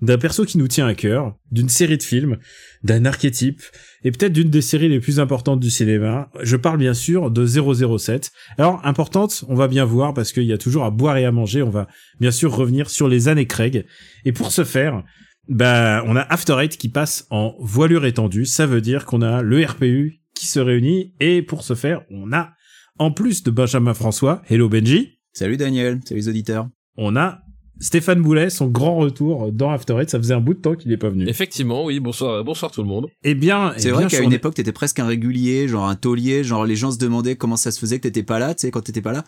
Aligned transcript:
d'un 0.00 0.18
perso 0.18 0.44
qui 0.44 0.58
nous 0.58 0.68
tient 0.68 0.86
à 0.86 0.94
cœur, 0.94 1.36
d'une 1.50 1.68
série 1.68 1.98
de 1.98 2.02
films, 2.02 2.38
d'un 2.82 3.04
archétype, 3.04 3.62
et 4.04 4.10
peut-être 4.10 4.32
d'une 4.32 4.50
des 4.50 4.62
séries 4.62 4.88
les 4.88 5.00
plus 5.00 5.20
importantes 5.20 5.60
du 5.60 5.70
cinéma. 5.70 6.30
Je 6.40 6.56
parle 6.56 6.78
bien 6.78 6.94
sûr 6.94 7.30
de 7.30 7.46
007. 7.46 8.30
Alors, 8.58 8.80
importante, 8.86 9.44
on 9.48 9.54
va 9.54 9.68
bien 9.68 9.84
voir, 9.84 10.14
parce 10.14 10.32
qu'il 10.32 10.44
y 10.44 10.52
a 10.52 10.58
toujours 10.58 10.84
à 10.84 10.90
boire 10.90 11.16
et 11.16 11.24
à 11.24 11.32
manger, 11.32 11.62
on 11.62 11.70
va 11.70 11.88
bien 12.20 12.30
sûr 12.30 12.54
revenir 12.54 12.90
sur 12.90 13.08
les 13.08 13.28
années 13.28 13.46
Craig. 13.46 13.86
Et 14.24 14.32
pour 14.32 14.52
ce 14.52 14.64
faire, 14.64 15.02
bah, 15.48 16.04
on 16.06 16.14
a 16.14 16.20
After 16.20 16.56
Eight 16.60 16.76
qui 16.76 16.88
passe 16.88 17.26
en 17.30 17.54
voilure 17.58 18.04
étendue. 18.04 18.46
Ça 18.46 18.66
veut 18.66 18.80
dire 18.80 19.04
qu'on 19.04 19.22
a 19.22 19.42
le 19.42 19.64
RPU 19.64 20.20
qui 20.34 20.46
se 20.46 20.60
réunit, 20.60 21.14
et 21.20 21.42
pour 21.42 21.64
ce 21.64 21.74
faire, 21.74 22.02
on 22.10 22.32
a, 22.32 22.52
en 22.98 23.10
plus 23.10 23.42
de 23.42 23.50
Benjamin 23.50 23.94
François, 23.94 24.42
Hello 24.48 24.68
Benji, 24.68 25.18
Salut 25.32 25.56
Daniel, 25.56 26.00
salut 26.04 26.20
les 26.20 26.28
auditeurs. 26.28 26.68
on 26.96 27.14
a 27.14 27.42
Stéphane 27.80 28.20
Boulet, 28.22 28.50
son 28.50 28.66
grand 28.66 28.96
retour 28.96 29.52
dans 29.52 29.70
After 29.70 29.94
Eight. 30.00 30.10
Ça 30.10 30.18
faisait 30.18 30.34
un 30.34 30.40
bout 30.40 30.54
de 30.54 30.58
temps 30.58 30.74
qu'il 30.74 30.90
n'est 30.90 30.96
pas 30.96 31.10
venu. 31.10 31.28
Effectivement, 31.28 31.84
oui, 31.84 32.00
bonsoir, 32.00 32.42
bonsoir 32.44 32.72
tout 32.72 32.82
le 32.82 32.88
monde. 32.88 33.08
Eh 33.22 33.34
bien, 33.34 33.72
eh 33.76 33.80
C'est 33.80 33.90
vrai 33.90 34.06
qu'à 34.06 34.20
une 34.20 34.32
époque, 34.32 34.54
t'étais 34.54 34.72
presque 34.72 34.98
un 34.98 35.06
régulier, 35.06 35.68
genre 35.68 35.88
un 35.88 35.94
taulier, 35.94 36.42
genre 36.42 36.64
les 36.64 36.76
gens 36.76 36.90
se 36.90 36.98
demandaient 36.98 37.36
comment 37.36 37.56
ça 37.56 37.70
se 37.70 37.78
faisait 37.78 37.98
que 37.98 38.02
t'étais 38.02 38.22
pas 38.22 38.38
là, 38.38 38.54
tu 38.54 38.62
sais, 38.62 38.70
quand 38.70 38.80
t'étais 38.80 39.02
pas 39.02 39.12
là. 39.12 39.24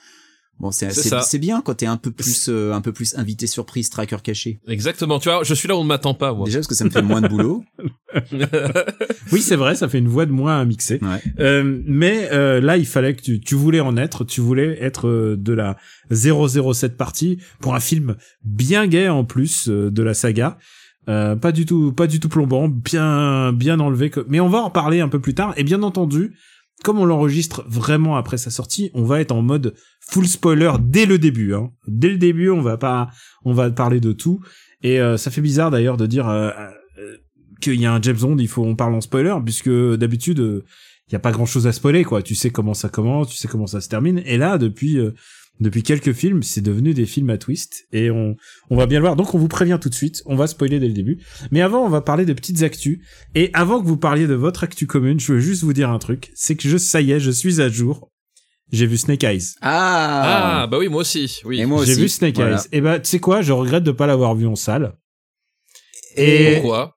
Bon, 0.60 0.70
c'est 0.70 0.90
C'est 0.92 1.38
bien 1.38 1.62
quand 1.62 1.74
t'es 1.74 1.86
un 1.86 1.96
peu 1.96 2.10
plus 2.10 2.48
euh, 2.50 2.72
un 2.74 2.80
peu 2.82 2.92
plus 2.92 3.14
invité 3.16 3.46
surprise, 3.46 3.88
tracker 3.88 4.18
caché. 4.22 4.60
Exactement, 4.68 5.18
tu 5.18 5.30
vois, 5.30 5.42
je 5.42 5.54
suis 5.54 5.66
là 5.66 5.74
où 5.74 5.78
on 5.78 5.84
ne 5.84 5.88
m'attend 5.88 6.12
pas, 6.14 6.34
moi. 6.34 6.44
Déjà 6.44 6.58
parce 6.58 6.66
que 6.68 6.74
ça 6.74 6.84
me 6.84 6.90
fait 6.90 7.00
moins 7.02 7.20
de 7.22 7.28
boulot. 7.28 7.64
Oui, 9.32 9.40
c'est 9.40 9.56
vrai, 9.56 9.74
ça 9.74 9.88
fait 9.88 9.98
une 9.98 10.08
voix 10.08 10.26
de 10.26 10.32
moins 10.32 10.60
à 10.60 10.64
mixer. 10.64 10.98
Ouais. 11.02 11.22
Euh, 11.38 11.80
mais 11.86 12.28
euh, 12.32 12.60
là, 12.60 12.76
il 12.76 12.86
fallait 12.86 13.14
que 13.14 13.22
tu, 13.22 13.40
tu 13.40 13.54
voulais 13.54 13.80
en 13.80 13.96
être, 13.96 14.24
tu 14.24 14.40
voulais 14.40 14.76
être 14.82 15.08
euh, 15.08 15.36
de 15.38 15.52
la 15.52 15.76
007 16.10 16.96
partie 16.96 17.38
pour 17.60 17.74
un 17.74 17.80
film 17.80 18.16
bien 18.44 18.86
gay 18.86 19.08
en 19.08 19.24
plus 19.24 19.68
euh, 19.68 19.90
de 19.90 20.02
la 20.02 20.14
saga. 20.14 20.58
Euh, 21.08 21.36
pas 21.36 21.52
du 21.52 21.64
tout, 21.66 21.92
pas 21.92 22.06
du 22.06 22.20
tout 22.20 22.28
plombant, 22.28 22.68
bien, 22.68 23.52
bien 23.52 23.80
enlevé. 23.80 24.10
que- 24.10 24.24
Mais 24.28 24.40
on 24.40 24.48
va 24.48 24.58
en 24.58 24.70
parler 24.70 25.00
un 25.00 25.08
peu 25.08 25.20
plus 25.20 25.34
tard. 25.34 25.54
Et 25.56 25.64
bien 25.64 25.82
entendu, 25.82 26.34
comme 26.84 26.98
on 26.98 27.04
l'enregistre 27.04 27.64
vraiment 27.68 28.16
après 28.16 28.38
sa 28.38 28.50
sortie, 28.50 28.90
on 28.94 29.04
va 29.04 29.20
être 29.20 29.32
en 29.32 29.42
mode 29.42 29.74
full 30.10 30.26
spoiler 30.26 30.72
dès 30.80 31.06
le 31.06 31.18
début. 31.18 31.54
Hein. 31.54 31.70
Dès 31.86 32.08
le 32.08 32.18
début, 32.18 32.50
on 32.50 32.60
va 32.60 32.76
pas, 32.76 33.08
on 33.44 33.52
va 33.52 33.70
parler 33.70 34.00
de 34.00 34.12
tout. 34.12 34.40
Et 34.82 35.00
euh, 35.00 35.16
ça 35.16 35.30
fait 35.30 35.40
bizarre 35.40 35.70
d'ailleurs 35.70 35.96
de 35.96 36.06
dire 36.06 36.28
euh, 36.28 36.50
euh, 36.98 37.16
qu'il 37.60 37.80
y 37.80 37.86
a 37.86 37.92
un 37.92 38.02
James 38.02 38.16
Bond, 38.16 38.38
il 38.38 38.48
faut 38.48 38.64
on 38.64 38.76
parle 38.76 38.94
en 38.94 39.00
spoiler, 39.00 39.34
puisque 39.44 39.70
d'habitude 39.70 40.40
euh, 40.40 40.64
il 41.08 41.12
y 41.12 41.16
a 41.16 41.20
pas 41.20 41.32
grand 41.32 41.46
chose 41.46 41.66
à 41.66 41.72
spoiler 41.72 42.04
quoi. 42.04 42.22
Tu 42.22 42.34
sais 42.34 42.50
comment 42.50 42.74
ça 42.74 42.88
commence, 42.88 43.28
tu 43.28 43.36
sais 43.36 43.48
comment 43.48 43.66
ça 43.66 43.80
se 43.80 43.88
termine. 43.88 44.22
Et 44.24 44.36
là, 44.36 44.58
depuis 44.58 44.98
euh, 44.98 45.12
depuis 45.60 45.82
quelques 45.82 46.12
films, 46.12 46.42
c'est 46.42 46.62
devenu 46.62 46.94
des 46.94 47.04
films 47.04 47.28
à 47.30 47.36
twist 47.36 47.86
et 47.92 48.10
on 48.10 48.36
on 48.70 48.76
va 48.76 48.86
bien 48.86 48.98
le 48.98 49.04
voir. 49.04 49.16
Donc 49.16 49.34
on 49.34 49.38
vous 49.38 49.48
prévient 49.48 49.78
tout 49.80 49.90
de 49.90 49.94
suite, 49.94 50.22
on 50.26 50.36
va 50.36 50.46
spoiler 50.46 50.80
dès 50.80 50.88
le 50.88 50.94
début. 50.94 51.18
Mais 51.50 51.60
avant, 51.60 51.84
on 51.84 51.88
va 51.90 52.00
parler 52.00 52.24
de 52.24 52.32
petites 52.32 52.62
actus. 52.62 53.00
Et 53.34 53.50
avant 53.52 53.82
que 53.82 53.86
vous 53.86 53.98
parliez 53.98 54.26
de 54.26 54.34
votre 54.34 54.64
actu 54.64 54.86
commune, 54.86 55.20
je 55.20 55.34
veux 55.34 55.40
juste 55.40 55.62
vous 55.62 55.74
dire 55.74 55.90
un 55.90 55.98
truc, 55.98 56.30
c'est 56.34 56.56
que 56.56 56.68
je 56.68 56.78
ça 56.78 57.00
y 57.00 57.12
est, 57.12 57.20
je 57.20 57.30
suis 57.30 57.60
à 57.60 57.68
jour. 57.68 58.09
J'ai 58.72 58.86
vu 58.86 58.96
Snake 58.98 59.24
Eyes. 59.24 59.42
Ah, 59.62 60.62
Ah, 60.62 60.66
bah 60.66 60.78
oui, 60.78 60.88
moi 60.88 61.00
aussi, 61.00 61.40
oui. 61.44 61.60
Et 61.60 61.66
moi 61.66 61.84
J'ai 61.84 61.94
vu 61.94 62.08
Snake 62.08 62.36
Voilà. 62.36 62.56
Eyes. 62.56 62.68
Et 62.72 62.80
bah, 62.80 63.00
tu 63.00 63.08
sais 63.08 63.18
quoi, 63.20 63.42
je 63.42 63.52
regrette 63.52 63.82
de 63.84 63.92
pas 63.92 64.06
l'avoir 64.06 64.34
vu 64.34 64.46
en 64.46 64.56
salle. 64.56 64.94
Et 66.16 66.54
Pourquoi? 66.54 66.96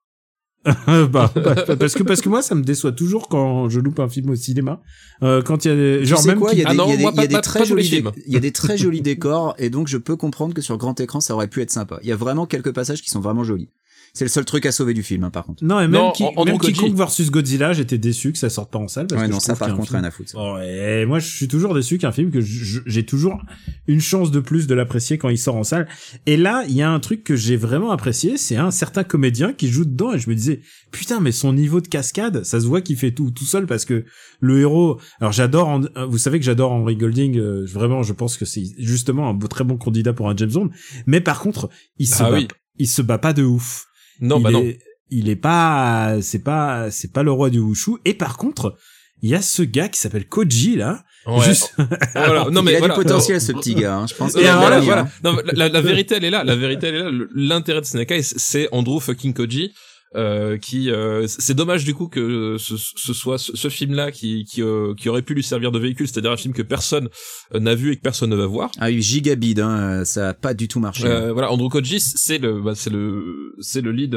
Bah, 0.86 1.30
bah, 1.34 1.54
parce 1.78 1.92
que 1.92 2.02
parce 2.02 2.22
que 2.22 2.30
moi 2.30 2.40
ça 2.40 2.54
me 2.54 2.62
déçoit 2.62 2.92
toujours 2.92 3.28
quand 3.28 3.68
je 3.68 3.80
loupe 3.80 4.00
un 4.00 4.08
film 4.08 4.30
au 4.30 4.34
cinéma 4.34 4.80
euh, 5.22 5.42
quand 5.42 5.66
il 5.66 5.68
y 5.68 5.70
a 5.70 5.74
des, 5.76 5.98
Tu 6.00 6.06
genre 6.06 6.20
sais 6.20 6.28
même 6.28 6.38
quoi, 6.38 6.52
qui- 6.52 6.56
il 6.56 6.62
y 6.62 6.64
a 6.64 6.68
Ah 6.68 6.72
des, 6.72 6.78
non, 6.78 6.86
il 6.86 6.90
y 6.90 6.94
a 6.94 6.96
des- 6.96 7.02
y 7.02 7.06
a 7.06 7.12
pas- 7.12 7.26
des 7.26 7.34
pas- 7.34 7.40
très 7.42 7.58
pas 7.58 7.64
jolis, 7.66 8.02
il 8.26 8.32
y 8.32 8.36
a 8.36 8.40
des 8.40 8.50
très 8.50 8.78
jolis 8.78 9.02
décors 9.02 9.54
et 9.58 9.68
donc 9.68 9.88
je 9.88 9.98
peux 9.98 10.16
comprendre 10.16 10.54
que 10.54 10.62
sur 10.62 10.78
grand 10.78 10.98
écran 11.00 11.20
ça 11.20 11.34
aurait 11.34 11.48
pu 11.48 11.60
être 11.60 11.70
sympa. 11.70 11.98
Il 12.02 12.08
y 12.08 12.12
a 12.12 12.16
vraiment 12.16 12.46
quelques 12.46 12.72
passages 12.72 13.02
qui 13.02 13.10
sont 13.10 13.20
vraiment 13.20 13.44
jolis. 13.44 13.68
C'est 14.16 14.24
le 14.24 14.28
seul 14.30 14.44
truc 14.44 14.64
à 14.64 14.70
sauver 14.70 14.94
du 14.94 15.02
film, 15.02 15.24
hein, 15.24 15.30
par 15.30 15.44
contre. 15.44 15.64
non 15.64 15.80
et 15.80 15.88
même, 15.88 15.90
Non, 16.00 16.12
qui, 16.12 16.22
en- 16.36 16.44
même. 16.44 16.56
King 16.58 16.94
versus 16.94 17.32
Godzilla 17.32 17.72
j'étais 17.72 17.98
déçu 17.98 18.30
que 18.32 18.38
ça 18.38 18.48
sorte 18.48 18.70
pas 18.70 18.78
en 18.78 18.86
salle 18.86 19.08
parce 19.08 19.20
Ouais, 19.20 19.26
que 19.26 19.32
non, 19.32 19.40
je 19.40 19.44
ça 19.44 19.56
par 19.56 19.74
contre 19.74 19.88
film- 19.88 19.96
rien 19.98 20.04
à 20.04 20.10
foutre. 20.12 20.30
ça. 20.30 20.38
Oh, 20.40 20.56
et 20.60 21.04
moi 21.04 21.18
je 21.18 21.26
suis 21.28 21.48
toujours 21.48 21.74
déçu 21.74 21.98
qu'un 21.98 22.12
film 22.12 22.30
que 22.30 22.38
j'ai 22.40 23.04
toujours 23.04 23.42
une 23.88 24.00
chance 24.00 24.30
de 24.30 24.38
plus 24.38 24.68
de 24.68 24.74
l'apprécier 24.76 25.18
quand 25.18 25.30
il 25.30 25.36
sort 25.38 25.56
en 25.56 25.64
salle 25.64 25.88
et 26.26 26.36
là 26.36 26.64
il 26.68 26.74
y 26.76 26.82
a 26.82 26.90
un 26.90 27.00
truc 27.00 27.24
que 27.24 27.34
j'ai 27.34 27.56
vraiment 27.56 27.90
apprécié 27.90 28.36
c'est 28.36 28.54
un 28.56 28.70
certain 28.70 29.02
comédien 29.02 29.52
qui 29.52 29.66
joue 29.68 29.84
dedans 29.84 30.12
et 30.14 30.18
je 30.20 30.30
me 30.30 30.36
disais 30.36 30.60
putain 30.92 31.18
mais 31.18 31.32
son 31.32 31.52
niveau 31.52 31.80
de 31.80 31.88
cascade 31.88 32.44
ça 32.44 32.60
se 32.60 32.66
voit 32.66 32.82
qu'il 32.82 32.96
fait 32.96 33.10
tout 33.10 33.32
tout 33.32 33.44
seul 33.44 33.66
parce 33.66 33.84
que 33.84 34.04
le 34.38 34.60
héros 34.60 35.00
alors 35.20 35.32
j'adore 35.32 35.80
euh, 35.96 36.06
vous 36.06 36.18
savez 36.18 36.38
que 36.38 36.44
j'adore 36.44 36.70
Henry 36.70 36.96
Golding 36.96 37.36
euh, 37.38 37.64
vraiment 37.66 38.04
je 38.04 38.12
pense 38.12 38.36
que 38.36 38.44
c'est 38.44 38.62
justement 38.78 39.28
un 39.28 39.34
beau, 39.34 39.48
très 39.48 39.64
bon 39.64 39.76
candidat 39.76 40.12
pour 40.12 40.28
un 40.30 40.36
James 40.36 40.52
Bond 40.52 40.70
mais 41.06 41.20
par 41.20 41.40
contre 41.40 41.68
il 41.98 42.06
se 42.06 42.22
Ah 42.22 42.30
bat 42.30 42.36
oui. 42.36 42.48
il 42.78 42.86
se 42.88 43.02
bat 43.02 43.18
pas 43.18 43.32
de 43.32 43.42
ouf 43.42 43.86
Non, 44.20 44.38
il 44.38 44.42
bah 44.42 44.50
est, 44.50 44.52
non. 44.52 44.72
il 45.10 45.28
est 45.28 45.36
pas, 45.36 46.16
c'est 46.22 46.42
pas, 46.42 46.90
c'est 46.90 47.12
pas 47.12 47.22
le 47.22 47.32
roi 47.32 47.50
du 47.50 47.58
wushu. 47.60 47.92
Et 48.04 48.14
par 48.14 48.36
contre, 48.36 48.76
il 49.22 49.30
y 49.30 49.34
a 49.34 49.42
ce 49.42 49.62
gars 49.62 49.88
qui 49.88 49.98
s'appelle 49.98 50.26
Koji 50.28 50.76
là. 50.76 51.04
Ouais. 51.26 51.42
Juste, 51.42 51.74
Voilà. 52.14 52.46
Non, 52.52 52.62
mais 52.62 52.72
il 52.72 52.76
a 52.76 52.78
voilà. 52.80 52.94
du 52.96 53.02
potentiel 53.02 53.40
ce 53.40 53.52
petit 53.52 53.74
gars, 53.74 53.96
hein, 53.96 54.06
je 54.06 54.14
pense. 54.14 54.34
Non, 54.34 54.40
qu'il 54.40 54.42
mais 54.42 54.54
a 54.54 54.56
voilà, 54.58 54.76
bien, 54.80 54.84
voilà. 54.84 55.02
hein. 55.02 55.08
Non, 55.24 55.36
la, 55.54 55.68
la- 55.70 55.80
vérité, 55.80 56.16
elle 56.16 56.24
est 56.24 56.30
là. 56.30 56.44
La 56.44 56.54
vérité, 56.54 56.88
elle 56.88 56.94
est 56.96 57.02
là. 57.02 57.10
L'intérêt 57.34 57.80
de 57.80 57.86
Snake 57.86 58.10
Eyes, 58.10 58.22
c'est 58.24 58.68
Andrew 58.72 59.00
fucking 59.00 59.32
Koji. 59.32 59.72
Euh, 60.16 60.58
qui 60.58 60.90
euh, 60.90 61.26
c'est 61.26 61.54
dommage 61.54 61.84
du 61.84 61.92
coup 61.92 62.06
que 62.06 62.56
ce, 62.56 62.76
ce 62.76 63.12
soit 63.12 63.36
ce, 63.36 63.56
ce 63.56 63.68
film-là 63.68 64.12
qui 64.12 64.44
qui, 64.44 64.62
euh, 64.62 64.94
qui 64.94 65.08
aurait 65.08 65.22
pu 65.22 65.34
lui 65.34 65.42
servir 65.42 65.72
de 65.72 65.78
véhicule, 65.80 66.06
c'est-à-dire 66.06 66.30
un 66.30 66.36
film 66.36 66.54
que 66.54 66.62
personne 66.62 67.08
euh, 67.52 67.58
n'a 67.58 67.74
vu 67.74 67.90
et 67.90 67.96
que 67.96 68.00
personne 68.00 68.30
ne 68.30 68.36
va 68.36 68.46
voir. 68.46 68.70
Ah 68.78 68.86
oui, 68.86 69.02
gigabide, 69.02 69.58
hein, 69.58 70.04
ça 70.04 70.28
a 70.28 70.34
pas 70.34 70.54
du 70.54 70.68
tout 70.68 70.78
marché. 70.78 71.06
Euh, 71.06 71.32
voilà, 71.32 71.50
Andrew 71.50 71.68
Koji, 71.68 71.98
c'est 71.98 72.38
le, 72.38 72.60
bah, 72.62 72.74
c'est 72.76 72.90
le, 72.90 73.54
c'est 73.58 73.80
le 73.80 73.90
lead, 73.90 74.16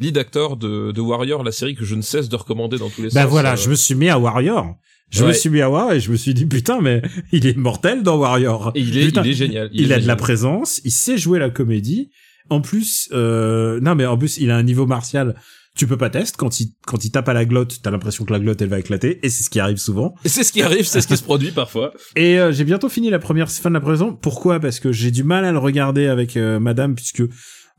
lead 0.00 0.16
acteur 0.16 0.56
de, 0.56 0.92
de 0.92 1.00
Warrior, 1.02 1.42
la 1.44 1.52
série 1.52 1.74
que 1.74 1.84
je 1.84 1.94
ne 1.94 2.00
cesse 2.02 2.30
de 2.30 2.36
recommander 2.36 2.78
dans 2.78 2.88
tous 2.88 3.02
les 3.02 3.10
bah 3.10 3.22
sens. 3.24 3.30
voilà, 3.30 3.52
Euh, 3.52 3.56
je 3.56 3.68
me 3.68 3.74
suis 3.74 3.94
mis 3.94 4.08
à 4.08 4.18
Warrior. 4.18 4.74
Je 5.10 5.24
me 5.26 5.32
suis 5.34 5.50
mis 5.50 5.60
à 5.60 5.68
Warrior 5.68 5.92
et 5.92 6.00
je 6.00 6.10
me 6.10 6.16
suis 6.16 6.32
dit 6.34 6.46
putain 6.46 6.80
mais 6.80 7.02
il 7.32 7.46
est 7.46 7.56
mortel 7.56 8.02
dans 8.02 8.16
Warrior. 8.16 8.72
et 8.74 8.80
il 8.80 8.96
est, 8.98 9.04
Putain, 9.06 9.22
il 9.24 9.30
est 9.30 9.34
génial. 9.34 9.70
il, 9.74 9.92
est 9.92 9.94
a 9.94 10.00
de 10.00 10.06
la 10.06 10.16
présence, 10.16 10.80
il 10.84 10.90
sait 10.90 11.18
jouer 11.18 11.38
la 11.38 11.50
comédie. 11.50 12.10
En 12.50 12.60
plus, 12.60 13.08
euh, 13.12 13.80
non 13.80 13.94
mais 13.94 14.06
en 14.06 14.18
plus 14.18 14.38
il 14.38 14.50
a 14.50 14.56
un 14.56 14.62
niveau 14.62 14.86
martial. 14.86 15.34
Tu 15.76 15.88
peux 15.88 15.96
pas 15.96 16.08
tester 16.10 16.36
quand 16.38 16.60
il 16.60 16.68
quand 16.86 17.04
il 17.04 17.10
tape 17.10 17.28
à 17.28 17.32
la 17.32 17.44
glotte, 17.44 17.80
t'as 17.82 17.90
l'impression 17.90 18.24
que 18.24 18.32
la 18.32 18.38
glotte 18.38 18.62
elle 18.62 18.68
va 18.68 18.78
éclater 18.78 19.18
et 19.26 19.28
c'est 19.28 19.42
ce 19.42 19.50
qui 19.50 19.58
arrive 19.58 19.78
souvent. 19.78 20.14
C'est 20.24 20.44
ce 20.44 20.52
qui 20.52 20.62
arrive, 20.62 20.86
c'est 20.86 21.00
ce 21.00 21.08
qui 21.08 21.16
se 21.16 21.22
produit 21.22 21.50
parfois. 21.50 21.92
Et 22.16 22.38
euh, 22.38 22.52
j'ai 22.52 22.62
bientôt 22.62 22.88
fini 22.88 23.10
la 23.10 23.18
première 23.18 23.50
fin 23.50 23.70
de 23.70 23.74
la 23.74 23.80
prison. 23.80 24.12
Pourquoi? 24.14 24.60
Parce 24.60 24.78
que 24.78 24.92
j'ai 24.92 25.10
du 25.10 25.24
mal 25.24 25.44
à 25.44 25.50
le 25.50 25.58
regarder 25.58 26.06
avec 26.06 26.36
euh, 26.36 26.60
Madame 26.60 26.94
puisque 26.94 27.24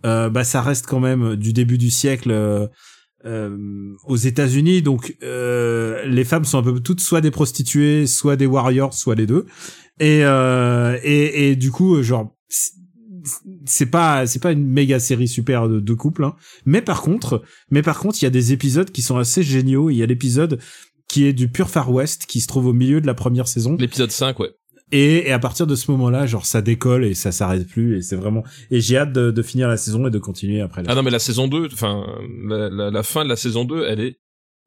euh, 0.06 0.30
bah 0.30 0.44
ça 0.44 0.62
reste 0.62 0.88
quand 0.88 1.00
même 1.00 1.38
du 1.38 1.54
début 1.54 1.78
du 1.78 1.90
siècle 1.90 2.32
euh, 2.32 2.68
euh, 3.26 3.58
aux 4.06 4.18
États-Unis. 4.18 4.82
Donc 4.82 5.16
euh, 5.24 6.06
les 6.06 6.26
femmes 6.26 6.44
sont 6.44 6.58
un 6.58 6.64
peu 6.64 6.80
toutes 6.82 7.00
soit 7.00 7.22
des 7.22 7.32
prostituées, 7.32 8.08
soit 8.08 8.36
des 8.36 8.46
warriors, 8.46 8.94
soit 8.94 9.16
les 9.16 9.26
deux. 9.26 9.46
Et 10.02 10.26
euh, 10.26 11.00
et, 11.02 11.50
et 11.50 11.56
du 11.56 11.72
coup 11.72 12.04
genre 12.04 12.36
c'est- 13.66 13.86
pas 13.88 14.26
c'est 14.28 14.40
pas 14.42 14.52
une 14.52 14.66
méga 14.66 15.00
série 15.00 15.28
super 15.28 15.68
de, 15.68 15.80
de 15.80 15.94
couple 15.94 16.24
hein. 16.24 16.36
mais 16.66 16.82
par 16.82 17.02
contre 17.02 17.44
mais 17.70 17.82
par 17.82 18.00
contre 18.00 18.18
il 18.22 18.26
y 18.26 18.28
a 18.28 18.32
des 18.32 18.54
épisodes 18.54 18.92
qui 18.92 19.02
sont 19.02 19.18
assez 19.18 19.44
géniaux 19.44 19.90
il 19.90 19.98
y 19.98 20.04
a 20.04 20.06
l'épisode 20.06 20.60
qui 21.08 21.26
est 21.26 21.34
du 21.34 21.50
pur 21.50 21.70
Far 21.70 21.92
West 21.92 22.26
qui 22.26 22.42
se 22.42 22.48
trouve 22.48 22.66
au 22.68 22.74
milieu 22.74 23.02
de 23.02 23.08
la 23.08 23.14
première 23.14 23.48
saison 23.48 23.76
L'épisode 23.80 24.12
5, 24.12 24.40
ouais. 24.40 24.52
et, 24.92 25.28
et 25.28 25.32
à 25.32 25.40
partir 25.40 25.68
de 25.68 25.76
ce 25.76 25.92
moment-là, 25.92 26.26
genre 26.26 26.46
ça 26.46 26.62
décolle 26.62 27.06
et 27.06 27.14
ça 27.14 27.32
s'arrête 27.32 27.68
plus 27.68 27.98
et 27.98 28.02
c'est 28.02 28.16
vraiment 28.16 28.44
et 28.72 28.82
j'ai 28.82 28.98
hâte 28.98 29.14
de, 29.14 29.30
de 29.32 29.42
finir 29.44 29.68
la 29.68 29.78
saison 29.78 30.08
et 30.08 30.12
de 30.12 30.18
continuer 30.20 30.62
après. 30.62 30.82
La 30.84 30.92
Ah 30.92 30.96
non, 30.96 31.04
mais 31.04 31.12
la 31.12 31.20
saison 31.20 31.48
2, 31.48 31.70
enfin, 31.72 32.06
la, 32.48 32.70
la, 32.70 32.90
la 32.92 33.04
fin 33.04 33.24
de 33.24 33.30
la 33.30 33.36
saison 33.36 33.66
2, 33.66 33.86
elle 33.88 34.00
est 34.00 34.16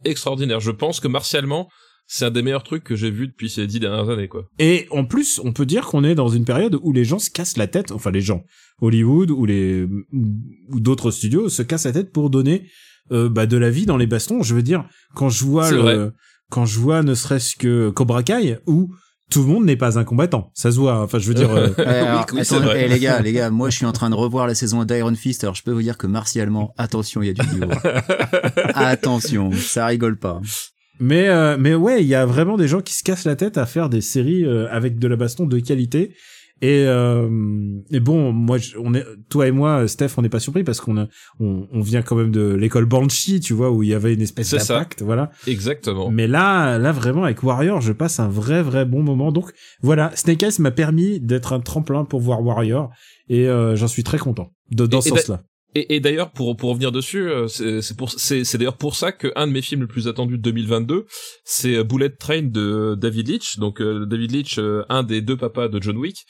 extraordinaire. 0.05 0.61
Je 0.61 0.71
pense 0.71 1.01
que 1.01 1.09
martialement, 1.09 1.69
c'est 2.11 2.25
un 2.25 2.31
des 2.31 2.43
meilleurs 2.43 2.63
trucs 2.65 2.83
que 2.85 2.97
j'ai 2.97 3.11
vu 3.11 3.29
depuis 3.29 3.51
ces 3.51 3.67
dix 3.67 3.79
dernières 3.81 4.09
années, 4.09 4.29
quoi. 4.29 4.49
Et 4.59 4.87
en 4.91 5.05
plus, 5.05 5.41
on 5.45 5.53
peut 5.53 5.67
dire 5.67 5.87
qu'on 5.87 6.03
est 6.05 6.15
dans 6.15 6.29
une 6.29 6.45
période 6.47 6.77
où 6.83 6.93
les 6.93 7.05
gens 7.05 7.19
se 7.19 7.31
cassent 7.31 7.59
la 7.59 7.67
tête, 7.67 7.93
enfin 7.93 8.11
les 8.11 8.23
gens, 8.23 8.45
Hollywood 8.81 9.31
ou 9.31 9.45
les 9.45 9.87
ou 10.71 10.81
d'autres 10.81 11.11
studios 11.11 11.51
se 11.51 11.63
cassent 11.63 11.85
la 11.85 11.93
tête 11.93 12.11
pour 12.11 12.31
donner 12.31 12.67
euh, 13.13 13.29
bah, 13.29 13.47
de 13.47 13.57
la 13.59 13.69
vie 13.71 13.85
dans 13.87 13.99
les 13.99 14.07
bastons. 14.07 14.43
Je 14.43 14.55
veux 14.55 14.63
dire, 14.63 14.85
quand 15.15 15.29
je 15.29 15.45
vois 15.45 15.71
le, 15.71 15.77
vrai. 15.79 16.11
quand 16.51 16.65
je 16.65 16.79
vois 16.81 17.03
ne 17.03 17.15
serait-ce 17.15 17.57
que 17.57 17.91
Cobra 17.91 18.23
Kai 18.23 18.59
où 18.67 18.91
tout 19.31 19.43
le 19.43 19.49
monde 19.49 19.67
n'est 19.67 19.77
pas 19.77 19.99
un 19.99 20.05
combattant. 20.05 20.51
Ça 20.55 20.73
se 20.73 20.79
voit. 20.79 21.03
Enfin, 21.03 21.19
je 21.19 21.29
veux 21.29 21.35
dire. 21.35 21.51
euh, 21.53 21.69
Ouais, 21.79 21.85
alors, 21.85 22.25
oui, 22.33 22.41
c'est 22.43 22.55
attends, 22.55 22.65
vrai. 22.65 22.85
eh, 22.87 22.89
les 22.89 22.99
gars, 22.99 23.21
les 23.21 23.33
gars, 23.35 23.51
moi 23.51 23.69
je 23.69 23.77
suis 23.77 23.85
en 23.85 23.93
train 23.93 24.09
de 24.09 24.15
revoir 24.15 24.47
la 24.47 24.55
saison 24.55 24.83
d'Iron 24.85 25.15
Fist, 25.15 25.45
alors 25.45 25.55
je 25.55 25.63
peux 25.63 25.73
vous 25.73 25.83
dire 25.83 25.99
que 25.99 26.07
martialement, 26.07 26.73
attention, 26.79 27.21
il 27.21 27.27
y 27.27 27.31
a 27.31 27.35
du 27.35 27.47
niveau. 27.55 27.71
attention, 28.75 29.53
ça 29.53 29.87
rigole 29.87 30.19
pas. 30.19 30.41
Mais 31.01 31.29
euh, 31.29 31.57
mais 31.59 31.75
ouais, 31.75 32.03
il 32.03 32.09
y 32.09 32.15
a 32.15 32.27
vraiment 32.27 32.57
des 32.57 32.69
gens 32.69 32.81
qui 32.81 32.95
se 32.95 33.03
cassent 33.03 33.25
la 33.25 33.37
tête 33.37 33.57
à 33.59 33.67
faire 33.67 33.89
des 33.89 34.01
séries 34.01 34.45
euh, 34.45 34.67
avec 34.71 34.99
de 34.99 35.07
la 35.09 35.17
baston 35.17 35.47
de 35.47 35.59
qualité. 35.61 36.15
Et, 36.61 36.87
euh, 36.89 37.29
et 37.93 38.01
bon, 38.01 38.33
moi, 38.33 38.59
on 38.83 38.93
est, 38.93 39.05
toi 39.29 39.47
et 39.47 39.53
moi, 39.53 39.87
Steph, 39.87 40.15
on 40.17 40.23
n'est 40.23 40.29
pas 40.29 40.41
surpris 40.41 40.65
parce 40.65 40.81
qu'on 40.81 40.97
a, 40.99 41.07
on, 41.39 41.69
on 41.73 41.81
vient 41.83 42.03
quand 42.03 42.17
même 42.17 42.33
de 42.33 42.53
l'école 42.53 42.85
Banshee, 42.85 43.39
tu 43.39 43.55
vois, 43.55 43.71
où 43.71 43.85
il 43.85 43.91
y 43.91 43.95
avait 43.95 44.13
une 44.13 44.23
espèce 44.23 44.51
d'impact, 44.51 45.03
voilà. 45.03 45.31
Exactement. 45.47 46.11
Mais 46.11 46.27
là, 46.27 46.77
là 46.79 46.91
vraiment 46.91 47.23
avec 47.23 47.45
Warrior, 47.45 47.81
je 47.81 47.93
passe 47.93 48.19
un 48.19 48.27
vrai, 48.29 48.61
vrai 48.61 48.85
bon 48.85 49.05
moment. 49.05 49.31
Donc 49.31 49.53
voilà, 49.83 50.11
Snake 50.17 50.43
Eyes 50.43 50.57
m'a 50.59 50.73
permis 50.73 51.21
d'être 51.21 51.53
un 51.53 51.61
tremplin 51.61 52.05
pour 52.05 52.19
voir 52.21 52.43
Warrior 52.43 52.91
et 53.29 53.49
euh, 53.49 53.77
j'en 53.77 53.87
suis 53.87 54.03
très 54.03 54.19
content 54.19 54.51
de, 54.73 54.85
dans 54.87 54.99
Et- 54.99 55.03
ce 55.03 55.09
sens-là. 55.11 55.43
Et, 55.89 56.01
d'ailleurs, 56.01 56.31
pour 56.33 56.57
pour 56.57 56.71
revenir 56.71 56.93
dessus, 56.93 57.29
euh, 57.29 57.47
c'est 57.49 57.97
pour 57.97 58.11
c'est 58.11 58.45
c'est 58.45 58.59
d'ailleurs 58.59 58.77
pour 58.77 58.97
ça 58.97 59.13
que 59.13 59.33
un 59.37 59.47
de 59.47 59.53
mes 59.53 59.63
films 59.63 59.83
les 59.83 59.87
plus 59.87 60.09
attendus 60.09 60.39
de 60.39 60.43
2022, 60.43 61.07
c'est 61.45 61.77
euh, 61.77 61.85
Bullet 61.85 62.11
Train 62.11 62.43
de 62.43 62.97
David 62.99 63.29
Leitch. 63.29 63.59
Donc 63.59 63.81
euh, 63.81 64.07
David 64.07 64.33
Leitch, 64.33 64.59
un 64.89 65.03
des 65.03 65.21
deux 65.21 65.37
papas 65.37 65.69
de 65.69 65.81
John 65.83 65.97
Wick, 65.97 66.25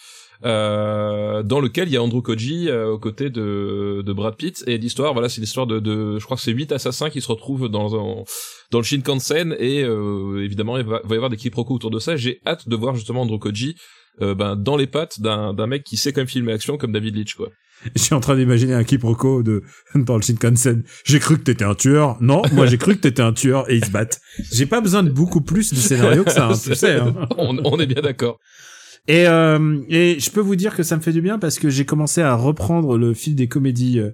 euh, 0.45 1.43
dans 1.43 1.59
lequel 1.59 1.89
il 1.89 1.95
y 1.95 1.97
a 1.97 2.03
Andrew 2.03 2.23
Koji 2.23 2.69
euh, 2.69 2.91
aux 2.91 2.99
côtés 2.99 3.29
de 3.29 4.03
de 4.07 4.13
Brad 4.13 4.37
Pitt. 4.37 4.63
Et 4.69 4.79
l'histoire, 4.79 5.13
voilà, 5.13 5.29
c'est 5.29 5.41
l'histoire 5.41 5.67
de, 5.67 5.81
de 5.81 6.19
je 6.19 6.25
crois 6.25 6.37
que 6.37 6.43
c'est 6.43 6.53
huit 6.53 6.71
assassins 6.71 7.11
qui 7.11 7.21
se 7.21 7.29
retrouvent 7.29 7.69
dans 7.69 8.25
dans 8.71 8.79
le 8.79 8.85
Shinkansen 8.85 9.57
et 9.59 9.83
euh, 9.83 10.45
évidemment 10.45 10.79
il 10.79 10.85
va, 10.85 11.01
va 11.03 11.15
y 11.15 11.17
avoir 11.17 11.31
des 11.31 11.37
quiproquos 11.37 11.75
autour 11.75 11.91
de 11.91 11.99
ça. 11.99 12.17
J'ai 12.17 12.41
hâte 12.47 12.69
de 12.69 12.77
voir 12.77 12.95
justement 12.95 13.23
Andrew 13.23 13.39
Koji 13.39 13.75
ben 14.21 14.57
dans 14.57 14.77
les 14.77 14.89
pattes 14.89 15.21
d'un 15.21 15.55
d'un 15.55 15.69
mec 15.69 15.85
qui 15.85 15.97
sait 15.97 16.13
quand 16.13 16.21
même 16.21 16.29
filmer 16.29 16.51
l'action 16.51 16.77
comme 16.77 16.91
David 16.93 17.15
Leitch 17.17 17.35
quoi. 17.35 17.51
Je 17.95 18.03
suis 18.03 18.15
en 18.15 18.21
train 18.21 18.37
d'imaginer 18.37 18.75
un 18.75 18.85
quiproquo 18.85 19.43
de 19.43 19.63
dans 19.95 20.17
le 20.17 20.23
Shinkansen. 20.23 20.83
J'ai 21.05 21.19
cru 21.21 21.39
que 21.39 21.45
t'étais 21.45 21.65
un 21.65 21.75
tueur. 21.75 22.17
Non, 22.21 22.43
moi 22.53 22.67
j'ai 22.67 22.79
cru 22.79 22.97
que 22.97 23.01
t'étais 23.01 23.23
un 23.23 23.33
tueur 23.33 23.71
et 23.71 23.77
ils 23.77 23.85
se 23.85 23.91
battent. 23.91 24.21
J'ai 24.53 24.67
pas 24.67 24.81
besoin 24.81 25.03
de 25.03 25.11
beaucoup 25.11 25.41
plus 25.41 25.73
de 25.73 25.79
scénario 25.79 26.25
que 26.25 26.33
ça, 26.33 26.49
hein, 26.49 26.55
tu 26.61 26.75
sais. 26.75 26.97
hein. 26.97 27.15
on, 27.39 27.57
on 27.65 27.79
est 27.79 27.87
bien 27.87 28.03
d'accord. 28.03 28.39
Et, 29.07 29.27
euh, 29.27 29.79
et 29.89 30.19
je 30.21 30.31
peux 30.31 30.41
vous 30.41 30.57
dire 30.57 30.77
que 30.77 30.83
ça 30.83 30.97
me 30.97 31.01
fait 31.01 31.13
du 31.13 31.23
bien 31.23 31.39
parce 31.39 31.59
que 31.59 31.71
j'ai 31.71 31.87
commencé 31.87 32.21
à 32.21 32.35
reprendre 32.35 32.99
le 32.99 33.15
fil 33.15 33.35
des 33.35 33.49
comédies, 33.49 34.01
euh, 34.01 34.11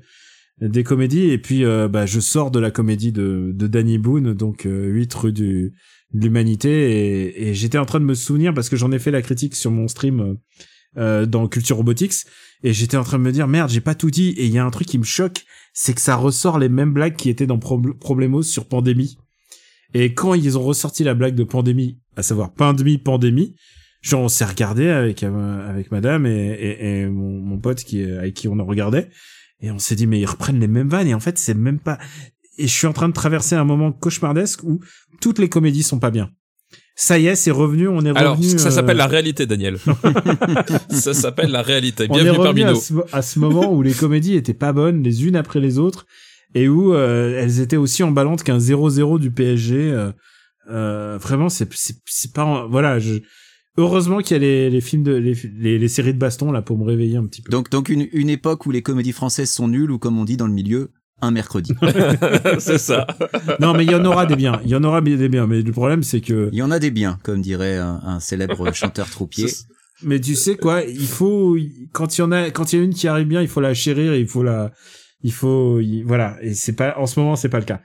des 0.60 0.84
comédies, 0.84 1.30
et 1.30 1.38
puis 1.38 1.64
euh, 1.64 1.88
bah, 1.88 2.06
je 2.06 2.20
sors 2.20 2.52
de 2.52 2.60
la 2.60 2.70
comédie 2.70 3.10
de, 3.10 3.50
de 3.52 3.66
Danny 3.66 3.98
Boone, 3.98 4.34
donc 4.34 4.66
euh, 4.66 4.86
8 4.86 5.14
rue 5.14 5.32
du, 5.32 5.72
de 6.12 6.20
l'humanité, 6.22 6.68
et, 6.92 7.48
et 7.48 7.54
j'étais 7.54 7.78
en 7.78 7.86
train 7.86 7.98
de 7.98 8.04
me 8.04 8.14
souvenir 8.14 8.54
parce 8.54 8.68
que 8.68 8.76
j'en 8.76 8.92
ai 8.92 9.00
fait 9.00 9.10
la 9.10 9.20
critique 9.22 9.56
sur 9.56 9.72
mon 9.72 9.88
stream 9.88 10.36
euh, 10.96 11.22
euh, 11.22 11.26
dans 11.26 11.48
Culture 11.48 11.76
Robotics, 11.76 12.24
et 12.62 12.72
j'étais 12.72 12.96
en 12.96 13.04
train 13.04 13.18
de 13.18 13.22
me 13.22 13.32
dire 13.32 13.46
merde, 13.46 13.70
j'ai 13.70 13.80
pas 13.80 13.94
tout 13.94 14.10
dit, 14.10 14.30
et 14.30 14.46
il 14.46 14.52
y 14.52 14.58
a 14.58 14.64
un 14.64 14.70
truc 14.70 14.86
qui 14.86 14.98
me 14.98 15.04
choque, 15.04 15.44
c'est 15.72 15.94
que 15.94 16.00
ça 16.00 16.16
ressort 16.16 16.58
les 16.58 16.68
mêmes 16.68 16.92
blagues 16.92 17.16
qui 17.16 17.28
étaient 17.30 17.46
dans 17.46 17.58
Prob- 17.58 17.98
Problemos 17.98 18.42
sur 18.42 18.66
Pandémie. 18.66 19.18
Et 19.92 20.14
quand 20.14 20.34
ils 20.34 20.58
ont 20.58 20.62
ressorti 20.62 21.04
la 21.04 21.14
blague 21.14 21.34
de 21.34 21.44
Pandémie, 21.44 21.98
à 22.16 22.22
savoir 22.22 22.52
Pandémie, 22.52 22.98
Pandémie, 22.98 23.54
genre 24.02 24.22
on 24.22 24.28
s'est 24.28 24.44
regardé 24.44 24.88
avec 24.88 25.22
euh, 25.22 25.70
avec 25.70 25.90
madame 25.90 26.26
et, 26.26 26.76
et, 26.80 27.06
mon, 27.06 27.58
pote 27.58 27.82
qui 27.82 28.04
avec 28.04 28.34
qui 28.34 28.48
on 28.48 28.58
en 28.58 28.66
regardait 28.66 29.08
et 29.60 29.70
on 29.70 29.78
s'est 29.78 29.96
dit 29.96 30.06
mais 30.06 30.20
ils 30.20 30.26
reprennent 30.26 30.60
les 30.60 30.68
mêmes 30.68 30.88
vannes 30.90 31.08
et 31.08 31.14
en 31.14 31.20
fait 31.20 31.38
c'est 31.38 31.54
même 31.54 31.78
pas 31.78 31.98
et 32.58 32.66
je 32.66 32.72
suis 32.72 32.86
en 32.86 32.92
train 32.92 33.08
de 33.08 33.14
traverser 33.14 33.54
un 33.54 33.64
moment 33.64 33.92
cauchemardesque 33.92 34.62
où 34.62 34.80
toutes 35.22 35.38
les 35.38 35.48
comédies 35.48 35.82
sont 35.82 36.00
pas 36.00 36.10
bien 36.10 36.30
ça 36.96 37.18
y 37.18 37.26
est 37.26 37.34
c'est 37.34 37.50
revenu 37.50 37.88
on 37.88 38.04
est 38.04 38.16
Alors, 38.16 38.36
revenu 38.36 38.58
ça 38.58 38.68
euh, 38.68 38.70
s'appelle 38.70 38.96
la 38.96 39.06
réalité, 39.14 39.46
Daniel. 39.46 39.78
ça 40.90 41.14
s'appelle 41.14 41.50
la 41.50 41.62
réalité. 41.62 42.06
on 42.08 42.14
est 42.16 42.22
Bienvenue 42.22 42.30
revenu 42.38 42.44
parmi 42.44 42.62
à 42.62 42.72
nous. 42.72 42.80
ce, 42.80 42.94
à 43.12 43.22
ce 43.22 43.38
moment 43.38 43.72
où 43.72 43.82
les 43.82 43.92
comédies 43.94 44.34
étaient 44.34 44.54
pas 44.54 44.72
bonnes 44.72 45.02
les 45.02 45.26
unes 45.26 45.36
après 45.36 45.60
les 45.60 45.78
autres 45.78 46.06
et 46.54 46.68
où 46.68 46.94
euh, 46.94 47.40
elles 47.42 47.60
étaient 47.60 47.76
aussi 47.76 48.02
emballantes 48.02 48.42
qu'un 48.42 48.58
0-0 48.58 49.18
du 49.18 49.30
PSG 49.30 49.74
euh, 49.76 50.12
euh, 50.70 51.18
vraiment 51.20 51.48
c'est 51.48 51.68
pas 52.32 52.44
en- 52.44 52.68
voilà 52.68 52.98
je 52.98 53.14
heureusement 53.76 54.18
qu'il 54.20 54.34
y 54.36 54.36
a 54.36 54.38
les, 54.38 54.70
les 54.70 54.80
films 54.80 55.02
de 55.02 55.12
les, 55.14 55.34
les, 55.58 55.78
les 55.78 55.88
séries 55.88 56.14
de 56.14 56.18
baston 56.18 56.52
là 56.52 56.62
pour 56.62 56.78
me 56.78 56.84
réveiller 56.84 57.16
un 57.16 57.26
petit 57.26 57.42
peu 57.42 57.50
Donc, 57.50 57.70
donc 57.70 57.88
une, 57.88 58.06
une 58.12 58.30
époque 58.30 58.66
où 58.66 58.70
les 58.70 58.82
comédies 58.82 59.12
françaises 59.12 59.50
sont 59.50 59.66
nulles 59.68 59.90
ou 59.90 59.98
comme 59.98 60.16
on 60.18 60.24
dit 60.24 60.36
dans 60.36 60.46
le 60.46 60.52
milieu, 60.52 60.92
un 61.20 61.30
mercredi. 61.30 61.72
c'est 62.58 62.78
ça. 62.90 63.06
non 63.60 63.72
mais 63.74 63.84
il 63.84 63.90
y 63.90 63.94
en 63.94 64.04
aura 64.04 64.26
des 64.26 64.36
biens 64.36 64.60
il 64.64 64.70
y 64.70 64.76
en 64.76 64.84
aura 64.84 65.00
des 65.00 65.28
biens 65.28 65.46
mais 65.46 65.62
le 65.62 65.72
problème 65.72 66.02
c'est 66.02 66.20
que 66.20 66.48
Il 66.52 66.58
y 66.58 66.62
en 66.62 66.70
a 66.70 66.78
des 66.78 66.90
biens, 66.90 67.18
comme 67.22 67.40
dirait 67.40 67.78
un, 67.78 68.00
un 68.04 68.20
célèbre 68.20 68.72
chanteur 68.74 69.08
troupier. 69.08 69.48
Mais 70.02 70.20
tu 70.20 70.34
sais 70.34 70.56
quoi? 70.56 70.82
Il 70.82 71.06
faut 71.06 71.56
quand 71.92 72.18
il 72.18 72.20
y 72.20 72.24
en 72.24 72.32
a 72.32 72.50
quand 72.50 72.72
il 72.72 72.78
y 72.78 72.82
a 72.82 72.84
une 72.84 72.92
qui 72.94 73.08
arrive 73.08 73.28
bien 73.28 73.40
il 73.40 73.48
faut 73.48 73.60
la 73.60 73.74
chérir 73.74 74.14
il 74.14 74.26
faut 74.26 74.42
la 74.42 74.72
il 75.24 75.32
faut 75.32 75.80
il- 75.80 76.04
voilà 76.04 76.36
et 76.42 76.54
c'est 76.54 76.74
pas 76.74 76.94
en 76.98 77.06
ce 77.06 77.18
moment 77.18 77.34
c'est 77.34 77.48
pas 77.48 77.58
le 77.58 77.64
cas 77.64 77.80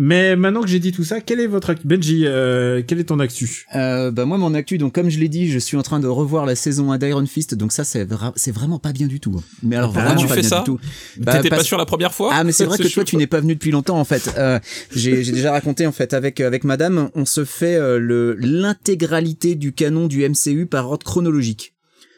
mais 0.00 0.36
maintenant 0.36 0.60
que 0.62 0.68
j'ai 0.68 0.78
dit 0.78 0.92
tout 0.92 1.02
ça 1.02 1.20
quel 1.20 1.40
est 1.40 1.48
votre 1.48 1.70
actu 1.70 1.84
Benji 1.86 2.22
euh, 2.24 2.82
quel 2.86 3.00
est 3.00 3.04
ton 3.04 3.18
actu? 3.18 3.66
Euh, 3.74 4.12
bah 4.12 4.24
moi 4.26 4.38
mon 4.38 4.54
actu 4.54 4.78
donc 4.78 4.94
comme 4.94 5.10
je 5.10 5.18
l'ai 5.18 5.28
dit 5.28 5.50
je 5.50 5.58
suis 5.58 5.76
en 5.76 5.82
train 5.82 5.98
de 5.98 6.06
revoir 6.06 6.46
la 6.46 6.54
saison 6.54 6.92
1 6.92 6.98
d'Iron 6.98 7.26
Fist 7.26 7.54
donc 7.56 7.72
ça 7.72 7.82
c'est 7.84 8.04
vra- 8.04 8.32
c'est 8.36 8.52
vraiment 8.52 8.78
pas 8.78 8.92
bien 8.92 9.08
du 9.08 9.18
tout 9.18 9.42
mais 9.64 9.74
alors 9.76 9.92
Ah, 9.96 10.00
vraiment 10.02 10.20
tu 10.20 10.26
pas 10.28 10.34
fais 10.34 10.40
bien 10.42 10.48
ça 10.50 10.58
du 10.60 10.64
tout 10.66 10.78
Bah, 11.18 11.32
T'étais 11.36 11.50
pas 11.50 11.64
sûr 11.64 11.78
la 11.78 11.84
première 11.84 12.14
fois 12.14 12.30
Ah 12.32 12.44
mais 12.44 12.52
c'est 12.52 12.64
vrai 12.70 12.78
que 12.78 12.86
toi 12.88 13.02
tu 13.04 13.16
n'es 13.16 13.26
pas 13.26 13.40
venu 13.40 13.54
depuis 13.54 13.70
longtemps 13.72 13.98
en 13.98 14.04
fait. 14.04 14.32
Euh, 14.38 14.58
j'ai 14.94 15.16
déjà 15.24 15.50
raconté 15.52 15.84
en 15.86 15.92
fait 15.92 16.14
avec 16.14 16.40
avec 16.40 16.62
Madame, 16.64 17.10
on 17.16 17.24
se 17.24 17.44
fait 17.44 17.74
euh, 17.74 17.98
le 17.98 18.36
l'intégralité 18.38 19.56
du 19.56 19.72
canon 19.72 20.06
du 20.06 20.26
MCU 20.28 20.66
par 20.66 20.88
ordre 20.90 21.04
chronologique. 21.04 21.74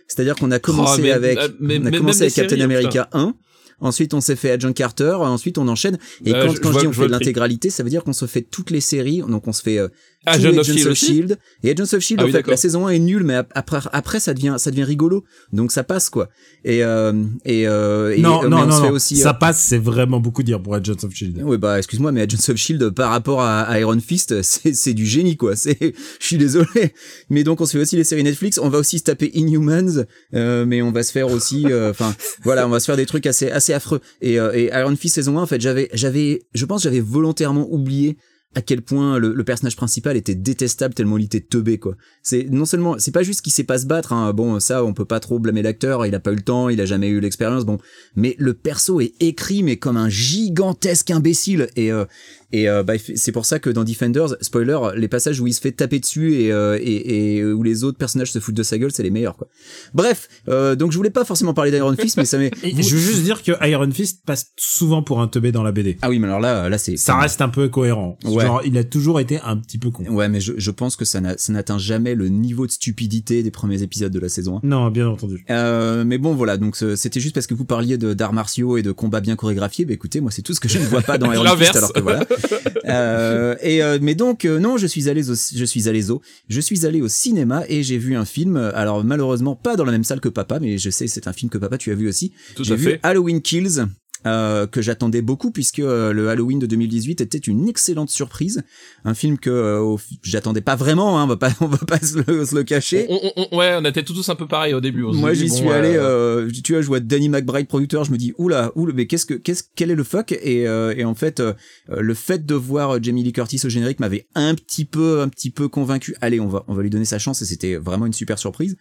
C'est-à-dire 0.06 0.34
qu'on 0.34 0.50
a 0.50 0.58
commencé 0.58 0.96
Oh, 0.98 1.02
mais- 1.02 1.12
avec 1.12 1.38
mais- 1.60 1.78
on 1.80 1.86
a 1.86 1.90
mais 1.90 1.96
commencé 1.98 2.22
avec 2.22 2.34
Captain 2.34 2.50
séries, 2.56 2.62
America 2.62 3.08
1. 3.12 3.34
Ensuite, 3.80 4.14
on 4.14 4.20
s'est 4.20 4.36
fait 4.36 4.50
Agent 4.50 4.72
Carter. 4.72 5.12
Ensuite, 5.20 5.58
on 5.58 5.66
enchaîne. 5.68 5.98
Et 6.24 6.34
Euh, 6.34 6.46
quand, 6.46 6.52
je- 6.52 6.60
quand 6.60 6.68
je 6.68 6.72
je, 6.72 6.72
vois- 6.72 6.80
dis 6.82 6.86
on 6.88 6.92
fait 6.92 7.08
l'intégralité, 7.08 7.70
ça 7.70 7.82
veut 7.82 7.90
dire 7.90 8.04
qu'on 8.04 8.12
se 8.12 8.26
fait 8.26 8.42
toutes 8.42 8.70
les 8.70 8.80
séries. 8.80 9.22
Donc, 9.26 9.46
on 9.48 9.52
se 9.52 9.62
fait 9.62 9.78
euh, 9.78 9.88
Ah, 10.26 10.36
tous 10.36 10.44
Agent 10.46 10.50
of 10.50 10.58
Agents 10.58 10.72
Shield 10.74 10.88
of 10.90 10.96
Shield. 10.98 11.38
Et 11.62 11.70
Agents 11.70 11.94
of 11.96 12.00
Shield, 12.00 12.20
Ah 12.20 12.24
en 12.24 12.26
oui, 12.26 12.32
fait, 12.32 12.46
la 12.46 12.56
saison 12.58 12.86
1 12.86 12.90
est 12.90 12.98
nulle, 12.98 13.24
mais 13.24 13.36
ap- 13.36 13.50
après, 13.54 13.78
après, 13.92 14.20
ça 14.20 14.34
devient, 14.34 14.56
ça 14.58 14.70
devient 14.70 14.84
rigolo. 14.84 15.24
Donc, 15.54 15.72
ça 15.72 15.82
passe, 15.82 16.10
quoi. 16.10 16.28
Et, 16.64 16.84
euh, 16.84 17.24
et, 17.46 17.66
euh, 17.66 18.14
et- 18.14 18.20
non 18.20 18.42
mais 18.42 18.48
non 18.50 18.56
on 18.58 18.66
non, 18.66 18.80
non. 18.82 18.90
aussi, 18.90 19.16
ça 19.16 19.30
euh, 19.30 19.32
passe 19.32 19.58
c'est 19.60 19.78
vraiment 19.78 20.20
beaucoup 20.20 20.42
dire 20.42 20.60
pour 20.60 20.74
Agents 20.74 20.92
of 21.02 21.14
Shield 21.14 21.40
oui, 21.42 21.56
bah, 21.56 21.78
excuse-moi, 21.78 22.12
mais 22.12 22.20
Agents 22.20 22.50
of 22.52 22.56
Shield, 22.56 22.90
par 22.90 23.10
rapport 23.10 23.40
à, 23.40 23.62
à 23.62 23.80
Iron 23.80 23.98
Fist, 23.98 24.42
c'est, 24.42 24.74
c'est 24.74 24.92
du 24.92 25.06
génie, 25.06 25.38
quoi. 25.38 25.56
C'est, 25.56 25.78
je 25.80 26.26
suis 26.26 26.36
désolé. 26.36 26.92
Mais 27.30 27.42
donc, 27.42 27.62
on 27.62 27.66
se 27.66 27.72
fait 27.72 27.78
aussi 27.82 27.96
les 27.96 28.04
séries 28.04 28.22
Netflix. 28.24 28.58
On 28.58 28.68
va 28.68 28.78
aussi 28.78 28.98
se 28.98 29.04
taper 29.04 29.30
Inhumans, 29.34 30.04
euh, 30.34 30.66
mais 30.66 30.82
on 30.82 30.92
va 30.92 31.02
se 31.02 31.12
faire 31.12 31.30
aussi, 31.30 31.64
euh, 31.70 31.90
enfin, 31.90 32.14
voilà, 32.44 32.66
on 32.66 32.70
va 32.70 32.78
se 32.80 32.84
faire 32.84 32.96
des 32.98 33.06
trucs 33.06 33.24
assez, 33.26 33.50
assez 33.50 33.72
affreux. 33.72 34.00
Et, 34.20 34.38
euh, 34.38 34.52
et 34.52 34.66
Iron 34.78 34.94
Fist 34.96 35.14
saison 35.14 35.38
1, 35.38 35.42
en 35.42 35.46
fait, 35.46 35.60
j'avais, 35.62 35.88
j'avais, 35.94 36.42
je 36.52 36.66
pense, 36.66 36.82
j'avais 36.82 37.00
volontairement 37.00 37.66
oublié 37.70 38.18
à 38.56 38.62
quel 38.62 38.82
point 38.82 39.18
le, 39.18 39.44
personnage 39.44 39.76
principal 39.76 40.16
était 40.16 40.34
détestable 40.34 40.92
tellement 40.92 41.18
il 41.18 41.24
était 41.24 41.40
teubé 41.40 41.78
quoi. 41.78 41.96
C'est 42.22 42.48
non 42.50 42.64
seulement 42.64 42.96
c'est 42.98 43.12
pas 43.12 43.22
juste 43.22 43.42
qu'il 43.42 43.52
sait 43.52 43.64
pas 43.64 43.78
se 43.78 43.86
battre 43.86 44.12
hein. 44.12 44.32
bon 44.32 44.58
ça 44.58 44.84
on 44.84 44.92
peut 44.92 45.04
pas 45.04 45.20
trop 45.20 45.38
blâmer 45.38 45.62
l'acteur, 45.62 46.04
il 46.04 46.14
a 46.14 46.20
pas 46.20 46.32
eu 46.32 46.36
le 46.36 46.42
temps, 46.42 46.68
il 46.68 46.80
a 46.80 46.84
jamais 46.84 47.08
eu 47.08 47.20
l'expérience 47.20 47.64
bon 47.64 47.78
mais 48.16 48.34
le 48.38 48.54
perso 48.54 49.00
est 49.00 49.12
écrit 49.20 49.62
mais 49.62 49.76
comme 49.76 49.96
un 49.96 50.08
gigantesque 50.08 51.10
imbécile 51.10 51.68
et 51.76 51.92
euh, 51.92 52.06
et 52.52 52.68
euh, 52.68 52.82
bah, 52.82 52.94
c'est 53.14 53.32
pour 53.32 53.46
ça 53.46 53.58
que 53.58 53.70
dans 53.70 53.84
Defenders, 53.84 54.36
spoiler, 54.40 54.78
les 54.96 55.08
passages 55.08 55.40
où 55.40 55.46
il 55.46 55.52
se 55.54 55.60
fait 55.60 55.72
taper 55.72 55.98
dessus 56.00 56.34
et, 56.34 56.52
euh, 56.52 56.78
et, 56.80 57.36
et 57.36 57.44
où 57.44 57.62
les 57.62 57.84
autres 57.84 57.98
personnages 57.98 58.32
se 58.32 58.38
foutent 58.38 58.54
de 58.54 58.62
sa 58.62 58.78
gueule, 58.78 58.90
c'est 58.92 59.02
les 59.02 59.10
meilleurs 59.10 59.36
quoi. 59.36 59.48
Bref, 59.94 60.28
euh, 60.48 60.74
donc 60.74 60.92
je 60.92 60.96
voulais 60.96 61.10
pas 61.10 61.24
forcément 61.24 61.54
parler 61.54 61.70
d'Iron 61.70 61.94
Fist, 61.96 62.16
mais 62.16 62.24
ça 62.24 62.38
m'est. 62.38 62.50
Je 62.62 62.94
veux 62.94 63.00
juste 63.00 63.22
dire 63.22 63.42
que 63.42 63.52
Iron 63.68 63.90
Fist 63.90 64.22
passe 64.24 64.46
souvent 64.58 65.02
pour 65.02 65.20
un 65.20 65.28
teubé 65.28 65.52
dans 65.52 65.62
la 65.62 65.72
BD 65.72 65.96
Ah 66.02 66.08
oui, 66.08 66.18
mais 66.18 66.26
alors 66.26 66.40
là, 66.40 66.68
là 66.68 66.78
c'est. 66.78 66.96
ça 66.96 67.16
reste 67.16 67.40
un 67.40 67.48
peu 67.48 67.68
cohérent 67.68 68.18
Ouais. 68.24 68.44
genre 68.44 68.62
il 68.64 68.76
a 68.78 68.84
toujours 68.84 69.20
été 69.20 69.38
un 69.44 69.56
petit 69.56 69.78
peu 69.78 69.90
con 69.90 70.04
Ouais, 70.08 70.28
mais 70.28 70.40
je, 70.40 70.52
je 70.56 70.70
pense 70.70 70.96
que 70.96 71.04
ça 71.04 71.20
n'a- 71.20 71.36
ça 71.38 71.52
n'atteint 71.52 71.78
jamais 71.78 72.14
le 72.14 72.28
niveau 72.28 72.66
de 72.66 72.72
stupidité 72.72 73.42
des 73.42 73.50
premiers 73.50 73.82
épisodes 73.82 74.12
de 74.12 74.18
la 74.20 74.28
saison 74.28 74.58
1. 74.62 74.66
non 74.66 74.90
bien 74.90 75.08
entendu 75.08 75.44
Euh, 75.50 76.04
mais 76.04 76.18
bon, 76.18 76.34
voilà, 76.34 76.56
donc 76.56 76.76
c'était 76.96 77.20
juste 77.20 77.34
parce 77.34 77.46
que 77.46 77.54
vous 77.54 77.64
parliez 77.64 77.98
d'arts 77.98 78.32
martiaux 78.32 78.76
et 78.76 78.82
de 78.82 78.92
combats 78.92 79.20
bien 79.20 79.36
chorégraphiés. 79.36 79.84
Bah 79.84 79.92
écoutez, 79.94 80.20
moi 80.20 80.30
c'est 80.30 80.42
tout 80.42 80.54
ce 80.54 80.60
que 80.60 80.68
je 80.68 80.78
ne 80.78 80.84
vois 80.86 81.02
pas 81.02 81.18
dans 81.18 81.32
Iron 81.32 81.56
Fist, 81.56 81.76
alors 81.76 81.92
que 81.92 82.00
voilà. 82.00 82.24
Euh, 82.86 83.56
et 83.62 83.82
euh, 83.82 83.98
mais 84.00 84.14
donc 84.14 84.44
euh, 84.44 84.58
non, 84.58 84.76
je 84.76 84.86
suis 84.86 85.08
allé 85.08 85.30
au, 85.30 85.34
je 85.34 85.64
suis 85.64 85.88
allé 85.88 86.10
au, 86.10 86.22
je 86.48 86.60
suis 86.60 86.86
allé 86.86 87.00
au 87.00 87.08
cinéma 87.08 87.64
et 87.68 87.82
j'ai 87.82 87.98
vu 87.98 88.16
un 88.16 88.24
film. 88.24 88.56
Alors 88.56 89.04
malheureusement 89.04 89.54
pas 89.54 89.76
dans 89.76 89.84
la 89.84 89.92
même 89.92 90.04
salle 90.04 90.20
que 90.20 90.28
papa, 90.28 90.58
mais 90.60 90.78
je 90.78 90.90
sais 90.90 91.06
c'est 91.06 91.28
un 91.28 91.32
film 91.32 91.50
que 91.50 91.58
papa 91.58 91.78
tu 91.78 91.92
as 91.92 91.94
vu 91.94 92.08
aussi. 92.08 92.32
J'ai 92.58 92.76
vu 92.76 92.92
fait. 92.92 93.00
Halloween 93.02 93.42
Kills 93.42 93.86
euh, 94.26 94.66
que 94.66 94.82
j'attendais 94.82 95.22
beaucoup 95.22 95.50
puisque 95.50 95.78
euh, 95.80 96.12
le 96.12 96.28
Halloween 96.28 96.58
de 96.58 96.66
2018 96.66 97.20
était 97.20 97.38
une 97.38 97.68
excellente 97.68 98.10
surprise, 98.10 98.62
un 99.04 99.14
film 99.14 99.38
que 99.38 99.50
euh, 99.50 99.96
j'attendais 100.22 100.60
pas 100.60 100.76
vraiment, 100.76 101.18
hein, 101.18 101.24
on 101.24 101.26
va 101.26 101.36
pas 101.36 101.50
on 101.60 101.66
va 101.66 101.78
pas 101.78 101.98
se 101.98 102.18
le, 102.26 102.44
se 102.44 102.54
le 102.54 102.62
cacher. 102.64 103.06
On, 103.08 103.20
on- 103.36 103.46
on- 103.52 103.56
ouais, 103.58 103.74
on 103.80 103.84
était 103.84 104.02
tous 104.02 104.28
un 104.28 104.34
peu 104.34 104.46
pareil 104.46 104.74
au 104.74 104.80
début. 104.80 105.02
Moi, 105.02 105.32
j'y 105.34 105.48
bon, 105.48 105.54
suis 105.56 105.68
euh, 105.68 105.78
allé. 105.78 105.92
Euh, 105.96 106.50
tu 106.62 106.72
vois, 106.72 106.82
je 106.82 106.86
vois 106.86 107.00
Danny 107.00 107.28
McBride 107.28 107.66
producteur. 107.66 108.04
Je 108.04 108.12
me 108.12 108.16
dis, 108.18 108.32
oula, 108.38 108.72
oula, 108.74 108.92
mais 108.94 109.06
qu'est-ce 109.06 109.26
que, 109.26 109.34
qu'est-ce, 109.34 109.62
quel 109.74 109.90
est 109.90 109.94
le 109.94 110.04
fuck? 110.04 110.32
Et, 110.32 110.66
euh, 110.68 110.94
et 110.96 111.04
en 111.04 111.14
fait, 111.14 111.40
euh, 111.40 111.54
le 111.88 112.14
fait 112.14 112.44
de 112.44 112.54
voir 112.54 112.96
euh, 112.96 112.98
Jamie 113.00 113.22
Lee 113.22 113.32
Curtis 113.32 113.60
au 113.64 113.68
générique 113.68 114.00
m'avait 114.00 114.26
un 114.34 114.54
petit 114.54 114.84
peu, 114.84 115.20
un 115.20 115.28
petit 115.28 115.50
peu 115.50 115.68
convaincu. 115.68 116.14
Allez, 116.20 116.40
on 116.40 116.48
va, 116.48 116.64
on 116.68 116.74
va 116.74 116.82
lui 116.82 116.90
donner 116.90 117.04
sa 117.04 117.18
chance 117.18 117.40
et 117.42 117.44
c'était 117.46 117.76
vraiment 117.76 118.06
une 118.06 118.12
super 118.12 118.38
surprise. 118.38 118.76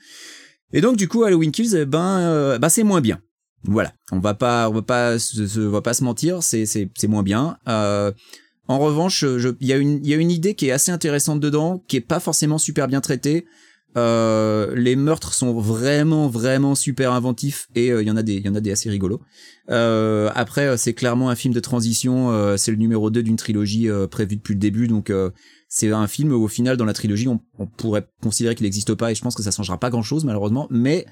Et 0.73 0.81
donc, 0.81 0.97
du 0.97 1.07
coup, 1.07 1.23
Halloween 1.23 1.51
Kills, 1.51 1.75
eh 1.75 1.85
ben, 1.85 2.19
euh, 2.19 2.59
bah, 2.59 2.69
c'est 2.69 2.83
moins 2.83 3.01
bien. 3.01 3.19
Voilà, 3.63 3.93
on 4.11 4.19
va 4.19 4.33
pas, 4.33 4.69
on 4.69 4.73
va 4.73 4.81
pas, 4.81 5.19
se, 5.19 5.59
on 5.59 5.69
va 5.69 5.81
pas 5.81 5.93
se 5.93 6.03
mentir, 6.03 6.43
c'est, 6.43 6.65
c'est, 6.65 6.89
moins 7.07 7.23
bien. 7.23 7.57
Euh, 7.67 8.11
en 8.67 8.79
revanche, 8.79 9.25
il 9.59 9.67
y 9.67 9.73
a 9.73 9.77
une, 9.77 9.99
il 10.03 10.09
y 10.09 10.13
a 10.13 10.17
une 10.17 10.31
idée 10.31 10.55
qui 10.55 10.67
est 10.67 10.71
assez 10.71 10.91
intéressante 10.91 11.39
dedans, 11.39 11.83
qui 11.87 11.97
est 11.97 12.01
pas 12.01 12.19
forcément 12.19 12.57
super 12.57 12.87
bien 12.87 13.01
traitée. 13.01 13.45
Euh, 13.97 14.75
les 14.75 14.95
meurtres 14.95 15.33
sont 15.33 15.59
vraiment 15.59 16.27
vraiment 16.27 16.75
super 16.75 17.11
inventifs 17.11 17.67
et 17.73 17.91
euh, 17.91 18.03
il 18.03 18.07
y 18.07 18.11
en 18.11 18.17
a 18.17 18.21
des 18.21 18.35
il 18.35 18.45
y 18.45 18.49
en 18.49 18.53
a 18.53 18.59
des 18.59 18.71
assez 18.71 18.89
rigolos. 18.89 19.19
Euh, 19.71 20.29
après 20.35 20.67
euh, 20.67 20.77
c'est 20.77 20.93
clairement 20.93 21.29
un 21.31 21.35
film 21.35 21.55
de 21.55 21.59
transition, 21.59 22.55
c'est 22.55 22.69
le 22.69 22.77
numéro 22.77 23.09
2 23.09 23.23
d'une 23.23 23.35
trilogie 23.35 23.89
prévue 24.11 24.35
depuis 24.35 24.53
le 24.53 24.59
début 24.59 24.87
donc 24.87 25.11
c'est 25.67 25.91
un 25.91 26.07
film 26.07 26.31
où 26.31 26.43
au 26.43 26.47
final 26.47 26.77
dans 26.77 26.85
la 26.85 26.93
trilogie 26.93 27.27
on, 27.27 27.41
on 27.57 27.65
pourrait 27.65 28.07
considérer 28.21 28.53
qu'il 28.53 28.65
n'existe 28.65 28.93
pas 28.93 29.11
et 29.11 29.15
je 29.15 29.21
pense 29.21 29.35
que 29.35 29.41
ça 29.41 29.51
changera 29.51 29.79
pas 29.79 29.89
grand-chose 29.89 30.23
malheureusement 30.23 30.67
mais 30.69 31.05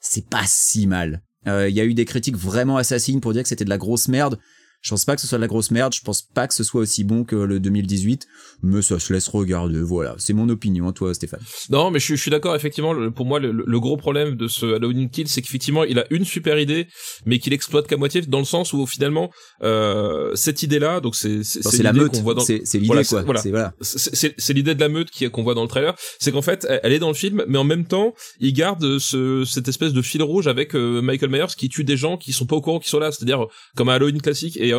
c'est 0.00 0.28
pas 0.28 0.42
si 0.46 0.86
mal. 0.86 1.22
Euh, 1.46 1.68
Il 1.68 1.74
y 1.74 1.80
a 1.80 1.84
eu 1.84 1.94
des 1.94 2.04
critiques 2.04 2.36
vraiment 2.36 2.76
assassines 2.76 3.20
pour 3.20 3.32
dire 3.32 3.42
que 3.42 3.48
c'était 3.48 3.64
de 3.64 3.70
la 3.70 3.78
grosse 3.78 4.08
merde. 4.08 4.38
Je 4.84 4.90
pense 4.90 5.06
pas 5.06 5.14
que 5.16 5.22
ce 5.22 5.26
soit 5.26 5.38
de 5.38 5.40
la 5.40 5.46
grosse 5.48 5.70
merde, 5.70 5.94
je 5.94 6.02
pense 6.02 6.20
pas 6.20 6.46
que 6.46 6.52
ce 6.52 6.62
soit 6.62 6.82
aussi 6.82 7.04
bon 7.04 7.24
que 7.24 7.36
le 7.36 7.58
2018, 7.58 8.26
mais 8.62 8.82
ça 8.82 8.98
se 9.00 9.12
laisse 9.14 9.28
regarder, 9.28 9.80
voilà. 9.80 10.14
C'est 10.18 10.34
mon 10.34 10.46
opinion, 10.50 10.92
toi 10.92 11.14
Stéphane. 11.14 11.40
Non, 11.70 11.90
mais 11.90 11.98
je, 11.98 12.04
suis- 12.04 12.16
je 12.16 12.20
suis 12.20 12.30
d'accord. 12.30 12.54
Effectivement, 12.54 12.92
le- 12.92 13.10
pour 13.10 13.24
moi, 13.24 13.40
le, 13.40 13.50
le 13.50 13.80
gros 13.80 13.96
problème 13.96 14.36
de 14.36 14.46
ce 14.46 14.74
Halloween 14.74 15.08
Kill, 15.08 15.26
c'est 15.26 15.40
qu'effectivement, 15.40 15.84
il 15.84 15.98
a 15.98 16.04
une 16.10 16.26
super 16.26 16.58
idée, 16.58 16.86
mais 17.24 17.38
qu'il 17.38 17.54
exploite 17.54 17.86
qu'à 17.86 17.96
moitié, 17.96 18.20
dans 18.22 18.40
le 18.40 18.44
sens 18.44 18.74
où 18.74 18.86
finalement, 18.86 19.30
euh, 19.62 20.34
cette 20.34 20.62
idée-là, 20.62 21.00
donc 21.00 21.14
c'est 21.16 21.40
la 21.82 21.90
l'idée 21.92 22.04
meute, 22.04 22.12
qu'on 22.12 22.22
voit 22.22 22.34
dans 22.34 22.40
c'est 22.42 22.58
l'idée 22.74 22.86
Voilà, 22.86 23.04
quoi. 23.04 23.20
c'est- 23.20 23.24
voilà. 23.24 23.72
C'est 23.80 24.28
voilà. 24.28 24.54
l'idée 24.54 24.74
de 24.74 24.80
la 24.80 24.88
meute 24.90 25.10
qui 25.10 25.28
qu'on 25.30 25.42
voit 25.42 25.54
dans 25.54 25.62
le 25.62 25.68
trailer, 25.68 25.94
c'est 26.20 26.30
qu'en 26.32 26.42
fait 26.42 26.66
elle, 26.68 26.80
elle 26.82 26.92
est 26.92 26.98
dans 26.98 27.08
le 27.08 27.14
film, 27.14 27.42
mais 27.48 27.56
en 27.58 27.64
même 27.64 27.86
temps 27.86 28.12
il 28.38 28.52
garde 28.52 28.98
ce 28.98 29.44
cette 29.46 29.68
espèce 29.68 29.92
de 29.94 30.02
fil 30.02 30.22
rouge 30.22 30.46
avec 30.46 30.74
euh, 30.74 31.00
Michael 31.00 31.30
Myers 31.30 31.54
qui 31.56 31.68
tue 31.70 31.84
des 31.84 31.96
gens 31.96 32.16
qui 32.18 32.32
sont 32.32 32.44
pas 32.46 32.56
au 32.56 32.60
courant 32.60 32.78
qu'ils 32.78 32.90
sont 32.90 32.98
là, 32.98 33.10
c'est-à-dire 33.10 33.46
comme 33.76 33.88
un 33.88 33.94
Halloween 33.94 34.20
classique 34.20 34.56
et 34.58 34.73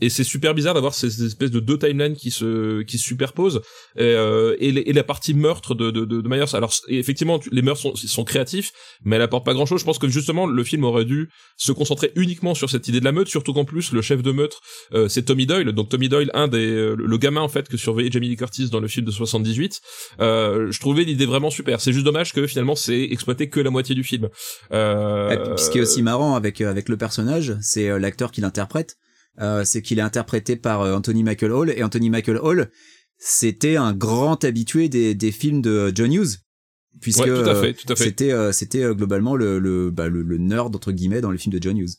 et 0.00 0.10
c'est 0.10 0.24
super 0.24 0.54
bizarre 0.54 0.74
d'avoir 0.74 0.94
ces 0.94 1.10
ces 1.10 1.24
espèces 1.24 1.50
de 1.50 1.60
deux 1.60 1.78
timelines 1.78 2.14
qui 2.14 2.30
se 2.30 2.82
qui 2.82 2.98
se 2.98 3.04
superposent 3.04 3.60
et, 3.96 4.02
euh, 4.02 4.56
et, 4.60 4.92
la 4.92 5.02
partie 5.02 5.34
meurtre 5.34 5.74
de 5.74 5.90
de, 5.90 6.28
Myers. 6.28 6.54
Alors 6.54 6.72
effectivement 6.88 7.40
les 7.50 7.62
meurtres 7.62 7.96
sont, 7.96 8.24
créatifs, 8.24 8.72
mais 9.04 9.16
elle 9.16 9.22
apporte 9.22 9.44
pas 9.44 9.54
grand 9.54 9.66
chose. 9.66 9.80
Je 9.80 9.84
pense 9.84 9.98
que 9.98 10.08
justement 10.08 10.46
le 10.46 10.64
film 10.64 10.84
aurait 10.84 11.04
dû 11.04 11.30
se 11.56 11.72
concentrer 11.72 12.12
uniquement 12.14 12.54
sur 12.54 12.70
cette 12.70 12.86
idée 12.88 13.00
de 13.00 13.04
la 13.04 13.12
meute, 13.12 13.28
surtout 13.28 13.52
qu'en 13.52 13.64
plus 13.64 13.92
le 13.92 14.02
chef 14.02 14.22
de 14.22 14.32
meute 14.32 14.58
euh, 14.92 15.08
c'est 15.08 15.22
Tommy 15.22 15.46
Doyle. 15.46 15.72
Donc 15.72 15.88
Tommy 15.88 16.08
Doyle, 16.08 16.30
un 16.34 16.48
des 16.48 16.66
euh, 16.66 16.94
le 16.96 17.18
gamin 17.18 17.40
en 17.40 17.48
fait 17.48 17.68
que 17.68 17.76
surveillait 17.76 18.10
Jamie 18.10 18.28
Lee 18.28 18.36
Curtis 18.36 18.68
dans 18.70 18.80
le 18.80 18.88
film 18.88 19.06
de 19.06 19.10
78. 19.10 19.80
Euh, 20.20 20.70
je 20.70 20.80
trouvais 20.80 21.04
l'idée 21.04 21.26
vraiment 21.26 21.50
super. 21.50 21.80
C'est 21.80 21.92
juste 21.92 22.04
dommage 22.04 22.32
que 22.32 22.46
finalement 22.46 22.76
c'est 22.76 23.02
exploité 23.02 23.48
que 23.48 23.60
la 23.60 23.70
moitié 23.70 23.94
du 23.94 24.04
film. 24.04 24.28
Ce 24.70 25.70
qui 25.70 25.78
est 25.78 25.82
aussi 25.82 26.02
marrant 26.02 26.34
avec 26.34 26.60
avec 26.60 26.88
le 26.88 26.96
personnage, 26.96 27.56
c'est 27.60 27.98
l'acteur 27.98 28.30
qui 28.30 28.40
l'interprète. 28.40 28.96
Euh, 29.40 29.64
c'est 29.64 29.82
qu'il 29.82 29.98
est 29.98 30.02
interprété 30.02 30.56
par 30.56 30.82
euh, 30.82 30.94
Anthony 30.94 31.22
Michael 31.22 31.52
Hall 31.52 31.70
et 31.70 31.82
Anthony 31.82 32.10
Michael 32.10 32.38
Hall, 32.38 32.70
c'était 33.18 33.76
un 33.76 33.92
grand 33.92 34.42
habitué 34.44 34.88
des 34.88 35.14
des 35.14 35.32
films 35.32 35.62
de 35.62 35.92
John 35.94 36.12
Hughes. 36.12 36.38
Puisque 37.00 37.20
Ouais, 37.20 37.30
euh, 37.30 37.72
c'était 37.94 38.32
euh, 38.32 38.50
c'était 38.52 38.82
euh, 38.82 38.94
globalement 38.94 39.36
le 39.36 39.58
le, 39.58 39.90
bah, 39.90 40.08
le 40.08 40.22
le 40.22 40.38
nerd 40.38 40.74
entre 40.74 40.90
guillemets 40.92 41.20
dans 41.20 41.30
les 41.30 41.38
films 41.38 41.56
de 41.56 41.62
John 41.62 41.78
Hughes. 41.78 41.94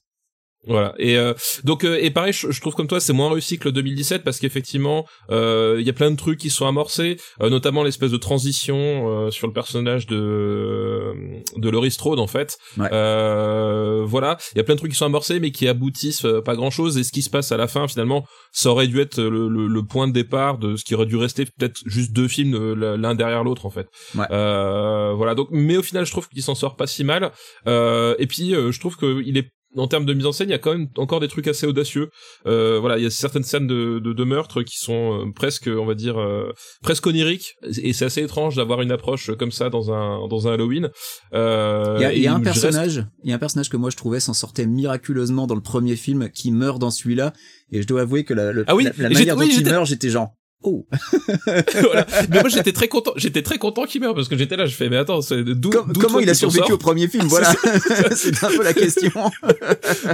Voilà. 0.68 0.94
Et 0.98 1.18
euh, 1.18 1.34
donc 1.64 1.84
euh, 1.84 1.98
et 2.02 2.12
pareil, 2.12 2.34
je, 2.34 2.52
je 2.52 2.62
trouve 2.62 2.76
comme 2.76 2.88
toi, 2.88 3.00
c'est 3.00 3.14
moins 3.14 3.32
réussi 3.32 3.58
que 3.58 3.66
le 3.66 3.72
2017 3.72 4.24
parce 4.24 4.40
qu'effectivement, 4.40 5.06
euh, 5.32 5.78
il 5.80 5.86
y 5.86 5.90
a 5.90 5.94
plein 5.94 6.12
de 6.12 6.16
trucs 6.16 6.40
qui 6.40 6.50
sont 6.50 6.68
amorcés, 6.68 7.18
euh, 7.42 7.50
notamment 7.50 7.84
l'espèce 7.84 8.12
de 8.12 8.18
transition 8.18 8.78
euh, 8.78 9.32
sur 9.32 9.48
le 9.48 9.54
personnage 9.54 10.06
de 10.08 11.14
de 11.56 11.70
Laurie 11.70 11.92
Strode 11.92 12.20
en 12.20 12.28
fait. 12.28 12.58
Ouais. 12.78 12.90
Euh, 12.92 14.04
voilà, 14.06 14.38
il 14.54 14.58
y 14.58 14.62
a 14.62 14.64
plein 14.64 14.76
de 14.76 14.80
trucs 14.80 14.92
qui 14.92 14.98
sont 14.98 15.06
amorcés 15.06 15.40
mais 15.40 15.52
qui 15.52 15.68
aboutissent 15.68 16.28
pas 16.44 16.56
grand 16.56 16.72
chose. 16.72 16.98
Et 16.98 17.04
ce 17.04 17.12
qui 17.12 17.22
se 17.22 17.30
passe 17.30 17.52
à 17.52 17.58
la 17.58 17.68
fin, 17.68 17.88
finalement, 17.88 18.26
ça 18.52 18.70
aurait 18.70 18.88
dû 18.88 19.00
être 19.00 19.20
le, 19.22 19.48
le, 19.48 19.68
le 19.68 19.84
point 19.86 20.08
de 20.08 20.14
départ 20.14 20.58
de 20.58 20.76
ce 20.76 20.84
qui 20.84 20.96
aurait 20.96 21.06
dû 21.06 21.16
rester 21.16 21.46
peut-être 21.46 21.80
juste 21.86 22.12
deux 22.12 22.28
films 22.28 22.74
l'un 22.74 23.16
derrière 23.16 23.44
l'autre 23.44 23.66
en 23.66 23.70
fait. 23.70 23.88
Ouais. 24.16 24.26
Euh, 24.32 25.14
voilà. 25.14 25.36
Donc, 25.36 25.48
mais 25.52 25.78
au 25.78 25.84
final, 25.84 26.06
je 26.06 26.12
trouve 26.12 26.28
qu'il 26.30 26.44
s'en 26.44 26.56
sort 26.56 26.76
pas 26.76 26.88
si 26.88 27.04
mal. 27.04 27.32
Euh, 27.68 28.16
et 28.20 28.28
puis, 28.28 28.54
euh, 28.54 28.72
je 28.72 28.80
trouve 28.80 28.98
qu'il 28.98 29.38
est 29.38 29.52
en 29.78 29.88
termes 29.88 30.06
de 30.06 30.14
mise 30.14 30.26
en 30.26 30.32
scène, 30.32 30.50
il 30.50 30.52
y 30.52 30.56
a 30.56 30.58
quand 30.60 30.72
même 30.72 30.88
encore 30.98 31.20
des 31.20 31.28
trucs 31.28 31.48
assez 31.48 31.68
audacieux. 31.68 32.10
Euh, 32.48 32.80
voilà, 32.80 32.98
il 32.98 33.04
y 33.04 33.08
a 33.08 33.10
certaines 33.10 33.44
scènes 33.44 33.68
de, 33.68 34.00
de, 34.00 34.14
de 34.14 34.24
meurtre 34.24 34.64
qui 34.64 34.78
sont 34.78 35.22
euh, 35.28 35.32
presque, 35.34 35.68
on 35.72 35.86
va 35.86 35.94
dire, 35.94 36.20
euh, 36.20 36.52
presque 36.82 37.06
oniriques. 37.06 37.54
Et 37.84 37.94
c'est 37.94 38.06
assez 38.06 38.24
étrange 38.24 38.56
d'avoir 38.56 38.82
une 38.82 38.92
approche 38.92 39.32
comme 39.38 39.52
ça 39.52 39.70
dans 39.70 39.92
un 39.94 40.28
dans 40.28 40.48
un 40.48 40.54
Halloween. 40.54 40.90
Euh, 41.34 41.96
Il 41.98 42.02
y 42.02 42.06
a, 42.06 42.14
y 42.14 42.28
a 42.28 42.34
un 42.34 42.40
personnage, 42.40 43.06
il 43.24 43.30
y 43.30 43.34
a 43.34 43.36
un 43.36 43.40
personnage 43.40 43.70
que 43.70 43.78
moi 43.78 43.90
je 43.90 43.98
trouvais 43.98 44.20
s'en 44.20 44.34
sortait 44.34 44.66
miraculeusement 44.66 45.46
dans 45.48 45.56
le 45.56 45.62
premier 45.62 45.96
film 45.96 46.30
qui 46.30 46.52
meurt 46.52 46.80
dans 46.80 46.92
celui-là 46.92 47.34
et 47.72 47.82
je 47.82 47.88
dois 47.88 48.02
avouer 48.02 48.24
que 48.24 48.34
la, 48.34 48.52
le- 48.52 48.66
Ah 48.68 48.76
oui, 48.76 48.86
la, 48.98 49.10
manière 49.10 49.38
oui, 49.38 49.50
dont 49.50 49.56
il 49.60 49.66
meurt, 49.66 49.86
j'étais 49.86 50.10
genre 50.10 50.30
oh. 50.64 50.88
Voilà. 51.46 52.06
Mais 52.30 52.40
moi, 52.42 52.50
j'étais 52.50 52.72
très 52.74 52.88
content. 52.88 53.12
J'étais 53.16 53.42
très 53.42 53.58
content 53.58 53.86
qu'il 53.86 54.02
meure 54.02 54.16
parce 54.16 54.28
que 54.28 54.38
j'étais 54.38 54.58
là. 54.58 54.66
Je 54.66 54.76
fais, 54.76 54.90
mais 54.90 54.98
attends, 54.98 55.22
c'est 55.22 55.44
d'où 55.44 55.70
Com- 55.70 55.94
comment 56.00 56.20
il 56.20 56.30
a 56.30 56.34
survécu 56.34 56.72
au 56.72 56.78
premier 56.78 57.08
film 57.08 57.26
voilà. 57.28 57.54
c'est 58.16 58.44
un 58.44 58.50
peu 58.50 58.64
la 58.64 58.74
question. 58.74 59.12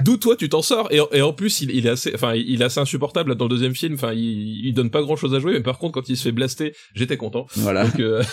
D'où 0.03 0.17
toi 0.17 0.35
tu 0.35 0.49
t'en 0.49 0.61
sors 0.61 0.91
et, 0.91 0.99
et 1.11 1.21
en 1.21 1.33
plus 1.33 1.61
il, 1.61 1.71
il 1.71 1.87
est 1.87 1.89
assez 1.89 2.11
enfin 2.13 2.33
il 2.35 2.61
est 2.61 2.65
assez 2.65 2.79
insupportable 2.79 3.29
là, 3.29 3.35
dans 3.35 3.45
le 3.45 3.49
deuxième 3.49 3.75
film 3.75 3.95
enfin 3.95 4.13
il, 4.13 4.65
il 4.65 4.73
donne 4.73 4.89
pas 4.89 5.01
grand 5.01 5.15
chose 5.15 5.33
à 5.33 5.39
jouer 5.39 5.53
mais 5.53 5.61
par 5.61 5.77
contre 5.77 5.93
quand 5.93 6.09
il 6.09 6.17
se 6.17 6.23
fait 6.23 6.31
blaster 6.31 6.73
j'étais 6.93 7.17
content. 7.17 7.45
Voilà. 7.55 7.85
Donc 7.85 7.99
euh, 7.99 8.23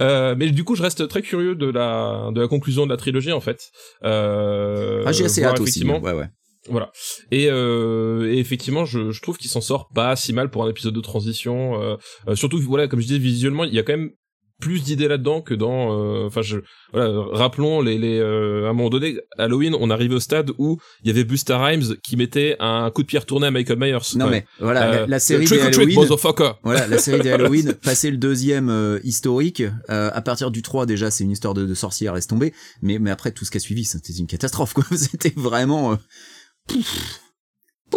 euh, 0.00 0.34
mais 0.38 0.50
du 0.50 0.64
coup 0.64 0.74
je 0.74 0.82
reste 0.82 1.08
très 1.08 1.22
curieux 1.22 1.54
de 1.54 1.66
la 1.66 2.30
de 2.32 2.40
la 2.40 2.48
conclusion 2.48 2.84
de 2.86 2.90
la 2.90 2.96
trilogie 2.96 3.32
en 3.32 3.40
fait. 3.40 3.70
Euh, 4.04 5.02
ah 5.06 5.12
j'ai 5.12 5.24
assez 5.24 5.42
hâte 5.44 5.60
aussi. 5.60 5.84
ouais 5.84 5.98
ouais 6.00 6.28
voilà. 6.68 6.90
Et, 7.30 7.48
euh, 7.50 8.32
et 8.32 8.38
effectivement 8.38 8.84
je, 8.84 9.10
je 9.10 9.20
trouve 9.22 9.36
qu'il 9.38 9.50
s'en 9.50 9.60
sort 9.60 9.88
pas 9.94 10.16
si 10.16 10.32
mal 10.32 10.50
pour 10.50 10.64
un 10.64 10.70
épisode 10.70 10.94
de 10.94 11.00
transition 11.00 11.80
euh, 11.82 11.96
euh, 12.28 12.34
surtout 12.34 12.60
voilà 12.60 12.88
comme 12.88 13.00
je 13.00 13.06
disais 13.06 13.18
visuellement 13.18 13.64
il 13.64 13.74
y 13.74 13.78
a 13.78 13.82
quand 13.82 13.96
même 13.96 14.10
plus 14.58 14.82
d'idées 14.82 15.06
là-dedans 15.06 15.42
que 15.42 15.52
dans 15.52 15.92
euh, 15.92 16.26
enfin 16.28 16.40
je 16.40 16.56
voilà 16.94 17.10
rappelons 17.32 17.82
les 17.82 17.98
les 17.98 18.18
euh, 18.18 18.64
à 18.64 18.70
un 18.70 18.72
moment 18.72 18.88
donné 18.88 19.18
Halloween 19.36 19.76
on 19.78 19.90
arrive 19.90 20.12
au 20.12 20.18
stade 20.18 20.50
où 20.56 20.78
il 21.02 21.08
y 21.08 21.10
avait 21.10 21.24
Busta 21.24 21.62
Rhymes 21.62 21.96
qui 22.02 22.16
mettait 22.16 22.56
un 22.58 22.90
coup 22.90 23.02
de 23.02 23.06
pierre 23.06 23.26
tourné 23.26 23.48
à 23.48 23.50
Michael 23.50 23.78
Myers 23.78 23.98
non 24.16 24.28
mais 24.30 24.46
voilà 24.58 24.86
Euh, 24.88 25.00
la, 25.00 25.06
la 25.06 25.18
série 25.18 25.44
des 25.44 25.60
Halloween 25.60 25.96
motherfucker. 25.96 26.52
voilà 26.62 26.86
la 26.86 26.96
série 26.96 27.20
des 27.20 27.30
Halloween 27.36 27.74
passé 27.74 28.10
le 28.10 28.16
deuxième 28.16 28.70
euh, 28.70 28.98
historique 29.04 29.62
euh, 29.90 30.08
à 30.14 30.22
partir 30.22 30.50
du 30.50 30.62
3 30.62 30.86
déjà 30.86 31.10
c'est 31.10 31.24
une 31.24 31.32
histoire 31.32 31.52
de, 31.52 31.66
de 31.66 31.74
sorcière 31.74 32.14
laisse 32.14 32.26
tomber 32.26 32.54
mais 32.80 32.98
mais 32.98 33.10
après 33.10 33.32
tout 33.32 33.44
ce 33.44 33.50
qui 33.50 33.58
a 33.58 33.60
suivi 33.60 33.84
c'était 33.84 34.14
une 34.14 34.26
catastrophe 34.26 34.72
quoi. 34.72 34.84
C'était 34.96 35.34
vraiment 35.36 35.98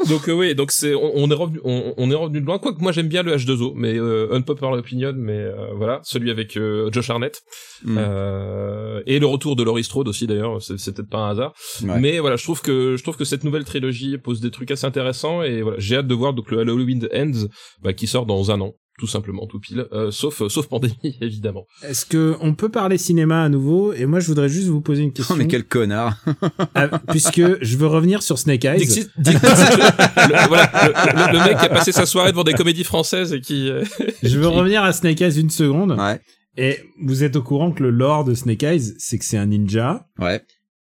donc 0.07 0.29
euh, 0.29 0.33
oui 0.33 0.53
donc 0.53 0.71
c'est 0.71 0.93
on, 0.93 1.11
on 1.15 1.31
est 1.31 1.33
revenu 1.33 1.59
on, 1.63 1.93
on 1.97 2.11
est 2.11 2.15
revenu 2.15 2.41
de 2.41 2.45
loin. 2.45 2.59
Quoique 2.59 2.79
moi 2.79 2.91
j'aime 2.91 3.07
bien 3.07 3.23
le 3.23 3.35
H2O 3.35 3.73
mais 3.75 3.95
euh, 3.97 4.27
unpopular 4.31 4.71
opinion 4.73 5.13
mais 5.15 5.37
euh, 5.37 5.73
voilà 5.75 5.99
celui 6.03 6.29
avec 6.29 6.57
euh, 6.57 6.91
Josh 6.91 7.09
Arnett. 7.09 7.41
Hmm, 7.83 7.97
euh, 7.97 9.01
et 9.07 9.17
le 9.19 9.25
retour 9.25 9.55
de 9.55 9.63
Laurie 9.63 9.83
Strode 9.83 10.07
aussi 10.07 10.27
d'ailleurs 10.27 10.61
c'est 10.61 10.77
c'est 10.77 10.93
peut-être 10.93 11.09
pas 11.09 11.17
un 11.17 11.31
hasard. 11.31 11.53
Ouais. 11.83 11.99
mais 11.99 12.19
voilà 12.19 12.35
je 12.35 12.43
trouve 12.43 12.61
que 12.61 12.97
je 12.97 13.03
trouve 13.03 13.17
que 13.17 13.25
cette 13.25 13.43
nouvelle 13.43 13.65
trilogie 13.65 14.17
pose 14.19 14.41
des 14.41 14.51
trucs 14.51 14.69
assez 14.69 14.85
intéressants 14.85 15.41
et 15.41 15.63
voilà 15.63 15.79
j'ai 15.79 15.95
hâte 15.97 16.07
de 16.07 16.15
voir 16.15 16.33
donc 16.33 16.51
le 16.51 16.59
Halloween 16.59 17.07
Ends 17.13 17.47
bah, 17.81 17.93
qui 17.93 18.05
sort 18.05 18.27
dans 18.27 18.51
un 18.51 18.61
an 18.61 18.73
tout 18.99 19.07
simplement 19.07 19.47
tout 19.47 19.59
pile 19.59 19.85
euh, 19.93 20.11
sauf 20.11 20.45
sauf 20.49 20.67
pandémie 20.67 21.17
évidemment 21.21 21.65
Est-ce 21.83 22.05
que 22.05 22.35
on 22.41 22.53
peut 22.53 22.69
parler 22.69 22.97
cinéma 22.99 23.43
à 23.43 23.49
nouveau? 23.49 23.93
Et 23.93 24.05
moi, 24.05 24.19
je 24.19 24.27
voudrais 24.27 24.49
juste 24.49 24.67
vous 24.67 24.81
poser 24.81 25.01
une 25.03 25.13
question. 25.13 25.35
Oh, 25.35 25.37
mais 25.39 25.47
quel 25.47 25.63
connard 25.65 26.17
Ah, 26.75 26.87
puisque 27.09 27.41
je 27.63 27.77
veux 27.77 27.87
revenir 27.87 28.21
sur 28.21 28.37
Snake 28.37 28.65
Eyes. 28.65 28.77
Dixit, 28.79 29.09
Dixit, 29.17 29.41
le, 29.43 30.47
voilà, 30.47 30.71
le, 30.85 31.33
le- 31.33 31.39
le 31.39 31.43
mec 31.49 31.57
qui 31.59 31.65
a 31.65 31.69
passé 31.69 31.91
sa 31.91 32.05
soirée 32.05 32.31
devant 32.31 32.43
des 32.43 32.53
comédies 32.53 32.83
françaises 32.83 33.33
et 33.33 33.41
qui 33.41 33.69
euh, 33.69 33.83
Je 34.23 34.37
veux 34.37 34.47
revenir 34.47 34.83
à 34.83 34.91
Snake 34.93 35.21
Eyes 35.21 35.39
une 35.39 35.49
seconde. 35.49 35.93
ouais 35.97 36.19
Et 36.57 36.79
vous 37.01 37.23
êtes 37.23 37.35
au 37.35 37.41
courant 37.41 37.71
que 37.71 37.81
le 37.83 37.89
lore 37.91 38.25
de 38.25 38.33
Snake 38.33 38.63
Eyes, 38.63 38.93
c'est 38.97 39.17
que 39.17 39.25
c'est 39.25 39.37
un 39.37 39.45
ninja. 39.47 40.05
ouais 40.19 40.41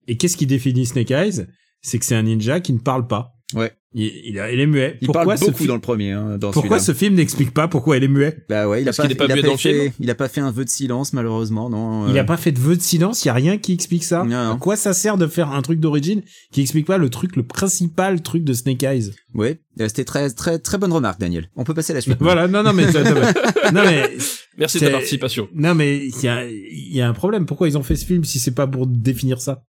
Et 0.07 0.17
qu'est-ce 0.17 0.37
qui 0.37 0.47
définit 0.47 0.85
Snake 0.85 1.11
Eyes? 1.11 1.45
C'est 1.81 1.99
que 1.99 2.05
c'est 2.05 2.15
un 2.15 2.23
ninja 2.23 2.59
qui 2.61 2.73
ne 2.73 2.79
parle 2.79 3.07
pas. 3.07 3.33
Ouais. 3.53 3.71
Il, 3.93 4.11
il, 4.25 4.39
a- 4.39 4.51
il 4.51 4.59
est 4.59 4.65
muet. 4.65 4.97
Il 5.01 5.05
pourquoi 5.05 5.23
parle 5.25 5.37
ce 5.37 5.45
beaucoup 5.45 5.57
fi- 5.59 5.67
dans 5.67 5.75
le 5.75 5.79
premier, 5.81 6.11
hein, 6.11 6.37
dans 6.39 6.51
Pourquoi 6.51 6.79
celui-là. 6.79 6.93
ce 6.93 6.93
film 6.97 7.13
n'explique 7.15 7.53
pas 7.53 7.67
pourquoi 7.67 7.95
il 7.95 8.03
est 8.03 8.07
muet 8.09 8.43
Bah 8.49 8.67
ouais, 8.67 8.81
il 8.81 8.83
a 8.83 8.85
Parce 8.91 8.97
pas, 8.97 9.05
est 9.05 9.15
pas 9.15 9.25
il 9.25 9.31
a 9.31 9.35
muet 9.35 9.41
pas 9.43 9.47
dans 9.47 9.53
le 9.53 9.59
fait, 9.59 9.79
film 9.81 9.93
il 9.99 10.09
a 10.09 10.15
pas 10.15 10.27
fait 10.27 10.41
un 10.41 10.51
vœu 10.51 10.65
de 10.65 10.69
silence 10.69 11.13
malheureusement, 11.13 11.69
non. 11.69 12.09
Il 12.09 12.17
euh, 12.17 12.21
a 12.21 12.23
pas 12.25 12.35
fait 12.37 12.51
de 12.51 12.59
vœu 12.59 12.75
de 12.75 12.81
silence, 12.81 13.23
il 13.23 13.27
y 13.27 13.31
a 13.31 13.33
rien 13.35 13.57
qui 13.57 13.71
explique 13.73 14.03
ça. 14.03 14.23
Non, 14.23 14.45
non. 14.45 14.53
À 14.55 14.57
quoi 14.57 14.75
ça 14.75 14.93
sert 14.93 15.17
de 15.17 15.27
faire 15.27 15.51
un 15.51 15.61
truc 15.61 15.79
d'origine 15.79 16.23
qui 16.51 16.61
explique 16.61 16.87
pas 16.87 16.97
le 16.97 17.09
truc, 17.09 17.35
le 17.35 17.43
principal 17.43 18.21
truc 18.21 18.43
de 18.43 18.51
Snake 18.53 18.81
Eyes? 18.83 19.11
Ouais, 19.35 19.59
euh, 19.79 19.87
c'était 19.87 20.05
très 20.05 20.29
très 20.31 20.57
très 20.59 20.77
bonne 20.79 20.91
remarque, 20.91 21.19
Daniel. 21.21 21.49
On 21.55 21.63
peut 21.63 21.73
passer 21.75 21.91
à 21.93 21.95
la 21.95 22.01
suite. 22.01 22.17
Voilà, 22.19 22.47
non, 22.47 22.63
non, 22.63 22.73
mais, 22.73 22.87
non, 22.91 23.01
mais, 23.03 23.71
non, 23.71 23.83
mais, 23.85 24.09
Merci 24.57 24.79
de 24.79 24.85
ta 24.85 24.91
participation. 24.91 25.47
non, 25.53 25.75
mais, 25.75 26.07
il 26.07 26.23
y 26.23 26.27
a, 26.27 26.45
il 26.49 26.93
y 26.95 26.99
a 27.01 27.07
un 27.07 27.13
problème. 27.13 27.45
Pourquoi 27.45 27.67
ils 27.69 27.77
ont 27.77 27.83
fait 27.83 27.95
ce 27.95 28.05
film 28.05 28.23
si 28.25 28.39
c'est 28.39 28.55
pas 28.55 28.65
pour 28.67 28.87
définir 28.87 29.39
ça? 29.39 29.63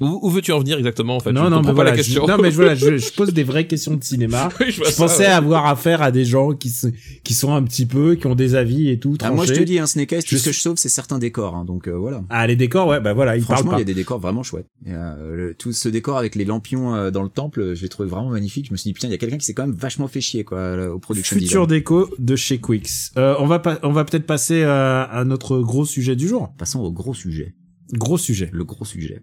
Où, 0.00 0.20
où 0.22 0.30
veux-tu 0.30 0.52
en 0.52 0.60
venir 0.60 0.78
exactement 0.78 1.16
en 1.16 1.20
fait? 1.20 1.32
Non, 1.32 1.46
Je 1.46 1.50
non, 1.50 1.60
mais 1.60 1.66
pas 1.66 1.72
voilà. 1.72 1.90
la 1.90 1.96
je- 1.96 2.02
question. 2.02 2.24
non, 2.26 2.36
mais 2.40 2.50
je- 2.52 2.56
voilà, 2.56 2.74
je, 2.76 2.96
je 2.98 3.12
pose 3.12 3.32
des 3.32 3.42
vraies 3.42 3.66
questions 3.66 3.96
de 3.96 4.04
cinéma. 4.04 4.48
Oui, 4.60 4.66
je 4.70 4.84
Je 4.84 4.90
ça, 4.90 5.02
pensais 5.04 5.18
ouais. 5.24 5.26
avoir 5.26 5.66
affaire 5.66 6.02
à 6.02 6.12
des 6.12 6.24
gens 6.24 6.52
qui, 6.52 6.70
se- 6.70 6.86
qui 7.24 7.34
sont 7.34 7.52
un 7.52 7.62
petit 7.64 7.84
peu, 7.84 8.14
qui 8.14 8.26
ont 8.28 8.36
des 8.36 8.54
avis 8.54 8.90
et 8.90 9.00
tout. 9.00 9.16
Ah, 9.22 9.32
moi 9.32 9.44
je 9.44 9.54
te 9.54 9.62
dis, 9.62 9.78
un 9.80 9.86
Snake 9.86 10.12
Eyes, 10.12 10.22
tout 10.22 10.28
Je 10.30 10.36
ce 10.36 10.44
que 10.44 10.52
je 10.52 10.60
sauve, 10.60 10.76
c'est 10.76 10.88
certains 10.88 11.18
décors, 11.18 11.56
hein, 11.56 11.64
donc 11.64 11.88
euh, 11.88 11.92
voilà. 11.98 12.22
Ah, 12.30 12.46
les 12.46 12.54
décors, 12.54 12.86
ouais, 12.86 13.00
bah 13.00 13.12
voilà, 13.12 13.36
ils 13.36 13.42
Franchement, 13.42 13.72
il 13.74 13.78
y 13.80 13.82
a 13.82 13.84
des 13.84 13.94
décors 13.94 14.20
vraiment 14.20 14.44
chouettes. 14.44 14.66
Et, 14.86 14.92
euh, 14.92 15.34
le- 15.34 15.54
tout 15.54 15.72
ce 15.72 15.88
décor 15.88 16.16
avec 16.16 16.36
les 16.36 16.44
lampions 16.44 16.94
euh, 16.94 17.10
dans 17.10 17.24
le 17.24 17.28
temple, 17.28 17.74
je 17.74 17.82
l'ai 17.82 17.88
trouvé 17.88 18.08
vraiment 18.08 18.30
magnifique. 18.30 18.66
Je 18.66 18.72
me 18.72 18.76
suis 18.76 18.88
dit 18.90 18.94
putain, 18.94 19.08
il 19.08 19.10
y 19.10 19.14
a 19.14 19.18
quelqu'un 19.18 19.38
qui 19.38 19.46
s'est 19.46 19.54
quand 19.54 19.66
même 19.66 19.74
vachement 19.76 20.06
fait 20.06 20.20
chier 20.20 20.44
quoi 20.44 20.76
là, 20.76 20.92
au 20.92 21.00
production 21.00 21.34
Futur 21.36 21.66
design. 21.66 21.80
déco 21.80 22.08
de 22.20 22.36
chez 22.36 22.58
Quix. 22.60 23.10
Euh, 23.16 23.34
on 23.40 23.46
va 23.46 23.58
pas, 23.58 23.80
on 23.82 23.90
va 23.90 24.04
peut-être 24.04 24.26
passer 24.26 24.62
à, 24.62 25.02
à 25.02 25.24
notre 25.24 25.58
gros 25.58 25.84
sujet 25.84 26.14
du 26.14 26.28
jour. 26.28 26.54
Passons 26.56 26.78
au 26.80 26.92
gros 26.92 27.14
sujet, 27.14 27.54
Gros 27.94 28.16
sujet. 28.18 28.48
le 28.52 28.64
gros 28.64 28.84
sujet. 28.84 29.22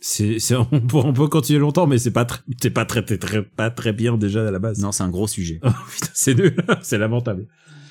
C'est, 0.00 0.38
c'est, 0.38 0.54
on 0.56 0.64
peut, 0.64 0.96
on 0.96 1.12
peut 1.12 1.28
continuer 1.28 1.58
longtemps, 1.60 1.86
mais 1.86 1.98
c'est 1.98 2.10
pas 2.10 2.24
très, 2.24 2.40
c'est 2.60 2.70
pas 2.70 2.84
très, 2.84 3.02
très, 3.04 3.18
très- 3.18 3.42
pas 3.42 3.70
très 3.70 3.92
bien 3.92 4.16
déjà 4.16 4.46
à 4.48 4.50
la 4.50 4.58
base. 4.58 4.78
Non, 4.80 4.92
c'est 4.92 5.02
un 5.02 5.10
gros 5.10 5.28
sujet. 5.28 5.60
Oh, 5.64 5.68
putain, 5.90 6.08
c'est 6.14 6.34
nul, 6.34 6.56
c'est 6.82 6.98
lamentable. 6.98 7.46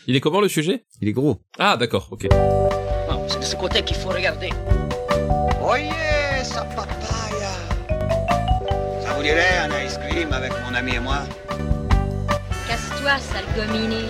Il 0.08 0.16
est 0.16 0.22
comment 0.22 0.42
le 0.42 0.48
sujet? 0.50 0.86
Il 1.02 1.08
est 1.08 1.14
gros. 1.14 1.40
Ah 1.60 1.78
d'accord, 1.78 2.08
ok. 2.12 2.28
Non, 2.32 3.26
c'est 3.28 3.40
de 3.40 3.44
ce 3.46 3.56
côté 3.56 3.84
qu'il 3.84 3.96
faut 3.98 4.10
regarder. 4.10 4.50
Oyez, 5.62 6.44
sa 6.44 6.64
papaya. 6.64 7.52
Ça 9.04 9.14
vous 9.16 9.22
dirait 9.22 9.58
un 9.60 9.86
ice 9.86 9.98
cream 10.00 10.34
avec 10.34 10.52
mon 10.68 10.74
ami 10.74 10.96
et 10.96 11.00
moi? 11.00 11.20
Casse-toi, 12.68 13.18
sale 13.20 13.46
gominé. 13.56 14.06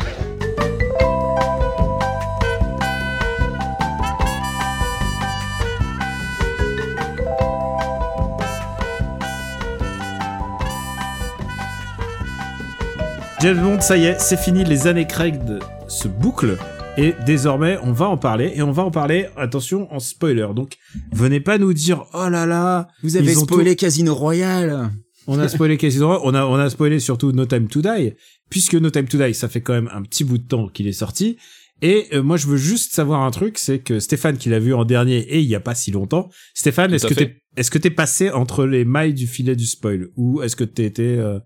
James 13.42 13.62
Bond, 13.62 13.80
ça 13.82 13.98
y 13.98 14.06
est, 14.06 14.20
c'est 14.20 14.38
fini, 14.38 14.64
les 14.66 14.88
années 14.88 15.08
Craig 15.08 15.44
de- 15.46 15.60
se 15.88 16.08
bouclent. 16.08 16.58
Et 16.98 17.14
désormais, 17.26 17.78
on 17.84 17.94
va 17.94 18.10
en 18.10 18.18
parler, 18.18 18.52
et 18.56 18.62
on 18.62 18.72
va 18.74 18.84
en 18.84 18.92
parler, 18.92 19.28
attention, 19.38 19.92
en 19.94 20.00
spoiler. 20.00 20.48
Donc, 20.54 20.74
venez 21.14 21.40
pas 21.40 21.58
nous 21.58 21.72
dire, 21.74 22.04
oh 22.14 22.28
là 22.30 22.46
là, 22.46 22.90
Vous 23.04 23.16
avez 23.16 23.34
spoilé 23.34 23.76
Casino 23.78 24.14
Royale. 24.14 24.90
on 25.28 25.40
a 25.40 25.48
spoilé 25.48 25.78
Casino 25.78 26.08
Royale, 26.08 26.22
on 26.26 26.34
a, 26.34 26.46
on 26.46 26.56
a 26.56 26.70
spoilé 26.70 27.00
surtout 27.00 27.32
No 27.32 27.46
Time 27.46 27.68
to 27.70 27.82
Die, 27.82 28.14
puisque 28.50 28.74
No 28.76 28.90
Time 28.90 29.08
to 29.08 29.18
Die, 29.18 29.34
ça 29.34 29.48
fait 29.48 29.62
quand 29.62 29.74
même 29.74 29.90
un 29.94 30.02
petit 30.02 30.26
bout 30.26 30.38
de 30.38 30.48
temps 30.48 30.68
qu'il 30.68 30.88
est 30.88 30.92
sorti. 30.94 31.38
Et 31.82 32.08
euh, 32.12 32.22
moi, 32.22 32.36
je 32.36 32.48
veux 32.48 32.58
juste 32.58 32.94
savoir 32.94 33.22
un 33.22 33.32
truc, 33.32 33.58
c'est 33.58 33.80
que 33.80 34.02
Stéphane, 34.02 34.38
qui 34.38 34.50
l'a 34.50 34.60
vu 34.60 34.74
en 34.74 34.84
dernier, 34.84 35.20
et 35.20 35.40
il 35.40 35.46
y 35.48 35.56
a 35.56 35.62
pas 35.62 35.76
si 35.76 35.92
longtemps, 35.92 36.28
Stéphane, 36.54 36.94
est-ce 36.94 37.08
que 37.08 37.14
t'es, 37.14 37.38
est-ce 37.56 37.72
que 37.72 37.78
t'es 37.78 37.90
passé 37.92 38.30
entre 38.32 38.66
les 38.66 38.84
mailles 38.84 39.14
du 39.14 39.28
filet 39.28 39.56
du 39.56 39.66
spoil, 39.66 40.10
ou 40.18 40.42
est-ce 40.42 40.58
que 40.58 40.66
t'étais, 40.66 41.16
euh, 41.18 41.40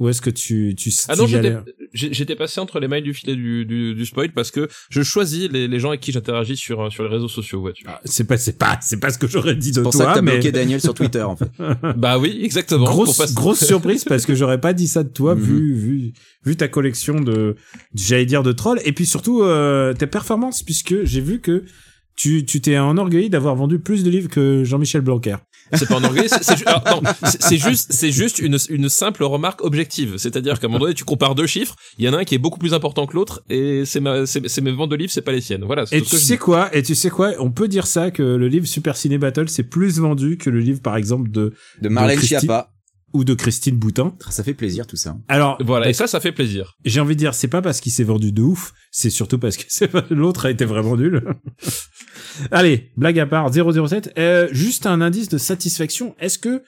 ou 0.00 0.08
est-ce 0.08 0.20
que 0.20 0.30
tu, 0.30 0.74
tu, 0.76 0.90
Ah 1.08 1.14
non, 1.16 1.26
j'étais 1.92 2.34
passé 2.36 2.60
entre 2.60 2.80
les 2.80 2.88
mailles 2.88 3.02
du 3.02 3.14
filet 3.14 3.36
du, 3.36 3.64
du, 3.64 3.94
du 3.94 4.06
spoil 4.06 4.32
parce 4.32 4.50
que 4.50 4.68
je 4.90 5.02
choisis 5.02 5.48
les, 5.50 5.68
les 5.68 5.78
gens 5.80 5.90
avec 5.90 6.00
qui 6.00 6.10
j'interagis 6.12 6.56
sur 6.56 6.80
euh, 6.82 6.90
sur 6.90 7.04
les 7.04 7.08
réseaux 7.10 7.28
sociaux. 7.28 7.60
Ouais, 7.60 7.72
tu 7.72 7.84
vois. 7.84 7.94
Ah, 7.96 8.00
c'est 8.04 8.24
pas, 8.26 8.36
c'est 8.36 8.58
pas, 8.58 8.78
c'est 8.82 8.98
pas 8.98 9.10
ce 9.10 9.18
que 9.18 9.28
j'aurais 9.28 9.54
dit 9.54 9.70
de 9.70 9.76
C'est 9.76 9.82
pour 9.82 9.92
ça 9.92 10.04
toi, 10.04 10.12
que 10.12 10.14
t'as 10.18 10.22
mais 10.22 10.32
bloqué 10.32 10.50
Daniel 10.52 10.80
sur 10.80 10.94
Twitter 10.94 11.22
en 11.22 11.36
fait. 11.36 11.50
bah 11.96 12.18
oui, 12.18 12.40
exactement. 12.42 12.84
pour 12.86 12.94
grosse, 12.94 13.16
passer- 13.18 13.34
grosse 13.34 13.64
surprise 13.64 14.04
parce 14.04 14.26
que 14.26 14.34
j'aurais 14.34 14.60
pas 14.60 14.72
dit 14.72 14.88
ça 14.88 15.04
de 15.04 15.08
toi 15.10 15.34
Mhm. 15.36 15.40
vu, 15.42 15.74
vu, 15.74 16.12
vu 16.44 16.56
ta 16.56 16.66
collection 16.68 17.20
de, 17.20 17.54
j'allais 17.94 18.26
dire 18.26 18.42
de 18.42 18.52
trolls 18.52 18.80
et 18.84 18.92
puis 18.92 19.06
surtout 19.06 19.42
euh, 19.42 19.92
tes 19.94 20.06
performances 20.08 20.62
puisque 20.62 21.04
j'ai 21.04 21.20
vu 21.20 21.40
que 21.40 21.64
tu, 22.16 22.44
tu 22.44 22.60
t'es 22.60 22.78
enorgueilli 22.78 23.30
d'avoir 23.30 23.54
vendu 23.56 23.78
plus 23.78 24.04
de 24.04 24.10
livres 24.10 24.28
que 24.28 24.62
Jean-Michel 24.64 25.00
Blanquer. 25.00 25.36
C'est 25.72 25.88
pas 25.88 25.96
un 25.96 26.04
orgueil, 26.04 26.28
c'est 26.28 26.42
c'est 27.40 27.58
juste, 27.58 27.92
c'est 27.92 28.12
juste 28.12 28.38
une, 28.38 28.58
une 28.68 28.88
simple 28.88 29.24
remarque 29.24 29.64
objective. 29.64 30.16
C'est-à-dire 30.18 30.60
qu'à 30.60 30.66
un 30.66 30.70
moment 30.70 30.84
donné, 30.84 30.94
tu 30.94 31.04
compares 31.04 31.34
deux 31.34 31.46
chiffres, 31.46 31.74
il 31.98 32.04
y 32.04 32.08
en 32.08 32.14
a 32.14 32.18
un 32.18 32.24
qui 32.24 32.34
est 32.34 32.38
beaucoup 32.38 32.58
plus 32.58 32.74
important 32.74 33.06
que 33.06 33.14
l'autre, 33.14 33.42
et 33.48 33.84
c'est 33.84 34.00
mes 34.00 34.72
ventes 34.72 34.90
de 34.90 34.96
livres, 34.96 35.12
c'est 35.12 35.22
pas 35.22 35.32
les 35.32 35.40
siennes. 35.40 35.64
Voilà. 35.64 35.84
Et 35.92 36.02
tu 36.02 36.16
sais 36.16 36.38
quoi 36.38 36.74
Et 36.74 36.82
tu 36.82 36.94
sais 36.94 37.10
quoi 37.10 37.32
On 37.38 37.50
peut 37.50 37.68
dire 37.68 37.86
ça 37.86 38.10
que 38.10 38.22
le 38.22 38.48
livre 38.48 38.66
Super 38.66 38.96
Ciné 38.96 39.18
Battle 39.18 39.48
c'est 39.48 39.62
plus 39.64 39.98
vendu 39.98 40.36
que 40.36 40.50
le 40.50 40.60
livre 40.60 40.80
par 40.80 40.96
exemple 40.96 41.30
de 41.30 41.52
De 41.80 41.88
Marlène 41.88 42.20
Schiappa. 42.20 42.70
Ou 43.14 43.24
de 43.24 43.32
Christine 43.32 43.76
Boutin. 43.76 44.14
Ça 44.28 44.44
fait 44.44 44.52
plaisir 44.54 44.86
tout 44.86 44.96
ça. 44.96 45.16
Alors 45.28 45.56
Voilà, 45.64 45.88
et 45.88 45.92
ça, 45.94 46.06
ça 46.06 46.20
fait 46.20 46.32
plaisir. 46.32 46.76
j'ai 46.84 47.00
envie 47.00 47.14
de 47.14 47.20
dire 47.20 47.32
c'est 47.34 47.48
pas 47.48 47.62
parce 47.62 47.80
qu'il 47.80 47.92
s'est 47.92 48.04
vendu 48.04 48.32
de 48.32 48.42
ouf, 48.42 48.72
c'est 48.90 49.10
surtout 49.10 49.38
parce 49.38 49.56
que 49.56 49.64
l'autre 50.14 50.46
a 50.46 50.50
été 50.50 50.64
vraiment 50.64 50.96
nul. 50.96 51.24
Allez, 52.50 52.92
blague 52.96 53.18
à 53.18 53.26
part 53.26 53.50
007, 53.52 54.12
euh, 54.18 54.48
juste 54.52 54.86
un 54.86 55.00
indice 55.00 55.28
de 55.28 55.38
satisfaction. 55.38 56.14
Est-ce 56.18 56.38
que 56.38 56.62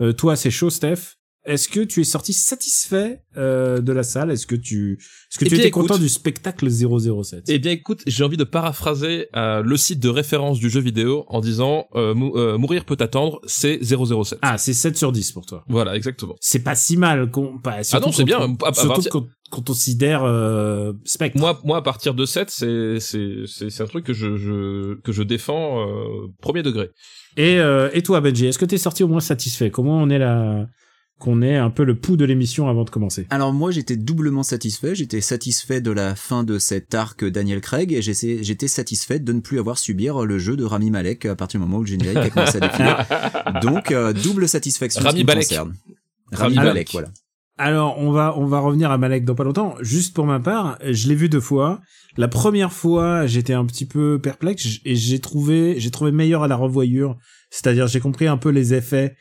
euh, 0.00 0.12
toi 0.12 0.36
c'est 0.36 0.50
chaud 0.50 0.70
Steph? 0.70 1.15
Est-ce 1.46 1.68
que 1.68 1.80
tu 1.80 2.00
es 2.00 2.04
sorti 2.04 2.32
satisfait 2.32 3.20
euh, 3.36 3.80
de 3.80 3.92
la 3.92 4.02
salle? 4.02 4.30
Est-ce 4.32 4.46
que 4.46 4.56
tu 4.56 4.98
est-ce 5.30 5.38
que 5.38 5.44
Eh 5.44 5.48
tu 5.48 5.54
bien, 5.54 5.58
étais 5.60 5.68
écoute- 5.68 5.86
content 5.88 5.98
du 6.00 6.08
spectacle 6.08 6.68
007 6.68 7.44
Eh 7.48 7.58
bien, 7.60 7.70
écoute, 7.72 8.02
j'ai 8.06 8.24
envie 8.24 8.36
de 8.36 8.44
paraphraser 8.44 9.28
euh, 9.36 9.62
le 9.62 9.76
site 9.76 10.00
de 10.00 10.08
référence 10.08 10.58
du 10.58 10.68
jeu 10.70 10.80
vidéo 10.80 11.24
en 11.28 11.40
disant 11.40 11.86
euh, 11.94 12.14
mou- 12.14 12.32
euh, 12.36 12.58
mourir 12.58 12.84
peut 12.84 12.96
attendre, 12.98 13.40
c'est 13.46 13.78
007. 13.82 14.38
Ah, 14.42 14.58
c'est 14.58 14.74
7 14.74 14.96
sur 14.96 15.12
10 15.12 15.32
pour 15.32 15.46
toi. 15.46 15.64
Voilà, 15.68 15.94
exactement. 15.96 16.34
C'est 16.40 16.64
pas 16.64 16.74
si 16.74 16.96
mal 16.96 17.30
qu'on 17.30 17.58
pas 17.58 17.80
Ah 17.92 18.00
non, 18.00 18.10
c'est 18.10 18.24
bien. 18.24 18.38
À- 18.40 18.68
à 18.68 18.72
surtout 18.74 18.88
partir- 18.88 19.10
quand, 19.12 19.26
quand 19.50 19.60
on 19.70 19.72
considère 19.72 20.24
euh, 20.24 20.92
Spectre. 21.04 21.38
Moi, 21.38 21.60
moi, 21.64 21.76
à 21.76 21.82
partir 21.82 22.14
de 22.14 22.26
7, 22.26 22.50
c'est 22.50 22.98
c'est 22.98 23.44
c'est 23.46 23.80
un 23.82 23.86
truc 23.86 24.04
que 24.04 24.12
je, 24.12 24.36
je 24.36 24.94
que 25.02 25.12
je 25.12 25.22
défends 25.22 25.86
euh, 25.86 26.26
premier 26.40 26.62
degré. 26.64 26.90
Et, 27.36 27.58
euh, 27.60 27.88
et 27.92 28.02
toi, 28.02 28.20
Benji, 28.20 28.46
est-ce 28.46 28.58
que 28.58 28.64
t'es 28.64 28.78
sorti 28.78 29.04
au 29.04 29.08
moins 29.08 29.20
satisfait? 29.20 29.70
Comment 29.70 29.98
on 29.98 30.08
est 30.10 30.18
là 30.18 30.66
Qu'on 31.18 31.40
est 31.40 31.56
un 31.56 31.70
peu 31.70 31.84
le 31.84 31.94
pouls 31.94 32.18
de 32.18 32.26
l'émission 32.26 32.68
avant 32.68 32.84
de 32.84 32.90
commencer. 32.90 33.26
Alors 33.30 33.52
moi 33.52 33.70
j'étais 33.70 33.96
doublement 33.96 34.42
satisfait, 34.42 34.94
j'étais 34.94 35.22
satisfait 35.22 35.80
de 35.80 35.90
la 35.90 36.14
fin 36.14 36.44
de 36.44 36.58
cet 36.58 36.94
arc 36.94 37.24
Daniel 37.24 37.62
Craig 37.62 37.92
et 37.92 38.02
j'étais 38.02 38.68
satisfait 38.68 39.18
de 39.18 39.32
ne 39.32 39.40
plus 39.40 39.58
avoir 39.58 39.78
subir 39.78 40.26
le 40.26 40.38
jeu 40.38 40.56
de 40.56 40.64
Rami 40.64 40.90
Malek 40.90 41.24
à 41.24 41.34
partir 41.34 41.58
du 41.58 41.66
moment 41.66 41.78
où 41.78 41.82
le 41.82 41.86
générique 41.86 42.18
a 42.18 42.28
commencé 42.28 42.58
à 42.58 42.60
défiler. 42.60 42.94
Donc 43.62 43.92
euh, 43.92 44.12
double 44.12 44.46
satisfaction 44.46 45.02
Rami 45.02 45.24
Malek. 45.24 45.44
concerne. 45.48 45.74
Rami 46.32 46.54
Rami 46.54 46.56
Malek. 46.56 46.66
Malek, 46.66 46.88
voilà. 46.92 47.08
Alors, 47.58 47.98
on 47.98 48.10
va 48.10 48.34
on 48.36 48.44
va 48.44 48.60
revenir 48.60 48.90
à 48.90 48.98
Malek 48.98 49.24
dans 49.24 49.34
pas 49.34 49.44
longtemps. 49.44 49.76
Juste 49.80 50.14
pour 50.14 50.26
ma 50.26 50.40
part, 50.40 50.78
je 50.84 51.08
l'ai 51.08 51.14
vu 51.14 51.28
deux 51.28 51.40
fois. 51.40 51.80
La 52.18 52.28
première 52.28 52.72
fois, 52.72 53.26
j'étais 53.26 53.54
un 53.54 53.64
petit 53.64 53.86
peu 53.86 54.18
perplexe 54.18 54.80
et 54.84 54.94
j'ai 54.94 55.20
trouvé 55.20 55.76
j'ai 55.78 55.90
trouvé 55.90 56.12
meilleur 56.12 56.42
à 56.42 56.48
la 56.48 56.56
revoyure. 56.56 57.16
C'est-à-dire, 57.50 57.86
j'ai 57.86 58.00
compris 58.00 58.26
un 58.26 58.36
peu 58.36 58.50
les 58.50 58.74
effets, 58.74 59.16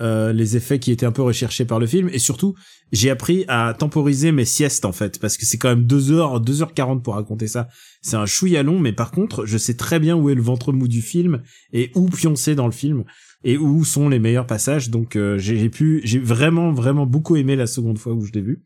euh, 0.00 0.32
les 0.32 0.56
effets 0.56 0.78
qui 0.78 0.92
étaient 0.92 1.06
un 1.06 1.12
peu 1.12 1.22
recherchés 1.22 1.64
par 1.64 1.78
le 1.78 1.86
film 1.86 2.08
et 2.12 2.18
surtout, 2.18 2.54
j'ai 2.92 3.10
appris 3.10 3.44
à 3.48 3.74
temporiser 3.78 4.32
mes 4.32 4.44
siestes 4.44 4.84
en 4.84 4.92
fait 4.92 5.18
parce 5.18 5.36
que 5.36 5.46
c'est 5.46 5.58
quand 5.58 5.68
même 5.68 5.84
deux 5.84 6.12
heures, 6.12 6.40
deux 6.40 6.62
heures 6.62 6.74
quarante 6.74 7.02
pour 7.02 7.14
raconter 7.14 7.46
ça. 7.46 7.68
C'est 8.02 8.16
un 8.16 8.26
chouïa 8.26 8.62
long, 8.62 8.78
mais 8.78 8.92
par 8.92 9.10
contre, 9.10 9.46
je 9.46 9.58
sais 9.58 9.74
très 9.74 9.98
bien 9.98 10.16
où 10.16 10.30
est 10.30 10.34
le 10.34 10.42
ventre 10.42 10.72
mou 10.72 10.86
du 10.86 11.02
film 11.02 11.42
et 11.72 11.90
où 11.94 12.08
pioncer 12.08 12.54
dans 12.54 12.66
le 12.66 12.72
film 12.72 13.04
et 13.44 13.56
où 13.56 13.84
sont 13.84 14.08
les 14.08 14.18
meilleurs 14.18 14.46
passages. 14.46 14.90
Donc 14.90 15.16
euh, 15.16 15.38
j'ai 15.38 15.56
j'ai 15.56 15.70
pu, 15.70 16.00
j'ai 16.04 16.18
vraiment 16.18 16.72
vraiment 16.72 17.06
beaucoup 17.06 17.36
aimé 17.36 17.56
la 17.56 17.66
seconde 17.66 17.98
fois 17.98 18.12
où 18.12 18.24
je 18.24 18.32
l'ai 18.32 18.42
vu. 18.42 18.62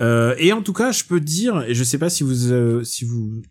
Euh, 0.00 0.34
et 0.38 0.52
en 0.52 0.62
tout 0.62 0.72
cas, 0.72 0.92
je 0.92 1.04
peux 1.04 1.20
dire, 1.20 1.64
et 1.66 1.74
je 1.74 1.84
sais 1.84 1.98
pas 1.98 2.10
si 2.10 2.22
vous 2.22 2.52
euh, 2.52 2.82
si 2.84 3.04
vous 3.04 3.42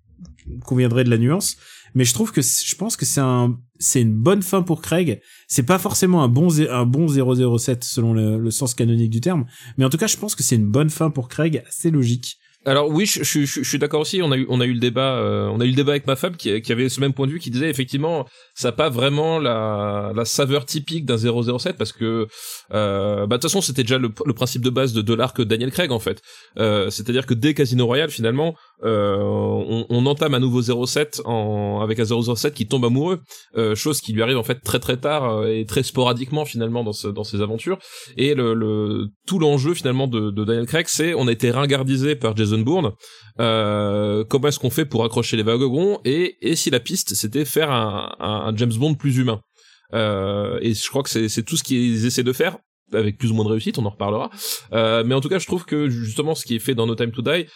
conviendrez 0.63 1.03
de 1.03 1.09
la 1.09 1.17
nuance, 1.17 1.57
mais 1.95 2.05
je 2.05 2.13
trouve 2.13 2.31
que 2.31 2.41
je 2.41 2.75
pense 2.75 2.97
que 2.97 3.05
c'est 3.05 3.21
un 3.21 3.57
c'est 3.79 4.01
une 4.01 4.13
bonne 4.13 4.41
fin 4.41 4.61
pour 4.61 4.81
Craig. 4.81 5.21
C'est 5.47 5.63
pas 5.63 5.79
forcément 5.79 6.23
un 6.23 6.27
bon 6.27 6.49
un 6.69 6.85
bon 6.85 7.07
007 7.07 7.83
selon 7.83 8.13
le, 8.13 8.37
le 8.37 8.51
sens 8.51 8.73
canonique 8.73 9.09
du 9.09 9.21
terme, 9.21 9.45
mais 9.77 9.85
en 9.85 9.89
tout 9.89 9.97
cas, 9.97 10.07
je 10.07 10.17
pense 10.17 10.35
que 10.35 10.43
c'est 10.43 10.55
une 10.55 10.69
bonne 10.69 10.89
fin 10.89 11.09
pour 11.09 11.27
Craig, 11.27 11.63
assez 11.67 11.89
logique. 11.89 12.37
Alors 12.67 12.89
oui, 12.89 13.05
je, 13.05 13.23
je, 13.23 13.45
je, 13.45 13.61
je 13.61 13.69
suis 13.69 13.77
d'accord 13.77 14.01
aussi. 14.01 14.21
On 14.23 14.31
a 14.31 14.37
eu, 14.37 14.45
on 14.49 14.59
a 14.59 14.65
eu 14.65 14.73
le 14.73 14.79
débat, 14.79 15.17
euh, 15.17 15.47
on 15.47 15.59
a 15.59 15.65
eu 15.65 15.69
le 15.69 15.75
débat 15.75 15.91
avec 15.91 16.07
ma 16.07 16.15
femme 16.15 16.35
qui, 16.35 16.61
qui 16.61 16.71
avait 16.71 16.89
ce 16.89 16.99
même 16.99 17.13
point 17.13 17.27
de 17.27 17.31
vue, 17.31 17.39
qui 17.39 17.51
disait 17.51 17.69
effectivement, 17.69 18.25
ça 18.55 18.69
n'a 18.69 18.71
pas 18.71 18.89
vraiment 18.89 19.37
la, 19.39 20.11
la 20.15 20.25
saveur 20.25 20.65
typique 20.65 21.05
d'un 21.05 21.17
007 21.17 21.77
parce 21.77 21.91
que, 21.91 22.27
euh, 22.73 23.27
bah 23.27 23.37
de 23.37 23.41
toute 23.41 23.51
façon, 23.51 23.61
c'était 23.61 23.83
déjà 23.83 23.99
le, 23.99 24.09
le 24.25 24.33
principe 24.33 24.63
de 24.63 24.71
base 24.71 24.93
de, 24.93 25.01
de 25.01 25.13
l'arc 25.13 25.39
Daniel 25.41 25.71
Craig 25.71 25.91
en 25.91 25.99
fait. 25.99 26.21
Euh, 26.57 26.89
C'est-à-dire 26.89 27.27
que 27.27 27.35
dès 27.35 27.53
Casino 27.53 27.85
Royale, 27.85 28.09
finalement, 28.09 28.55
euh, 28.83 29.17
on, 29.19 29.85
on, 29.89 30.05
entame 30.05 30.33
un 30.33 30.39
nouveau 30.39 30.61
07 30.61 31.21
en, 31.25 31.81
avec 31.81 31.99
un 31.99 32.05
007 32.05 32.53
qui 32.53 32.67
tombe 32.67 32.85
amoureux, 32.85 33.21
euh, 33.57 33.75
chose 33.75 34.01
qui 34.01 34.11
lui 34.11 34.21
arrive 34.21 34.37
en 34.37 34.43
fait 34.43 34.59
très 34.61 34.79
très 34.79 34.97
tard 34.97 35.29
euh, 35.29 35.47
et 35.47 35.65
très 35.65 35.83
sporadiquement 35.83 36.45
finalement 36.45 36.83
dans, 36.83 36.93
ce, 36.93 37.07
dans 37.07 37.23
ses 37.23 37.41
aventures. 37.41 37.77
Et 38.17 38.33
le, 38.33 38.53
le 38.53 39.07
tout 39.27 39.39
l'enjeu 39.39 39.73
finalement 39.75 40.07
de, 40.07 40.31
de 40.31 40.43
Daniel 40.43 40.65
Craig, 40.65 40.85
c'est 40.87 41.13
on 41.13 41.27
a 41.27 41.31
été 41.31 41.51
ringardisé 41.51 42.15
par 42.15 42.35
Jason 42.35 42.54
Bourne. 42.63 42.91
Euh, 43.39 44.23
comment 44.23 44.47
est-ce 44.47 44.59
qu'on 44.59 44.69
fait 44.69 44.85
pour 44.85 45.03
accrocher 45.03 45.37
les 45.37 45.43
wagons 45.43 45.99
et, 46.05 46.37
et 46.41 46.55
si 46.55 46.69
la 46.69 46.79
piste 46.79 47.15
c'était 47.15 47.45
faire 47.45 47.71
un, 47.71 48.53
James 48.55 48.73
Bond 48.73 48.95
plus 48.95 49.17
humain. 49.17 49.41
Euh, 49.93 50.57
et 50.61 50.73
je 50.73 50.89
crois 50.89 51.03
que 51.03 51.09
c'est 51.09 51.43
tout 51.43 51.57
ce 51.57 51.63
qu'ils 51.63 52.05
essaient 52.05 52.23
de 52.23 52.33
faire 52.33 52.57
avec 52.93 53.17
plus 53.17 53.31
ou 53.31 53.33
moins 53.33 53.45
de 53.45 53.49
réussite, 53.49 53.77
on 53.77 53.85
en 53.85 53.89
reparlera. 53.89 54.29
Euh, 54.73 55.03
mais 55.05 55.15
en 55.15 55.21
tout 55.21 55.29
cas, 55.29 55.39
je 55.39 55.47
trouve 55.47 55.65
que 55.65 55.89
justement 55.89 56.35
ce 56.35 56.45
qui 56.45 56.55
est 56.55 56.59
fait 56.59 56.75
dans 56.75 56.85
No 56.85 56.95
Time 56.95 57.11
to 57.11 57.21
Die 57.21 57.47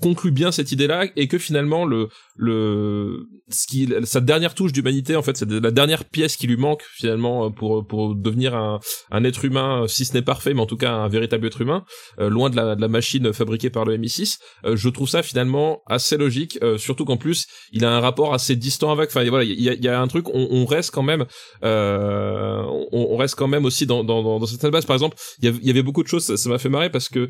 conclut 0.00 0.30
bien 0.30 0.52
cette 0.52 0.72
idée-là 0.72 1.06
et 1.16 1.26
que 1.26 1.38
finalement 1.38 1.84
le 1.86 2.08
le 2.36 3.28
ce 3.48 3.66
qui 3.66 3.90
sa 4.04 4.20
dernière 4.20 4.54
touche 4.54 4.72
d'humanité 4.72 5.16
en 5.16 5.22
fait 5.22 5.36
c'est 5.38 5.50
la 5.50 5.70
dernière 5.70 6.04
pièce 6.04 6.36
qui 6.36 6.46
lui 6.46 6.58
manque 6.58 6.82
finalement 6.94 7.50
pour 7.50 7.86
pour 7.86 8.14
devenir 8.14 8.54
un 8.54 8.78
un 9.10 9.24
être 9.24 9.44
humain 9.46 9.86
si 9.88 10.04
ce 10.04 10.12
n'est 10.12 10.22
parfait 10.22 10.52
mais 10.52 10.60
en 10.60 10.66
tout 10.66 10.76
cas 10.76 10.92
un 10.92 11.08
véritable 11.08 11.46
être 11.46 11.62
humain 11.62 11.84
euh, 12.20 12.28
loin 12.28 12.50
de 12.50 12.56
la 12.56 12.76
de 12.76 12.80
la 12.80 12.88
machine 12.88 13.32
fabriquée 13.32 13.70
par 13.70 13.86
le 13.86 13.96
MI6 13.96 14.38
euh, 14.66 14.76
je 14.76 14.88
trouve 14.90 15.08
ça 15.08 15.22
finalement 15.22 15.80
assez 15.86 16.18
logique 16.18 16.58
euh, 16.62 16.76
surtout 16.76 17.06
qu'en 17.06 17.16
plus 17.16 17.46
il 17.72 17.84
a 17.86 17.90
un 17.90 18.00
rapport 18.00 18.34
assez 18.34 18.54
distant 18.54 18.92
avec 18.92 19.08
enfin 19.08 19.26
voilà 19.30 19.44
il 19.44 19.60
y 19.60 19.70
a, 19.70 19.74
y 19.74 19.88
a 19.88 19.98
un 19.98 20.08
truc 20.08 20.28
on, 20.28 20.48
on 20.50 20.66
reste 20.66 20.90
quand 20.90 21.02
même 21.02 21.24
euh, 21.64 22.62
on, 22.92 23.08
on, 23.12 23.16
reste 23.16 23.36
quand 23.36 23.48
même 23.48 23.64
aussi 23.64 23.86
dans 23.86 24.04
dans 24.04 24.22
dans, 24.22 24.44
cette 24.46 24.66
base. 24.66 24.84
Par 24.84 24.94
exemple 24.94 25.16
il 25.40 25.64
y, 25.64 25.70
avait 25.70 25.82
beaucoup 25.82 26.02
de 26.02 26.08
choses 26.08 26.36
ça 26.36 26.48
m'a 26.50 26.58
fait 26.58 26.68
marrer 26.68 26.90
parce 26.90 27.08
que 27.08 27.28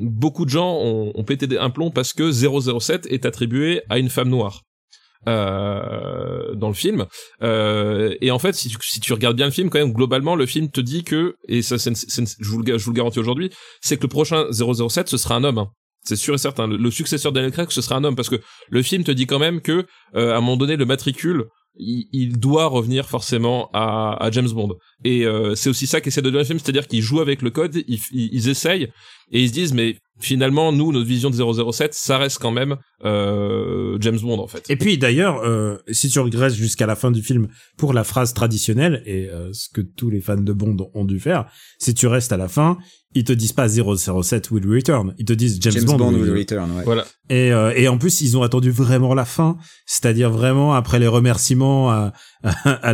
beaucoup 0.00 0.44
de 0.44 0.50
gens 0.50 0.74
ont, 0.74 1.12
ont 1.14 1.24
pété 1.24 1.46
des 1.46 1.55
un 1.58 1.70
plomb 1.70 1.90
parce 1.90 2.12
que 2.12 2.30
007 2.30 3.06
est 3.06 3.26
attribué 3.26 3.82
à 3.88 3.98
une 3.98 4.10
femme 4.10 4.28
noire. 4.28 4.62
Euh, 5.28 6.54
dans 6.54 6.68
le 6.68 6.74
film 6.74 7.06
euh, 7.42 8.14
et 8.20 8.30
en 8.30 8.38
fait 8.38 8.54
si 8.54 8.70
tu, 9.00 9.12
regardes 9.12 9.34
bien 9.34 9.46
le 9.46 9.50
film 9.50 9.70
quand 9.70 9.80
même 9.80 9.92
globalement 9.92 10.36
le 10.36 10.46
film 10.46 10.70
te 10.70 10.80
dit 10.80 11.02
que 11.02 11.34
et 11.48 11.62
ça 11.62 11.78
je, 11.78 12.48
vous 12.48 12.58
le, 12.62 12.92
garantis 12.92 13.18
aujourd'hui 13.18 13.50
c'est 13.80 13.96
que 13.96 14.02
le 14.02 14.08
prochain 14.08 14.44
007 14.52 15.08
ce 15.08 15.16
sera 15.16 15.34
un 15.34 15.42
homme 15.42 15.58
hein. 15.58 15.70
c'est 16.04 16.14
sûr 16.14 16.34
et 16.34 16.38
certain 16.38 16.68
le, 16.68 16.90
successeur 16.92 17.32
d'Daniel 17.32 17.50
Craig 17.50 17.72
ce 17.72 17.82
sera 17.82 17.96
un 17.96 18.04
homme 18.04 18.14
parce 18.14 18.28
que 18.28 18.40
le 18.68 18.82
film 18.82 19.02
te 19.02 19.10
dit 19.10 19.26
quand 19.26 19.40
même 19.40 19.60
que 19.60 19.86
euh, 20.14 20.32
à 20.32 20.36
un 20.36 20.40
moment 20.40 20.56
donné 20.56 20.76
le 20.76 20.84
matricule 20.84 21.46
il, 21.78 22.38
doit 22.38 22.66
revenir 22.66 23.08
forcément 23.08 23.68
à 23.74 24.30
James 24.32 24.48
Bond. 24.48 24.76
Et 25.04 25.26
euh, 25.26 25.54
c'est 25.54 25.68
aussi 25.68 25.86
ça 25.86 26.00
qu'essaie 26.00 26.22
de 26.22 26.30
donner 26.30 26.42
le 26.42 26.44
film, 26.44 26.58
c'est-à-dire 26.58 26.86
qu'ils 26.86 27.02
jouent 27.02 27.20
avec 27.20 27.42
le 27.42 27.50
code, 27.50 27.76
ils, 27.86 28.00
ils, 28.12 28.48
essayent, 28.48 28.88
et 29.30 29.42
ils 29.42 29.48
se 29.48 29.52
disent, 29.52 29.74
mais 29.74 29.96
finalement, 30.18 30.72
nous, 30.72 30.92
notre 30.92 31.06
vision 31.06 31.30
de 31.30 31.72
007, 31.72 31.94
ça 31.94 32.18
reste 32.18 32.38
quand 32.38 32.50
même 32.50 32.76
euh, 33.04 33.98
James 34.00 34.18
Bond, 34.18 34.38
en 34.38 34.46
fait. 34.46 34.64
Et 34.68 34.76
puis, 34.76 34.98
d'ailleurs, 34.98 35.42
euh, 35.44 35.76
si 35.90 36.08
tu 36.08 36.18
regresses 36.20 36.54
jusqu'à 36.54 36.86
la 36.86 36.96
fin 36.96 37.10
du 37.10 37.22
film 37.22 37.48
pour 37.76 37.92
la 37.92 38.04
phrase 38.04 38.32
traditionnelle, 38.32 39.02
et 39.04 39.28
euh, 39.28 39.52
ce 39.52 39.68
que 39.68 39.80
tous 39.80 40.10
les 40.10 40.20
fans 40.20 40.36
de 40.36 40.52
Bond 40.52 40.76
ont 40.94 41.04
dû 41.04 41.20
faire, 41.20 41.46
si 41.78 41.92
tu 41.92 42.06
restes 42.06 42.32
à 42.32 42.36
la 42.36 42.48
fin, 42.48 42.78
ils 43.14 43.24
te 43.24 43.32
disent 43.32 43.52
pas 43.52 43.68
007 43.68 44.50
will 44.50 44.68
return, 44.68 45.14
ils 45.18 45.24
te 45.24 45.32
disent 45.32 45.58
James, 45.60 45.84
Bond, 45.84 46.12
will, 46.12 46.30
return. 46.30 46.70
Ouais. 46.72 46.84
Voilà. 46.84 47.06
Et, 47.30 47.50
euh, 47.52 47.72
et 47.74 47.88
en 47.88 47.96
plus, 47.98 48.20
ils 48.20 48.36
ont 48.36 48.42
attendu 48.42 48.70
vraiment 48.70 49.14
la 49.14 49.24
fin, 49.24 49.56
c'est-à-dire 49.86 50.30
vraiment 50.30 50.74
après 50.74 50.98
les 50.98 51.06
remerciements 51.06 51.90
à, 51.90 52.12
à, 52.44 52.92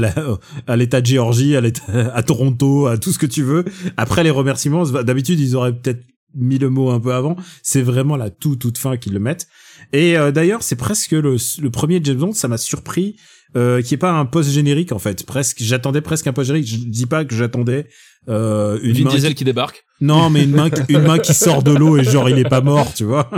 à 0.67 0.77
l'état 0.77 1.01
de 1.01 1.07
Géorgie, 1.07 1.57
à, 1.57 1.61
à 2.15 2.23
Toronto, 2.23 2.87
à 2.87 2.99
tout 2.99 3.13
ce 3.13 3.19
que 3.19 3.27
tu 3.27 3.43
veux. 3.43 3.65
Après 3.97 4.23
les 4.23 4.31
remerciements, 4.31 4.85
d'habitude, 4.85 5.41
ils 5.41 5.57
auraient 5.57 5.75
peut-être 5.75 6.05
mis 6.35 6.59
le 6.59 6.71
mot 6.71 6.91
un 6.91 7.01
peu 7.01 7.13
avant. 7.13 7.37
C'est 7.63 7.83
vraiment 7.83 8.17
la 8.17 8.31
toute 8.31 8.61
toute 8.61 8.79
fin 8.79 8.97
qu'ils 8.97 9.13
le 9.13 9.21
mettent. 9.21 9.49
Et 9.93 10.17
euh, 10.17 10.31
d'ailleurs, 10.31 10.63
c'est 10.63 10.77
presque 10.77 11.13
le, 11.13 11.37
le 11.61 11.71
premier 11.71 12.01
James 12.03 12.17
Bond, 12.17 12.33
ça 12.33 12.49
m'a 12.49 12.57
surpris 12.57 13.17
euh, 13.57 13.83
qui 13.83 13.95
est 13.95 13.99
pas 13.99 14.13
un 14.13 14.25
post 14.25 14.51
générique 14.51 14.93
en 14.93 14.99
fait. 14.99 15.27
Presque, 15.27 15.59
j'attendais 15.61 16.01
presque 16.01 16.27
un 16.27 16.33
post 16.33 16.49
générique. 16.49 16.69
Je 16.69 16.77
dis 16.77 17.07
pas 17.07 17.25
que 17.25 17.35
j'attendais 17.35 17.87
euh, 18.29 18.79
une 18.83 18.93
Vin 18.93 19.05
main 19.05 19.11
Diesel 19.11 19.35
qui... 19.35 19.45
débarque. 19.45 19.85
Non, 20.01 20.31
mais 20.31 20.45
une 20.45 20.53
main, 20.53 20.71
une 20.89 21.03
main 21.03 21.19
qui 21.19 21.35
sort 21.35 21.63
de 21.63 21.73
l'eau 21.73 21.97
et 21.97 22.05
genre 22.05 22.29
il 22.29 22.39
est 22.39 22.49
pas 22.49 22.61
mort, 22.61 22.93
tu 22.95 23.05
vois. 23.05 23.31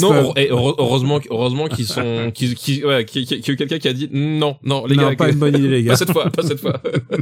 non, 0.00 0.34
et 0.36 0.48
heureusement, 0.50 1.20
heureusement 1.30 1.68
qu'ils 1.68 1.86
sont, 1.86 2.30
qu'ils, 2.32 2.54
qu'ils, 2.54 2.84
ouais, 2.84 3.04
qu'il 3.04 3.22
y 3.22 3.34
a 3.34 3.54
quelqu'un 3.56 3.78
qui 3.78 3.88
a 3.88 3.92
dit 3.92 4.08
non, 4.12 4.56
non, 4.62 4.86
les 4.86 4.96
non, 4.96 5.10
gars, 5.10 5.16
pas 5.16 5.30
une 5.30 5.38
bonne 5.38 5.56
idée, 5.56 5.68
les 5.68 5.82
gars. 5.82 5.92
pas 5.92 5.96
cette 5.96 6.12
fois, 6.12 6.30
pas 6.30 6.42
cette 6.42 6.60
fois. 6.60 6.80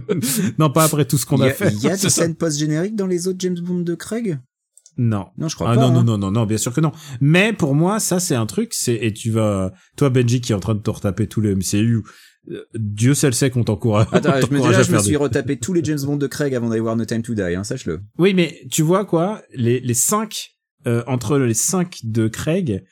non, 0.59 0.71
pas 0.71 0.85
après 0.85 1.05
tout 1.05 1.19
ce 1.19 1.25
qu'on 1.25 1.41
a, 1.41 1.47
a, 1.47 1.51
fait. 1.51 1.73
Il 1.73 1.83
y 1.83 1.89
a 1.89 1.97
des 1.97 2.11
scènes 2.11 2.35
post 2.35 2.59
génériques 2.59 2.97
dans 2.97 3.07
les 3.07 3.29
autres 3.29 3.39
James 3.41 3.59
Bond 3.61 3.81
de 3.81 3.95
Craig? 3.95 4.39
Non. 4.97 5.27
Non, 5.39 5.49
je 5.49 5.55
crois 5.55 5.71
ah, 5.71 5.75
pas. 5.75 5.81
Non, 5.81 5.89
hein. 5.89 5.93
non, 5.93 6.05
non, 6.05 6.19
non, 6.19 6.31
non, 6.31 6.47
bien 6.47 6.59
sûr 6.59 6.73
que 6.73 6.81
non. 6.81 6.93
Mais 7.21 7.53
pour 7.53 7.75
moi, 7.75 8.01
ça, 8.01 8.21
c'est 8.21 8.35
un 8.35 8.47
truc, 8.47 8.73
c'est, 8.73 8.95
et 8.95 9.13
tu 9.13 9.31
vas, 9.31 9.73
toi, 9.97 10.11
Benji, 10.11 10.41
qui 10.41 10.53
est 10.53 10.55
en 10.55 10.61
train 10.61 10.75
de 10.75 10.81
te 10.81 10.91
retaper 10.91 11.27
tout 11.27 11.41
le 11.41 11.55
MCU, 11.55 12.03
euh, 12.51 12.63
Dieu 12.75 13.15
seul 13.15 13.35
sait 13.35 13.51
qu'on 13.51 13.65
t'encourage. 13.65 14.07
Attends, 14.13 14.35
je 14.41 14.53
me, 14.53 14.61
déjà, 14.61 14.83
je 14.83 14.93
me 14.93 14.99
suis 14.99 15.11
des- 15.11 15.17
retapé 15.17 15.59
tous 15.59 15.73
les 15.73 15.83
James 15.83 16.01
Bond 16.05 16.17
de 16.17 16.27
Craig 16.27 16.55
avant 16.55 16.69
d'aller 16.69 16.81
voir 16.81 16.97
No 16.97 17.05
Time 17.05 17.23
to 17.23 17.35
Die, 17.35 17.43
hein, 17.43 17.65
sache-le. 17.65 18.01
Oui, 18.19 18.35
mais 18.35 18.61
tu 18.71 18.83
vois 18.83 19.05
quoi, 19.05 19.43
les, 19.55 19.81
les 19.81 19.95
cinq, 19.95 20.51
euh, 20.87 21.03
entre 21.07 21.39
les 21.39 21.55
cinq 21.55 22.01
de 22.05 22.29
Craig, 22.29 22.85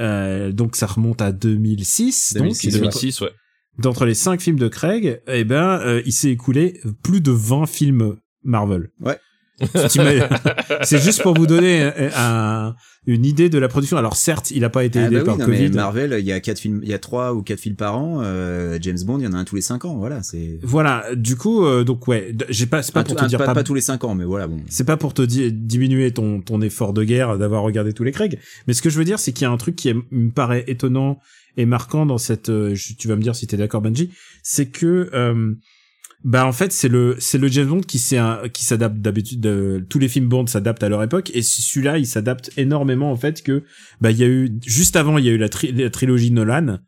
euh, 0.00 0.52
donc 0.52 0.76
ça 0.76 0.86
remonte 0.86 1.20
à 1.20 1.32
2006, 1.32 2.34
2006, 2.34 2.72
donc, 2.72 2.80
2006, 2.80 3.20
ouais. 3.20 3.30
d'entre 3.78 4.06
les 4.06 4.14
cinq 4.14 4.40
films 4.40 4.58
de 4.58 4.68
Craig, 4.68 5.20
eh 5.26 5.44
ben, 5.44 5.80
euh, 5.80 6.02
il 6.06 6.12
s'est 6.12 6.30
écoulé 6.30 6.80
plus 7.02 7.20
de 7.20 7.32
20 7.32 7.66
films 7.66 8.16
Marvel. 8.42 8.90
Ouais. 9.00 9.18
C'est 10.82 11.02
juste 11.02 11.22
pour 11.22 11.34
vous 11.34 11.46
donner 11.46 11.90
un- 12.16 12.74
une 13.06 13.24
idée 13.24 13.48
de 13.48 13.58
la 13.58 13.68
production. 13.68 13.96
Alors 13.96 14.16
certes, 14.16 14.50
il 14.50 14.64
a 14.64 14.68
pas 14.70 14.84
été 14.84 14.98
Ah 14.98 15.06
aidé 15.06 15.16
bah 15.16 15.20
oui, 15.22 15.26
par 15.26 15.38
non, 15.38 15.44
Covid. 15.46 15.62
mais 15.62 15.68
Marvel, 15.70 16.16
il 16.18 16.24
y 16.26 16.32
a 16.32 16.40
quatre 16.40 16.58
films, 16.58 16.80
il 16.82 16.88
y 16.90 16.94
a 16.94 16.98
trois 16.98 17.32
ou 17.34 17.42
quatre 17.42 17.60
films 17.60 17.74
par 17.76 17.96
an. 17.96 18.20
euh, 18.22 18.78
James 18.80 18.98
Bond, 19.04 19.18
il 19.18 19.24
y 19.24 19.26
en 19.26 19.32
a 19.32 19.36
un 19.38 19.44
tous 19.44 19.56
les 19.56 19.62
cinq 19.62 19.84
ans. 19.84 19.96
Voilà, 19.96 20.22
c'est 20.22 20.58
Voilà, 20.62 21.04
du 21.14 21.36
coup, 21.36 21.64
euh, 21.64 21.84
donc 21.84 22.06
ouais, 22.06 22.34
j'ai 22.50 22.66
pas, 22.66 22.82
c'est 22.82 22.92
pas 22.92 23.04
pour 23.04 23.16
te 23.16 23.24
dire 23.24 23.38
pas, 23.38 23.46
pas, 23.46 23.54
pas 23.54 23.64
tous 23.64 23.74
les 23.74 23.80
cinq 23.80 24.04
ans, 24.04 24.14
mais 24.14 24.24
voilà, 24.24 24.46
bon. 24.46 24.60
c'est 24.68 24.84
pas 24.84 24.96
pour 24.98 25.14
te 25.14 25.22
di- 25.22 25.52
diminuer 25.52 26.12
ton 26.12 26.40
ton 26.42 26.60
effort 26.60 26.92
de 26.92 27.02
guerre 27.04 27.38
d'avoir 27.38 27.62
regardé 27.62 27.92
tous 27.94 28.04
les 28.04 28.12
Craig, 28.12 28.38
mais 28.66 28.74
ce 28.74 28.82
que 28.82 28.90
je 28.90 28.98
veux 28.98 29.04
dire, 29.04 29.18
c'est 29.18 29.32
qu'il 29.32 29.44
y 29.44 29.48
a 29.48 29.50
un 29.50 29.56
truc 29.56 29.74
qui 29.76 29.92
me 30.10 30.30
paraît 30.30 30.64
étonnant 30.66 31.18
et 31.56 31.64
marquant 31.66 32.04
dans 32.06 32.18
cette, 32.18 32.50
euh, 32.50 32.74
tu 32.98 33.08
vas 33.08 33.16
me 33.16 33.22
dire 33.22 33.34
si 33.34 33.46
t'es 33.46 33.56
d'accord 33.56 33.80
Benji, 33.80 34.10
c'est 34.42 34.66
que 34.66 35.08
euh, 35.14 35.54
bah 36.24 36.44
en 36.46 36.52
fait 36.52 36.72
c'est 36.72 36.88
le 36.88 37.14
c'est 37.20 37.38
le 37.38 37.46
James 37.48 37.68
Bond 37.68 37.80
qui 37.80 37.98
s'est 37.98 38.18
un- 38.18 38.48
qui 38.52 38.64
s'adapte 38.64 38.96
d'habitude 38.98 39.40
de- 39.40 39.84
tous 39.88 39.98
les 40.00 40.08
films 40.08 40.28
Bond 40.28 40.46
s'adaptent 40.48 40.82
à 40.82 40.88
leur 40.88 41.02
époque 41.02 41.30
et 41.34 41.42
celui-là 41.42 41.98
il 41.98 42.06
s'adapte 42.06 42.50
énormément 42.56 43.12
en 43.12 43.16
fait 43.16 43.42
que 43.42 43.62
bah 44.00 44.10
il 44.10 44.18
y 44.18 44.24
a 44.24 44.26
eu 44.26 44.50
juste 44.66 44.96
avant 44.96 45.18
il 45.18 45.24
y 45.24 45.28
a 45.28 45.32
eu 45.32 45.38
la, 45.38 45.48
tri- 45.48 45.72
la 45.72 45.90
trilogie 45.90 46.32
Nolan 46.32 46.78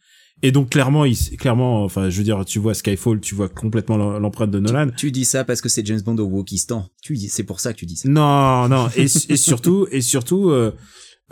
et 0.43 0.51
donc 0.53 0.71
clairement 0.71 1.05
il 1.05 1.17
clairement 1.39 1.85
enfin 1.85 2.11
je 2.11 2.17
veux 2.19 2.25
dire 2.25 2.45
tu 2.45 2.59
vois 2.59 2.75
Skyfall 2.75 3.21
tu 3.21 3.35
vois 3.37 3.49
complètement 3.49 3.97
l'em- 3.99 4.21
l'empreinte 4.21 4.51
de 4.51 4.59
Nolan 4.59 4.89
Tu 4.97 5.13
dis 5.13 5.25
ça 5.25 5.45
parce 5.45 5.61
que 5.61 5.69
c'est 5.69 5.87
James 5.87 6.01
Bond 6.01 6.17
au 6.19 6.25
Wokistan. 6.27 6.89
Tu 7.03 7.15
dis, 7.15 7.29
c'est 7.29 7.45
pour 7.45 7.61
ça 7.61 7.73
que 7.73 7.79
tu 7.79 7.87
dis 7.87 7.97
ça. 7.97 8.09
non, 8.09 8.67
non, 8.69 8.89
et, 8.97 9.03
et 9.05 9.37
surtout, 9.37 9.87
et 9.93 10.01
surtout 10.01 10.51
euh, 10.51 10.73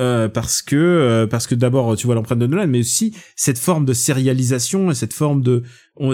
euh, 0.00 0.28
parce 0.28 0.62
que 0.62 0.76
euh, 0.76 1.26
parce 1.26 1.46
que 1.46 1.54
d'abord 1.54 1.96
tu 1.96 2.06
vois 2.06 2.14
l'empreinte 2.14 2.38
de 2.38 2.46
Nolan, 2.46 2.66
mais 2.68 2.80
aussi 2.80 3.14
cette 3.36 3.58
forme 3.58 3.84
de 3.84 3.92
sérialisation 3.92 4.90
et 4.90 4.94
cette 4.94 5.12
forme 5.12 5.42
de 5.42 5.62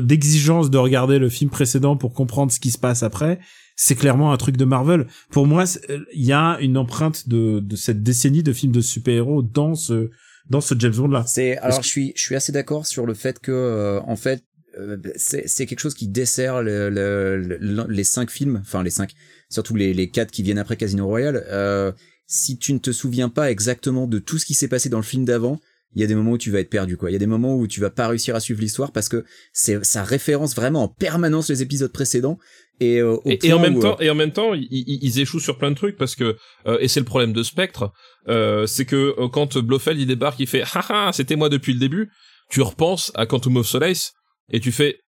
d'exigence 0.00 0.70
de 0.70 0.78
regarder 0.78 1.18
le 1.18 1.28
film 1.28 1.50
précédent 1.50 1.96
pour 1.96 2.14
comprendre 2.14 2.50
ce 2.52 2.60
qui 2.60 2.70
se 2.70 2.78
passe 2.78 3.02
après. 3.02 3.38
C'est 3.76 3.96
clairement 3.96 4.32
un 4.32 4.36
truc 4.36 4.56
de 4.56 4.64
Marvel. 4.64 5.06
Pour 5.30 5.46
moi, 5.46 5.64
euh, 5.90 5.98
il 6.14 6.24
y 6.24 6.32
a 6.32 6.58
une 6.60 6.78
empreinte 6.78 7.28
de, 7.28 7.58
de 7.60 7.76
cette 7.76 8.02
décennie 8.04 8.42
de 8.44 8.52
films 8.52 8.72
de 8.72 8.80
super-héros 8.80 9.42
dans 9.42 9.74
ce 9.74 10.10
dans 10.48 10.60
ce 10.60 10.74
James 10.78 10.94
Bond 10.94 11.08
là. 11.08 11.24
C'est 11.26 11.56
alors 11.58 11.82
je 11.82 11.88
suis 11.88 12.12
je 12.16 12.22
suis 12.22 12.34
assez 12.36 12.52
d'accord 12.52 12.86
sur 12.86 13.04
le 13.04 13.14
fait 13.14 13.38
que 13.40 13.50
euh, 13.52 14.00
en 14.06 14.16
fait 14.16 14.42
euh, 14.78 14.96
c'est 15.16 15.42
c'est 15.46 15.66
quelque 15.66 15.80
chose 15.80 15.94
qui 15.94 16.08
dessert 16.08 16.62
le, 16.62 16.88
le- 16.88 17.36
le- 17.38 17.86
les 17.88 18.04
cinq 18.04 18.30
films, 18.30 18.60
enfin 18.62 18.82
les 18.82 18.90
cinq, 18.90 19.12
surtout 19.50 19.74
les 19.74 19.92
les 19.92 20.08
quatre 20.08 20.30
qui 20.30 20.42
viennent 20.42 20.58
après 20.58 20.76
Casino 20.76 21.06
Royale. 21.06 21.44
Euh, 21.50 21.92
si 22.34 22.58
tu 22.58 22.72
ne 22.72 22.78
te 22.78 22.90
souviens 22.92 23.28
pas 23.28 23.50
exactement 23.50 24.06
de 24.06 24.18
tout 24.18 24.38
ce 24.38 24.46
qui 24.46 24.54
s'est 24.54 24.68
passé 24.68 24.88
dans 24.88 24.98
le 24.98 25.04
film 25.04 25.24
d'avant, 25.24 25.60
il 25.94 26.00
y 26.00 26.04
a 26.04 26.08
des 26.08 26.16
moments 26.16 26.32
où 26.32 26.38
tu 26.38 26.50
vas 26.50 26.58
être 26.60 26.70
perdu 26.70 26.96
quoi. 26.96 27.08
Il 27.10 27.12
y 27.12 27.16
a 27.16 27.20
des 27.20 27.26
moments 27.26 27.54
où 27.56 27.68
tu 27.68 27.80
vas 27.80 27.90
pas 27.90 28.08
réussir 28.08 28.34
à 28.34 28.40
suivre 28.40 28.60
l'histoire 28.60 28.90
parce 28.90 29.08
que 29.08 29.24
c'est 29.52 29.84
ça 29.84 30.02
référence 30.02 30.56
vraiment 30.56 30.82
en 30.82 30.88
permanence 30.88 31.48
les 31.48 31.62
épisodes 31.62 31.92
précédents 31.92 32.38
et 32.80 32.98
euh, 32.98 33.14
au 33.24 33.30
Et, 33.30 33.38
et 33.46 33.52
en 33.52 33.60
même 33.60 33.76
où, 33.76 33.80
temps, 33.80 33.96
euh, 34.00 34.04
et 34.04 34.10
en 34.10 34.16
même 34.16 34.32
temps, 34.32 34.54
ils, 34.54 34.66
ils- 34.70 34.98
ils 35.02 35.20
échouent 35.20 35.38
sur 35.38 35.56
plein 35.58 35.70
de 35.70 35.76
trucs 35.76 35.96
parce 35.96 36.16
que 36.16 36.36
euh, 36.66 36.78
et 36.80 36.88
c'est 36.88 36.98
le 36.98 37.06
problème 37.06 37.32
de 37.32 37.44
Spectre, 37.44 37.92
euh, 38.28 38.66
c'est 38.66 38.84
que 38.86 39.14
euh, 39.16 39.28
quand 39.28 39.56
Blofeld 39.58 40.00
il 40.00 40.06
débarque, 40.08 40.40
il 40.40 40.48
fait 40.48 40.62
haha, 40.74 41.12
c'était 41.12 41.36
moi 41.36 41.48
depuis 41.48 41.72
le 41.72 41.78
début. 41.78 42.10
Tu 42.50 42.60
repenses 42.60 43.12
à 43.14 43.26
Quantum 43.26 43.56
of 43.58 43.66
Solace 43.68 44.12
et 44.52 44.58
tu 44.58 44.72
fais 44.72 44.98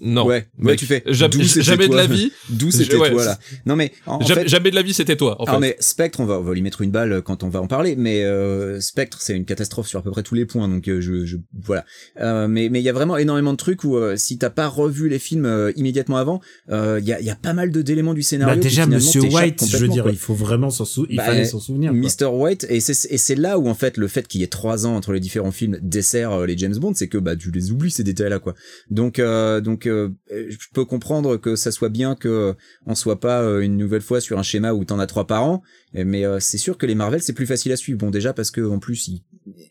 Non. 0.00 0.26
Ouais, 0.26 0.48
ouais, 0.60 0.76
tu 0.76 0.86
fais. 0.86 1.02
Jamais, 1.06 1.86
de 1.88 1.94
la 1.94 2.06
vie. 2.06 2.32
D'où 2.48 2.70
c'était 2.70 2.96
Ouais, 2.96 3.10
toi 3.10 3.24
là. 3.24 3.38
Non 3.66 3.76
mais 3.76 3.92
en, 4.06 4.16
en 4.16 4.20
jamais, 4.20 4.42
fait, 4.42 4.48
jamais 4.48 4.70
de 4.70 4.74
la 4.74 4.82
vie, 4.82 4.94
c'était 4.94 5.16
toi. 5.16 5.40
En 5.40 5.44
Alors 5.44 5.56
fait. 5.56 5.60
mais 5.60 5.76
Spectre, 5.80 6.20
on 6.20 6.24
va, 6.24 6.38
on 6.38 6.42
va 6.42 6.54
lui 6.54 6.62
mettre 6.62 6.80
une 6.80 6.90
balle 6.90 7.22
quand 7.22 7.42
on 7.42 7.48
va 7.48 7.60
en 7.60 7.66
parler, 7.66 7.94
mais 7.96 8.24
euh, 8.24 8.80
Spectre 8.80 9.18
c'est 9.20 9.36
une 9.36 9.44
catastrophe 9.44 9.86
sur 9.86 9.98
à 9.98 10.02
peu 10.02 10.10
près 10.10 10.22
tous 10.22 10.34
les 10.34 10.46
points, 10.46 10.66
donc 10.68 10.88
euh, 10.88 11.00
je, 11.00 11.24
je 11.26 11.36
voilà. 11.62 11.84
Euh, 12.20 12.48
mais 12.48 12.68
mais 12.68 12.80
il 12.80 12.84
y 12.84 12.88
a 12.88 12.92
vraiment 12.92 13.16
énormément 13.16 13.52
de 13.52 13.56
trucs 13.58 13.84
où 13.84 13.96
euh, 13.96 14.16
si 14.16 14.38
t'as 14.38 14.50
pas 14.50 14.66
revu 14.66 15.08
les 15.08 15.18
films 15.18 15.44
euh, 15.46 15.72
immédiatement 15.76 16.16
avant, 16.16 16.40
euh, 16.70 16.98
il 17.00 17.06
y 17.06 17.12
a 17.12 17.20
il 17.20 17.26
y 17.26 17.30
a 17.30 17.36
pas 17.36 17.52
mal 17.52 17.70
de 17.70 17.82
d'éléments 17.82 18.14
du 18.14 18.22
scénario. 18.22 18.54
Bah, 18.56 18.60
déjà, 18.60 18.86
Monsieur 18.86 19.20
White, 19.22 19.64
je 19.68 19.76
veux 19.76 19.88
dire, 19.88 20.02
quoi. 20.04 20.12
il 20.12 20.18
faut 20.18 20.34
vraiment 20.34 20.70
s'en 20.70 20.84
il 21.08 21.16
Bah, 21.16 21.24
fallait 21.24 21.44
s'en 21.44 21.60
souvenir. 21.60 21.92
quoi. 21.92 22.00
Mr. 22.00 22.32
White 22.34 22.66
et 22.68 22.80
c'est 22.80 23.12
et 23.12 23.18
c'est 23.18 23.34
là 23.36 23.58
où 23.58 23.68
en 23.68 23.74
fait 23.74 23.96
le 23.98 24.08
fait 24.08 24.26
qu'il 24.26 24.40
y 24.40 24.44
ait 24.44 24.48
trois 24.48 24.86
ans 24.86 24.96
entre 24.96 25.12
les 25.12 25.20
différents 25.20 25.52
films 25.52 25.78
dessert 25.82 26.32
euh, 26.32 26.46
les 26.46 26.56
James 26.58 26.76
Bond 26.76 26.92
c'est 26.94 27.08
que 27.08 27.18
bah 27.18 27.36
tu 27.36 27.50
les 27.50 27.70
oublies 27.70 27.90
ces 27.90 28.04
détails 28.04 28.30
là 28.30 28.38
quoi 28.38 28.54
donc 28.90 29.18
euh, 29.18 29.60
donc 29.82 29.86
euh, 29.86 30.10
je 30.30 30.56
peux 30.72 30.84
comprendre 30.84 31.36
que 31.36 31.56
ça 31.56 31.72
soit 31.72 31.88
bien 31.88 32.14
que 32.14 32.54
on 32.86 32.94
soit 32.94 33.20
pas 33.20 33.42
euh, 33.42 33.60
une 33.60 33.76
nouvelle 33.76 34.02
fois 34.02 34.20
sur 34.20 34.38
un 34.38 34.42
schéma 34.42 34.72
où 34.72 34.84
t'en 34.84 34.98
as 34.98 35.06
trois 35.06 35.26
par 35.26 35.44
an. 35.44 35.62
Mais 35.94 36.24
euh, 36.24 36.38
c'est 36.40 36.58
sûr 36.58 36.78
que 36.78 36.86
les 36.86 36.94
Marvel 36.94 37.22
c'est 37.22 37.32
plus 37.32 37.46
facile 37.46 37.72
à 37.72 37.76
suivre. 37.76 37.98
Bon 37.98 38.10
déjà 38.10 38.32
parce 38.32 38.50
que 38.50 38.60
en 38.60 38.78
plus 38.78 39.08
ils, 39.08 39.22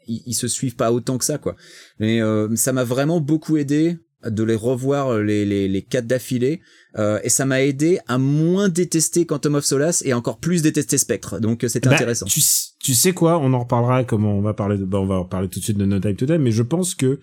ils, 0.07 0.23
ils 0.27 0.33
se 0.33 0.47
suivent 0.47 0.75
pas 0.75 0.91
autant 0.91 1.17
que 1.17 1.25
ça 1.25 1.37
quoi. 1.37 1.55
Mais 1.99 2.21
euh, 2.21 2.53
ça 2.55 2.73
m'a 2.73 2.83
vraiment 2.83 3.21
beaucoup 3.21 3.57
aidé 3.57 3.97
de 4.25 4.43
les 4.43 4.55
revoir 4.55 5.13
euh, 5.13 5.23
les 5.23 5.45
les, 5.45 5.67
les 5.67 5.81
quatre 5.81 6.07
d'affilée. 6.07 6.61
Euh, 6.97 7.19
et 7.23 7.29
ça 7.29 7.45
m'a 7.45 7.61
aidé 7.61 7.99
à 8.07 8.17
moins 8.17 8.69
détester 8.69 9.25
Quantum 9.25 9.55
of 9.55 9.65
Solace 9.65 10.03
et 10.05 10.13
encore 10.13 10.39
plus 10.39 10.61
détester 10.61 10.97
Spectre. 10.97 11.39
Donc 11.39 11.63
euh, 11.63 11.67
c'était 11.67 11.89
Bah, 11.89 11.95
intéressant. 11.95 12.25
Tu, 12.27 12.93
sais 12.93 13.13
quoi? 13.13 13.39
On 13.39 13.53
en 13.53 13.59
reparlera 13.59 14.03
comme 14.03 14.25
on 14.25 14.41
va 14.41 14.53
parler 14.53 14.77
de, 14.77 14.85
bah, 14.85 14.99
on 14.99 15.07
va 15.07 15.15
en 15.15 15.25
parler 15.25 15.47
tout 15.47 15.59
de 15.59 15.63
suite 15.63 15.77
de 15.77 15.85
No 15.85 15.99
Time 15.99 16.15
to 16.15 16.25
Die, 16.25 16.37
mais 16.37 16.51
je 16.51 16.63
pense 16.63 16.95
que 16.95 17.19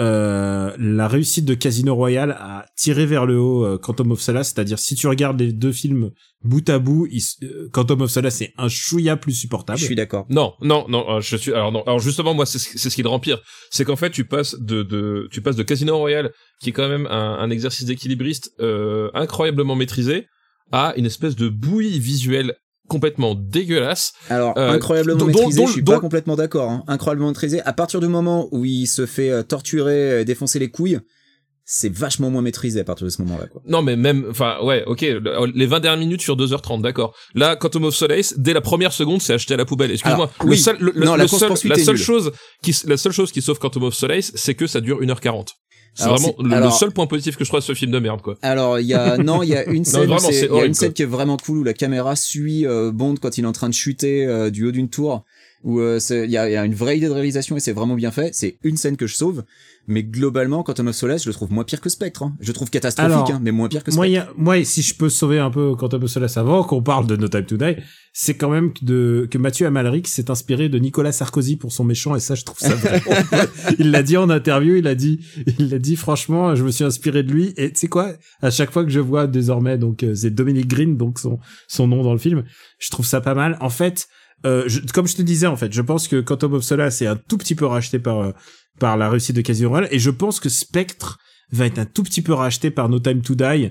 euh, 0.00 0.74
la 0.78 1.06
réussite 1.06 1.44
de 1.44 1.54
Casino 1.54 1.94
Royale 1.94 2.32
a 2.32 2.66
tiré 2.76 3.04
vers 3.04 3.26
le 3.26 3.38
haut 3.38 3.64
euh, 3.64 3.78
Quantum 3.78 4.12
of 4.12 4.20
Solace, 4.20 4.52
c'est-à-dire 4.54 4.78
si 4.78 4.94
tu 4.94 5.06
regardes 5.06 5.38
les 5.38 5.52
deux 5.52 5.72
films 5.72 6.10
bout 6.44 6.68
à 6.70 6.78
bout, 6.78 7.06
euh, 7.42 7.68
Quantum 7.72 8.00
of 8.02 8.10
Solace 8.10 8.40
est 8.40 8.54
un 8.58 8.68
chouïa 8.68 9.16
plus 9.16 9.32
supportable. 9.34 9.78
je 9.78 9.84
suis 9.84 9.94
d'accord 9.94 10.26
Non, 10.30 10.54
non, 10.60 10.86
non, 10.88 11.04
euh, 11.10 11.20
je 11.20 11.36
suis 11.36 11.52
alors 11.52 11.72
non. 11.72 11.82
Alors 11.82 11.98
justement 12.00 12.34
moi 12.34 12.46
c'est 12.46 12.58
ce 12.58 12.78
c'est 12.78 12.90
ce 12.90 12.94
qui 12.94 13.02
le 13.02 13.08
rend 13.08 13.20
pire, 13.20 13.40
c'est 13.70 13.84
qu'en 13.84 13.96
fait 13.96 14.10
tu 14.10 14.24
passes 14.24 14.56
de 14.58 14.82
de 14.82 15.28
tu 15.30 15.42
passes 15.42 15.56
de 15.56 15.62
Casino 15.62 15.96
Royale 15.98 16.32
qui 16.60 16.70
est 16.70 16.72
quand 16.72 16.88
même 16.88 17.06
un, 17.06 17.38
un 17.38 17.50
exercice 17.50 17.84
d'équilibriste 17.84 18.50
euh, 18.60 19.10
incroyablement 19.14 19.74
maîtrisé 19.76 20.26
à 20.72 20.94
une 20.96 21.06
espèce 21.06 21.36
de 21.36 21.48
bouillie 21.48 21.98
visuelle 21.98 22.54
complètement 22.92 23.34
dégueulasse. 23.34 24.12
Alors, 24.30 24.56
Euh, 24.58 24.70
incroyablement 24.70 25.24
maîtrisé, 25.24 25.60
dont- 25.60 25.66
je 25.66 25.72
suis 25.72 25.82
dont- 25.82 25.92
pas 25.92 26.00
complètement 26.00 26.36
d'accord. 26.36 26.70
Hein. 26.70 26.84
Incroyablement 26.88 27.28
maîtrisé. 27.30 27.60
À 27.62 27.72
partir 27.72 28.00
du 28.00 28.08
moment 28.08 28.48
où 28.52 28.64
il 28.64 28.86
se 28.86 29.06
fait 29.06 29.30
euh, 29.30 29.42
torturer, 29.42 30.24
défoncer 30.24 30.58
les 30.58 30.70
couilles, 30.70 30.98
c'est 31.64 31.92
vachement 31.92 32.28
moins 32.28 32.42
maîtrisé 32.42 32.80
à 32.80 32.84
partir 32.84 33.04
de 33.04 33.10
ce 33.10 33.22
moment-là. 33.22 33.46
quoi. 33.46 33.62
Non 33.68 33.82
mais 33.82 33.94
même 33.96 34.26
enfin 34.28 34.56
ouais, 34.64 34.82
OK, 34.86 35.02
le- 35.02 35.52
les 35.54 35.66
20 35.66 35.78
dernières 35.80 36.00
minutes 36.00 36.20
sur 36.20 36.36
2h30, 36.36 36.82
d'accord. 36.82 37.14
Là 37.34 37.54
Quantum 37.54 37.84
of 37.84 37.94
Solace, 37.94 38.34
dès 38.36 38.52
la 38.52 38.60
première 38.60 38.92
seconde, 38.92 39.22
c'est 39.22 39.32
acheté 39.34 39.54
à 39.54 39.56
la 39.56 39.64
poubelle. 39.64 39.92
Excuse-moi. 39.92 40.28
Le 40.44 40.56
seul 40.56 40.76
le, 40.80 40.92
Non, 41.04 41.12
le 41.12 41.18
la 41.22 41.28
seul- 41.28 41.38
seule 41.38 41.96
chose 41.96 42.32
qui 42.62 42.74
la 42.88 42.96
seule 42.96 43.12
chose 43.12 43.30
qui 43.32 43.42
sauve 43.42 43.58
Quantum 43.60 43.84
of 43.84 43.94
Solace, 43.94 44.32
c'est 44.34 44.54
que 44.54 44.66
ça 44.66 44.80
dure 44.80 45.00
1h40. 45.02 45.50
C'est 45.94 46.08
vraiment 46.08 46.34
le, 46.38 46.54
alors- 46.54 46.76
seul 46.76 46.90
point 46.90 47.06
positif 47.06 47.36
que 47.36 47.44
je 47.44 47.50
trouve 47.50 47.58
à 47.58 47.62
ce 47.62 47.74
film 47.74 47.90
de 47.90 47.98
merde 47.98 48.22
quoi. 48.22 48.36
Alors, 48.42 48.78
il 48.78 48.86
y 48.86 48.94
a 48.94 49.16
non, 49.18 49.42
il 49.42 49.50
y 49.50 49.56
a 49.56 49.64
une 49.66 49.84
scène, 49.84 50.06
vraiment, 50.06 50.30
y 50.30 50.60
a 50.60 50.64
une 50.64 50.74
scène 50.74 50.92
qui 50.92 51.02
est 51.02 51.06
vraiment 51.06 51.36
cool 51.36 51.58
où 51.58 51.64
la 51.64 51.74
caméra 51.74 52.16
suit 52.16 52.66
euh, 52.66 52.90
Bond 52.92 53.16
quand 53.20 53.36
il 53.38 53.44
est 53.44 53.46
en 53.46 53.52
train 53.52 53.68
de 53.68 53.74
chuter 53.74 54.26
euh, 54.26 54.50
du 54.50 54.66
haut 54.66 54.72
d'une 54.72 54.88
tour. 54.88 55.24
Où 55.64 55.78
euh, 55.80 55.98
il 56.10 56.30
y, 56.30 56.36
a, 56.36 56.50
y 56.50 56.56
a 56.56 56.64
une 56.64 56.74
vraie 56.74 56.96
idée 56.98 57.06
de 57.06 57.12
réalisation 57.12 57.56
et 57.56 57.60
c'est 57.60 57.72
vraiment 57.72 57.94
bien 57.94 58.10
fait. 58.10 58.34
C'est 58.34 58.56
une 58.64 58.76
scène 58.76 58.96
que 58.96 59.06
je 59.06 59.14
sauve, 59.14 59.44
mais 59.86 60.02
globalement, 60.02 60.62
Quantum 60.64 60.88
of 60.88 60.96
Solace, 60.96 61.22
je 61.22 61.28
le 61.28 61.34
trouve 61.34 61.52
moins 61.52 61.62
pire 61.62 61.80
que 61.80 61.88
Spectre. 61.88 62.24
hein. 62.24 62.34
Je 62.40 62.48
le 62.48 62.52
trouve 62.52 62.68
catastrophique, 62.70 63.12
Alors, 63.12 63.30
hein, 63.30 63.40
mais 63.42 63.52
moins 63.52 63.68
pire 63.68 63.84
que 63.84 63.92
Moi, 63.92 64.06
Spectre. 64.06 64.26
y 64.26 64.30
a- 64.30 64.34
moi, 64.36 64.64
si 64.64 64.82
je 64.82 64.94
peux 64.96 65.08
sauver 65.08 65.38
un 65.38 65.50
peu 65.50 65.76
Quantum 65.76 66.02
of 66.02 66.10
Solace 66.10 66.36
avant 66.36 66.64
qu'on 66.64 66.82
parle 66.82 67.06
de 67.06 67.14
No 67.16 67.28
Time 67.28 67.44
to 67.46 67.56
Die, 67.56 67.76
c'est 68.12 68.34
quand 68.34 68.50
même 68.50 68.72
que 68.72 68.84
de, 68.84 69.28
que 69.30 69.38
Mathieu 69.38 69.66
Amalric 69.66 70.08
s'est 70.08 70.30
inspiré 70.32 70.68
de 70.68 70.78
Nicolas 70.78 71.12
Sarkozy 71.12 71.56
pour 71.56 71.70
son 71.72 71.84
méchant 71.84 72.16
et 72.16 72.20
ça, 72.20 72.34
je 72.34 72.44
trouve 72.44 72.58
ça 72.58 72.74
vraiment... 72.74 73.22
il 73.78 73.90
l'a 73.92 74.02
dit 74.02 74.16
en 74.16 74.30
interview, 74.30 74.74
il 74.76 74.86
a 74.88 74.94
dit, 74.96 75.20
il 75.58 75.70
l'a 75.70 75.78
dit 75.78 75.94
franchement, 75.96 76.54
je 76.56 76.64
me 76.64 76.70
suis 76.72 76.84
inspiré 76.84 77.22
de 77.22 77.32
lui 77.32 77.54
et 77.56 77.72
tu 77.72 77.78
sais 77.80 77.88
quoi, 77.88 78.12
à 78.42 78.50
chaque 78.50 78.72
fois 78.72 78.84
que 78.84 78.90
je 78.90 79.00
vois 79.00 79.26
désormais, 79.28 79.78
donc 79.78 80.02
euh, 80.02 80.14
c'est 80.14 80.30
Dominic 80.30 80.66
Green, 80.66 80.96
donc 80.96 81.18
son, 81.20 81.38
son 81.68 81.86
nom 81.86 82.02
dans 82.02 82.12
le 82.12 82.18
film, 82.18 82.42
je 82.80 82.90
trouve 82.90 83.06
ça 83.06 83.20
pas 83.20 83.34
mal. 83.34 83.56
En 83.60 83.70
fait, 83.70 84.08
euh, 84.46 84.64
je- 84.66 84.80
comme 84.92 85.06
je 85.06 85.16
te 85.16 85.22
disais, 85.22 85.46
en 85.46 85.56
fait, 85.56 85.72
je 85.72 85.82
pense 85.82 86.08
que 86.08 86.20
Quantum 86.20 86.54
of 86.54 86.62
Solace 86.64 87.02
est 87.02 87.06
un 87.06 87.16
tout 87.16 87.38
petit 87.38 87.54
peu 87.54 87.66
racheté 87.66 87.98
par, 87.98 88.18
euh, 88.20 88.32
par 88.78 88.96
la 88.96 89.08
réussite 89.10 89.36
de 89.36 89.40
Casino 89.42 89.68
Royale 89.68 89.88
et 89.90 89.98
je 89.98 90.10
pense 90.10 90.40
que 90.40 90.48
Spectre 90.48 91.18
va 91.50 91.66
être 91.66 91.78
un 91.78 91.84
tout 91.86 92.02
petit 92.02 92.22
peu 92.22 92.32
racheté 92.32 92.70
par 92.70 92.88
No 92.88 92.98
Time 92.98 93.20
to 93.22 93.34
Die 93.34 93.70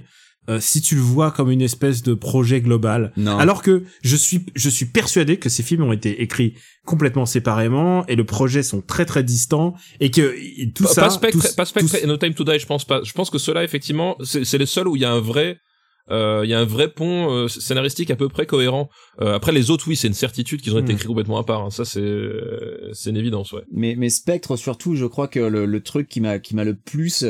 euh, 0.49 0.59
si 0.59 0.81
tu 0.81 0.95
le 0.95 1.01
vois 1.01 1.29
comme 1.31 1.51
une 1.51 1.61
espèce 1.61 2.01
de 2.01 2.13
projet 2.15 2.61
global. 2.61 3.11
Non. 3.15 3.37
Alors 3.37 3.61
que 3.61 3.83
je 4.01 4.15
suis 4.15 4.45
je 4.55 4.69
suis 4.69 4.85
persuadé 4.85 5.37
que 5.37 5.49
ces 5.49 5.61
films 5.61 5.83
ont 5.83 5.91
été 5.93 6.21
écrits 6.23 6.55
complètement 6.83 7.27
séparément 7.27 8.05
et 8.07 8.15
le 8.15 8.23
projet 8.23 8.63
sont 8.63 8.81
très 8.81 9.05
très 9.05 9.23
distants 9.23 9.75
et 9.99 10.09
que 10.09 10.35
et 10.57 10.71
tout 10.73 10.83
pas, 10.85 10.89
ça 10.93 11.01
pas 11.03 11.09
Spectre, 11.11 11.47
tout- 11.47 11.55
pas 11.55 11.65
Spectre 11.65 11.91
tout- 11.91 12.03
et 12.03 12.07
No 12.07 12.17
Time 12.17 12.33
to 12.33 12.43
Die, 12.43 12.57
je 12.59 12.65
pense 12.65 12.85
pas. 12.85 13.01
Je 13.03 13.13
pense 13.13 13.29
que 13.29 13.37
ceux-là, 13.37 13.63
effectivement, 13.63 14.15
c'est 14.23 14.43
c'est 14.43 14.57
les 14.57 14.65
seuls 14.65 14.87
où 14.87 14.95
il 14.95 15.03
y 15.03 15.05
a 15.05 15.11
un 15.11 15.19
vrai, 15.21 15.57
euh, 16.09 16.41
il 16.43 16.49
y 16.49 16.53
a 16.53 16.59
un 16.59 16.65
vrai 16.65 16.89
pont 16.91 17.31
euh, 17.31 17.47
scénaristique 17.47 18.09
à 18.11 18.15
peu 18.15 18.27
près 18.29 18.45
cohérent. 18.45 18.89
Euh, 19.21 19.33
après 19.35 19.51
les 19.51 19.69
autres, 19.69 19.85
oui, 19.87 19.95
c'est 19.95 20.07
une 20.07 20.13
certitude 20.13 20.61
qu'ils 20.61 20.75
ont 20.75 20.79
été 20.79 20.91
Hmm. 20.93 20.95
écrits 20.95 21.07
complètement 21.07 21.37
à 21.37 21.43
part. 21.43 21.61
hein. 21.63 21.69
Ça, 21.69 21.85
c'est 21.85 22.01
c'est 22.93 23.09
une 23.11 23.17
évidence, 23.17 23.51
ouais. 23.53 23.61
Mais, 23.71 23.95
mais 23.97 24.09
Spectre, 24.09 24.55
surtout, 24.57 24.95
je 24.95 25.05
crois 25.05 25.27
que 25.27 25.39
le, 25.39 25.65
le 25.65 25.83
truc 25.83 26.07
qui 26.07 26.21
m'a, 26.21 26.39
qui 26.39 26.55
m'a 26.55 26.63
le 26.63 26.75
plus, 26.75 27.25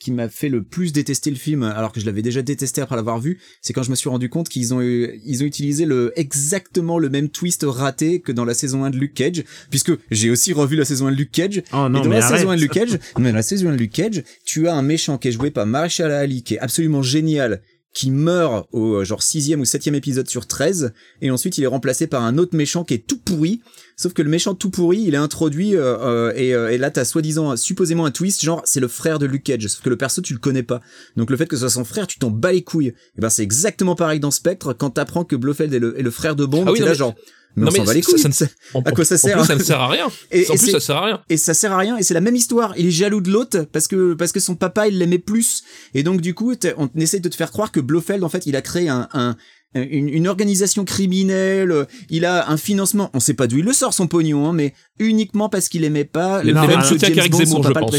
qui 0.00 0.12
m'a 0.12 0.28
fait 0.28 0.50
le 0.50 0.62
plus 0.62 0.92
détester 0.92 1.30
le 1.30 1.36
film, 1.36 1.62
alors 1.62 1.90
que 1.92 2.00
je 2.00 2.06
l'avais 2.06 2.20
déjà 2.20 2.42
détesté 2.42 2.82
après 2.82 2.96
l'avoir 2.96 3.18
vu, 3.18 3.40
c'est 3.62 3.72
quand 3.72 3.82
je 3.82 3.90
me 3.90 3.94
suis 3.96 4.10
rendu 4.10 4.28
compte 4.28 4.48
qu'ils 4.50 4.74
ont 4.74 4.82
eu, 4.82 5.18
ils 5.24 5.42
ont 5.42 5.46
utilisé 5.46 5.86
le, 5.86 6.12
exactement 6.16 6.98
le 6.98 7.08
même 7.08 7.30
twist 7.30 7.64
raté 7.66 8.20
que 8.20 8.30
dans 8.32 8.44
la 8.44 8.52
saison 8.52 8.84
1 8.84 8.90
de 8.90 8.96
Luke 8.98 9.14
Cage, 9.14 9.42
puisque 9.70 9.92
j'ai 10.10 10.28
aussi 10.30 10.52
revu 10.52 10.76
la 10.76 10.84
saison 10.84 11.06
1 11.06 11.12
de 11.12 11.16
Luke 11.16 11.32
Cage, 11.32 11.62
Oh 11.72 11.88
non 11.88 12.00
et 12.00 12.02
dans 12.04 12.10
mais 12.10 12.18
la 12.18 12.26
arrête. 12.26 12.38
saison 12.40 12.50
1 12.50 12.56
de 12.56 12.60
Luke 12.60 12.72
Cage, 12.72 12.98
mais 13.18 13.30
dans 13.30 13.36
la 13.36 13.42
saison 13.42 13.68
1 13.70 13.72
de 13.72 13.78
Luke 13.78 13.92
Cage, 13.92 14.22
tu 14.44 14.68
as 14.68 14.74
un 14.74 14.82
méchant 14.82 15.16
qui 15.16 15.28
est 15.28 15.32
joué 15.32 15.50
par 15.50 15.64
Marshall 15.64 16.10
Ali, 16.12 16.42
qui 16.42 16.54
est 16.54 16.58
absolument 16.58 17.00
génial, 17.02 17.62
qui 17.96 18.10
meurt 18.10 18.68
au 18.72 18.96
euh, 18.96 19.04
genre 19.04 19.22
sixième 19.22 19.60
ou 19.62 19.64
septième 19.64 19.94
épisode 19.94 20.28
sur 20.28 20.46
13, 20.46 20.92
et 21.22 21.30
ensuite 21.30 21.56
il 21.56 21.64
est 21.64 21.66
remplacé 21.66 22.06
par 22.06 22.22
un 22.24 22.36
autre 22.36 22.54
méchant 22.54 22.84
qui 22.84 22.92
est 22.92 23.06
tout 23.06 23.16
pourri, 23.16 23.62
sauf 23.96 24.12
que 24.12 24.20
le 24.20 24.28
méchant 24.28 24.54
tout 24.54 24.68
pourri, 24.68 24.98
il 25.06 25.14
est 25.14 25.16
introduit, 25.16 25.74
euh, 25.74 25.96
euh, 26.00 26.32
et, 26.36 26.48
et 26.50 26.76
là 26.76 26.90
t'as 26.90 27.06
soi-disant, 27.06 27.56
supposément 27.56 28.04
un 28.04 28.10
twist, 28.10 28.44
genre 28.44 28.60
c'est 28.66 28.80
le 28.80 28.88
frère 28.88 29.18
de 29.18 29.24
Luke 29.24 29.44
Cage, 29.44 29.66
sauf 29.68 29.80
que 29.80 29.88
le 29.88 29.96
perso 29.96 30.20
tu 30.20 30.34
le 30.34 30.38
connais 30.38 30.62
pas. 30.62 30.82
Donc 31.16 31.30
le 31.30 31.38
fait 31.38 31.46
que 31.46 31.56
ce 31.56 31.60
soit 31.60 31.70
son 31.70 31.84
frère, 31.86 32.06
tu 32.06 32.18
t'en 32.18 32.30
bats 32.30 32.52
les 32.52 32.62
couilles. 32.62 32.88
Et 33.16 33.20
ben 33.22 33.30
c'est 33.30 33.42
exactement 33.42 33.94
pareil 33.94 34.20
dans 34.20 34.30
Spectre, 34.30 34.74
quand 34.74 34.90
t'apprends 34.90 35.24
que 35.24 35.34
Blofeld 35.34 35.72
est 35.72 35.78
le, 35.78 35.98
est 35.98 36.02
le 36.02 36.10
frère 36.10 36.36
de 36.36 36.44
Bond, 36.44 36.64
Ah 36.66 36.72
oui, 36.72 36.78
t'es 36.78 36.80
non, 36.80 36.86
là 36.88 36.92
mais- 36.92 36.98
genre... 36.98 37.14
Mais 37.56 37.62
non, 37.64 37.68
on 37.68 37.70
s'en 37.70 37.80
mais 37.82 37.86
bat 37.86 37.94
les 37.94 38.02
ça- 38.02 38.12
couilles. 38.12 38.82
À 38.84 38.92
quoi 38.92 39.04
ça 39.04 39.14
en 39.14 39.18
sert 39.18 39.38
plus, 39.38 39.46
ça 39.46 39.54
ne 39.56 39.62
sert 39.62 39.80
à 39.80 39.88
rien. 39.88 40.06
Et- 40.30 40.48
en 40.50 40.54
et 40.54 40.58
plus, 40.58 40.70
ça 40.70 40.80
sert 40.80 40.96
à 40.96 41.04
rien. 41.06 41.22
et 41.28 41.36
ça 41.36 41.54
sert 41.54 41.72
à 41.72 41.78
rien 41.78 41.96
et 41.96 42.02
c'est 42.02 42.14
la 42.14 42.20
même 42.20 42.36
histoire 42.36 42.74
il 42.76 42.86
est 42.86 42.90
jaloux 42.90 43.20
de 43.20 43.30
l'autre 43.30 43.62
parce 43.72 43.88
que 43.88 44.14
parce 44.14 44.32
que 44.32 44.40
son 44.40 44.54
papa 44.56 44.88
il 44.88 44.98
l'aimait 44.98 45.18
plus 45.18 45.62
et 45.94 46.02
donc 46.02 46.20
du 46.20 46.34
coup 46.34 46.54
on 46.76 46.88
essaie 46.98 47.20
de 47.20 47.28
te 47.28 47.34
faire 47.36 47.50
croire 47.50 47.72
que 47.72 47.80
Blofeld 47.80 48.22
en 48.24 48.28
fait 48.28 48.44
il 48.46 48.56
a 48.56 48.62
créé 48.62 48.88
un, 48.88 49.08
un 49.14 49.36
une, 49.74 50.08
une 50.08 50.26
organisation 50.28 50.84
criminelle, 50.84 51.70
euh, 51.70 51.84
il 52.08 52.24
a 52.24 52.50
un 52.50 52.56
financement, 52.56 53.10
on 53.12 53.20
sait 53.20 53.34
pas 53.34 53.46
d'où 53.46 53.58
il 53.58 53.64
le 53.64 53.72
sort 53.72 53.92
son 53.92 54.06
pognon, 54.06 54.48
hein, 54.48 54.52
mais 54.52 54.72
uniquement 54.98 55.48
parce 55.48 55.68
qu'il 55.68 55.84
aimait 55.84 56.04
pas 56.04 56.42
Les, 56.42 56.52
les 56.52 56.66
mêmes 56.66 56.82
soutiens 56.82 57.10
qu'Eric 57.10 57.34
Zemmour, 57.34 57.62
je 57.62 57.72
pense. 57.80 57.90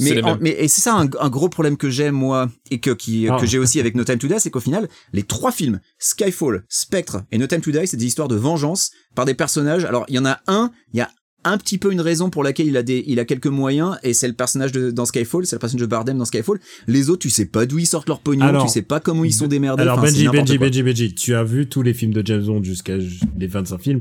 Mais, 0.00 0.22
en- 0.22 0.38
mais 0.40 0.56
et 0.58 0.68
c'est 0.68 0.80
ça 0.80 0.94
un, 0.94 1.08
un 1.20 1.28
gros 1.28 1.48
problème 1.48 1.76
que 1.76 1.90
j'ai 1.90 2.10
moi 2.10 2.48
et 2.70 2.80
que 2.80 2.90
qui 2.90 3.28
Ah. 3.28 3.36
que 3.38 3.46
j'ai 3.46 3.58
aussi 3.58 3.80
avec 3.80 3.94
No 3.96 4.04
Time 4.04 4.18
to 4.18 4.28
Die, 4.28 4.34
c'est 4.38 4.50
qu'au 4.50 4.60
final 4.60 4.88
les 5.12 5.22
trois 5.24 5.52
films 5.52 5.80
Skyfall, 5.98 6.64
Spectre 6.68 7.22
et 7.32 7.38
No 7.38 7.46
Time 7.46 7.60
to 7.60 7.70
Die, 7.70 7.86
c'est 7.86 7.96
des 7.96 8.06
histoires 8.06 8.28
de 8.28 8.36
vengeance 8.36 8.90
par 9.14 9.24
des 9.26 9.34
personnages. 9.34 9.84
Alors 9.84 10.04
il 10.08 10.14
y 10.14 10.18
en 10.18 10.24
a 10.26 10.40
un, 10.46 10.70
il 10.92 10.98
y 10.98 11.00
a 11.02 11.10
un 11.44 11.58
petit 11.58 11.78
peu 11.78 11.92
une 11.92 12.00
raison 12.00 12.30
pour 12.30 12.42
laquelle 12.42 12.66
il 12.66 12.76
a 12.76 12.82
des 12.82 13.04
il 13.06 13.18
a 13.20 13.24
quelques 13.24 13.46
moyens 13.46 13.96
et 14.02 14.14
c'est 14.14 14.28
le 14.28 14.34
personnage 14.34 14.72
de 14.72 14.90
dans 14.90 15.04
Skyfall, 15.06 15.46
c'est 15.46 15.56
le 15.56 15.60
personnage 15.60 15.82
de 15.82 15.86
Bardem 15.86 16.18
dans 16.18 16.24
Skyfall. 16.24 16.58
Les 16.86 17.10
autres, 17.10 17.20
tu 17.22 17.30
sais 17.30 17.46
pas 17.46 17.66
d'où 17.66 17.78
ils 17.78 17.86
sortent 17.86 18.08
leur 18.08 18.20
pognon, 18.20 18.46
Alors, 18.46 18.66
tu 18.66 18.72
sais 18.72 18.82
pas 18.82 19.00
comment 19.00 19.24
ils 19.24 19.32
sont 19.32 19.46
démerdés. 19.46 19.82
Alors 19.82 19.98
enfin, 19.98 20.08
Benji, 20.08 20.26
Benji, 20.28 20.56
quoi. 20.58 20.66
Benji, 20.66 20.82
Benji, 20.82 21.14
tu 21.14 21.34
as 21.34 21.44
vu 21.44 21.68
tous 21.68 21.82
les 21.82 21.94
films 21.94 22.12
de 22.14 22.22
James 22.24 22.44
Bond 22.44 22.62
jusqu'à 22.62 22.98
ju- 22.98 23.20
les 23.38 23.46
25 23.46 23.78
films. 23.80 24.00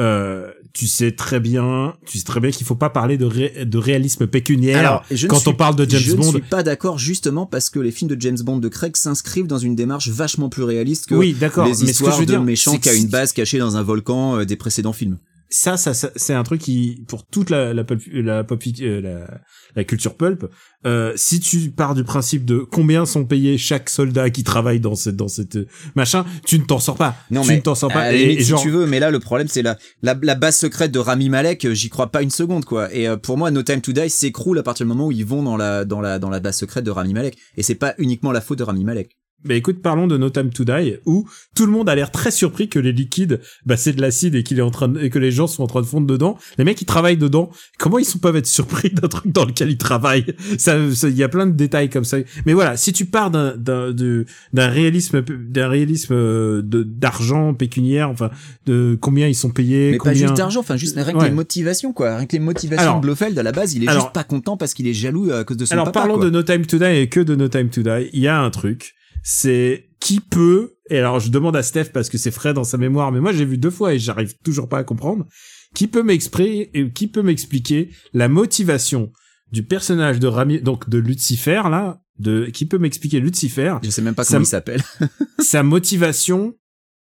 Euh, 0.00 0.50
tu 0.72 0.86
sais 0.86 1.12
très 1.12 1.38
bien, 1.38 1.92
tu 2.06 2.16
sais 2.16 2.24
très 2.24 2.40
bien 2.40 2.50
qu'il 2.50 2.64
faut 2.66 2.74
pas 2.74 2.88
parler 2.88 3.18
de, 3.18 3.26
ré- 3.26 3.66
de 3.66 3.76
réalisme 3.76 4.26
pécuniaire 4.26 4.78
Alors, 4.78 5.04
je 5.10 5.26
quand 5.26 5.38
suis- 5.38 5.50
on 5.50 5.54
parle 5.54 5.76
de 5.76 5.84
James 5.88 6.00
je 6.00 6.14
Bond. 6.14 6.24
ne 6.24 6.30
suis 6.30 6.40
pas 6.40 6.62
d'accord 6.62 6.98
justement 6.98 7.44
parce 7.44 7.68
que 7.68 7.78
les 7.78 7.90
films 7.90 8.08
de 8.10 8.18
James 8.18 8.38
Bond 8.42 8.56
de 8.56 8.68
Craig 8.68 8.96
s'inscrivent 8.96 9.46
dans 9.46 9.58
une 9.58 9.76
démarche 9.76 10.08
vachement 10.08 10.48
plus 10.48 10.62
réaliste 10.62 11.08
que 11.08 11.14
Oui, 11.14 11.36
d'accord. 11.38 11.66
les 11.66 11.72
Mais 11.72 11.76
ce 11.76 11.84
que 11.84 11.90
histoires 11.90 12.14
je 12.14 12.20
veux 12.20 12.26
de 12.26 12.30
dire, 12.32 12.42
méchants 12.42 12.78
qui 12.78 12.88
a 12.88 12.94
une 12.94 13.08
base 13.08 13.34
cachée 13.34 13.58
dans 13.58 13.76
un 13.76 13.82
volcan 13.82 14.38
euh, 14.38 14.44
des 14.46 14.56
précédents 14.56 14.94
films. 14.94 15.18
Ça, 15.52 15.76
ça, 15.76 15.94
ça 15.94 16.10
c'est 16.16 16.34
un 16.34 16.42
truc 16.42 16.60
qui 16.60 17.04
pour 17.06 17.24
toute 17.26 17.50
la 17.50 17.72
la 17.72 17.84
pulp- 17.84 18.10
la, 18.12 18.42
pop- 18.42 18.60
euh, 18.80 19.00
la, 19.00 19.40
la 19.76 19.84
culture 19.84 20.16
pulp. 20.16 20.46
Euh, 20.84 21.12
si 21.14 21.38
tu 21.38 21.70
pars 21.70 21.94
du 21.94 22.02
principe 22.02 22.44
de 22.44 22.58
combien 22.58 23.06
sont 23.06 23.24
payés 23.24 23.56
chaque 23.58 23.88
soldat 23.88 24.30
qui 24.30 24.42
travaille 24.42 24.80
dans 24.80 24.96
cette 24.96 25.14
dans 25.14 25.28
cette 25.28 25.54
euh, 25.56 25.66
machin, 25.94 26.24
tu 26.44 26.58
ne 26.58 26.64
t'en 26.64 26.80
sors 26.80 26.96
pas. 26.96 27.14
Non 27.30 27.42
tu 27.42 27.48
mais 27.50 27.56
ne 27.56 27.60
t'en 27.60 27.76
sors 27.76 27.92
pas. 27.92 28.12
Et, 28.12 28.32
et 28.32 28.38
si 28.40 28.50
genre, 28.50 28.60
tu 28.62 28.70
veux, 28.70 28.86
mais 28.86 28.98
là 28.98 29.10
le 29.12 29.20
problème 29.20 29.46
c'est 29.46 29.62
la, 29.62 29.76
la 30.02 30.18
la 30.20 30.34
base 30.34 30.56
secrète 30.56 30.90
de 30.90 30.98
Rami 30.98 31.28
Malek, 31.28 31.64
euh, 31.66 31.74
j'y 31.74 31.88
crois 31.90 32.10
pas 32.10 32.22
une 32.22 32.30
seconde 32.30 32.64
quoi. 32.64 32.92
Et 32.92 33.06
euh, 33.06 33.16
pour 33.16 33.38
moi, 33.38 33.50
No 33.52 33.62
Time 33.62 33.80
to 33.80 33.92
Die 33.92 34.10
s'écroule 34.10 34.58
à 34.58 34.62
partir 34.64 34.84
du 34.86 34.88
moment 34.88 35.06
où 35.06 35.12
ils 35.12 35.24
vont 35.26 35.42
dans 35.44 35.56
la 35.56 35.84
dans 35.84 36.00
la 36.00 36.18
dans 36.18 36.30
la 36.30 36.40
base 36.40 36.56
secrète 36.56 36.84
de 36.84 36.90
Rami 36.90 37.12
Malek. 37.14 37.36
Et 37.56 37.62
c'est 37.62 37.76
pas 37.76 37.94
uniquement 37.98 38.32
la 38.32 38.40
faute 38.40 38.58
de 38.58 38.64
Rami 38.64 38.84
Malek. 38.84 39.10
Bah 39.44 39.54
écoute, 39.54 39.82
parlons 39.82 40.06
de 40.06 40.16
No 40.16 40.30
Time 40.30 40.50
to 40.50 40.64
Die, 40.64 40.94
où 41.04 41.28
tout 41.56 41.66
le 41.66 41.72
monde 41.72 41.88
a 41.88 41.94
l'air 41.94 42.10
très 42.12 42.30
surpris 42.30 42.68
que 42.68 42.78
les 42.78 42.92
liquides, 42.92 43.40
bah 43.66 43.76
c'est 43.76 43.92
de 43.92 44.00
l'acide 44.00 44.34
et 44.36 44.42
qu'il 44.44 44.58
est 44.58 44.62
en 44.62 44.70
train 44.70 44.88
de, 44.88 45.00
et 45.00 45.10
que 45.10 45.18
les 45.18 45.32
gens 45.32 45.46
sont 45.48 45.62
en 45.64 45.66
train 45.66 45.80
de 45.80 45.86
fondre 45.86 46.06
dedans. 46.06 46.38
Les 46.58 46.64
mecs 46.64 46.76
qui 46.76 46.84
travaillent 46.84 47.16
dedans, 47.16 47.50
comment 47.78 47.98
ils 47.98 48.04
sont 48.04 48.18
peuvent 48.18 48.36
être 48.36 48.46
surpris 48.46 48.90
d'un 48.92 49.08
truc 49.08 49.32
dans 49.32 49.44
lequel 49.44 49.70
ils 49.70 49.78
travaillent? 49.78 50.26
Ça, 50.58 50.76
il 50.78 51.16
y 51.16 51.22
a 51.24 51.28
plein 51.28 51.46
de 51.46 51.52
détails 51.52 51.90
comme 51.90 52.04
ça. 52.04 52.18
Mais 52.46 52.52
voilà, 52.52 52.76
si 52.76 52.92
tu 52.92 53.04
pars 53.06 53.30
d'un 53.30 53.56
d'un 53.56 54.68
réalisme 54.68 55.22
d'un 55.22 55.68
réalisme 55.68 56.14
euh, 56.14 56.62
d'argent 56.64 57.54
pécuniaire, 57.54 58.08
enfin 58.10 58.30
de 58.66 58.96
combien 59.00 59.26
ils 59.28 59.34
sont 59.34 59.50
payés, 59.50 59.92
Mais 59.92 59.96
combien 59.98 60.12
pas 60.12 60.18
juste 60.18 60.36
d'argent, 60.36 60.60
enfin 60.60 60.76
juste 60.76 60.96
rien 60.96 61.12
que 61.12 61.18
Ouais. 61.18 61.28
les 61.28 61.34
motivations 61.34 61.92
quoi. 61.92 62.16
Rien 62.16 62.26
que 62.26 62.32
les 62.32 62.38
motivations 62.40 62.82
Alors- 62.82 62.96
de 62.96 63.02
Blofeld 63.02 63.38
à 63.38 63.42
la 63.42 63.52
base, 63.52 63.74
il 63.74 63.84
est 63.84 63.88
Alors- 63.88 64.02
juste 64.04 64.14
pas 64.14 64.24
content 64.24 64.56
parce 64.56 64.74
qu'il 64.74 64.86
est 64.86 64.94
jaloux 64.94 65.30
à 65.32 65.44
cause 65.44 65.56
de 65.56 65.64
son 65.64 65.72
Alors 65.74 65.86
papa. 65.86 66.00
parlons 66.00 66.14
quoi. 66.16 66.24
de 66.26 66.30
No 66.30 66.42
Time 66.42 66.64
to 66.66 66.78
Die 66.78 66.84
et 66.84 67.08
que 67.08 67.20
de 67.20 67.34
No 67.34 67.48
Time 67.48 67.68
to 67.68 67.82
Die. 67.82 68.08
Il 68.12 68.20
y 68.20 68.28
a 68.28 68.40
un 68.40 68.50
truc, 68.50 68.94
c'est 69.22 69.88
qui 70.00 70.20
peut. 70.20 70.74
Et 70.90 70.98
alors 70.98 71.20
je 71.20 71.30
demande 71.30 71.56
à 71.56 71.62
Steph 71.62 71.86
parce 71.92 72.08
que 72.08 72.18
c'est 72.18 72.30
frais 72.30 72.54
dans 72.54 72.64
sa 72.64 72.76
mémoire, 72.78 73.12
mais 73.12 73.20
moi 73.20 73.32
j'ai 73.32 73.44
vu 73.44 73.58
deux 73.58 73.70
fois 73.70 73.94
et 73.94 73.98
j'arrive 73.98 74.34
toujours 74.44 74.68
pas 74.68 74.78
à 74.78 74.84
comprendre. 74.84 75.26
Qui 75.74 75.86
peut 75.86 76.02
m'exprimer, 76.02 76.70
qui 76.94 77.06
peut 77.08 77.22
m'expliquer 77.22 77.90
la 78.12 78.28
motivation 78.28 79.10
du 79.52 79.62
personnage 79.62 80.18
de 80.18 80.26
Rami, 80.26 80.60
donc 80.60 80.88
de 80.88 80.98
Lucifer 80.98 81.62
là, 81.70 82.02
de 82.18 82.46
qui 82.46 82.66
peut 82.66 82.78
m'expliquer 82.78 83.20
Lucifer, 83.20 83.76
Je 83.82 83.90
sais 83.90 84.02
même 84.02 84.14
pas 84.14 84.24
comment 84.24 84.40
me- 84.40 84.44
il 84.44 84.48
s'appelle. 84.48 84.82
sa 85.38 85.62
motivation 85.62 86.54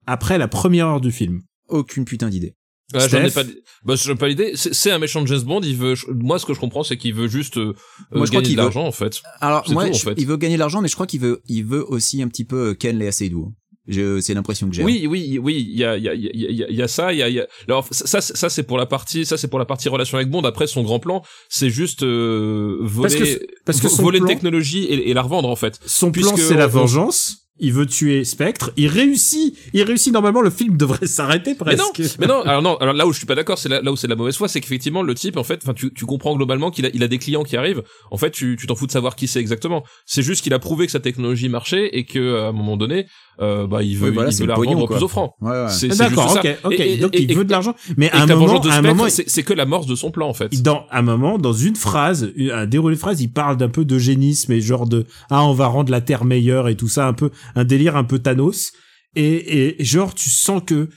après 0.06 0.38
la 0.38 0.46
première 0.48 0.87
heure 0.87 1.00
du 1.00 1.11
film. 1.12 1.42
Aucune 1.68 2.04
putain 2.04 2.28
d'idée. 2.28 2.54
Ah, 2.94 3.07
j'en 3.09 3.22
ai 3.22 3.31
pas, 3.31 3.44
bah, 3.85 3.94
j'en 3.96 4.12
ai 4.12 4.16
pas 4.16 4.29
l'idée. 4.29 4.53
C'est 4.57 4.74
c'est 4.74 4.90
un 4.90 4.98
méchant 4.98 5.22
de 5.22 5.26
James 5.29 5.42
Bond. 5.42 5.61
Il 5.62 5.76
veut, 5.76 5.94
moi, 6.09 6.38
ce 6.38 6.46
que 6.46 6.55
je 6.55 6.61
comprends, 6.61 6.83
c'est 6.83 6.96
qu'il 6.96 7.14
veut 7.14 7.29
juste 7.29 7.57
euh, 7.59 7.74
Moi, 8.12 8.26
je 8.26 8.31
crois 8.31 8.40
gagner 8.40 8.42
qu'il 8.42 8.57
de 8.57 8.61
veut- 8.61 8.66
l'argent, 8.66 8.85
en 8.87 8.92
fait. 8.92 9.20
Alors 9.40 9.64
C'est 9.66 9.72
moi, 9.72 9.85
tout, 9.85 9.90
en 9.90 9.94
je- 9.94 10.03
fait. 10.03 10.14
il 10.18 10.26
veut 10.26 10.37
gagner 10.37 10.55
de 10.55 10.61
l'argent, 10.61 10.81
mais 10.81 10.88
je 10.88 10.94
crois 10.94 11.07
qu'il 11.07 11.20
veut, 11.20 11.40
il 11.48 11.64
veut 11.64 11.85
aussi 11.90 12.22
un 12.22 12.29
petit 12.29 12.44
peu 12.44 12.70
euh, 12.70 12.74
Ken 12.74 12.98
Léa 12.98 13.12
Seydoux. 13.12 13.53
Je, 13.88 14.20
c'est 14.20 14.35
l'impression 14.35 14.68
que 14.68 14.74
j'ai. 14.76 14.85
Oui, 14.85 15.07
oui, 15.09 15.38
oui. 15.42 15.66
Il 15.68 15.76
y 15.76 15.85
a, 15.85 15.96
il 15.96 16.05
y 16.05 16.09
a, 16.09 16.14
il 16.14 16.20
y 16.22 16.29
a, 16.29 16.31
il 16.33 16.57
y 16.57 16.62
a- 16.64 16.68
il 16.68 16.76
y 16.76 16.83
a 16.83 16.87
ça. 16.87 17.12
Il 17.12 17.18
y 17.18 17.22
a, 17.22 17.29
il 17.29 17.35
y 17.35 17.40
a. 17.40 17.46
Alors 17.66 17.88
ça, 17.90 18.20
ça, 18.20 18.48
c'est 18.48 18.62
pour 18.62 18.79
la 18.79 18.87
partie, 18.87 19.24
ça, 19.26 19.37
c'est 19.37 19.48
pour 19.48 19.59
la 19.59 19.64
partie 19.64 19.88
relation 19.88 20.16
avec 20.18 20.31
Bond. 20.31 20.42
Après, 20.42 20.66
son 20.68 20.83
grand 20.83 21.00
plan, 21.00 21.22
c'est 21.48 21.70
juste 21.70 22.03
euh, 22.05 22.76
voler, 22.83 23.09
Parce 23.09 23.14
que- 23.31 23.46
parce 23.64 23.81
que 23.81 23.87
voler 23.88 24.18
plan- 24.18 24.29
technologie 24.29 24.85
et, 24.85 25.11
et 25.11 25.14
la 25.14 25.22
revendre, 25.22 25.48
en 25.48 25.57
fait. 25.57 25.81
Son 25.87 26.12
plan 26.12 26.37
c'est 26.37 26.55
la 26.57 26.66
on- 26.66 26.70
vengeance. 26.70 27.38
Il 27.60 27.72
veut 27.72 27.86
tuer 27.86 28.24
Spectre. 28.24 28.72
Il 28.76 28.88
réussit. 28.88 29.56
Il 29.72 29.82
réussit. 29.82 30.12
Normalement, 30.12 30.40
le 30.40 30.50
film 30.50 30.76
devrait 30.76 31.06
s'arrêter 31.06 31.54
Mais 31.66 31.76
non, 31.76 31.90
presque. 31.92 32.18
mais 32.18 32.26
non, 32.26 32.40
alors 32.42 32.62
non, 32.62 32.76
alors 32.76 32.94
là 32.94 33.06
où 33.06 33.12
je 33.12 33.18
suis 33.18 33.26
pas 33.26 33.34
d'accord, 33.34 33.58
c'est 33.58 33.68
là, 33.68 33.80
là 33.82 33.92
où 33.92 33.96
c'est 33.96 34.06
de 34.06 34.12
la 34.12 34.16
mauvaise 34.16 34.36
foi, 34.36 34.48
c'est 34.48 34.60
qu'effectivement 34.60 35.02
le 35.02 35.14
type, 35.14 35.36
en 35.36 35.44
fait, 35.44 35.60
enfin 35.62 35.74
tu, 35.74 35.92
tu 35.92 36.06
comprends 36.06 36.34
globalement 36.36 36.70
qu'il 36.70 36.86
a, 36.86 36.90
il 36.92 37.02
a 37.02 37.08
des 37.08 37.18
clients 37.18 37.44
qui 37.44 37.56
arrivent. 37.56 37.82
En 38.10 38.16
fait, 38.16 38.30
tu 38.30 38.56
tu 38.58 38.66
t'en 38.66 38.74
fous 38.74 38.86
de 38.86 38.92
savoir 38.92 39.16
qui 39.16 39.28
c'est 39.28 39.40
exactement. 39.40 39.84
C'est 40.06 40.22
juste 40.22 40.42
qu'il 40.42 40.54
a 40.54 40.58
prouvé 40.58 40.86
que 40.86 40.92
sa 40.92 41.00
technologie 41.00 41.48
marchait 41.48 41.88
et 41.92 42.04
que 42.04 42.40
à 42.40 42.48
un 42.48 42.52
moment 42.52 42.76
donné, 42.76 43.06
euh, 43.40 43.66
bah 43.66 43.82
il 43.82 43.96
veut, 43.96 44.08
Oui, 44.08 44.14
voilà, 44.14 44.30
il 44.30 44.36
veut 44.36 44.46
la 44.46 44.54
pognon, 44.54 44.86
quoi. 44.86 44.96
plus 44.96 45.04
offrant. 45.04 45.34
Ouais, 45.40 45.50
ouais. 45.50 45.68
C'est 45.70 45.90
c'est 45.92 45.98
D'accord, 45.98 46.32
ok, 46.36 46.56
ok. 46.64 46.72
Et- 46.78 46.94
et- 46.94 46.96
Donc 46.98 47.14
et- 47.14 47.22
il 47.22 47.34
veut 47.34 47.44
de 47.44 47.50
l'argent, 47.50 47.74
mais 47.96 48.10
à 48.10 48.22
un 48.22 48.26
moment, 48.26 48.60
à 48.60 48.78
un 48.78 49.08
c'est 49.08 49.28
c'est 49.28 49.42
que 49.42 49.52
l'amorce 49.54 49.86
de 49.86 49.94
son 49.94 50.10
plan 50.10 50.28
en 50.28 50.34
fait. 50.34 50.60
dans 50.62 50.84
un 50.90 51.02
moment, 51.02 51.38
dans 51.38 51.52
une 51.52 51.76
phrase, 51.76 52.32
un 52.52 52.66
déroulé 52.66 52.96
de 52.96 53.00
phrase, 53.00 53.20
il 53.20 53.32
parle 53.32 53.56
d'un 53.56 53.68
peu 53.70 53.84
d'eugénisme 53.84 54.52
et 54.52 54.60
genre 54.60 54.86
de 54.86 55.06
ah 55.30 55.44
on 55.44 55.52
va 55.54 55.66
rendre 55.68 55.90
la 55.90 56.00
terre 56.00 56.24
meilleure 56.24 56.68
et 56.68 56.76
tout 56.76 56.88
ça, 56.88 57.06
un 57.06 57.12
peu 57.14 57.30
un 57.54 57.64
délire 57.64 57.96
un 57.96 58.04
peu 58.04 58.18
Thanos 58.18 58.72
et, 59.16 59.78
et 59.80 59.84
genre 59.84 60.14
tu 60.14 60.28
sens 60.30 60.62
que 60.66 60.88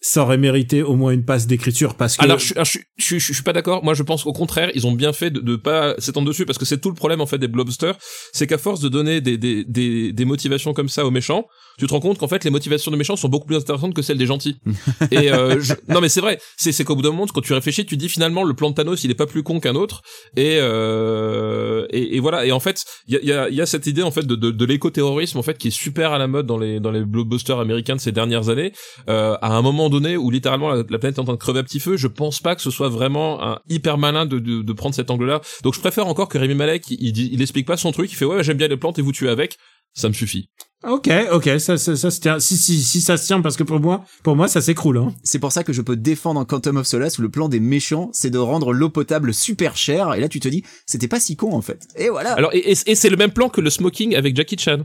ça 0.00 0.22
aurait 0.22 0.38
mérité 0.38 0.84
au 0.84 0.94
moins 0.94 1.10
une 1.10 1.24
passe 1.24 1.48
d'écriture 1.48 1.96
parce 1.96 2.16
que 2.16 2.22
Alors 2.24 2.38
je, 2.38 2.44
suis- 2.46 2.54
alors, 2.54 2.64
je, 2.66 2.70
suis- 2.70 2.84
je, 2.96 3.04
suis- 3.04 3.18
je 3.20 3.32
suis 3.32 3.42
pas 3.42 3.52
d'accord. 3.52 3.82
Moi 3.82 3.94
je 3.94 4.04
pense 4.04 4.24
au 4.26 4.32
contraire, 4.32 4.70
ils 4.74 4.86
ont 4.86 4.92
bien 4.92 5.12
fait 5.12 5.30
de, 5.32 5.40
de 5.40 5.56
pas 5.56 5.96
s'étendre 5.98 6.28
dessus 6.28 6.46
parce 6.46 6.56
que 6.56 6.64
c'est 6.64 6.80
tout 6.80 6.88
le 6.90 6.94
problème 6.94 7.20
en 7.20 7.26
fait 7.26 7.38
des 7.38 7.48
blobsters, 7.48 7.96
c'est 8.32 8.46
qu'à 8.46 8.58
force 8.58 8.78
de 8.80 8.88
donner 8.88 9.20
des, 9.20 9.36
des, 9.38 9.64
des, 9.64 10.12
des 10.12 10.24
motivations 10.24 10.72
comme 10.72 10.88
ça 10.88 11.04
aux 11.04 11.10
méchants, 11.10 11.46
tu 11.78 11.86
te 11.86 11.92
rends 11.92 12.00
compte 12.00 12.18
qu'en 12.18 12.28
fait 12.28 12.44
les 12.44 12.50
motivations 12.50 12.90
des 12.90 12.96
méchants 12.96 13.16
sont 13.16 13.28
beaucoup 13.28 13.46
plus 13.46 13.56
intéressantes 13.56 13.94
que 13.94 14.02
celles 14.02 14.18
des 14.18 14.26
gentils. 14.26 14.56
et 15.10 15.32
euh, 15.32 15.60
je- 15.60 15.74
non 15.88 16.00
mais 16.00 16.08
c'est 16.08 16.20
vrai, 16.20 16.38
c'est 16.56 16.72
c'est 16.72 16.84
qu'au 16.84 16.96
bout 16.96 17.02
d'un 17.02 17.10
moment 17.10 17.26
quand 17.32 17.40
tu 17.40 17.52
réfléchis, 17.54 17.86
tu 17.86 17.96
dis 17.96 18.08
finalement 18.08 18.44
le 18.44 18.54
plan 18.54 18.70
de 18.70 18.74
Thanos 18.74 19.04
il 19.04 19.10
est 19.10 19.14
pas 19.14 19.26
plus 19.26 19.42
con 19.42 19.60
qu'un 19.60 19.74
autre 19.76 20.02
et, 20.36 20.58
euh, 20.60 21.86
et 21.90 22.16
et 22.16 22.20
voilà 22.20 22.44
et 22.46 22.52
en 22.52 22.60
fait 22.60 22.84
il 23.06 23.14
y 23.14 23.16
a, 23.16 23.20
y, 23.22 23.32
a, 23.32 23.48
y 23.50 23.60
a 23.60 23.66
cette 23.66 23.86
idée 23.86 24.02
en 24.02 24.10
fait 24.10 24.26
de, 24.26 24.34
de, 24.34 24.50
de 24.50 24.64
l'éco-terrorisme 24.64 25.38
en 25.38 25.42
fait 25.42 25.56
qui 25.58 25.68
est 25.68 25.72
super 25.72 26.12
à 26.12 26.18
la 26.18 26.26
mode 26.26 26.46
dans 26.46 26.58
les 26.58 26.80
dans 26.80 26.90
les 26.90 27.04
blockbusters 27.04 27.58
américains 27.58 27.96
de 27.96 28.00
ces 28.00 28.12
dernières 28.12 28.48
années. 28.48 28.72
Euh, 29.08 29.36
à 29.40 29.54
un 29.56 29.62
moment 29.62 29.88
donné 29.90 30.16
où 30.16 30.30
littéralement 30.30 30.70
la, 30.70 30.76
la 30.78 30.98
planète 30.98 31.16
est 31.16 31.20
en 31.20 31.24
train 31.24 31.32
de 31.34 31.38
crever 31.38 31.60
à 31.60 31.62
petit 31.62 31.80
feu, 31.80 31.96
je 31.96 32.06
pense 32.08 32.40
pas 32.40 32.54
que 32.54 32.62
ce 32.62 32.70
soit 32.70 32.88
vraiment 32.88 33.42
un 33.42 33.60
hyper 33.68 33.98
malin 33.98 34.26
de, 34.26 34.38
de, 34.38 34.62
de 34.62 34.72
prendre 34.72 34.94
cet 34.94 35.10
angle-là. 35.10 35.40
Donc 35.62 35.74
je 35.74 35.80
préfère 35.80 36.06
encore 36.06 36.28
que 36.28 36.38
Rémi 36.38 36.54
Malek 36.54 36.90
il, 36.90 36.98
il, 37.16 37.32
il 37.34 37.42
explique 37.42 37.66
pas 37.66 37.76
son 37.76 37.92
truc, 37.92 38.10
il 38.12 38.14
fait 38.16 38.24
ouais 38.24 38.42
j'aime 38.42 38.56
bien 38.56 38.68
les 38.68 38.76
plantes 38.76 38.98
et 38.98 39.02
vous 39.02 39.12
tuez 39.12 39.28
avec, 39.28 39.56
ça 39.94 40.08
me 40.08 40.14
suffit. 40.14 40.48
Ok 40.86 41.10
ok 41.32 41.58
ça 41.58 41.76
ça, 41.76 41.96
ça 41.96 42.10
se 42.10 42.20
tient 42.20 42.38
si 42.38 42.56
si 42.56 42.80
si 42.82 43.00
ça 43.00 43.16
se 43.16 43.26
tient 43.26 43.40
parce 43.40 43.56
que 43.56 43.64
pour 43.64 43.80
moi 43.80 44.04
pour 44.22 44.36
moi 44.36 44.46
ça 44.46 44.60
s'écroule 44.60 44.98
hein. 44.98 45.12
C'est 45.24 45.38
pour 45.40 45.50
ça 45.50 45.64
que 45.64 45.72
je 45.72 45.82
peux 45.82 45.96
défendre 45.96 46.44
Quantum 46.44 46.76
of 46.76 46.86
Solace 46.86 47.18
où 47.18 47.22
le 47.22 47.28
plan 47.30 47.48
des 47.48 47.58
méchants, 47.60 48.10
c'est 48.12 48.30
de 48.30 48.38
rendre 48.38 48.72
l'eau 48.72 48.88
potable 48.88 49.34
super 49.34 49.76
chère. 49.76 50.14
Et 50.14 50.20
là, 50.20 50.28
tu 50.28 50.38
te 50.40 50.48
dis, 50.48 50.62
c'était 50.86 51.08
pas 51.08 51.18
si 51.20 51.34
con 51.36 51.52
en 51.52 51.62
fait. 51.62 51.86
Et 51.96 52.08
voilà. 52.10 52.32
Alors 52.34 52.54
et, 52.54 52.70
et, 52.72 52.76
et 52.86 52.94
c'est 52.94 53.10
le 53.10 53.16
même 53.16 53.32
plan 53.32 53.48
que 53.48 53.60
le 53.60 53.70
smoking 53.70 54.14
avec 54.14 54.36
Jackie 54.36 54.56
Chan. 54.58 54.84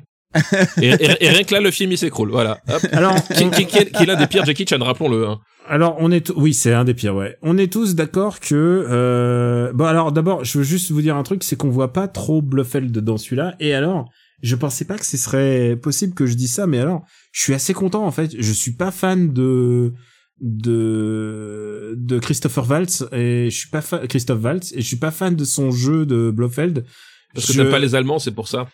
et, 0.81 0.87
et- 0.89 1.25
et 1.25 1.29
rien 1.29 1.43
que 1.43 1.53
là 1.53 1.61
le 1.61 1.69
film 1.69 1.91
il 1.91 1.97
s'écroule, 1.97 2.31
voilà. 2.31 2.59
Hop. 2.67 2.81
alors 2.91 3.15
qui, 3.27 3.49
qui, 3.51 3.65
qui 3.67 3.77
est, 3.77 3.91
qui 3.91 4.01
est 4.01 4.05
l'un 4.07 4.15
des 4.15 4.25
pires 4.25 4.45
Jackie 4.45 4.65
Chan, 4.67 4.79
rappelons-le. 4.81 5.27
Hein. 5.27 5.39
Alors 5.67 5.95
on 5.99 6.11
est 6.11 6.31
oui 6.35 6.53
c'est 6.55 6.73
un 6.73 6.83
des 6.85 6.95
pires 6.95 7.15
ouais 7.15 7.37
on 7.43 7.57
est 7.57 7.71
tous 7.71 7.93
d'accord 7.95 8.39
que 8.41 8.55
euh... 8.89 9.71
bon 9.73 9.85
alors 9.85 10.11
d'abord 10.11 10.43
je 10.43 10.57
veux 10.57 10.63
juste 10.63 10.91
vous 10.91 11.01
dire 11.01 11.15
un 11.15 11.23
truc 11.23 11.41
c'est 11.43 11.55
qu'on 11.55 11.69
voit 11.69 11.93
pas 11.93 12.07
trop 12.09 12.41
Blofeld 12.41 12.97
dans 12.97 13.17
celui-là 13.17 13.53
et 13.61 13.73
alors 13.73 14.09
je 14.43 14.55
pensais 14.55 14.85
pas 14.85 14.97
que 14.99 15.05
ce 15.05 15.17
serait 15.17 15.75
possible 15.81 16.13
que 16.13 16.25
je 16.27 16.35
dise 16.35 16.51
ça 16.53 16.67
mais 16.67 16.77
alors 16.79 17.03
je 17.31 17.41
suis 17.41 17.53
assez 17.55 17.73
content 17.73 18.05
en 18.05 18.11
fait 18.11 18.31
je 18.37 18.51
suis 18.53 18.73
pas 18.73 18.91
fan 18.91 19.33
de 19.33 19.93
de 20.41 21.95
de 21.97 22.19
Christopher 22.19 22.69
Waltz 22.69 23.03
et 23.11 23.49
je 23.49 23.55
suis 23.57 23.69
pas 23.69 23.81
fan 23.81 24.07
Christophe 24.07 24.43
Waltz 24.43 24.71
et 24.73 24.81
je 24.81 24.87
suis 24.87 24.97
pas 24.97 25.11
fan 25.11 25.35
de 25.35 25.45
son 25.45 25.71
jeu 25.71 26.05
de 26.05 26.31
Blofeld 26.31 26.85
Parce 27.33 27.47
que 27.47 27.53
Je- 27.53 27.61
t'aimes 27.61 27.71
pas 27.71 27.79
les 27.79 27.95
Allemands, 27.95 28.19
c'est 28.19 28.31
pour 28.31 28.47
ça. 28.47 28.67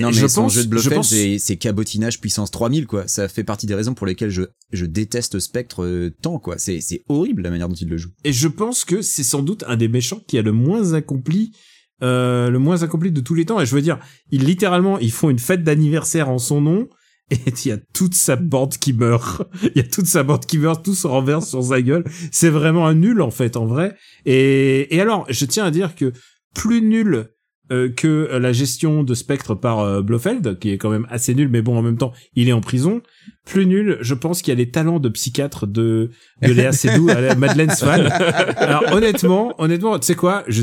non, 0.00 0.08
mais 0.08 0.12
je 0.14 0.26
son 0.26 0.42
pense, 0.42 0.54
jeu 0.54 0.60
de 0.60 0.64
je 0.66 0.70
Blofeld, 0.70 0.94
pense- 0.96 1.08
c'est, 1.10 1.38
c'est 1.38 1.56
cabotinage 1.56 2.20
puissance 2.20 2.50
3000, 2.50 2.86
quoi. 2.86 3.06
Ça 3.08 3.28
fait 3.28 3.44
partie 3.44 3.66
des 3.66 3.74
raisons 3.74 3.94
pour 3.94 4.06
lesquelles 4.06 4.30
je, 4.30 4.42
je 4.72 4.86
déteste 4.86 5.38
Spectre 5.40 5.84
euh, 5.84 6.10
tant, 6.22 6.38
quoi. 6.38 6.56
C'est, 6.58 6.80
c'est 6.80 7.02
horrible 7.08 7.42
la 7.42 7.50
manière 7.50 7.68
dont 7.68 7.74
il 7.74 7.88
le 7.88 7.96
joue. 7.98 8.10
Et 8.24 8.32
je 8.32 8.48
pense 8.48 8.84
que 8.84 9.02
c'est 9.02 9.22
sans 9.24 9.42
doute 9.42 9.64
un 9.66 9.76
des 9.76 9.88
méchants 9.88 10.20
qui 10.26 10.38
a 10.38 10.42
le 10.42 10.52
moins 10.52 10.94
accompli, 10.94 11.52
euh, 12.04 12.50
le 12.50 12.58
moins 12.58 12.82
accompli 12.82 13.10
de 13.10 13.20
tous 13.20 13.34
les 13.34 13.44
temps. 13.44 13.60
Et 13.60 13.66
je 13.66 13.74
veux 13.74 13.82
dire, 13.82 13.98
ils 14.30 14.44
littéralement, 14.44 14.98
ils 14.98 15.12
font 15.12 15.30
une 15.30 15.38
fête 15.38 15.64
d'anniversaire 15.64 16.28
en 16.28 16.38
son 16.38 16.60
nom. 16.60 16.88
Et 17.30 17.38
il 17.64 17.68
y 17.68 17.72
a 17.72 17.78
toute 17.94 18.14
sa 18.14 18.36
bande 18.36 18.76
qui 18.76 18.92
meurt. 18.92 19.42
Il 19.62 19.72
y 19.76 19.80
a 19.80 19.88
toute 19.88 20.06
sa 20.06 20.22
bande 20.22 20.44
qui 20.44 20.58
meurt, 20.58 20.84
tout 20.84 20.94
se 20.94 21.06
renverse 21.06 21.48
sur 21.48 21.64
sa 21.64 21.80
gueule. 21.80 22.04
C'est 22.30 22.50
vraiment 22.50 22.86
un 22.86 22.94
nul, 22.94 23.22
en 23.22 23.30
fait, 23.30 23.56
en 23.56 23.64
vrai. 23.64 23.96
Et, 24.26 24.94
et 24.94 25.00
alors, 25.00 25.24
je 25.30 25.46
tiens 25.46 25.64
à 25.64 25.70
dire 25.70 25.94
que 25.94 26.12
plus 26.54 26.82
nul 26.82 27.30
euh, 27.72 27.90
que 27.90 28.28
la 28.32 28.52
gestion 28.52 29.02
de 29.04 29.14
Spectre 29.14 29.54
par 29.54 29.80
euh, 29.80 30.02
Blofeld, 30.02 30.58
qui 30.58 30.70
est 30.70 30.78
quand 30.78 30.90
même 30.90 31.06
assez 31.10 31.34
nul, 31.34 31.48
mais 31.48 31.62
bon, 31.62 31.76
en 31.76 31.82
même 31.82 31.96
temps, 31.96 32.12
il 32.34 32.48
est 32.48 32.52
en 32.52 32.60
prison. 32.60 33.00
Plus 33.46 33.66
nul, 33.66 33.98
je 34.00 34.14
pense 34.14 34.42
qu'il 34.42 34.52
y 34.52 34.56
a 34.56 34.58
les 34.58 34.70
talents 34.70 35.00
de 35.00 35.08
psychiatre 35.08 35.66
de, 35.66 36.10
de 36.42 36.52
Léa 36.52 36.72
Seydoux 36.72 37.08
à 37.08 37.20
la 37.20 37.34
Madeleine 37.34 37.70
Swan. 37.70 38.06
Alors 38.56 38.92
honnêtement, 38.92 39.54
honnêtement, 39.58 39.98
tu 39.98 40.06
sais 40.06 40.14
quoi, 40.14 40.44
je 40.46 40.62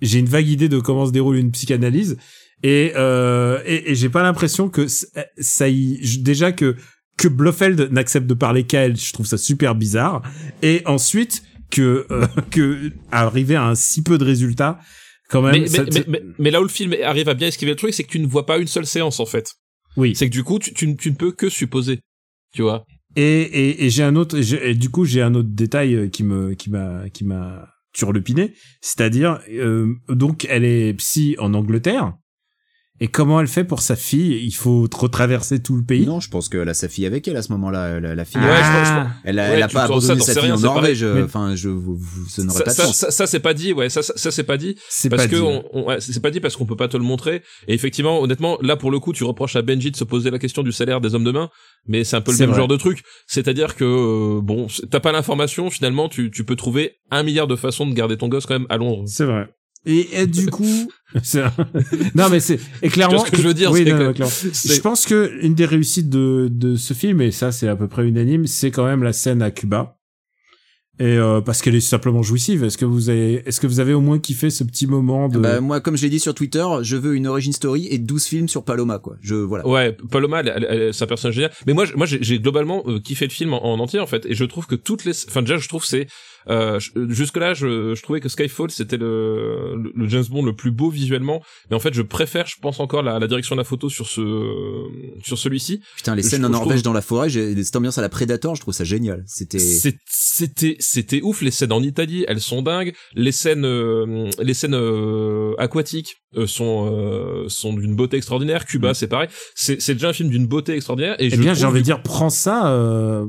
j'ai 0.00 0.18
une 0.18 0.26
vague 0.26 0.48
idée 0.48 0.68
de 0.68 0.78
comment 0.78 1.06
se 1.06 1.12
déroule 1.12 1.36
une 1.36 1.50
psychanalyse 1.50 2.16
et 2.62 2.92
euh, 2.96 3.60
et, 3.66 3.90
et 3.90 3.94
j'ai 3.94 4.08
pas 4.08 4.22
l'impression 4.22 4.68
que 4.68 4.86
ça 5.38 5.68
y 5.68 6.18
déjà 6.20 6.52
que 6.52 6.76
que 7.16 7.28
Blofeld 7.28 7.88
n'accepte 7.92 8.26
de 8.26 8.34
parler 8.34 8.64
qu'à 8.64 8.82
elle, 8.82 8.96
je 8.96 9.12
trouve 9.12 9.26
ça 9.26 9.38
super 9.38 9.74
bizarre 9.74 10.22
et 10.62 10.82
ensuite 10.86 11.42
que 11.70 12.06
euh, 12.10 12.26
que 12.50 12.92
arriver 13.12 13.56
à 13.56 13.64
un 13.64 13.74
si 13.74 14.02
peu 14.02 14.18
de 14.18 14.24
résultats 14.24 14.78
quand 15.30 15.40
même 15.42 15.52
Mais, 15.62 15.68
mais, 15.70 16.02
mais, 16.08 16.22
mais- 16.38 16.50
là 16.50 16.60
où 16.60 16.64
le 16.64 16.68
film 16.68 16.94
arrive 17.02 17.28
à 17.28 17.34
bien 17.34 17.48
esquiver 17.48 17.70
le 17.70 17.76
truc, 17.76 17.94
c'est 17.94 18.04
que 18.04 18.10
tu 18.10 18.20
ne 18.20 18.26
vois 18.26 18.44
pas 18.46 18.58
une 18.58 18.66
seule 18.66 18.86
séance 18.86 19.20
en 19.20 19.26
fait. 19.26 19.54
oui 19.96 20.14
C'est 20.14 20.26
que 20.28 20.32
du 20.32 20.44
coup, 20.44 20.58
tu, 20.58 20.74
tu, 20.74 20.86
ne- 20.88 20.94
tu 20.94 21.10
ne 21.10 21.16
peux 21.16 21.32
que 21.32 21.48
supposer. 21.48 22.00
Tu 22.54 22.62
vois. 22.62 22.84
Et, 23.16 23.22
et, 23.42 23.84
et 23.84 23.90
j'ai 23.90 24.02
un 24.02 24.16
autre, 24.16 24.36
et 24.38 24.74
du 24.74 24.88
coup, 24.90 25.04
j'ai 25.04 25.22
un 25.22 25.34
autre 25.34 25.48
détail 25.50 25.94
euh, 25.94 26.08
qui 26.08 26.22
me, 26.24 26.54
qui 26.54 26.70
m'a, 26.70 27.08
qui 27.10 27.24
m'a 27.24 27.68
turlupiné. 27.92 28.54
C'est-à-dire, 28.80 29.40
euh, 29.50 29.94
donc, 30.08 30.46
elle 30.48 30.64
est 30.64 30.94
psy 30.94 31.34
en 31.38 31.54
Angleterre. 31.54 32.14
Et 33.02 33.08
comment 33.08 33.40
elle 33.40 33.46
fait 33.46 33.64
pour 33.64 33.80
sa 33.80 33.96
fille? 33.96 34.44
Il 34.44 34.50
faut 34.54 34.86
retraverser 34.94 35.62
tout 35.62 35.74
le 35.74 35.82
pays? 35.82 36.04
Non, 36.06 36.20
je 36.20 36.28
pense 36.28 36.50
qu'elle 36.50 36.68
a 36.68 36.74
sa 36.74 36.86
fille 36.86 37.06
avec 37.06 37.26
elle 37.26 37.36
à 37.38 37.42
ce 37.42 37.50
moment-là. 37.52 37.98
La, 37.98 38.14
la 38.14 38.24
fille, 38.26 38.38
Ouais, 38.40 38.46
je 38.46 38.50
pense- 38.50 38.60
je 38.60 38.92
Ah. 38.92 39.00
pense- 39.04 39.12
elle 39.24 39.38
a, 39.38 39.48
Ouais, 39.48 39.54
elle 39.56 39.62
a 39.62 39.68
pas 39.68 39.84
abandonné 39.84 40.20
sa 40.20 40.32
fille 40.34 40.42
rien, 40.42 40.54
en. 40.56 40.60
Norvège. 40.60 41.02
Mais- 41.04 41.22
Enfin, 41.22 41.54
je, 41.56 41.70
vous, 41.70 41.96
vous, 41.96 42.28
ça 42.28 42.42
n'aurait 42.42 42.62
pas 42.64 42.70
de 42.72 42.76
ça, 42.76 42.84
sens. 42.84 42.96
ça, 42.96 43.10
ça, 43.10 43.26
c'est 43.26 43.40
pas 43.40 43.54
dit, 43.54 43.72
ouais, 43.72 43.88
ça, 43.88 44.02
ça, 44.02 44.12
ça, 44.16 44.30
c'est 44.30 44.44
pas 44.44 44.58
dit. 44.58 44.76
C'est 44.90 45.08
parce 45.08 45.22
pas 45.22 45.28
que 45.28 45.36
dit. 45.36 45.40
on, 45.42 45.64
on- 45.72 45.86
ouais, 45.88 45.96
c'est 46.00 46.20
pas 46.20 46.30
dit 46.30 46.40
parce 46.40 46.56
qu'on 46.56 46.66
peut 46.66 46.76
pas 46.76 46.88
te 46.88 46.96
le 46.98 47.02
montrer. 47.02 47.42
Et 47.68 47.72
effectivement, 47.74 48.20
honnêtement, 48.20 48.58
là 48.60 48.76
pour 48.76 48.90
le 48.90 48.98
coup, 49.00 49.14
tu 49.14 49.24
reproches 49.24 49.56
à 49.56 49.62
Benji 49.62 49.90
de 49.90 49.96
se 49.96 50.04
poser 50.04 50.30
la 50.30 50.38
question 50.38 50.62
du 50.62 50.70
salaire 50.72 51.00
des 51.00 51.14
hommes 51.14 51.24
de 51.24 51.32
main, 51.32 51.48
mais 51.88 52.04
c'est 52.04 52.16
un 52.16 52.20
peu 52.20 52.32
le 52.32 52.38
même 52.38 52.50
vrai. 52.50 52.58
genre 52.58 52.68
de 52.68 52.76
truc. 52.76 53.02
C'est-à-dire 53.26 53.76
que 53.76 53.84
euh, 53.84 54.40
bon, 54.42 54.66
t'as 54.90 55.00
pas 55.00 55.12
l'information, 55.12 55.70
finalement, 55.70 56.10
tu, 56.10 56.30
tu 56.30 56.44
peux 56.44 56.54
trouver 56.56 56.96
un 57.10 57.22
milliard 57.22 57.46
de 57.46 57.56
façons 57.56 57.86
de 57.86 57.94
garder 57.94 58.18
ton 58.18 58.28
gosse 58.28 58.44
quand 58.44 58.58
même 58.58 58.66
à 58.68 58.76
Londres. 58.76 59.04
C'est 59.06 59.24
vrai. 59.24 59.48
Et, 59.86 60.20
et 60.20 60.26
du 60.26 60.46
coup, 60.50 60.90
c'est 61.22 61.42
un- 61.42 61.52
non 62.14 62.28
mais 62.30 62.40
c'est 62.40 62.58
et 62.82 62.88
clairement. 62.88 63.24
Ce 63.24 63.30
que 63.30 63.36
je 63.38 63.42
veux 63.48 63.54
dire, 63.54 63.70
Oui, 63.72 63.82
c'est 63.84 63.92
non, 63.92 64.12
que- 64.12 64.22
non, 64.22 64.28
Je 64.52 64.80
pense 64.80 65.06
que 65.06 65.38
une 65.42 65.54
des 65.54 65.64
réussites 65.66 66.08
de 66.10 66.48
de 66.50 66.76
ce 66.76 66.92
film 66.94 67.20
et 67.20 67.30
ça 67.30 67.50
c'est 67.52 67.68
à 67.68 67.76
peu 67.76 67.88
près 67.88 68.06
unanime, 68.06 68.46
c'est 68.46 68.70
quand 68.70 68.84
même 68.86 69.02
la 69.02 69.12
scène 69.12 69.40
à 69.42 69.50
Cuba. 69.50 69.96
Et 70.98 71.16
euh, 71.16 71.40
parce 71.40 71.62
qu'elle 71.62 71.74
est 71.74 71.80
simplement 71.80 72.22
jouissive. 72.22 72.62
Est-ce 72.62 72.76
que 72.76 72.84
vous 72.84 73.08
avez 73.08 73.42
est-ce 73.46 73.58
que 73.58 73.66
vous 73.66 73.80
avez 73.80 73.94
au 73.94 74.02
moins 74.02 74.18
kiffé 74.18 74.50
ce 74.50 74.64
petit 74.64 74.86
moment 74.86 75.30
de 75.30 75.38
Bah, 75.38 75.58
moi, 75.62 75.80
comme 75.80 75.96
je 75.96 76.02
l'ai 76.02 76.10
dit 76.10 76.20
sur 76.20 76.34
Twitter, 76.34 76.62
je 76.82 76.96
veux 76.98 77.14
une 77.14 77.26
origin 77.26 77.54
story 77.54 77.88
et 77.90 77.96
12 77.98 78.22
films 78.26 78.48
sur 78.50 78.64
Paloma, 78.66 78.98
quoi. 78.98 79.16
Je, 79.22 79.34
voilà. 79.34 79.66
Ouais, 79.66 79.96
Paloma, 80.10 80.40
elle, 80.40 80.52
elle- 80.54 80.66
elle- 80.68 80.92
c'est 80.94 81.04
un 81.04 81.06
personnage 81.06 81.36
génial. 81.36 81.52
Mais 81.66 81.72
moi, 81.72 81.86
moi, 81.96 82.04
j'ai 82.04 82.18
j'ai 82.22 82.38
globalement 82.38 82.82
euh, 82.86 83.00
kiffé 83.00 83.24
le 83.24 83.30
film 83.32 83.54
en, 83.54 83.64
en 83.64 83.78
entier 83.80 83.98
en 83.98 84.06
fait, 84.06 84.26
et 84.26 84.34
je 84.34 84.44
trouve 84.44 84.66
que 84.66 84.74
toutes 84.74 85.06
les, 85.06 85.12
enfin 85.26 85.40
déjà, 85.40 85.56
je 85.56 85.68
trouve 85.68 85.86
c'est 85.86 86.06
euh, 86.48 86.78
jusque 87.08 87.36
là, 87.36 87.54
je, 87.54 87.94
je 87.94 88.02
trouvais 88.02 88.20
que 88.20 88.28
Skyfall 88.28 88.70
c'était 88.70 88.96
le, 88.96 89.74
le, 89.76 89.92
le 89.94 90.08
James 90.08 90.24
Bond 90.30 90.44
le 90.44 90.54
plus 90.54 90.70
beau 90.70 90.90
visuellement, 90.90 91.42
mais 91.70 91.76
en 91.76 91.80
fait, 91.80 91.92
je 91.94 92.02
préfère, 92.02 92.46
je 92.46 92.56
pense 92.60 92.80
encore 92.80 93.02
la, 93.02 93.18
la 93.18 93.26
direction 93.26 93.54
de 93.56 93.60
la 93.60 93.64
photo 93.64 93.88
sur 93.88 94.06
ce, 94.08 94.22
sur 95.22 95.38
celui-ci. 95.38 95.80
Putain, 95.96 96.14
les 96.14 96.22
Je- 96.22 96.28
scènes 96.28 96.44
en 96.44 96.48
je 96.48 96.52
Norvège 96.52 96.78
trouve- 96.78 96.84
dans 96.84 96.92
la 96.92 97.02
forêt, 97.02 97.28
j'ai 97.28 97.62
cette 97.62 97.76
ambiance 97.76 97.98
à 97.98 98.02
la 98.02 98.08
Predator, 98.08 98.54
je 98.54 98.60
trouve 98.60 98.74
ça 98.74 98.84
génial. 98.84 99.22
C'était. 99.26 99.58
C'était, 100.06 100.76
c'était 100.78 101.20
ouf. 101.22 101.42
Les 101.42 101.50
scènes 101.50 101.72
en 101.72 101.82
Italie, 101.82 102.24
elles 102.28 102.40
sont 102.40 102.62
dingues. 102.62 102.94
Les 103.14 103.32
scènes, 103.32 103.64
euh, 103.64 104.30
les 104.40 104.54
scènes 104.54 104.74
euh, 104.74 105.54
aquatiques 105.58 106.16
euh, 106.36 106.46
sont, 106.46 106.90
euh, 106.92 107.44
sont 107.48 107.72
d'une 107.74 107.94
beauté 107.94 108.16
extraordinaire. 108.16 108.64
Cuba, 108.64 108.94
c'est 108.94 109.08
pareil. 109.08 109.28
C'est, 109.54 109.80
c'est 109.80 109.94
déjà 109.94 110.08
un 110.08 110.12
film 110.12 110.30
d'une 110.30 110.46
beauté 110.46 110.74
extraordinaire. 110.74 111.16
Et 111.20 111.26
Eh 111.26 111.30
je 111.30 111.36
bien, 111.36 111.54
j'ai 111.54 111.66
envie 111.66 111.80
de 111.80 111.84
dire, 111.84 112.02
prends 112.02 112.30
ça. 112.30 112.72
euh, 112.72 113.26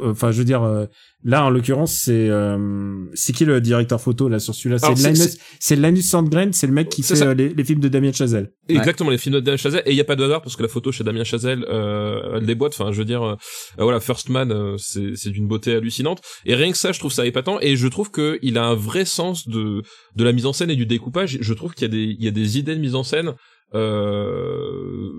Enfin, 0.00 0.30
je 0.30 0.38
veux 0.38 0.44
dire, 0.44 0.62
euh, 0.62 0.86
là, 1.24 1.44
en 1.44 1.50
l'occurrence, 1.50 1.92
c'est 1.94 2.28
euh, 2.28 3.04
c'est 3.14 3.32
qui 3.32 3.44
le 3.44 3.60
directeur 3.60 4.00
photo 4.00 4.28
là 4.28 4.38
sur 4.38 4.54
celui-là? 4.54 4.78
C'est 4.78 4.94
Linus, 4.94 5.38
c'est 5.58 5.76
Linus 5.76 6.08
Sandgren, 6.10 6.52
c'est 6.52 6.66
le 6.66 6.72
mec 6.72 6.88
qui 6.90 7.02
fait 7.02 7.20
euh, 7.22 7.34
les, 7.34 7.48
les 7.48 7.64
films 7.64 7.80
de 7.80 7.88
Damien 7.88 8.12
Chazelle. 8.12 8.52
Exactement, 8.68 9.10
les 9.10 9.18
films 9.18 9.34
de 9.34 9.40
Damien 9.40 9.56
Chazelle. 9.56 9.82
Et 9.86 9.90
il 9.90 9.96
y 9.96 10.00
a 10.00 10.04
pas 10.04 10.16
de 10.16 10.24
hasard 10.24 10.42
parce 10.42 10.54
que 10.56 10.62
la 10.62 10.68
photo 10.68 10.92
chez 10.92 11.02
Damien 11.02 11.24
Chazelle, 11.24 11.64
euh, 11.68 12.36
elle 12.36 12.46
déboîte. 12.46 12.74
Enfin, 12.78 12.92
je 12.92 12.98
veux 12.98 13.04
dire, 13.04 13.22
euh, 13.22 13.34
voilà, 13.78 14.00
First 14.00 14.28
Man, 14.28 14.52
euh, 14.52 14.76
c'est 14.78 15.16
c'est 15.16 15.30
d'une 15.30 15.48
beauté 15.48 15.74
hallucinante. 15.74 16.20
Et 16.44 16.54
rien 16.54 16.70
que 16.70 16.78
ça, 16.78 16.92
je 16.92 16.98
trouve 16.98 17.12
ça 17.12 17.26
épatant. 17.26 17.58
Et 17.60 17.76
je 17.76 17.88
trouve 17.88 18.10
que 18.10 18.38
il 18.42 18.58
a 18.58 18.64
un 18.64 18.74
vrai 18.74 19.04
sens 19.04 19.48
de 19.48 19.82
de 20.14 20.24
la 20.24 20.32
mise 20.32 20.46
en 20.46 20.52
scène 20.52 20.70
et 20.70 20.76
du 20.76 20.86
découpage. 20.86 21.38
Je 21.40 21.54
trouve 21.54 21.74
qu'il 21.74 21.82
y 21.82 21.90
a 21.90 21.92
des 21.92 22.16
il 22.18 22.24
y 22.24 22.28
a 22.28 22.30
des 22.30 22.58
idées 22.58 22.74
de 22.74 22.80
mise 22.80 22.94
en 22.94 23.02
scène 23.02 23.32
euh, 23.74 25.10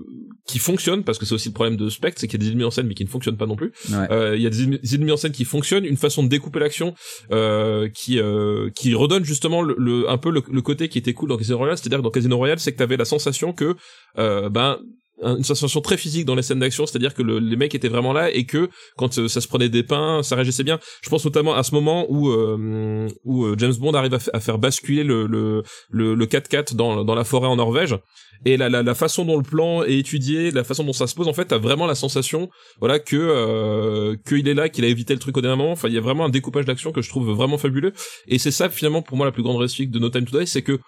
qui 0.46 0.58
fonctionnent 0.58 1.02
parce 1.04 1.18
que 1.18 1.26
c'est 1.26 1.34
aussi 1.34 1.48
le 1.48 1.54
problème 1.54 1.76
de 1.76 1.88
Spectre, 1.88 2.20
c'est 2.20 2.28
qu'il 2.28 2.42
y 2.42 2.46
a 2.46 2.50
des 2.50 2.54
mise 2.54 2.64
en 2.66 2.70
scène 2.70 2.86
mais 2.86 2.94
qui 2.94 3.04
ne 3.04 3.08
fonctionnent 3.08 3.36
pas 3.36 3.46
non 3.46 3.56
plus. 3.56 3.72
Ouais. 3.90 4.06
Euh, 4.10 4.36
Il 4.36 4.42
y 4.42 4.46
a 4.46 4.50
des 4.50 4.98
mise 4.98 5.12
en 5.12 5.16
scène 5.16 5.32
qui 5.32 5.44
fonctionnent, 5.44 5.84
une 5.84 5.96
façon 5.96 6.22
de 6.22 6.28
découper 6.28 6.60
l'action 6.60 6.94
euh, 7.32 7.88
qui 7.92 8.18
euh, 8.20 8.70
qui 8.74 8.94
redonne 8.94 9.24
justement 9.24 9.62
le, 9.62 9.74
le- 9.78 10.08
un 10.08 10.18
peu 10.18 10.30
le, 10.30 10.42
le 10.50 10.62
côté 10.62 10.88
qui 10.88 10.98
était 10.98 11.14
cool 11.14 11.28
dans 11.28 11.36
Casino 11.36 11.58
Royale, 11.58 11.76
c'est-à-dire 11.78 11.98
que 11.98 12.04
dans 12.04 12.10
Casino 12.10 12.36
Royale, 12.36 12.58
c'est 12.60 12.72
que 12.72 12.78
t'avais 12.78 12.96
la 12.96 13.04
sensation 13.04 13.52
que 13.52 13.76
euh, 14.18 14.48
ben 14.48 14.78
une 15.22 15.42
sensation 15.44 15.80
très 15.80 15.96
physique 15.96 16.24
dans 16.26 16.34
les 16.34 16.42
scènes 16.42 16.58
d'action, 16.58 16.84
c'est-à-dire 16.86 17.14
que 17.14 17.22
le- 17.22 17.38
les 17.38 17.56
mecs 17.56 17.74
étaient 17.74 17.88
vraiment 17.88 18.12
là 18.12 18.30
et 18.30 18.44
que 18.44 18.68
quand 18.96 19.18
euh, 19.18 19.28
ça 19.28 19.40
se 19.40 19.48
prenait 19.48 19.68
des 19.70 19.82
pains, 19.82 20.22
ça 20.22 20.36
réagissait 20.36 20.62
bien. 20.64 20.78
Je 21.02 21.08
pense 21.08 21.24
notamment 21.24 21.54
à 21.54 21.62
ce 21.62 21.74
moment 21.74 22.04
où 22.10 22.28
euh, 22.30 23.08
où 23.24 23.44
euh, 23.46 23.54
James 23.58 23.72
Bond 23.78 23.94
arrive 23.94 24.12
à, 24.14 24.18
fa- 24.18 24.30
à 24.34 24.40
faire 24.40 24.58
basculer 24.58 25.04
le 25.04 25.26
le 25.26 25.62
le, 25.90 26.14
le 26.14 26.26
4x4 26.26 26.74
dans 26.74 27.02
dans 27.04 27.14
la 27.14 27.24
forêt 27.24 27.48
en 27.48 27.56
Norvège 27.56 27.96
et 28.44 28.58
la, 28.58 28.68
la 28.68 28.82
la 28.82 28.94
façon 28.94 29.24
dont 29.24 29.38
le 29.38 29.42
plan 29.42 29.82
est 29.84 29.96
étudié, 29.98 30.50
la 30.50 30.62
façon 30.64 30.84
dont 30.84 30.92
ça 30.92 31.06
se 31.06 31.14
pose, 31.14 31.26
en 31.28 31.32
fait, 31.32 31.46
t'as 31.46 31.56
vraiment 31.56 31.86
la 31.86 31.94
sensation, 31.94 32.50
voilà, 32.80 32.98
que 32.98 33.16
euh, 33.16 34.16
qu'il 34.28 34.46
est 34.46 34.52
là, 34.54 34.68
qu'il 34.68 34.84
a 34.84 34.88
évité 34.88 35.14
le 35.14 35.18
truc 35.20 35.34
au 35.38 35.40
dernier 35.40 35.56
moment. 35.56 35.72
Enfin, 35.72 35.88
il 35.88 35.94
y 35.94 35.98
a 35.98 36.02
vraiment 36.02 36.26
un 36.26 36.28
découpage 36.28 36.66
d'action 36.66 36.92
que 36.92 37.00
je 37.00 37.08
trouve 37.08 37.30
vraiment 37.30 37.56
fabuleux. 37.56 37.92
Et 38.28 38.38
c'est 38.38 38.50
ça 38.50 38.68
finalement 38.68 39.00
pour 39.00 39.16
moi 39.16 39.24
la 39.24 39.32
plus 39.32 39.42
grande 39.42 39.56
réussite 39.56 39.90
de 39.90 39.98
No 39.98 40.10
Time 40.10 40.26
to 40.26 40.38
Die, 40.38 40.46
c'est 40.46 40.62
que 40.62 40.78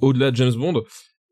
au-delà 0.00 0.30
de 0.30 0.36
James 0.36 0.54
Bond, 0.54 0.82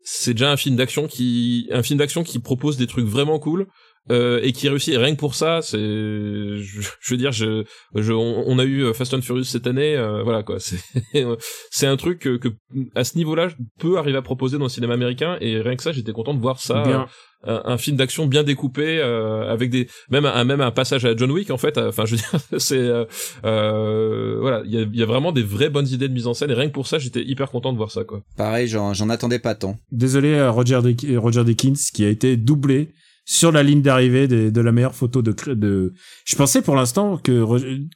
c'est 0.05 0.35
déjà 0.35 0.51
un 0.51 0.57
film 0.57 0.77
d'action 0.77 1.07
qui 1.07 1.69
un 1.71 1.83
film 1.83 1.99
d'action 1.99 2.25
qui 2.25 2.39
propose 2.39 2.77
des 2.77 2.87
trucs 2.87 3.07
vraiment 3.07 3.39
cool 3.39 3.67
euh, 4.11 4.41
et 4.43 4.53
qui 4.53 4.69
réussit. 4.69 4.95
Et 4.95 4.97
rien 4.99 5.15
que 5.15 5.21
pour 5.21 5.35
ça 5.35 5.61
c'est 5.63 5.79
je, 5.79 6.81
je 7.01 7.11
veux 7.11 7.17
dire 7.17 7.33
je, 7.33 7.65
je 7.95 8.13
on, 8.13 8.45
on 8.47 8.59
a 8.59 8.65
eu 8.65 8.93
Fast 8.95 9.15
and 9.15 9.23
Furious 9.23 9.45
cette 9.45 9.67
année 9.67 9.97
euh, 9.97 10.23
voilà 10.23 10.43
quoi. 10.43 10.59
C'est 10.59 10.79
c'est 11.71 11.87
un 11.87 11.97
truc 11.97 12.19
que, 12.21 12.37
que 12.37 12.49
à 12.95 13.05
ce 13.05 13.17
niveau-là 13.17 13.49
je 13.49 13.55
peux 13.79 13.99
arriver 13.99 14.19
à 14.19 14.23
proposer 14.23 14.59
dans 14.59 14.65
le 14.65 14.71
cinéma 14.71 14.95
américain. 14.95 15.37
Et 15.41 15.61
rien 15.61 15.77
que 15.77 15.83
ça 15.83 15.93
j'étais 15.93 16.13
content 16.13 16.35
de 16.35 16.41
voir 16.41 16.59
ça 16.61 16.83
Bien. 16.83 17.03
euh, 17.03 17.07
un, 17.45 17.73
un 17.73 17.77
film 17.79 17.97
d'action 17.97 18.27
bien 18.27 18.45
découpé 18.45 18.99
euh, 19.01 19.51
avec 19.53 19.71
des 19.71 19.89
même 20.11 20.27
un 20.27 20.45
même 20.45 20.61
un 20.61 20.71
passage 20.71 21.05
à 21.05 21.17
John 21.17 21.31
Wick 21.31 21.51
en 21.51 21.57
fait. 21.59 21.77
Euh, 21.79 21.89
enfin 21.89 22.05
je 22.07 22.13
veux 22.17 22.19
dire 22.19 22.41
c'est 22.61 22.77
euh, 22.79 23.05
euh, 23.45 24.37
voilà 24.41 24.63
il 24.65 24.73
y 24.73 24.79
a, 24.79 24.83
il 24.83 24.97
y 24.99 25.03
a 25.03 25.07
vraiment 25.07 25.33
des 25.33 25.43
vraies 25.43 25.71
bonnes 25.71 25.89
idées 25.89 26.09
de 26.09 26.15
mise 26.15 26.27
en 26.27 26.35
scène. 26.35 26.51
Et 26.51 26.55
rien 26.55 26.69
que 26.69 26.73
pour 26.75 26.87
ça 26.87 26.99
j'étais 26.99 27.23
hyper 27.23 27.51
content 27.51 27.73
de 27.73 27.77
voir 27.79 27.91
ça 27.91 28.05
quoi. 28.05 28.23
Pareil, 28.37 28.67
j'en 28.69 28.95
j'en 28.95 29.09
attendais 29.11 29.39
pas 29.39 29.55
tant. 29.55 29.77
Désolé 29.91 30.39
à 30.39 30.51
Roger, 30.51 30.81
Dick- 30.83 31.07
Roger 31.17 31.45
Dickens 31.45 31.91
qui 31.93 32.05
a 32.05 32.09
été 32.09 32.37
doublé 32.37 32.91
sur 33.25 33.53
la 33.53 33.63
ligne 33.63 33.83
d'arrivée 33.83 34.27
de 34.29 34.61
la 34.61 34.73
meilleure 34.73 34.95
photo 34.95 35.23
de. 35.23 35.93
Je 36.25 36.37
pensais 36.37 36.63
pour 36.63 36.77
l'instant 36.77 37.19
que, 37.19 37.45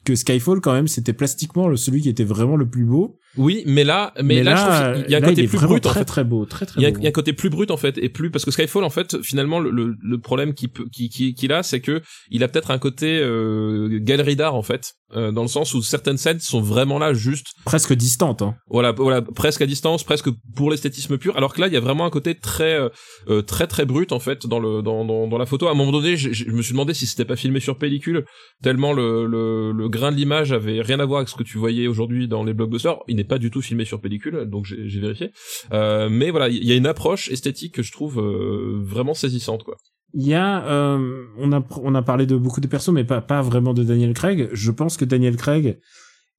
que 0.05 0.14
Skyfall 0.14 0.61
quand 0.61 0.72
même 0.72 0.89
c'était 0.89 1.12
plastiquement 1.12 1.74
celui 1.77 2.03
qui 2.03 2.09
était 2.09 2.24
vraiment 2.24 2.57
le 2.57 2.68
plus 2.68 2.85
beau. 2.85 3.18
Oui 3.37 3.62
mais 3.66 3.84
là 3.84 4.12
mais, 4.22 4.43
là, 4.43 4.57
je 4.57 4.93
trouve 4.93 5.05
qu'il 5.05 5.12
y 5.12 5.14
a 5.14 5.18
un 5.18 5.20
là, 5.20 5.30
il 5.30 5.34
côté 5.34 5.49
plus 5.49 5.66
brut 5.66 5.87
en 5.87 5.89
très 5.91 6.01
fait 6.01 6.05
très 6.05 6.24
beau, 6.24 6.45
très 6.47 6.66
très 6.66 6.80
il 6.80 6.82
y, 6.82 6.87
a, 6.87 6.91
beau. 6.91 6.99
il 6.99 7.03
y 7.03 7.07
a 7.07 7.09
un 7.09 7.12
côté 7.12 7.32
plus 7.32 7.51
brut 7.51 7.70
en 7.70 7.76
fait 7.76 7.99
et 7.99 8.09
plus 8.09 8.30
parce 8.30 8.45
que 8.45 8.51
Skyfall 8.51 8.84
en 8.84 8.91
fait 8.91 9.22
finalement 9.22 9.61
le, 9.61 9.70
le, 9.70 10.18
problème 10.18 10.55
qu'il 10.55 10.70
peut 10.70 10.87
qui 10.93 11.09
qui 11.09 11.34
qu'il 11.34 11.53
a 11.53 11.62
c'est 11.62 11.80
que 11.80 12.03
il 12.30 12.43
a 12.43 12.49
peut-être 12.49 12.70
un 12.70 12.78
côté 12.78 13.18
euh, 13.20 13.99
galerie 14.01 14.37
d'art 14.37 14.55
en 14.55 14.62
fait 14.62 14.95
euh, 15.14 15.30
dans 15.30 15.43
le 15.43 15.49
sens 15.49 15.72
où 15.72 15.82
certaines 15.82 16.16
scènes 16.16 16.41
sont 16.41 16.61
vraiment 16.61 16.99
là 16.99 17.14
juste 17.14 17.47
presque 17.64 17.93
distante. 17.93 18.43
Hein. 18.43 18.57
voilà 18.66 18.91
voilà 18.91 19.22
presque 19.22 19.62
à 19.62 19.66
distance 19.66 20.03
presque 20.03 20.30
pour 20.57 20.68
l'esthétisme 20.68 21.16
pur 21.16 21.37
alors 21.37 21.55
que 21.55 21.61
là 21.61 21.68
il 21.68 21.72
y 21.72 21.76
a 21.76 21.80
vraiment 21.80 22.05
un 22.07 22.11
côté 22.11 22.34
très 22.34 22.74
euh, 22.74 22.89
euh, 23.28 23.41
très 23.41 23.68
très 23.68 23.84
brut 23.84 24.11
en 24.11 24.18
fait 24.18 24.49
dans 24.49 24.59
le 24.59 24.82
dans 24.82 25.05
dans, 25.05 25.28
dans 25.28 25.39
la 25.39 25.47
photo 25.47 25.68
à 25.68 25.70
un 25.70 25.74
moment 25.74 25.93
donné 25.93 26.16
je, 26.16 26.32
je 26.32 26.51
me 26.51 26.61
suis 26.61 26.72
demandé 26.72 26.93
si 26.93 27.07
c'était 27.07 27.24
pas 27.24 27.37
filmé 27.37 27.61
sur 27.61 27.78
pellicule 27.78 28.24
tellement 28.64 28.93
le, 28.93 29.26
le 29.26 29.70
le 29.70 29.89
grain 29.89 30.11
de 30.11 30.16
l'image 30.16 30.51
avait 30.51 30.80
rien 30.80 30.99
à 30.99 31.05
voir 31.05 31.18
avec 31.18 31.28
ce 31.28 31.37
que 31.37 31.45
tu 31.45 31.57
voyais 31.57 31.87
aujourd'hui 31.87 32.26
dans 32.26 32.43
les 32.43 32.53
blockbusters 32.53 32.99
il 33.07 33.14
pas 33.27 33.39
du 33.39 33.51
tout 33.51 33.62
filmé 33.62 33.85
sur 33.85 34.01
pellicule 34.01 34.45
donc 34.47 34.64
j'ai 34.66 35.01
vérifié 35.01 35.33
euh, 35.72 36.09
mais 36.11 36.31
voilà 36.31 36.49
il 36.49 36.64
y 36.64 36.72
a 36.72 36.74
une 36.74 36.87
approche 36.87 37.31
esthétique 37.31 37.74
que 37.74 37.83
je 37.83 37.93
trouve 37.93 38.20
euh, 38.20 38.81
vraiment 38.83 39.14
saisissante 39.14 39.62
quoi 39.62 39.77
Il 40.14 40.27
y 40.27 40.35
a, 40.35 40.66
euh, 40.66 41.24
on 41.39 41.53
a, 41.53 41.62
on 41.83 41.95
a 41.95 42.03
parlé 42.03 42.27
de 42.27 42.37
beaucoup 42.37 42.61
de 42.61 42.66
persos, 42.66 42.93
mais 42.93 43.05
pas, 43.05 43.20
pas 43.20 43.43
vraiment 43.43 43.74
de 43.74 43.83
Daniel 43.83 44.14
Craig. 44.14 44.49
Je 44.53 44.70
pense 44.70 44.97
que 44.97 45.05
Daniel 45.05 45.37
Craig 45.37 45.79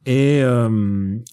est, 0.05 0.41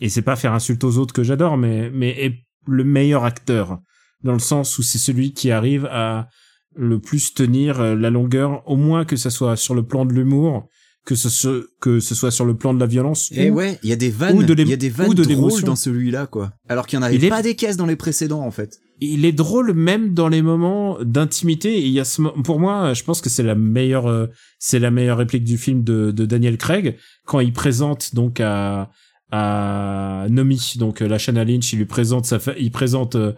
et 0.01 0.09
c'est 0.09 0.23
pas 0.23 0.37
faire 0.37 0.53
insulte 0.53 0.85
aux 0.85 0.99
autres 0.99 1.15
que 1.15 1.23
j'adore, 1.23 1.57
mais, 1.57 1.91
mais 1.91 2.11
est 2.11 2.35
le 2.67 2.85
meilleur 2.85 3.25
acteur. 3.25 3.79
Dans 4.23 4.33
le 4.33 4.41
sens 4.41 4.79
où 4.79 4.83
c'est 4.83 4.99
celui 4.99 5.33
qui 5.33 5.51
arrive 5.53 5.87
à 5.91 6.29
le 6.75 6.99
plus 6.99 7.35
tenir 7.35 7.97
la 7.97 8.11
longueur, 8.11 8.63
au 8.69 8.77
moins 8.77 9.05
que 9.05 9.17
ça 9.17 9.31
soit 9.31 9.57
sur 9.57 9.75
le 9.75 9.85
plan 9.87 10.05
de 10.05 10.13
l'humour, 10.13 10.69
que 11.05 11.15
ce, 11.15 11.29
soit- 11.29 11.63
que 11.81 12.01
ce 12.01 12.15
soit 12.15 12.31
sur 12.31 12.45
le 12.47 12.57
plan 12.57 12.73
de 12.73 12.81
la 12.81 12.87
violence. 12.87 13.31
Et 13.33 13.51
ou- 13.51 13.55
ouais, 13.57 13.79
il 13.83 13.91
y 13.91 13.93
a 13.93 13.97
des 13.97 14.09
vannes, 14.11 14.37
il 14.41 14.69
y 14.69 14.73
a 14.73 14.77
des 14.77 14.89
vannes 14.89 15.09
ou 15.11 15.15
de 15.15 15.23
drôles 15.25 15.63
dans 15.63 15.77
celui-là, 15.77 16.27
quoi. 16.27 16.53
Alors 16.69 16.87
qu'il 16.87 16.99
y 16.99 17.01
en 17.01 17.03
avait 17.03 17.15
Il 17.17 17.25
est- 17.25 17.29
pas 17.29 17.43
des 17.43 17.55
caisses 17.57 17.77
dans 17.77 17.87
les 17.87 17.97
précédents, 17.97 18.41
en 18.43 18.51
fait. 18.51 18.79
il 19.01 19.25
est 19.27 19.33
drôle 19.33 19.73
même 19.75 20.15
dans 20.15 20.29
les 20.29 20.41
moments 20.41 20.97
d'intimité. 21.03 21.79
Il 21.83 21.89
y 21.93 22.01
a 22.01 22.05
ce, 22.05 22.23
pour 22.43 22.59
moi, 22.59 22.95
je 22.95 23.03
pense 23.03 23.21
que 23.21 23.29
c'est 23.29 23.43
la 23.43 23.55
meilleure, 23.55 24.07
euh, 24.07 24.29
c'est 24.59 24.79
la 24.79 24.91
meilleure 24.91 25.19
réplique 25.19 25.45
du 25.45 25.59
film 25.59 25.85
de, 25.85 26.11
de 26.11 26.25
Daniel 26.25 26.57
Craig 26.57 26.97
quand 27.27 27.41
il 27.41 27.53
présente 27.53 28.15
donc 28.15 28.41
à 28.41 28.91
à 29.37 30.27
Nomi, 30.31 30.75
donc 30.77 31.03
euh, 31.03 31.09
la 31.09 31.45
Lynch, 31.45 31.73
il 31.73 31.79
lui 31.79 31.87
présente 31.87 32.25
sa, 32.25 32.39
fa- 32.39 32.55
il 32.59 32.71
présente 32.71 33.17
euh, 33.17 33.33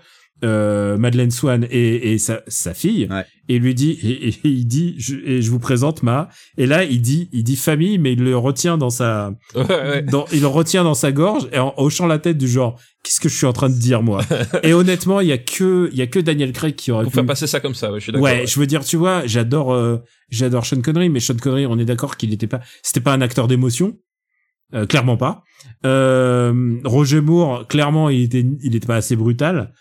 euh, 0.45 0.99
Madeleine 0.99 1.31
Swan 1.31 1.67
et, 1.71 2.13
et 2.13 2.19
sa, 2.19 2.43
sa 2.47 2.75
fille, 2.75 3.09
Ouais. 3.11 3.25
et 3.49 3.57
il 3.57 3.63
lui 3.63 3.75
dit, 3.75 3.99
et, 4.03 4.29
et 4.29 4.35
il 4.45 4.67
dit, 4.67 4.95
je, 4.99 5.17
et 5.25 5.41
je 5.41 5.51
vous 5.51 5.59
présente 5.59 6.03
ma, 6.03 6.29
et 6.59 6.67
là 6.67 6.85
il 6.85 7.01
dit, 7.01 7.29
il 7.33 7.43
dit 7.43 7.57
famille, 7.57 7.99
mais 7.99 8.13
il 8.13 8.23
le 8.23 8.37
retient 8.37 8.77
dans 8.77 8.91
sa, 8.91 9.33
ouais, 9.55 9.63
ouais. 9.67 10.03
dans, 10.03 10.27
il 10.33 10.41
le 10.43 10.47
retient 10.47 10.85
dans 10.85 10.95
sa 10.95 11.11
gorge 11.11 11.49
et 11.53 11.59
en 11.59 11.73
hochant 11.79 12.07
la 12.07 12.19
tête 12.19 12.37
du 12.37 12.49
genre 12.49 12.79
qu'est-ce 13.03 13.21
que 13.21 13.29
je 13.29 13.37
suis 13.37 13.47
en 13.47 13.53
train 13.53 13.69
de 13.71 13.79
dire 13.79 14.03
moi 14.03 14.21
et 14.63 14.75
honnêtement 14.75 15.21
il 15.21 15.29
y 15.29 15.33
a 15.33 15.39
que 15.39 15.89
il 15.93 15.97
y 15.99 16.03
a 16.03 16.07
que 16.09 16.19
Daniel 16.19 16.53
Craig 16.53 16.75
qui 16.75 16.91
aurait 16.91 17.05
pour 17.05 17.13
pu 17.13 17.17
faire 17.17 17.27
passer 17.27 17.47
ça 17.47 17.61
comme 17.61 17.75
ça 17.75 17.93
ouais, 17.93 18.01
je 18.01 18.03
suis 18.05 18.13
d'accord 18.13 18.25
ouais, 18.25 18.41
ouais. 18.41 18.47
je 18.47 18.59
veux 18.59 18.67
dire 18.67 18.85
tu 18.85 18.97
vois 18.97 19.25
j'adore 19.27 19.73
euh, 19.73 19.99
j'adore 20.29 20.67
Sean 20.67 20.81
Connery 20.81 21.09
mais 21.09 21.21
Sean 21.21 21.37
Connery 21.37 21.67
on 21.67 21.79
est 21.79 21.85
d'accord 21.85 22.17
qu'il 22.17 22.33
était 22.33 22.49
pas 22.49 22.61
c'était 22.83 23.01
pas 23.01 23.13
un 23.13 23.21
acteur 23.21 23.47
d'émotion 23.47 23.97
euh, 24.75 24.87
clairement 24.87 25.17
pas 25.17 25.45
euh, 25.85 26.79
Roger 26.85 27.21
Moore 27.21 27.67
clairement 27.69 28.11
il 28.11 28.23
était 28.23 28.45
il 28.63 28.75
était 28.75 28.87
pas 28.87 28.97
assez 28.97 29.15
brutal 29.15 29.73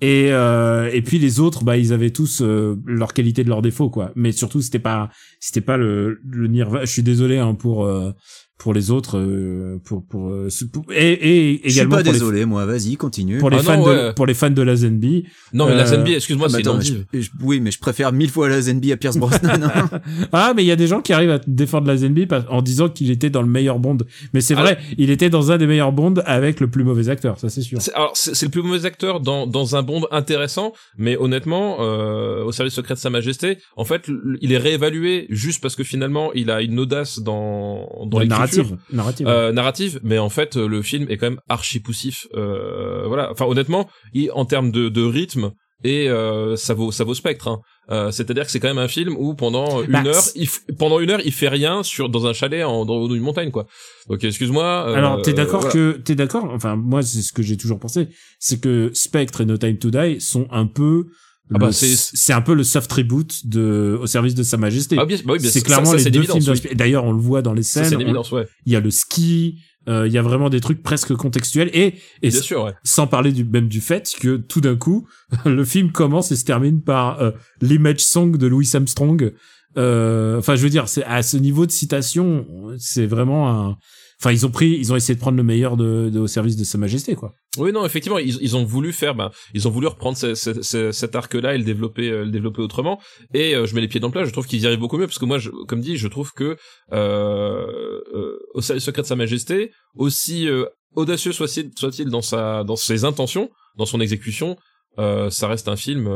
Et 0.00 0.32
euh, 0.32 0.90
et 0.92 1.02
puis 1.02 1.18
les 1.18 1.40
autres, 1.40 1.62
bah 1.62 1.76
ils 1.76 1.92
avaient 1.92 2.10
tous 2.10 2.40
euh, 2.40 2.76
leur 2.86 3.12
qualité 3.12 3.44
de 3.44 3.48
leurs 3.50 3.60
défauts 3.60 3.90
quoi. 3.90 4.12
Mais 4.16 4.32
surtout 4.32 4.62
c'était 4.62 4.78
pas 4.78 5.10
c'était 5.40 5.60
pas 5.60 5.76
le 5.76 6.20
le 6.26 6.46
Nirvana. 6.48 6.84
Je 6.86 6.90
suis 6.90 7.02
désolé 7.02 7.36
hein, 7.38 7.54
pour 7.54 7.84
euh, 7.84 8.12
pour 8.60 8.74
les 8.74 8.90
autres 8.90 9.16
euh, 9.18 9.78
pour 9.84 10.04
pour, 10.04 10.28
euh, 10.28 10.48
pour- 10.72 10.84
et, 10.92 11.12
et 11.54 11.60
Je 11.64 11.68
suis 11.70 11.78
également 11.78 11.96
pas 11.96 12.02
pour 12.02 12.12
les, 12.12 12.18
désolé, 12.18 12.44
moi. 12.44 12.66
Vas-y, 12.66 12.96
continue. 12.96 13.38
pour 13.38 13.48
les 13.48 13.56
Ah 13.56 13.76
non, 13.76 13.84
fans 13.84 13.86
de 13.94 14.12
pour 14.12 14.26
les 14.26 14.34
fans 14.34 14.50
de 14.50 14.62
la 14.62 14.76
Zenby. 14.76 15.24
Non, 15.54 15.66
mais 15.66 15.74
la 15.76 15.82
Euh, 15.90 15.96
ZNB, 15.96 16.08
excuse-moi, 16.14 16.46
Ah, 16.50 16.52
mais 16.56 16.62
c'est 16.62 16.68
attends, 16.68 16.78
mais 16.78 16.84
je- 16.84 17.20
je- 17.22 17.30
oui, 17.42 17.58
mais 17.60 17.70
je 17.70 17.78
préfère 17.78 18.12
mille 18.12 18.28
fois 18.30 18.48
la 18.50 18.60
Zenby 18.60 18.92
à 18.92 18.98
Pierce 18.98 19.16
Brosnan. 19.16 19.62
hein. 19.64 19.90
Ah, 20.32 20.52
mais 20.54 20.62
il 20.62 20.66
y 20.66 20.70
a 20.72 20.76
des 20.76 20.86
gens 20.86 21.00
qui 21.00 21.12
arrivent 21.14 21.30
à 21.30 21.40
défendre 21.46 21.86
la 21.86 21.96
Zenby 21.96 22.28
en 22.50 22.60
disant 22.60 22.88
qu'il 22.90 23.10
était 23.10 23.30
dans 23.30 23.40
le 23.42 23.48
meilleur 23.48 23.78
Bond. 23.78 23.96
Mais 24.34 24.42
c'est 24.42 24.54
Ah 24.58 24.62
vrai, 24.62 24.78
il 24.98 25.08
était 25.10 25.30
dans 25.30 25.50
un 25.50 25.56
des 25.56 25.66
meilleurs 25.66 25.92
Bonds 25.92 26.20
avec 26.26 26.60
le 26.60 26.68
plus 26.68 26.84
mauvais 26.84 27.08
acteur, 27.08 27.38
ça 27.38 27.48
c'est 27.48 27.62
sûr. 27.62 27.80
C'est- 27.80 27.94
Alors 27.94 28.12
c'est 28.14 28.34
c'est 28.34 28.44
le 28.46 28.50
plus 28.50 28.62
mauvais 28.62 28.84
acteur 28.84 29.20
dans 29.20 29.46
dans 29.46 29.74
un 29.76 29.82
Bond 29.82 30.02
intéressant, 30.10 30.74
mais 30.98 31.16
honnêtement, 31.16 31.78
euh, 31.80 32.44
au 32.44 32.52
service 32.52 32.74
secret 32.74 32.92
de 32.94 32.98
Sa 33.00 33.08
Majesté, 33.10 33.56
en 33.76 33.84
fait, 33.86 34.02
il 34.42 34.52
est 34.52 34.58
réévalué 34.58 35.26
juste 35.30 35.62
parce 35.62 35.76
que 35.76 35.82
finalement, 35.84 36.30
il 36.34 36.50
a 36.50 36.60
une 36.60 36.78
audace 36.78 37.20
dans 37.20 37.88
dans 38.06 38.18
La 38.18 38.24
l'écriture. 38.24 38.49
Narrative, 38.56 38.78
narrative. 38.92 39.26
Euh, 39.28 39.52
narrative, 39.52 40.00
mais 40.02 40.18
en 40.18 40.28
fait 40.30 40.56
le 40.56 40.82
film 40.82 41.06
est 41.08 41.16
quand 41.16 41.30
même 41.30 41.40
archi 41.48 41.80
poussif. 41.80 42.26
Euh, 42.34 43.06
voilà, 43.06 43.30
enfin 43.30 43.44
honnêtement, 43.46 43.88
il, 44.12 44.30
en 44.32 44.44
termes 44.44 44.70
de, 44.70 44.88
de 44.88 45.02
rythme 45.02 45.52
et 45.82 46.10
euh, 46.10 46.56
ça 46.56 46.74
vaut 46.74 46.92
ça 46.92 47.04
vaut 47.04 47.14
spectre. 47.14 47.48
Hein. 47.48 47.60
Euh, 47.90 48.10
C'est-à-dire 48.10 48.44
que 48.44 48.50
c'est 48.50 48.60
quand 48.60 48.68
même 48.68 48.78
un 48.78 48.86
film 48.88 49.16
où 49.18 49.34
pendant 49.34 49.82
une 49.82 49.90
Bah, 49.92 50.02
heure, 50.06 50.22
il 50.34 50.48
pendant 50.78 51.00
une 51.00 51.10
heure, 51.10 51.20
il 51.24 51.32
fait 51.32 51.48
rien 51.48 51.82
sur 51.82 52.08
dans 52.10 52.26
un 52.26 52.32
chalet 52.34 52.62
en, 52.64 52.84
dans 52.84 53.08
une 53.08 53.22
montagne 53.22 53.50
quoi. 53.50 53.66
Donc 54.08 54.22
excuse-moi. 54.22 54.86
euh, 54.88 54.94
Alors, 54.94 55.22
t'es 55.22 55.32
d'accord 55.32 55.60
voilà. 55.62 55.72
que 55.74 55.92
t'es 55.96 56.14
d'accord 56.14 56.50
Enfin, 56.52 56.76
moi, 56.76 57.02
c'est 57.02 57.22
ce 57.22 57.32
que 57.32 57.42
j'ai 57.42 57.56
toujours 57.56 57.78
pensé, 57.80 58.08
c'est 58.38 58.60
que 58.60 58.90
Spectre 58.92 59.40
et 59.40 59.46
No 59.46 59.56
Time 59.56 59.78
to 59.78 59.90
Die 59.90 60.20
sont 60.20 60.46
un 60.50 60.66
peu, 60.66 61.06
Ah 61.54 61.58
bah, 61.58 61.72
c'est- 61.72 61.96
c'est 62.14 62.32
un 62.32 62.40
peu 62.42 62.54
le 62.54 62.62
soft 62.64 62.92
reboot 62.92 63.46
de 63.46 63.98
au 64.00 64.06
service 64.06 64.34
de 64.34 64.42
Sa 64.42 64.56
Majesté. 64.56 64.96
Ah, 64.98 65.04
bah 65.04 65.14
oui, 65.26 65.40
c'est 65.40 65.62
clairement 65.62 65.90
ça, 65.90 65.96
les 65.96 66.10
deux 66.10 66.22
films. 66.22 66.44
oui. 66.48 66.74
D'ailleurs, 66.76 67.04
on 67.04 67.12
le 67.12 67.20
voit 67.20 67.42
dans 67.42 67.52
les 67.54 67.62
scènes. 67.64 67.94
on- 67.96 68.34
ouais. 68.36 68.46
Il 68.66 68.72
y 68.72 68.76
a 68.76 68.80
le 68.80 68.90
ski. 68.90 69.58
euh, 69.88 70.06
Il 70.06 70.12
y 70.12 70.18
a 70.18 70.22
vraiment 70.22 70.50
des 70.50 70.60
trucs 70.60 70.82
presque 70.82 71.14
contextuels 71.14 71.70
et 71.72 71.94
et 72.22 72.28
Bien 72.28 72.40
sûr, 72.42 72.64
ouais. 72.64 72.74
sans 72.84 73.06
parler 73.06 73.32
du 73.32 73.44
même 73.44 73.66
du 73.68 73.80
fait 73.80 74.12
que 74.20 74.36
tout 74.36 74.60
d'un 74.60 74.76
coup 74.76 75.08
le 75.46 75.64
film 75.64 75.90
commence 75.90 76.30
et 76.32 76.36
se 76.36 76.44
termine 76.44 76.82
par 76.82 77.20
euh, 77.20 77.30
l'image 77.62 78.00
song 78.00 78.36
de 78.36 78.46
Louis 78.46 78.68
Armstrong 78.74 79.32
Euh, 79.78 80.36
enfin 80.38 80.54
je 80.56 80.62
veux 80.62 80.68
dire 80.68 80.88
c'est 80.88 81.04
à 81.04 81.22
ce 81.22 81.36
niveau 81.36 81.64
de 81.64 81.70
citation 81.70 82.44
c'est 82.78 83.06
vraiment 83.06 83.48
un 83.50 83.78
enfin 84.20 84.32
ils 84.32 84.44
ont 84.46 84.50
pris 84.50 84.70
ils 84.78 84.92
ont 84.92 84.96
essayé 84.96 85.14
de 85.14 85.20
prendre 85.20 85.36
le 85.36 85.42
meilleur 85.42 85.76
de, 85.76 86.10
de 86.12 86.18
au 86.20 86.26
service 86.26 86.56
de 86.56 86.64
sa 86.64 86.76
majesté 86.78 87.14
quoi 87.16 87.32
Oui, 87.58 87.72
non, 87.72 87.84
effectivement, 87.84 88.18
ils, 88.18 88.38
ils 88.40 88.54
ont 88.56 88.64
voulu 88.64 88.92
faire, 88.92 89.14
ben, 89.14 89.30
ils 89.54 89.66
ont 89.66 89.70
voulu 89.72 89.86
reprendre 89.88 90.16
ce- 90.16 90.34
ce- 90.34 90.62
ce- 90.62 90.92
cet 90.92 91.16
arc-là 91.16 91.54
et 91.54 91.58
le 91.58 91.64
développer, 91.64 92.08
euh, 92.10 92.24
le 92.24 92.30
développer 92.30 92.62
autrement. 92.62 93.00
Et 93.34 93.56
euh, 93.56 93.66
je 93.66 93.74
mets 93.74 93.80
les 93.80 93.88
pieds 93.88 93.98
dans 94.00 94.06
le 94.08 94.12
plat. 94.12 94.24
Je 94.24 94.30
trouve 94.30 94.46
qu'ils 94.46 94.60
y 94.60 94.66
arrivent 94.66 94.78
beaucoup 94.78 94.98
mieux 94.98 95.06
parce 95.08 95.18
que 95.18 95.24
moi, 95.24 95.38
je, 95.38 95.50
comme 95.66 95.80
dit, 95.80 95.96
je 95.96 96.06
trouve 96.06 96.32
que 96.32 96.56
euh, 96.92 97.66
euh, 98.14 98.38
au 98.54 98.60
service 98.60 98.84
secret 98.84 99.02
de 99.02 99.06
Sa 99.08 99.16
Majesté, 99.16 99.72
aussi 99.96 100.48
euh, 100.48 100.64
audacieux 100.94 101.32
soit-il 101.32 101.70
soit-il 101.76 102.08
dans 102.08 102.22
sa, 102.22 102.62
dans 102.64 102.76
ses 102.76 103.04
intentions, 103.04 103.50
dans 103.76 103.86
son 103.86 104.00
exécution, 104.00 104.56
ça 104.96 105.48
reste 105.48 105.66
un 105.68 105.76
film. 105.76 106.06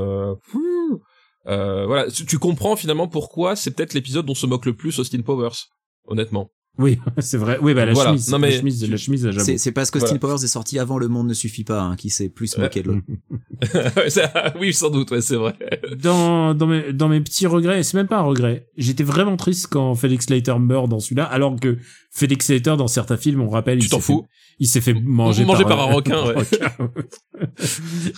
Euh, 1.46 1.84
voilà, 1.86 2.10
tu, 2.10 2.24
tu 2.26 2.38
comprends 2.38 2.76
finalement 2.76 3.08
pourquoi 3.08 3.54
c'est 3.56 3.70
peut-être 3.72 3.94
l'épisode 3.94 4.24
dont 4.26 4.34
se 4.34 4.46
moque 4.46 4.66
le 4.66 4.74
plus 4.74 4.98
Austin 4.98 5.20
Powers, 5.22 5.68
honnêtement. 6.06 6.50
Oui 6.78 6.98
c'est 7.18 7.36
vrai 7.36 7.58
oui 7.62 7.72
bah 7.74 7.84
la 7.86 7.92
Voilà. 7.92 8.10
chemise 8.10 8.30
Non, 8.30 8.38
mais 8.38 8.50
la 8.50 8.56
chemise 8.58 8.90
la 8.90 8.96
chemise 8.96 9.24
j'avoue. 9.30 9.44
C'est 9.44 9.58
c'est 9.58 9.72
parce 9.72 9.90
que 9.90 9.98
Voilà. 9.98 10.12
Austin 10.14 10.18
Powers 10.26 10.42
est 10.44 10.48
sorti 10.48 10.78
avant 10.78 10.98
Le 10.98 11.08
Monde 11.08 11.28
ne 11.28 11.34
suffit 11.34 11.62
pas, 11.64 11.80
hein, 11.82 11.96
qui 11.96 12.10
s'est 12.10 12.28
plus 12.28 12.56
moqué 12.58 12.82
de 12.82 12.88
l'autre. 12.88 13.02
Ça- 14.08 14.52
oui, 14.60 14.72
sans 14.74 14.90
doute, 14.90 15.10
ouais, 15.12 15.20
c'est 15.20 15.36
vrai. 15.36 15.54
dans 16.02 16.54
dans 16.54 16.66
mes 16.66 16.92
dans 16.92 17.08
mes 17.08 17.20
petits 17.20 17.46
regrets 17.46 17.82
c'est 17.82 17.96
même 17.96 18.08
pas 18.08 18.18
un 18.18 18.22
regret 18.22 18.68
j'étais 18.76 19.04
vraiment 19.04 19.36
triste 19.36 19.68
quand 19.70 19.94
Felix 19.94 20.28
Leiter 20.30 20.58
meurt 20.58 20.88
dans 20.88 21.00
celui-là 21.00 21.24
alors 21.24 21.58
que 21.60 21.78
Felix 22.10 22.48
Leiter 22.48 22.74
dans 22.76 22.88
certains 22.88 23.16
films 23.16 23.40
on 23.40 23.48
rappelle 23.48 23.78
Tu 23.78 23.86
il 23.86 23.90
t'en 23.90 24.00
s'est 24.00 24.12
fait- 24.14 24.18
il 24.60 24.68
s'est 24.68 24.80
fait 24.80 24.94
manger, 24.94 25.44
Mangé 25.44 25.64
par 25.64 25.80
un 25.80 25.92
requin, 25.94 26.24
ouais. 26.32 26.44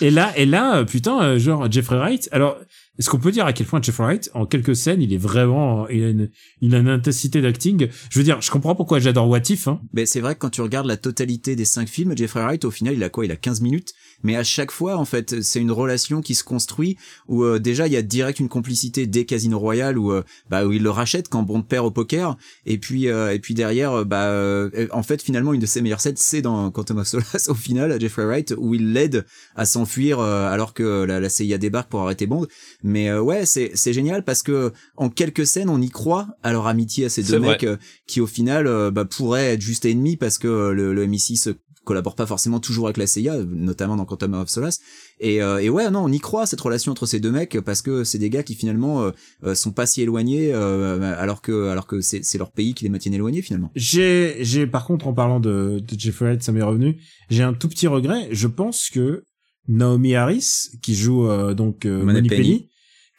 et 0.03 0.11
là, 0.11 0.33
et 0.37 0.45
là, 0.47 0.77
euh, 0.79 0.85
putain, 0.85 1.23
euh, 1.23 1.39
genre 1.39 1.71
Jeffrey 1.71 1.97
Wright. 1.97 2.29
Alors, 2.33 2.59
est-ce 2.99 3.11
qu'on 3.11 3.19
peut 3.19 3.31
dire 3.31 3.47
à 3.47 3.53
quel 3.53 3.67
point 3.67 3.81
Jeffrey 3.83 4.05
Wright, 4.05 4.31
en 4.35 4.47
quelques 4.47 4.75
scènes, 4.75 5.03
il 5.03 5.13
est 5.13 5.19
vraiment, 5.19 5.89
il 5.89 6.05
a 6.05 6.09
une, 6.09 6.31
il 6.61 6.75
a 6.75 6.79
une 6.79 6.89
intensité 6.89 7.43
d'acting? 7.43 7.89
Je 8.11 8.19
veux 8.19 8.25
dire, 8.25 8.41
je 8.41 8.51
comprends 8.51 8.75
pourquoi 8.75 8.99
j'adore 8.99 9.29
What 9.29 9.51
If. 9.51 9.69
Hein. 9.69 9.81
Mais 9.93 10.07
c'est 10.07 10.21
vrai 10.21 10.35
que 10.35 10.41
quand 10.41 10.51
tu 10.51 10.63
regardes 10.63 10.87
la 10.87 10.97
totalité 10.97 11.57
des 11.57 11.65
cinq 11.65 11.89
films, 11.89 12.17
Jeffrey 12.17 12.41
Wright, 12.41 12.65
au 12.65 12.71
final, 12.71 12.95
il 12.95 13.05
a 13.05 13.09
quoi? 13.09 13.25
Il 13.25 13.33
a 13.33 13.37
15 13.37 13.61
minutes? 13.61 13.93
Mais 14.23 14.37
à 14.37 14.45
chaque 14.45 14.71
fois, 14.71 14.97
en 14.97 15.05
fait, 15.05 15.43
c'est 15.43 15.61
une 15.61 15.73
relation 15.73 16.21
qui 16.21 16.35
se 16.35 16.45
construit 16.45 16.97
où 17.29 17.45
euh, 17.45 17.59
déjà 17.59 17.87
il 17.87 17.93
y 17.93 17.97
a 17.97 18.03
direct 18.03 18.41
une 18.41 18.49
complicité 18.49 19.07
dès 19.07 19.25
Casino 19.25 19.59
Royale 19.59 19.99
où, 19.99 20.13
euh, 20.13 20.23
bah, 20.51 20.67
où 20.67 20.73
il 20.73 20.83
le 20.83 20.91
rachète 20.91 21.29
quand 21.29 21.43
Bond 21.43 21.63
perd 21.63 21.87
au 21.87 21.91
poker. 21.91 22.37
Et 22.65 22.79
puis, 22.79 23.09
euh, 23.09 23.33
et 23.33 23.39
puis 23.39 23.55
derrière, 23.55 23.93
euh, 23.93 24.05
bah, 24.05 24.27
euh, 24.27 24.89
en 24.93 25.03
fait, 25.03 25.23
finalement, 25.23 25.53
une 25.53 25.61
de 25.61 25.67
ses 25.67 25.81
meilleures 25.83 26.01
scènes, 26.01 26.17
c'est 26.17 26.43
dans 26.43 26.71
Quantum 26.71 26.99
of 26.99 27.07
Solace, 27.07 27.49
au 27.49 27.55
final, 27.55 28.01
Jeffrey 28.01 28.25
Wright, 28.25 28.55
où 28.57 28.75
il 28.75 28.93
l'aide 28.93 29.25
à 29.55 29.65
s'enfuir 29.65 30.19
euh, 30.19 30.51
alors 30.51 30.75
que 30.75 31.05
la, 31.05 31.21
la 31.21 31.29
CIA 31.29 31.59
débarque 31.59 31.89
pour 31.89 32.01
arrêter 32.01 32.27
Bond. 32.27 32.47
Mais 32.83 33.09
euh, 33.09 33.21
ouais, 33.21 33.47
c'est 33.47 33.73
c'est 33.75 33.93
génial 33.93 34.25
parce 34.25 34.43
que 34.43 34.73
en 34.97 35.09
quelques 35.09 35.47
scènes, 35.47 35.69
on 35.69 35.81
y 35.81 35.91
croit 35.91 36.29
à 36.43 36.53
leur 36.53 36.67
amitié 36.67 37.07
à 37.07 37.09
ces 37.09 37.23
deux 37.23 37.39
mecs 37.39 37.67
qui 38.07 38.21
au 38.21 38.27
final 38.27 38.91
bah, 38.91 39.05
pourraient 39.05 39.55
être 39.55 39.61
juste 39.61 39.85
ennemis 39.85 40.17
parce 40.17 40.39
que 40.39 40.71
le, 40.71 40.95
le 40.95 41.07
MI6 41.07 41.55
collabore 41.87 42.17
pas 42.17 42.27
forcément 42.27 42.61
toujours 42.61 42.87
avec 42.87 42.99
la 42.99 43.07
CIA, 43.07 43.39
notamment 43.45 43.97
dans 43.97 44.05
Quantum 44.05 44.35
of 44.35 44.49
Solace. 44.49 44.81
Et, 45.21 45.43
euh, 45.43 45.63
et 45.63 45.71
ouais, 45.71 45.91
non, 45.91 46.05
on 46.05 46.13
y 46.13 46.19
croit 46.19 46.45
cette 46.45 46.61
relation 46.61 46.93
entre 46.93 47.07
ces 47.07 47.21
deux 47.21 47.31
mecs 47.31 47.59
parce 47.61 47.81
que 47.81 48.05
c'est 48.05 48.19
des 48.19 48.29
gars 48.29 48.43
qui 48.43 48.55
finalement 48.55 49.03
euh, 49.03 49.11
euh, 49.45 49.55
sont 49.55 49.73
pas 49.73 49.87
si 49.87 50.03
éloignés 50.03 50.53
euh, 50.53 51.15
alors 51.19 51.41
que 51.41 51.69
alors 51.69 51.87
que 51.87 52.01
c'est 52.01 52.25
c'est 52.25 52.39
leur 52.39 52.51
pays 52.51 52.75
qui 52.75 52.85
les 52.85 52.91
maintiennent 52.91 53.15
éloignés 53.15 53.43
finalement. 53.43 53.71
J'ai, 53.75 54.37
j'ai, 54.41 54.67
par 54.67 54.85
contre, 54.85 55.07
en 55.07 55.15
parlant 55.15 55.41
de, 55.41 55.81
de 55.87 55.99
Jeffrey 55.99 56.27
Wright, 56.27 56.43
ça 56.43 56.53
m'est 56.53 56.63
revenu. 56.63 57.01
J'ai 57.31 57.43
un 57.43 57.55
tout 57.55 57.69
petit 57.69 57.87
regret. 57.87 58.29
Je 58.33 58.49
pense 58.49 58.91
que 58.91 59.23
Naomi 59.69 60.15
Harris, 60.15 60.71
qui 60.83 60.95
joue 60.95 61.29
euh, 61.29 61.55
donc 61.55 61.87
euh, 61.87 62.03
Money 62.03 62.21
Money 62.23 62.29
Penny. 62.29 62.43
Penny, 62.43 62.69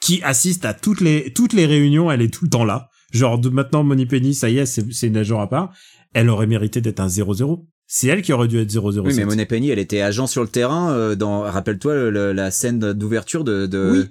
qui 0.01 0.22
assiste 0.24 0.65
à 0.65 0.74
toutes 0.74 1.01
les 1.01 1.34
toutes 1.34 1.53
les 1.53 1.65
réunions, 1.65 2.11
elle 2.11 2.22
est 2.22 2.34
tout 2.34 2.45
le 2.45 2.49
temps 2.49 2.65
là. 2.65 2.89
Genre 3.11 3.39
de 3.39 3.49
maintenant 3.49 3.84
Money 3.84 4.05
Penny, 4.05 4.34
ça 4.34 4.49
y 4.49 4.57
est, 4.57 4.65
c'est 4.65 4.91
c'est 4.91 5.07
une 5.07 5.18
agent 5.18 5.39
à 5.39 5.47
part. 5.47 5.74
Elle 6.13 6.30
aurait 6.30 6.47
mérité 6.47 6.82
d'être 6.82 6.99
un 6.99 7.07
0-0. 7.07 7.65
C'est 7.88 8.08
elle 8.08 8.22
qui 8.22 8.34
aurait 8.34 8.48
dû 8.50 8.60
être 8.60 8.70
0-0. 8.72 9.00
Oui, 9.00 9.14
mais 9.16 9.24
Monet 9.26 9.46
Penny, 9.46 9.70
elle 9.70 9.80
était 9.80 10.02
agent 10.02 10.28
sur 10.28 10.42
le 10.44 10.50
terrain 10.50 10.92
euh, 10.92 11.16
dans 11.16 11.42
rappelle-toi 11.42 11.94
le- 11.96 12.10
le- 12.12 12.34
la 12.34 12.52
scène 12.52 12.80
d'ouverture 12.94 13.44
de, 13.46 13.66
de 13.66 13.92
Oui. 13.92 14.06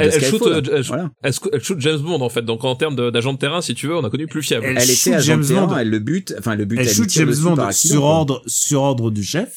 Elle, 0.00 0.10
elle 0.14 0.24
shoot, 0.24 0.40
euh, 0.42 0.62
elle, 0.72 0.82
voilà. 0.82 1.10
elle 1.22 1.32
sc- 1.32 1.48
elle 1.52 1.62
shoot 1.62 1.78
James 1.80 1.98
Bond 2.00 2.20
en 2.22 2.28
fait. 2.30 2.40
Donc 2.42 2.64
en 2.64 2.74
termes 2.74 2.96
d'agent 3.10 3.34
de 3.34 3.38
terrain, 3.38 3.60
si 3.60 3.74
tu 3.74 3.86
veux, 3.86 3.96
on 3.96 4.04
a 4.04 4.08
connu 4.10 4.26
plus 4.26 4.42
fiable. 4.42 4.64
Elle 4.66 4.90
était 4.90 5.12
agent 5.14 5.26
James 5.26 5.42
de 5.42 5.46
terrain, 5.48 5.66
Bond. 5.66 5.76
elle 5.78 5.90
le 5.90 5.98
bute, 5.98 6.34
enfin 6.38 6.54
le 6.54 6.64
but, 6.64 6.78
elle 6.78 6.88
shoot 6.88 7.08
James 7.10 7.34
Bond 7.42 7.56
par 7.56 7.68
accident, 7.68 7.92
sur 7.94 8.04
ordre 8.04 8.42
sur 8.46 8.82
ordre 8.82 9.10
du 9.10 9.22
chef 9.22 9.54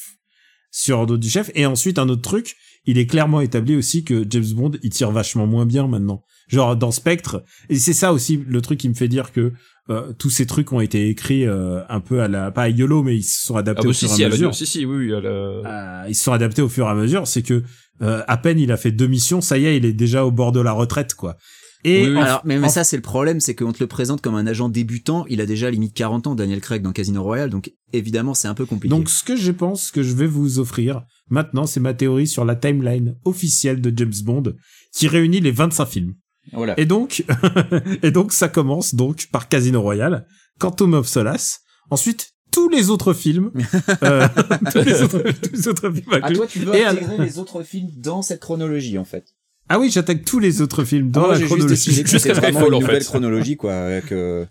sur 0.70 0.98
ordre 1.00 1.16
du 1.18 1.28
chef 1.28 1.50
et 1.54 1.66
ensuite 1.66 1.98
un 1.98 2.08
autre 2.08 2.22
truc 2.22 2.56
il 2.86 2.96
est 2.98 3.06
clairement 3.06 3.40
établi 3.42 3.76
aussi 3.76 4.04
que 4.04 4.24
James 4.28 4.46
Bond 4.54 4.72
il 4.82 4.88
tire 4.90 5.10
vachement 5.10 5.46
moins 5.46 5.66
bien 5.66 5.86
maintenant 5.86 6.22
genre 6.48 6.76
dans 6.76 6.90
Spectre 6.90 7.42
et 7.68 7.76
c'est 7.78 7.92
ça 7.92 8.12
aussi 8.14 8.42
le 8.46 8.60
truc 8.62 8.80
qui 8.80 8.88
me 8.88 8.94
fait 8.94 9.08
dire 9.08 9.32
que 9.32 9.52
euh, 9.90 10.12
tous 10.12 10.30
ces 10.30 10.46
trucs 10.46 10.72
ont 10.72 10.80
été 10.80 11.08
écrits 11.08 11.44
euh, 11.44 11.80
un 11.88 12.00
peu 12.00 12.22
à 12.22 12.28
la 12.28 12.50
pas 12.52 12.62
à 12.62 12.68
YOLO 12.68 13.02
mais 13.02 13.16
ils 13.16 13.22
se 13.24 13.46
sont 13.46 13.56
Ah 13.56 13.60
adaptés 13.60 13.82
bah 13.82 13.88
au 13.90 13.92
si, 13.92 14.06
fur 14.06 14.14
si, 14.14 14.22
et 14.22 14.24
à 14.24 14.28
mesure 14.28 14.50
dit- 14.50 14.56
si, 14.58 14.66
si, 14.66 14.84
oui, 14.86 15.06
oui, 15.06 15.12
elle 15.16 15.26
a- 15.26 15.30
Euh, 15.30 16.04
ils 16.08 16.14
se 16.14 16.22
sont 16.24 16.32
adaptés 16.32 16.62
au 16.62 16.68
fur 16.68 16.86
et 16.86 16.90
à 16.90 16.94
mesure 16.94 17.26
c'est 17.26 17.42
que 17.42 17.62
euh, 18.00 18.22
à 18.28 18.36
peine 18.36 18.58
il 18.60 18.70
a 18.72 18.76
fait 18.76 18.92
deux 18.92 19.08
missions 19.08 19.40
ça 19.40 19.58
y 19.58 19.66
est 19.66 19.76
il 19.76 19.84
est 19.84 19.92
déjà 19.92 20.24
au 20.24 20.30
bord 20.30 20.52
de 20.52 20.60
la 20.60 20.72
retraite 20.72 21.14
quoi 21.14 21.36
et 21.84 22.06
Oui, 22.08 22.16
Alors, 22.16 22.42
mais, 22.44 22.68
ça, 22.68 22.84
c'est 22.84 22.94
le 22.94 23.02
problème, 23.02 23.40
c'est 23.40 23.56
qu'on 23.56 23.72
te 23.72 23.80
le 23.82 23.88
présente 23.88 24.20
comme 24.20 24.36
un 24.36 24.46
agent 24.46 24.68
débutant. 24.68 25.26
Il 25.28 25.40
a 25.40 25.46
déjà 25.46 25.68
limite 25.68 25.94
40 25.94 26.28
ans, 26.28 26.36
Daniel 26.36 26.60
Craig, 26.60 26.80
dans 26.80 26.92
Casino 26.92 27.24
Royale. 27.24 27.50
Donc, 27.50 27.72
évidemment, 27.92 28.34
c'est 28.34 28.46
un 28.46 28.54
peu 28.54 28.66
compliqué. 28.66 28.88
Donc, 28.94 29.08
ce 29.10 29.24
que 29.24 29.34
je 29.34 29.50
pense 29.50 29.90
que 29.90 30.00
je 30.04 30.14
vais 30.14 30.28
vous 30.28 30.60
offrir 30.60 31.02
maintenant, 31.28 31.66
c'est 31.66 31.80
ma 31.80 31.92
théorie 31.92 32.28
sur 32.28 32.44
la 32.44 32.54
timeline 32.54 33.16
officielle 33.24 33.80
de 33.80 33.92
James 33.96 34.12
Bond, 34.24 34.44
qui 34.94 35.08
réunit 35.08 35.40
les 35.40 35.50
25 35.50 35.86
films. 35.86 36.14
Voilà. 36.52 36.78
Et 36.78 36.86
donc, 36.86 37.24
et 38.02 38.10
donc, 38.10 38.32
ça 38.32 38.48
commence 38.48 38.94
donc 38.94 39.28
par 39.32 39.48
Casino 39.48 39.80
Royale, 39.80 40.26
Quantum 40.58 40.94
of 40.94 41.06
Solace, 41.06 41.60
ensuite 41.90 42.30
tous 42.50 42.68
les 42.68 42.90
autres 42.90 43.14
films, 43.14 43.50
euh, 44.02 44.26
tous, 44.72 44.82
les 44.82 45.02
autres, 45.02 45.22
tous 45.42 45.52
les 45.52 45.68
autres 45.68 45.90
films 45.90 46.12
inclus. 46.12 46.38
tu 46.48 46.58
veux 46.60 46.74
Et 46.74 46.84
à- 46.84 46.92
les 46.92 47.38
autres 47.38 47.62
films 47.62 47.88
dans 47.96 48.22
cette 48.22 48.40
chronologie, 48.40 48.98
en 48.98 49.04
fait. 49.04 49.24
Ah 49.68 49.78
oui, 49.78 49.90
j'attaque 49.90 50.24
tous 50.24 50.38
les 50.38 50.60
autres 50.60 50.84
films 50.84 51.10
dans 51.10 51.22
Moi, 51.22 51.38
la 51.38 51.46
chronologie. 51.46 52.04
c'était 52.04 52.32
vraiment 52.34 52.66
une 52.66 52.74
en 52.74 52.80
nouvelle 52.80 52.98
fait. 52.98 53.04
chronologie, 53.06 53.56
quoi, 53.56 53.72
avec, 53.74 54.12
euh, 54.12 54.44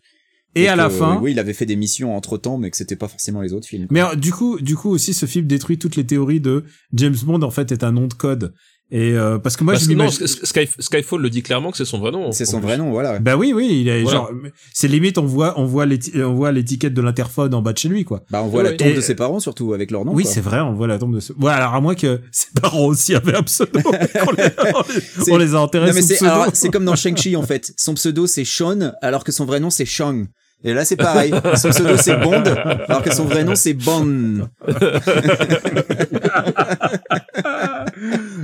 Et 0.55 0.67
à 0.67 0.73
que, 0.73 0.77
la 0.77 0.89
fin, 0.89 1.19
Oui, 1.21 1.31
il 1.33 1.39
avait 1.39 1.53
fait 1.53 1.67
des 1.67 1.75
missions 1.75 2.15
entre 2.15 2.37
temps, 2.39 2.57
mais 2.57 2.71
que 2.71 2.77
c'était 2.77 2.95
pas 2.95 3.07
forcément 3.09 3.41
les 3.41 3.53
autres 3.53 3.67
films. 3.67 3.85
Mais 3.91 4.01
euh, 4.01 4.15
du 4.15 4.31
coup, 4.31 4.59
du 4.59 4.75
coup 4.75 4.89
aussi, 4.89 5.13
ce 5.13 5.25
film 5.27 5.45
détruit 5.45 5.77
toutes 5.77 5.95
les 5.95 6.05
théories 6.05 6.39
de 6.41 6.63
James 6.93 7.15
Bond 7.23 7.41
en 7.43 7.51
fait 7.51 7.71
est 7.71 7.83
un 7.83 7.91
nom 7.91 8.07
de 8.07 8.13
code. 8.15 8.53
Et 8.93 9.13
euh, 9.13 9.37
parce 9.39 9.55
que 9.55 9.63
moi, 9.63 9.71
Parce 9.73 9.85
je 9.85 9.89
que 9.89 9.93
non, 9.95 10.09
Sky- 10.09 10.67
Skyfall 10.79 11.21
le 11.21 11.29
dit 11.29 11.41
clairement 11.43 11.71
que 11.71 11.77
c'est 11.77 11.85
son 11.85 11.99
vrai 11.99 12.11
nom. 12.11 12.33
C'est 12.33 12.45
en 12.49 12.51
son 12.51 12.57
plus. 12.59 12.67
vrai 12.67 12.77
nom, 12.77 12.91
voilà. 12.91 13.19
Bah 13.19 13.37
oui, 13.37 13.53
oui, 13.55 13.69
il 13.81 13.87
est 13.87 14.01
Voilà. 14.01 14.17
genre, 14.17 14.31
c'est 14.73 14.89
limite, 14.89 15.17
on 15.17 15.25
voit, 15.25 15.53
on 15.57 15.63
voit 15.65 15.85
l'éti- 15.85 16.11
on 16.21 16.33
voit 16.33 16.51
l'étiquette 16.51 16.93
de 16.93 17.01
l'interphone 17.01 17.53
en 17.53 17.61
bas 17.61 17.71
de 17.71 17.77
chez 17.77 17.87
lui, 17.87 18.03
quoi. 18.03 18.23
Bah, 18.29 18.41
on 18.43 18.47
voit 18.49 18.63
Ouais, 18.63 18.71
la 18.71 18.75
tombe 18.75 18.89
et- 18.89 18.93
de 18.93 18.99
ses 18.99 19.15
parents, 19.15 19.39
surtout, 19.39 19.73
avec 19.73 19.91
leur 19.91 20.03
nom. 20.03 20.13
oui, 20.13 20.25
c'est 20.25 20.41
vrai, 20.41 20.59
on 20.59 20.73
voit 20.73 20.87
la 20.87 20.97
tombe 20.97 21.15
de 21.15 21.21
ce. 21.21 21.31
Ouais, 21.33 21.51
alors 21.53 21.73
à 21.73 21.79
moins 21.79 21.95
que 21.95 22.19
ses 22.31 22.47
parents 22.61 22.83
aussi 22.85 23.15
avaient 23.15 23.35
un 23.37 23.43
pseudo, 23.43 23.79
qu'on 23.81 23.91
les, 23.91 23.97
on 24.27 24.31
les, 24.31 24.99
C'est- 25.23 25.31
on 25.31 25.37
les 25.37 25.55
a 25.55 25.61
enterrés 25.61 25.87
Non, 25.87 25.93
mais 25.93 26.01
sous 26.01 26.07
c'est, 26.09 26.15
pseudo. 26.15 26.31
alors, 26.31 26.47
c'est 26.51 26.69
comme 26.69 26.83
dans 26.83 26.97
Shang-Chi, 26.97 27.37
en 27.37 27.43
fait. 27.43 27.71
Son 27.77 27.93
pseudo, 27.93 28.27
c'est 28.27 28.43
Sean, 28.43 28.91
alors 29.01 29.23
que 29.23 29.31
son 29.31 29.45
vrai 29.45 29.61
nom, 29.61 29.69
c'est 29.69 29.85
Shang. 29.85 30.25
Et 30.63 30.75
là, 30.75 30.85
c'est 30.85 30.95
pareil. 30.97 31.33
Son 31.55 31.69
pseudo, 31.69 31.95
c'est 31.97 32.17
Bond, 32.17 32.43
alors 32.87 33.01
que 33.01 33.11
son 33.11 33.23
vrai 33.25 33.43
nom, 33.43 33.55
c'est 33.55 33.73
Bond. 33.73 34.47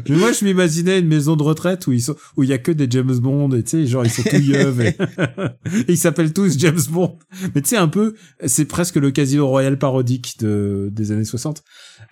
Mais 0.09 0.15
moi, 0.15 0.31
je 0.31 0.45
m'imaginais 0.45 0.99
une 0.99 1.07
maison 1.07 1.35
de 1.35 1.43
retraite 1.43 1.87
où 1.87 1.91
ils 1.91 2.01
sont, 2.01 2.15
où 2.35 2.43
il 2.43 2.49
y 2.49 2.53
a 2.53 2.57
que 2.57 2.71
des 2.71 2.87
James 2.89 3.17
Bond, 3.17 3.51
et 3.51 3.63
tu 3.63 3.69
sais, 3.69 3.85
genre, 3.85 4.05
ils 4.05 4.11
sont 4.11 4.23
tous 4.23 4.37
yeux, 4.37 4.73
et, 4.81 4.87
et 4.87 5.85
ils 5.87 5.97
s'appellent 5.97 6.33
tous 6.33 6.57
James 6.57 6.79
Bond. 6.89 7.17
Mais 7.55 7.61
tu 7.61 7.69
sais, 7.69 7.77
un 7.77 7.87
peu, 7.87 8.15
c'est 8.45 8.65
presque 8.65 8.95
le 8.95 9.11
Casino 9.11 9.47
Royal 9.47 9.77
parodique 9.77 10.35
de, 10.39 10.89
des 10.91 11.11
années 11.11 11.25
60. 11.25 11.63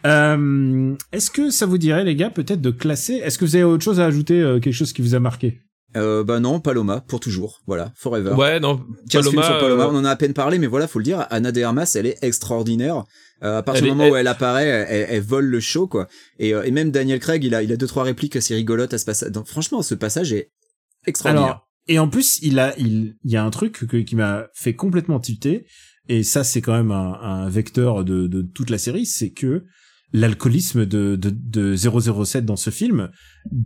Euh, 0.05 0.93
est-ce 1.11 1.31
que 1.31 1.49
ça 1.49 1.65
vous 1.65 1.77
dirait, 1.77 2.03
les 2.03 2.15
gars, 2.15 2.29
peut-être 2.29 2.61
de 2.61 2.71
classer, 2.71 3.13
est-ce 3.15 3.37
que 3.37 3.45
vous 3.45 3.55
avez 3.55 3.63
autre 3.63 3.83
chose 3.83 3.99
à 3.99 4.05
ajouter, 4.05 4.41
euh, 4.41 4.59
quelque 4.59 4.73
chose 4.73 4.93
qui 4.93 5.01
vous 5.01 5.15
a 5.15 5.19
marqué? 5.19 5.61
Euh, 5.95 6.23
bah 6.23 6.39
non, 6.39 6.59
Paloma, 6.59 7.01
pour 7.01 7.19
toujours. 7.19 7.61
Voilà, 7.67 7.91
forever. 7.95 8.31
Ouais, 8.31 8.59
non, 8.59 8.81
15 9.09 9.29
films 9.29 9.41
Paloma, 9.41 9.47
sur 9.47 9.59
Paloma, 9.59 9.83
euh, 9.83 9.89
on 9.91 9.95
en 9.97 10.05
a 10.05 10.09
à 10.09 10.15
peine 10.15 10.33
parlé, 10.33 10.59
mais 10.59 10.67
voilà, 10.67 10.87
faut 10.87 10.99
le 10.99 11.05
dire, 11.05 11.25
Anna 11.29 11.51
de 11.51 11.61
Armas, 11.61 11.91
elle 11.95 12.07
est 12.07 12.17
extraordinaire. 12.21 13.03
Euh, 13.45 13.57
à 13.59 13.63
partir 13.63 13.83
du 13.83 13.89
moment 13.95 14.09
où 14.09 14.15
elle- 14.15 14.21
elle 14.21 14.27
apparaît, 14.27 14.65
elle, 14.67 15.05
elle 15.09 15.21
vole 15.21 15.45
le 15.45 15.59
show, 15.59 15.87
quoi. 15.87 16.07
Et, 16.39 16.53
euh, 16.53 16.63
et 16.63 16.71
même 16.71 16.89
Daniel 16.91 17.19
Craig, 17.19 17.43
il 17.43 17.53
a, 17.53 17.61
il 17.63 17.71
a 17.71 17.77
deux 17.77 17.87
trois 17.87 18.03
répliques 18.03 18.35
assez 18.35 18.55
rigolotes 18.55 18.93
à 18.93 18.97
ce 18.97 19.05
passage. 19.05 19.31
Donc, 19.31 19.47
franchement, 19.47 19.81
ce 19.83 19.93
passage 19.95 20.33
est 20.33 20.51
extraordinaire. 21.05 21.47
Alors, 21.51 21.69
et 21.87 21.99
en 21.99 22.09
plus, 22.09 22.39
il 22.41 22.57
a, 22.59 22.73
il, 22.79 23.15
il 23.23 23.31
y 23.31 23.37
a 23.37 23.43
un 23.43 23.51
truc 23.51 23.85
que- 23.87 23.97
qui 23.97 24.15
m'a 24.15 24.47
fait 24.53 24.73
complètement 24.75 25.19
tilter, 25.19 25.65
et 26.09 26.23
ça, 26.23 26.43
c'est 26.43 26.61
quand 26.61 26.73
même 26.73 26.91
un, 26.91 27.13
un 27.21 27.49
vecteur 27.49 28.03
de, 28.03 28.27
de 28.27 28.41
toute 28.41 28.69
la 28.71 28.77
série, 28.79 29.05
c'est 29.05 29.31
que 29.31 29.63
l'alcoolisme 30.19 30.85
de, 30.85 31.15
de, 31.15 31.29
de 31.31 31.75
007 31.75 32.45
dans 32.45 32.55
ce 32.55 32.69
film, 32.69 33.09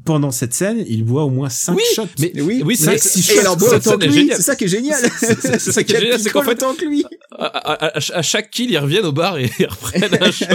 pendant 0.06 0.32
cette 0.32 0.54
scène, 0.54 0.84
il 0.88 1.04
boit 1.06 1.24
au 1.24 1.30
moins 1.30 1.50
5 1.50 1.76
Oui, 1.76 1.84
shots. 1.96 2.04
mais 2.20 2.32
oui, 2.42 2.62
oui, 2.66 2.76
c'est- 2.76 2.98
c'est 2.98 3.22
c'est- 3.22 3.34
et 3.36 3.38
elle 3.40 3.48
en 3.48 3.56
boit 3.56 3.76
autant 3.76 3.98
que 3.98 4.06
lui, 4.06 4.30
c'est 4.34 4.42
ça 4.42 4.56
qui 4.56 4.66
est 4.66 4.68
génial. 4.68 5.00
C'est- 5.20 5.60
ça 5.60 5.84
qui 5.84 5.94
est 5.94 6.00
génial, 6.00 6.20
c'est 6.20 6.30
qu'en 6.32 6.42
fait- 6.44 6.52
autant 6.52 6.74
que 6.76 6.86
lui. 6.86 7.04
à, 7.38 7.46
à- 7.46 7.86
à- 7.98 8.18
à 8.18 8.22
chaque 8.22 8.50
kill, 8.52 8.70
ils 8.72 8.78
reviennent 8.78 9.06
au 9.06 9.12
bar 9.12 9.38
et 9.38 9.50
ils 9.60 9.66
reprennent 9.70 10.18
un 10.22 10.32
shot. 10.32 10.46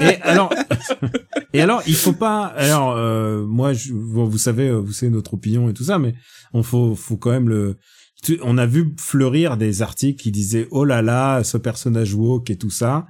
et 0.00 0.20
alors, 0.22 0.52
et 1.52 1.60
alors, 1.60 1.82
il 1.86 1.94
faut 1.94 2.12
pas. 2.12 2.46
Alors, 2.56 2.96
euh, 2.96 3.44
moi, 3.46 3.72
je, 3.72 3.92
bon, 3.92 4.24
vous 4.24 4.38
savez, 4.38 4.68
euh, 4.68 4.78
vous 4.78 4.92
savez 4.92 5.10
notre 5.10 5.34
opinion 5.34 5.68
et 5.68 5.74
tout 5.74 5.84
ça, 5.84 5.98
mais 5.98 6.14
on 6.52 6.62
faut, 6.62 6.94
faut 6.94 7.16
quand 7.16 7.30
même 7.30 7.48
le. 7.48 7.76
tu- 8.22 8.38
On 8.42 8.58
a 8.58 8.66
vu 8.66 8.94
fleurir 8.98 9.56
des 9.56 9.82
articles 9.82 10.20
qui 10.22 10.30
disaient 10.30 10.66
oh 10.70 10.84
là 10.84 11.02
là, 11.02 11.42
ce 11.44 11.56
personnage 11.56 12.14
woke 12.14 12.50
et 12.50 12.56
tout 12.56 12.70
ça. 12.70 13.06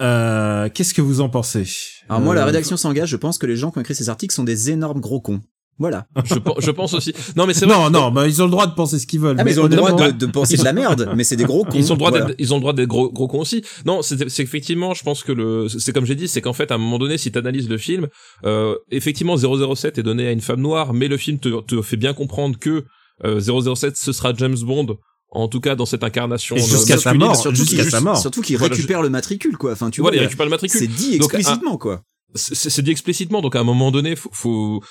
Euh, 0.00 0.68
Qu'est-ce 0.72 0.94
que 0.94 1.02
vous 1.02 1.20
en 1.20 1.28
pensez 1.28 1.64
Alors 2.08 2.20
moi, 2.20 2.34
la 2.34 2.42
Euh, 2.42 2.46
rédaction 2.46 2.76
s'engage, 2.76 3.08
je 3.10 3.16
pense 3.16 3.38
que 3.38 3.46
les 3.46 3.56
gens 3.56 3.70
qui 3.70 3.78
ont 3.78 3.80
écrit 3.82 3.94
ces 3.94 4.08
articles 4.08 4.34
sont 4.34 4.44
des 4.44 4.70
énormes 4.70 5.00
gros 5.00 5.20
cons. 5.20 5.40
Voilà. 5.80 6.06
je, 6.24 6.34
pen- 6.34 6.54
je 6.58 6.70
pense 6.72 6.92
aussi. 6.94 7.12
Non, 7.36 7.46
mais 7.46 7.54
c'est 7.54 7.64
vrai. 7.64 7.76
Non, 7.76 7.88
non, 7.90 8.10
bah, 8.10 8.26
ils 8.26 8.42
ont 8.42 8.46
le 8.46 8.50
droit 8.50 8.66
de 8.66 8.74
penser 8.74 8.98
ce 8.98 9.06
qu'ils 9.06 9.20
veulent. 9.20 9.36
Ah, 9.38 9.44
mais 9.44 9.52
ils 9.52 9.60
ont 9.60 9.64
le 9.64 9.68
droit 9.76 9.92
de, 9.92 10.10
de 10.10 10.26
penser 10.26 10.56
de 10.56 10.64
la 10.64 10.72
merde, 10.72 11.10
mais 11.14 11.22
c'est 11.22 11.36
des 11.36 11.44
gros 11.44 11.64
cons. 11.64 11.76
Ils 11.78 11.92
ont 11.92 11.94
le 11.94 11.98
droit 11.98 12.10
Voilà. 12.10 12.34
ils 12.38 12.52
ont 12.52 12.56
le 12.56 12.60
droit 12.62 12.72
d'être 12.72 12.88
gros, 12.88 13.10
gros 13.12 13.28
cons 13.28 13.38
aussi. 13.40 13.62
Non, 13.86 14.02
c'est, 14.02 14.28
c'est 14.28 14.42
effectivement, 14.42 14.92
je 14.94 15.04
pense 15.04 15.22
que 15.22 15.30
le, 15.30 15.68
c'est 15.68 15.92
comme 15.92 16.04
j'ai 16.04 16.16
dit, 16.16 16.26
c'est 16.26 16.40
qu'en 16.40 16.52
fait, 16.52 16.72
à 16.72 16.74
un 16.74 16.78
moment 16.78 16.98
donné, 16.98 17.16
si 17.16 17.30
t'analyses 17.30 17.68
le 17.68 17.78
film, 17.78 18.08
euh, 18.44 18.74
effectivement, 18.90 19.36
007 19.36 19.98
est 19.98 20.02
donné 20.02 20.26
à 20.26 20.32
une 20.32 20.40
femme 20.40 20.60
noire, 20.60 20.94
mais 20.94 21.06
le 21.06 21.16
film 21.16 21.38
te, 21.38 21.60
te 21.60 21.80
fait 21.80 21.96
bien 21.96 22.12
comprendre 22.12 22.58
que 22.58 22.84
euh, 23.24 23.40
007 23.40 23.96
ce 23.96 24.10
sera 24.12 24.32
James 24.36 24.58
Bond, 24.62 24.96
en 25.30 25.48
tout 25.48 25.60
cas 25.60 25.74
dans 25.76 25.86
cette 25.86 26.04
incarnation. 26.04 26.56
Jusqu'à 26.56 26.98
sa 26.98 27.14
mort, 27.14 27.36
surtout 27.36 27.56
jusqu'à 27.56 27.82
qu'il- 27.82 27.90
sa 27.90 28.00
mort. 28.00 28.18
Surtout 28.18 28.40
qu'il 28.42 28.56
Voilà, 28.56 28.74
récupère 28.74 29.02
le 29.02 29.10
matricule, 29.10 29.56
quoi. 29.56 29.72
Enfin, 29.72 29.90
tu 29.90 30.00
Voilà, 30.00 30.16
il 30.16 30.20
vois, 30.20 30.26
récupère 30.26 30.46
le 30.46 30.50
matricule. 30.50 30.80
c'est 30.80 30.86
dit 30.86 31.18
Donc, 31.18 31.34
explicitement, 31.34 31.76
quoi. 31.76 32.02
c'est 32.34 32.54
c'est 32.70 32.82
dit 32.82 32.90
explicitement. 32.90 33.40
Donc 33.42 33.54
à 33.56 33.60
un 33.60 33.64
moment 33.64 33.90
donné, 33.90 34.16
faut, 34.16 34.30
faut 34.32 34.82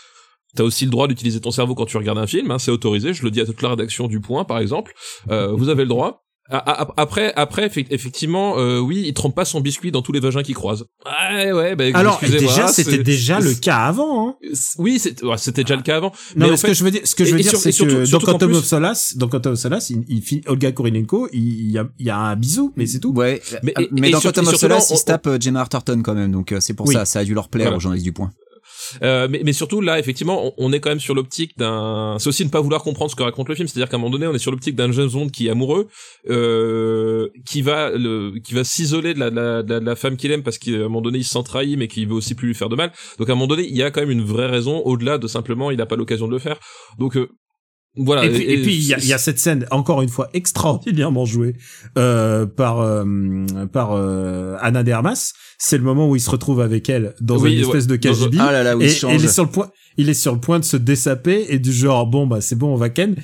t'as 0.55 0.63
aussi 0.63 0.85
le 0.85 0.91
droit 0.91 1.07
d'utiliser 1.07 1.39
ton 1.41 1.51
cerveau 1.51 1.75
quand 1.75 1.85
tu 1.85 1.97
regardes 1.97 2.17
un 2.17 2.27
film. 2.27 2.51
Hein, 2.51 2.59
c'est 2.59 2.71
autorisé. 2.71 3.13
Je 3.13 3.23
le 3.23 3.31
dis 3.31 3.41
à 3.41 3.45
toute 3.45 3.61
la 3.61 3.69
rédaction 3.69 4.07
du 4.07 4.19
Point, 4.19 4.43
par 4.45 4.59
exemple. 4.59 4.93
Euh, 5.29 5.51
vous 5.53 5.69
avez 5.69 5.83
le 5.83 5.89
droit. 5.89 6.23
Après, 6.49 7.33
après, 7.35 7.67
effe- 7.67 7.87
effectivement, 7.89 8.57
euh, 8.57 8.79
oui, 8.79 9.03
il 9.05 9.13
trempe 9.13 9.35
pas 9.35 9.45
son 9.45 9.59
biscuit 9.61 9.91
dans 9.91 10.01
tous 10.01 10.11
les 10.11 10.19
vagins 10.19 10.43
qu'il 10.43 10.55
croise. 10.55 10.85
Ouais, 11.33 11.51
ouais. 11.51 11.75
Bah, 11.75 11.83
Alors, 11.93 12.19
déjà, 12.21 12.67
c'était 12.67 12.91
c'est- 12.91 12.97
déjà 13.03 13.39
le 13.39 13.53
cas 13.53 13.77
avant. 13.79 14.29
Hein. 14.29 14.35
Oui, 14.77 14.97
c'est- 14.99 15.21
ouais, 15.23 15.37
c'était 15.37 15.63
déjà 15.63 15.75
le 15.75 15.81
cas 15.81 15.97
avant. 15.97 16.11
Non, 16.35 16.49
mais, 16.49 16.55
ce 16.57 16.61
fait, 16.61 16.67
que 16.69 16.73
je 16.73 16.83
veux 16.83 16.91
dire, 16.91 17.01
ce 17.03 17.15
que 17.15 17.25
je 17.25 17.33
veux 17.33 17.39
et 17.39 17.43
dire, 17.43 17.55
c'est 17.57 17.71
surtout- 17.71 17.95
que 17.95 18.11
dans 18.11 18.19
Quantum 18.19 18.49
plus- 18.49 18.57
of 18.59 18.65
Solace, 18.65 19.17
dans 19.17 19.27
Quantum 19.27 19.53
of 19.53 19.59
Solace, 19.59 19.89
il, 19.89 20.03
il 20.07 20.41
Olga 20.47 20.71
Kurilenko, 20.71 21.27
il, 21.33 21.41
il 21.67 21.71
y 21.71 21.77
a, 21.77 21.87
il 21.99 22.05
y 22.05 22.09
a 22.09 22.17
un 22.17 22.35
bisou, 22.35 22.73
mais 22.77 22.85
c'est 22.85 22.99
tout. 22.99 23.11
Ouais, 23.13 23.41
Mais- 23.51 23.59
mais, 23.63 23.83
et- 23.83 23.89
mais 23.91 24.07
et 24.09 24.11
dans 24.11 24.21
Quantum 24.21 24.47
of 24.47 24.55
Solace, 24.55 24.91
on- 24.91 24.95
ils 24.95 24.97
se 24.99 25.05
tapent 25.05 25.27
euh, 25.27 25.37
Gemma 25.39 25.59
Arterton 25.61 26.01
quand 26.03 26.13
même, 26.13 26.31
donc 26.31 26.51
euh, 26.51 26.59
c'est 26.61 26.73
pour 26.73 26.87
Oui. 26.87 26.93
ça, 26.93 27.05
ça 27.05 27.19
a 27.19 27.23
dû 27.25 27.33
leur 27.33 27.49
plaire 27.49 27.65
Voilà. 27.67 27.77
aux 27.77 27.81
journalistes 27.81 28.05
du 28.05 28.13
Point. 28.13 28.31
Euh, 29.03 29.27
mais, 29.29 29.41
mais 29.43 29.53
surtout 29.53 29.81
là, 29.81 29.99
effectivement, 29.99 30.47
on, 30.47 30.53
on 30.57 30.73
est 30.73 30.79
quand 30.79 30.89
même 30.89 30.99
sur 30.99 31.15
l'optique 31.15 31.57
d'un. 31.57 32.17
C'est 32.19 32.29
aussi 32.29 32.45
ne 32.45 32.49
pas 32.49 32.61
vouloir 32.61 32.83
comprendre 32.83 33.11
ce 33.11 33.15
que 33.15 33.23
raconte 33.23 33.49
le 33.49 33.55
film, 33.55 33.67
c'est-à-dire 33.67 33.89
qu'à 33.89 33.97
un 33.97 33.99
moment 33.99 34.11
donné, 34.11 34.27
on 34.27 34.33
est 34.33 34.39
sur 34.39 34.51
l'optique 34.51 34.75
d'un 34.75 34.91
James 34.91 35.09
Bond 35.09 35.29
qui 35.29 35.47
est 35.47 35.49
amoureux, 35.49 35.87
euh, 36.29 37.29
qui 37.45 37.61
va 37.61 37.91
le, 37.91 38.39
qui 38.43 38.53
va 38.53 38.63
s'isoler 38.63 39.13
de 39.13 39.19
la, 39.19 39.29
de 39.29 39.35
la, 39.35 39.63
de 39.63 39.85
la- 39.85 39.95
femme 39.95 40.17
qu'il 40.17 40.31
aime 40.31 40.43
parce 40.43 40.57
qu'à 40.57 40.71
un 40.71 40.83
moment 40.83 41.01
donné, 41.01 41.19
il 41.19 41.23
se 41.23 41.31
sent 41.31 41.43
mais 41.77 41.87
qu'il 41.87 42.07
veut 42.07 42.15
aussi 42.15 42.35
plus 42.35 42.47
lui 42.49 42.55
faire 42.55 42.69
de 42.69 42.75
mal. 42.75 42.91
Donc 43.17 43.29
à 43.29 43.31
un 43.31 43.35
moment 43.35 43.47
donné, 43.47 43.67
il 43.67 43.75
y 43.75 43.83
a 43.83 43.91
quand 43.91 44.01
même 44.01 44.11
une 44.11 44.23
vraie 44.23 44.47
raison 44.47 44.81
au-delà 44.85 45.17
de 45.17 45.27
simplement, 45.27 45.71
il 45.71 45.77
n'a 45.77 45.85
pas 45.85 45.95
l'occasion 45.95 46.27
de 46.27 46.33
le 46.33 46.39
faire. 46.39 46.59
Donc 46.99 47.17
euh, 47.17 47.29
voilà. 47.97 48.25
Et 48.25 48.29
puis, 48.31 48.43
et 48.43 48.61
puis 48.61 48.75
il 48.75 48.83
y 48.83 48.93
a, 48.93 48.97
il 48.99 49.05
y 49.07 49.13
a 49.13 49.17
cette 49.17 49.39
scène 49.39 49.65
encore 49.71 50.01
une 50.01 50.09
fois 50.09 50.29
extraordinairement 50.33 51.25
jouée 51.25 51.55
euh, 51.97 52.45
par 52.45 52.79
euh, 52.81 53.03
par 53.71 53.91
euh, 53.93 54.55
Anna 54.61 54.83
de 54.83 54.91
Armas. 54.91 55.33
C'est 55.59 55.77
le 55.77 55.83
moment 55.83 56.09
où 56.09 56.15
il 56.15 56.19
se 56.21 56.29
retrouve 56.29 56.61
avec 56.61 56.89
elle 56.89 57.15
dans 57.21 57.37
Oui, 57.39 57.55
une 57.55 57.61
espèce 57.61 57.85
ouais. 57.87 57.97
de 57.97 58.09
KGB. 58.09 58.37
Ah 58.39 58.51
là 58.51 58.63
là, 58.63 58.77
où 58.77 58.81
et, 58.81 58.85
il 58.85 59.09
et 59.09 59.15
il 59.15 59.25
est 59.25 59.27
sur 59.27 59.43
le 59.45 59.49
point, 59.49 59.69
il 59.97 60.09
est 60.09 60.13
sur 60.13 60.33
le 60.33 60.39
point 60.39 60.59
de 60.59 60.65
se 60.65 60.77
dessaper 60.77 61.45
et 61.49 61.57
du 61.59 61.73
genre 61.73 62.05
bon 62.05 62.27
bah 62.27 62.41
c'est 62.41 62.55
bon 62.55 62.73
on 62.73 62.77
va 62.77 62.89
ken 62.89 63.15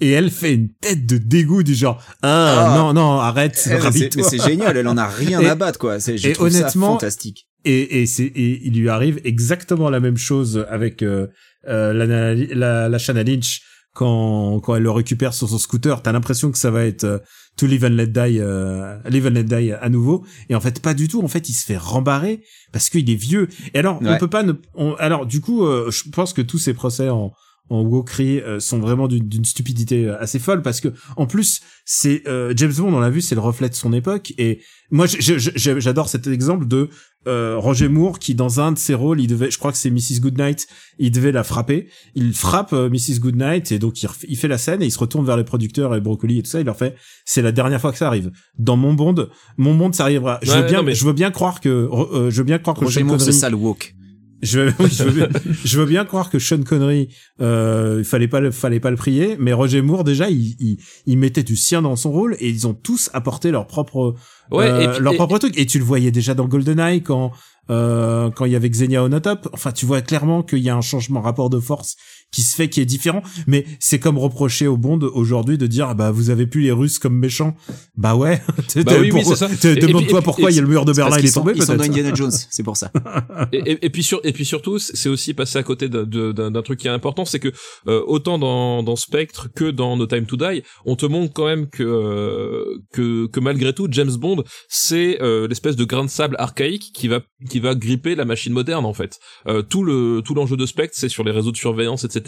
et 0.00 0.10
elle 0.10 0.30
fait 0.30 0.54
une 0.54 0.68
tête 0.80 1.06
de 1.06 1.16
dégoût 1.18 1.62
du 1.62 1.74
genre 1.74 2.02
ah, 2.22 2.72
Ah. 2.74 2.78
non 2.78 2.92
non 2.92 3.20
arrête 3.20 3.68
Eh, 3.70 3.74
mais 4.16 4.22
c'est- 4.22 4.44
génial, 4.44 4.76
elle 4.76 4.88
en 4.88 4.96
a 4.96 5.06
rien 5.06 5.40
Et- 5.40 5.46
à 5.48 5.54
battre, 5.54 5.78
quoi. 5.78 6.00
C'est, 6.00 6.18
je 6.18 6.28
et 6.30 6.40
honnêtement, 6.40 6.94
ça 6.94 7.06
fantastique. 7.06 7.46
et, 7.64 8.02
et 8.02 8.06
c'est 8.06 8.24
et 8.24 8.60
il 8.66 8.74
lui 8.80 8.88
arrive 8.88 9.20
exactement 9.24 9.90
la 9.90 10.00
même 10.00 10.16
chose 10.16 10.64
avec 10.68 11.02
euh, 11.02 11.28
euh, 11.68 11.92
la, 11.92 12.34
la, 12.34 12.88
la 12.88 12.98
Shanna 12.98 13.22
Lynch 13.22 13.60
quand 13.94 14.60
quand 14.60 14.74
elle 14.76 14.82
le 14.84 14.90
récupère 14.90 15.34
sur 15.34 15.48
son 15.48 15.58
scooter 15.58 16.02
t'as 16.02 16.12
l'impression 16.12 16.50
que 16.50 16.58
ça 16.58 16.70
va 16.70 16.84
être 16.84 17.04
euh, 17.04 17.18
to 17.56 17.66
live 17.66 17.84
and 17.84 17.88
let 17.90 18.06
die 18.08 18.38
euh, 18.40 18.96
live 19.08 19.26
and 19.26 19.30
let 19.30 19.44
die 19.44 19.72
à 19.72 19.88
nouveau. 19.88 20.24
Et 20.48 20.54
en 20.54 20.60
fait 20.60 20.80
pas 20.80 20.94
du 20.94 21.08
tout. 21.08 21.22
En 21.22 21.28
fait 21.28 21.48
il 21.48 21.52
se 21.54 21.64
fait 21.64 21.76
rembarrer 21.76 22.42
parce 22.72 22.88
qu'il 22.88 23.08
est 23.10 23.14
vieux. 23.14 23.48
Et 23.74 23.78
alors 23.78 23.98
on 24.00 24.06
Ouais. 24.06 24.18
peut 24.18 24.28
pas 24.30 24.42
ne 24.42 24.52
on- 24.74 24.94
alors 24.94 25.26
du 25.26 25.40
coup 25.40 25.64
euh, 25.64 25.90
je 25.90 26.08
pense 26.10 26.32
que 26.32 26.42
tous 26.42 26.58
ces 26.58 26.74
procès 26.74 27.08
en 27.10 27.32
en 27.70 27.82
wokery 27.82 28.40
euh, 28.40 28.60
sont 28.60 28.78
vraiment 28.80 29.08
d'une 29.08 29.44
stupidité 29.44 30.06
euh, 30.06 30.20
assez 30.20 30.38
folle 30.38 30.60
parce 30.62 30.80
que 30.80 30.88
en 31.16 31.26
plus 31.26 31.60
c'est 31.84 32.22
euh, 32.28 32.52
James 32.56 32.72
Bond 32.76 32.92
on 32.92 33.00
l'a 33.00 33.10
vu 33.10 33.20
c'est 33.20 33.34
le 33.36 33.40
reflet 33.40 33.68
de 33.68 33.74
son 33.74 33.92
époque 33.92 34.32
et 34.38 34.60
moi 34.90 35.06
je- 35.06 35.20
je- 35.38 35.50
je- 35.54 35.78
j'adore 35.80 36.08
cet 36.08 36.26
exemple 36.26 36.66
de 36.66 36.88
euh, 37.28 37.56
Roger 37.58 37.88
Moore 37.88 38.18
qui 38.18 38.34
dans 38.34 38.60
un 38.60 38.72
de 38.72 38.78
ses 38.78 38.94
rôles 38.94 39.20
il 39.20 39.26
devait 39.26 39.50
je 39.50 39.58
crois 39.58 39.70
que 39.72 39.78
c'est 39.78 39.90
Mrs 39.90 40.20
Goodnight 40.20 40.66
il 40.98 41.10
devait 41.10 41.32
la 41.32 41.44
frapper. 41.44 41.88
Il 42.14 42.32
frappe 42.34 42.72
euh, 42.72 42.88
Mrs 42.88 43.20
Goodnight 43.20 43.70
et 43.72 43.78
donc 43.78 44.02
il, 44.02 44.08
il 44.28 44.36
fait 44.36 44.48
la 44.48 44.56
scène 44.58 44.82
et 44.82 44.86
il 44.86 44.90
se 44.90 44.98
retourne 44.98 45.24
vers 45.26 45.36
les 45.36 45.44
producteurs 45.44 45.94
et 45.94 46.00
Broccoli 46.00 46.38
et 46.38 46.42
tout 46.42 46.50
ça 46.50 46.60
il 46.60 46.66
leur 46.66 46.76
fait 46.78 46.96
c'est 47.26 47.42
la 47.42 47.52
dernière 47.52 47.80
fois 47.80 47.92
que 47.92 47.98
ça 47.98 48.06
arrive. 48.06 48.30
Dans 48.58 48.76
mon 48.76 48.94
Bond 48.94 49.28
mon 49.58 49.74
Bond 49.74 49.92
ça 49.92 50.04
arrivera. 50.04 50.38
Je 50.42 50.50
Ouais, 50.50 50.62
veux 50.62 50.66
bien 50.66 50.78
non, 50.78 50.84
mais- 50.84 50.94
je 50.94 51.04
veux 51.04 51.12
bien 51.12 51.30
croire 51.30 51.60
que 51.60 51.68
euh, 51.68 52.30
je 52.30 52.38
veux 52.38 52.44
bien 52.44 52.58
croire 52.58 52.74
que 52.76 52.84
Roger 52.84 53.02
Moore, 53.02 53.20
ce 53.20 53.26
Connery- 53.26 53.38
sale 53.38 53.54
woke. 53.54 53.94
Je 54.42 54.60
veux, 54.60 54.72
oui, 54.80 54.88
je 54.90 55.04
veux 55.04 55.10
bien, 55.12 55.28
je 55.64 55.80
veux 55.80 55.86
bien 55.86 56.04
croire 56.04 56.30
que 56.30 56.38
Sean 56.38 56.62
Connery, 56.62 57.08
euh, 57.40 57.96
il 57.98 58.04
fallait 58.04 58.28
pas 58.28 58.40
le, 58.40 58.50
fallait 58.50 58.80
pas 58.80 58.90
le 58.90 58.96
prier, 58.96 59.36
mais 59.38 59.52
Roger 59.52 59.82
Moore 59.82 60.04
déjà, 60.04 60.30
il, 60.30 60.56
il, 60.58 60.78
il 61.06 61.18
mettait 61.18 61.42
du 61.42 61.56
sien 61.56 61.82
dans 61.82 61.96
son 61.96 62.10
rôle 62.12 62.36
et 62.40 62.48
ils 62.48 62.66
ont 62.66 62.74
tous 62.74 63.10
apporté 63.12 63.50
leur 63.50 63.66
propre, 63.66 64.14
Ouais, 64.50 64.66
euh, 64.70 64.80
et 64.80 64.88
puis- 64.94 65.02
leur 65.02 65.12
et- 65.12 65.16
propre 65.16 65.38
truc. 65.38 65.58
Et 65.58 65.66
tu 65.66 65.78
le 65.78 65.84
voyais 65.84 66.10
déjà 66.10 66.34
dans 66.34 66.46
GoldenEye 66.48 67.02
quand, 67.02 67.32
euh, 67.70 68.30
quand 68.30 68.44
il 68.46 68.52
y 68.52 68.56
avait 68.56 68.68
Xenia 68.70 69.04
Onatop. 69.04 69.48
Enfin, 69.52 69.72
tu 69.72 69.86
vois 69.86 70.00
clairement 70.02 70.42
qu'il 70.42 70.58
y 70.58 70.68
a 70.70 70.76
un 70.76 70.80
changement 70.80 71.20
rapport 71.20 71.50
de 71.50 71.60
force 71.60 71.96
qui 72.32 72.42
se 72.42 72.54
fait, 72.56 72.68
qui 72.68 72.80
est 72.80 72.86
différent. 72.86 73.22
Mais 73.46 73.64
c'est 73.78 73.98
comme 73.98 74.18
reprocher 74.18 74.66
au 74.66 74.76
Bond 74.76 75.00
aujourd'hui 75.14 75.58
de 75.58 75.66
dire, 75.66 75.88
ah 75.88 75.94
bah 75.94 76.10
vous 76.10 76.30
avez 76.30 76.46
plus 76.46 76.62
les 76.62 76.72
Russes 76.72 76.98
comme 76.98 77.16
méchants. 77.16 77.54
Bah 77.96 78.14
ouais. 78.16 78.42
Bah 78.90 78.94
oui, 79.00 79.10
oui, 79.12 79.24
ça. 79.24 79.48
Demande-toi 79.48 80.22
pourquoi 80.22 80.50
il 80.50 80.56
y 80.56 80.58
a 80.58 80.62
le 80.62 80.68
mur 80.68 80.84
de 80.84 80.92
C'est 80.92 81.00
Berlin, 81.00 81.16
il 81.18 81.26
est 81.26 81.34
tombé 81.34 81.52
ils 81.54 81.62
sont 81.62 81.72
dans 81.72 81.78
peut-être. 81.78 81.90
Indiana 81.90 82.14
Jones, 82.14 82.32
c'est 82.50 82.62
pour 82.62 82.76
ça. 82.76 82.90
et, 83.52 83.72
et, 83.72 83.86
et 83.86 83.90
puis 83.90 84.02
sur 84.02 84.20
et 84.24 84.32
puis 84.32 84.44
surtout 84.44 84.78
c'est 84.78 85.08
aussi 85.08 85.34
passé 85.34 85.58
à 85.58 85.62
côté 85.62 85.88
d'un 85.88 86.62
truc 86.62 86.80
qui 86.80 86.86
est 86.86 86.90
important 86.90 87.24
c'est 87.24 87.40
que 87.40 87.52
euh, 87.88 88.02
autant 88.06 88.38
dans 88.38 88.82
dans 88.82 88.96
Spectre 88.96 89.48
que 89.54 89.70
dans 89.70 89.96
No 89.96 90.06
Time 90.06 90.26
to 90.26 90.36
Die 90.36 90.62
on 90.86 90.96
te 90.96 91.06
montre 91.06 91.32
quand 91.32 91.46
même 91.46 91.68
que 91.68 91.82
euh, 91.82 92.78
que 92.92 93.26
que 93.26 93.40
malgré 93.40 93.72
tout 93.74 93.88
James 93.90 94.14
Bond 94.16 94.44
c'est 94.68 95.20
euh, 95.20 95.46
l'espèce 95.48 95.76
de 95.76 95.84
grain 95.84 96.04
de 96.04 96.10
sable 96.10 96.36
archaïque 96.38 96.90
qui 96.94 97.08
va 97.08 97.20
qui 97.50 97.60
qui 97.60 97.66
va 97.66 97.74
gripper 97.74 98.14
la 98.14 98.24
machine 98.24 98.52
moderne 98.52 98.86
en 98.86 98.94
fait. 98.94 99.18
Euh, 99.46 99.62
tout 99.62 99.84
le 99.84 100.22
tout 100.24 100.34
l'enjeu 100.34 100.56
de 100.56 100.66
Spectre, 100.66 100.94
c'est 100.96 101.08
sur 101.08 101.24
les 101.24 101.30
réseaux 101.30 101.52
de 101.52 101.56
surveillance, 101.56 102.04
etc. 102.04 102.19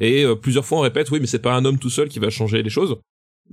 Et 0.00 0.24
euh, 0.24 0.34
plusieurs 0.34 0.64
fois 0.64 0.78
on 0.78 0.82
répète, 0.82 1.10
oui, 1.10 1.20
mais 1.20 1.26
c'est 1.26 1.38
pas 1.38 1.54
un 1.54 1.64
homme 1.64 1.78
tout 1.78 1.90
seul 1.90 2.08
qui 2.08 2.18
va 2.18 2.30
changer 2.30 2.62
les 2.62 2.70
choses. 2.70 2.96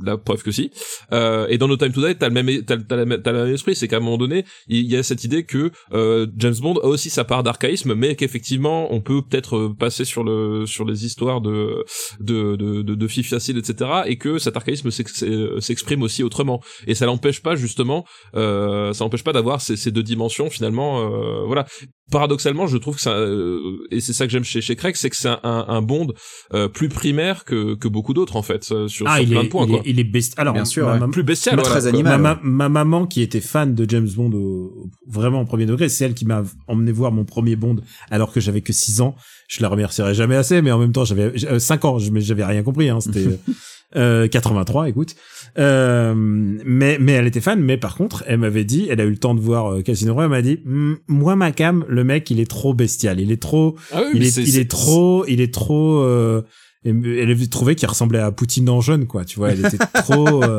La 0.01 0.17
preuve 0.17 0.41
que 0.41 0.51
si. 0.51 0.71
Euh, 1.11 1.47
et 1.49 1.57
dans 1.57 1.67
No 1.67 1.75
Time 1.75 1.91
to 1.91 2.05
Die, 2.07 2.15
t'as 2.17 2.29
le 2.29 2.33
même, 2.33 2.63
t'as, 2.63 2.77
t'as, 2.77 2.95
la 2.95 3.17
t'as 3.17 3.31
le 3.33 3.43
même 3.45 3.53
esprit, 3.53 3.75
c'est 3.75 3.89
qu'à 3.89 3.97
un 3.97 3.99
moment 3.99 4.17
donné, 4.17 4.45
il 4.69 4.85
y 4.89 4.95
a 4.95 5.03
cette 5.03 5.25
idée 5.25 5.43
que 5.43 5.71
euh, 5.93 6.27
James 6.37 6.55
Bond 6.61 6.75
a 6.81 6.85
aussi 6.87 7.09
sa 7.09 7.25
part 7.25 7.43
d'archaïsme, 7.43 7.93
mais 7.93 8.15
qu'effectivement, 8.15 8.93
on 8.93 9.01
peut 9.01 9.21
peut-être 9.21 9.57
euh, 9.57 9.75
passer 9.77 10.05
sur 10.05 10.23
le 10.23 10.65
sur 10.65 10.85
les 10.85 11.05
histoires 11.05 11.41
de 11.41 11.83
de 12.21 12.55
de 12.55 12.81
de, 12.83 12.95
de 12.95 13.07
filles 13.07 13.23
faciles, 13.25 13.57
etc. 13.57 13.89
Et 14.05 14.17
que 14.17 14.37
cet 14.39 14.55
archaïsme 14.55 14.91
s'ex- 14.91 15.25
s'exprime 15.59 16.03
aussi 16.03 16.23
autrement. 16.23 16.61
Et 16.87 16.95
ça 16.95 17.05
l'empêche 17.05 17.41
pas 17.41 17.55
justement, 17.55 18.05
euh, 18.35 18.93
ça 18.93 19.03
n'empêche 19.03 19.23
pas 19.25 19.33
d'avoir 19.33 19.59
ces, 19.61 19.75
ces 19.75 19.91
deux 19.91 20.03
dimensions 20.03 20.49
finalement. 20.49 21.01
Euh, 21.01 21.43
voilà. 21.45 21.65
Paradoxalement, 22.11 22.67
je 22.67 22.75
trouve 22.77 22.95
que 22.95 23.01
ça, 23.01 23.13
euh, 23.13 23.87
et 23.89 24.01
c'est 24.01 24.11
ça 24.11 24.25
que 24.25 24.31
j'aime 24.33 24.43
chez 24.43 24.59
chez 24.59 24.75
Craig, 24.75 24.95
c'est 24.97 25.09
que 25.09 25.15
c'est 25.15 25.29
un, 25.29 25.39
un, 25.43 25.65
un 25.69 25.81
Bond 25.81 26.07
euh, 26.53 26.67
plus 26.67 26.89
primaire 26.89 27.45
que 27.45 27.75
que 27.75 27.87
beaucoup 27.87 28.13
d'autres 28.13 28.35
en 28.35 28.41
fait 28.41 28.69
euh, 28.71 28.89
sur, 28.89 29.07
Ah, 29.07 29.19
sur 29.19 29.29
plein 29.29 29.39
est, 29.41 29.43
de 29.45 29.49
points 29.49 29.65
quoi. 29.67 29.80
Est, 29.85 29.89
il 29.91 29.99
est 29.99 30.03
best- 30.03 30.33
Alors, 30.37 30.53
Bien 30.53 30.65
sûr, 30.65 30.85
ma, 30.87 30.93
ouais. 30.93 30.99
ma- 30.99 31.07
Plus 31.07 31.23
bestial, 31.23 31.55
Très 31.57 31.63
voilà, 31.65 31.79
quoi. 31.81 31.89
animal. 31.89 32.21
ma, 32.21 32.31
ouais. 32.33 32.39
ma, 32.43 32.69
ma 32.69 32.83
maman 32.83 33.05
qui 33.07 33.21
était 33.21 33.41
fan 33.41 33.75
de 33.75 33.85
James 33.89 34.09
Bond 34.15 34.31
au- 34.33 34.89
vraiment 35.07 35.41
au 35.41 35.45
premier 35.45 35.65
degré, 35.65 35.89
c'est 35.89 36.05
elle 36.05 36.13
qui 36.13 36.25
m'a 36.25 36.43
emmené 36.67 36.91
voir 36.91 37.11
mon 37.11 37.25
premier 37.25 37.55
Bond 37.55 37.77
alors 38.09 38.31
que 38.31 38.39
j'avais 38.39 38.61
que 38.61 38.73
6 38.73 39.01
ans. 39.01 39.15
Je 39.47 39.61
la 39.61 39.67
remercierai 39.69 40.13
jamais 40.13 40.35
assez, 40.35 40.61
mais 40.61 40.71
en 40.71 40.79
même 40.79 40.91
temps 40.93 41.03
j'avais 41.05 41.33
5 41.59 41.83
ans, 41.85 41.99
je- 41.99 42.11
mais 42.11 42.21
j'avais 42.21 42.45
rien 42.45 42.63
compris. 42.63 42.89
Hein, 42.89 42.99
C'était 43.01 43.25
euh, 43.97 44.27
83, 44.27 44.87
écoute. 44.89 45.15
Euh, 45.57 46.13
mais 46.15 46.97
mais 46.99 47.11
elle 47.13 47.27
était 47.27 47.41
fan. 47.41 47.59
Mais 47.61 47.77
par 47.77 47.95
contre, 47.95 48.23
elle 48.27 48.39
m'avait 48.39 48.63
dit, 48.63 48.87
elle 48.89 49.01
a 49.01 49.03
eu 49.03 49.09
le 49.09 49.17
temps 49.17 49.35
de 49.35 49.41
voir 49.41 49.73
euh, 49.73 49.81
Casino 49.81 50.13
Royale, 50.13 50.31
elle 50.31 50.37
m'a 50.37 50.41
dit, 50.41 50.59
Hmm, 50.65 50.93
moi 51.07 51.35
ma 51.35 51.51
cam, 51.51 51.85
le 51.89 52.03
mec 52.03 52.29
il 52.31 52.39
est 52.39 52.49
trop 52.49 52.73
bestial, 52.73 53.19
il 53.19 53.31
est 53.31 53.41
trop 53.41 53.75
Ah 53.91 54.01
oui, 54.05 54.11
il 54.15 54.23
est, 54.23 54.37
il 54.37 54.57
est 54.57 54.69
trop, 54.71 55.25
il 55.27 55.41
est 55.41 55.53
trop. 55.53 55.99
Euh, 55.99 56.41
et- 56.83 56.89
elle 57.19 57.49
trouvé 57.49 57.75
qu'il 57.75 57.87
ressemblait 57.87 58.19
à 58.19 58.31
Poutine 58.31 58.69
en 58.69 58.81
jeune, 58.81 59.05
quoi. 59.07 59.25
Tu 59.25 59.37
vois, 59.37 59.51
elle 59.51 59.65
était 59.65 59.77
trop, 59.77 60.43
euh, 60.43 60.57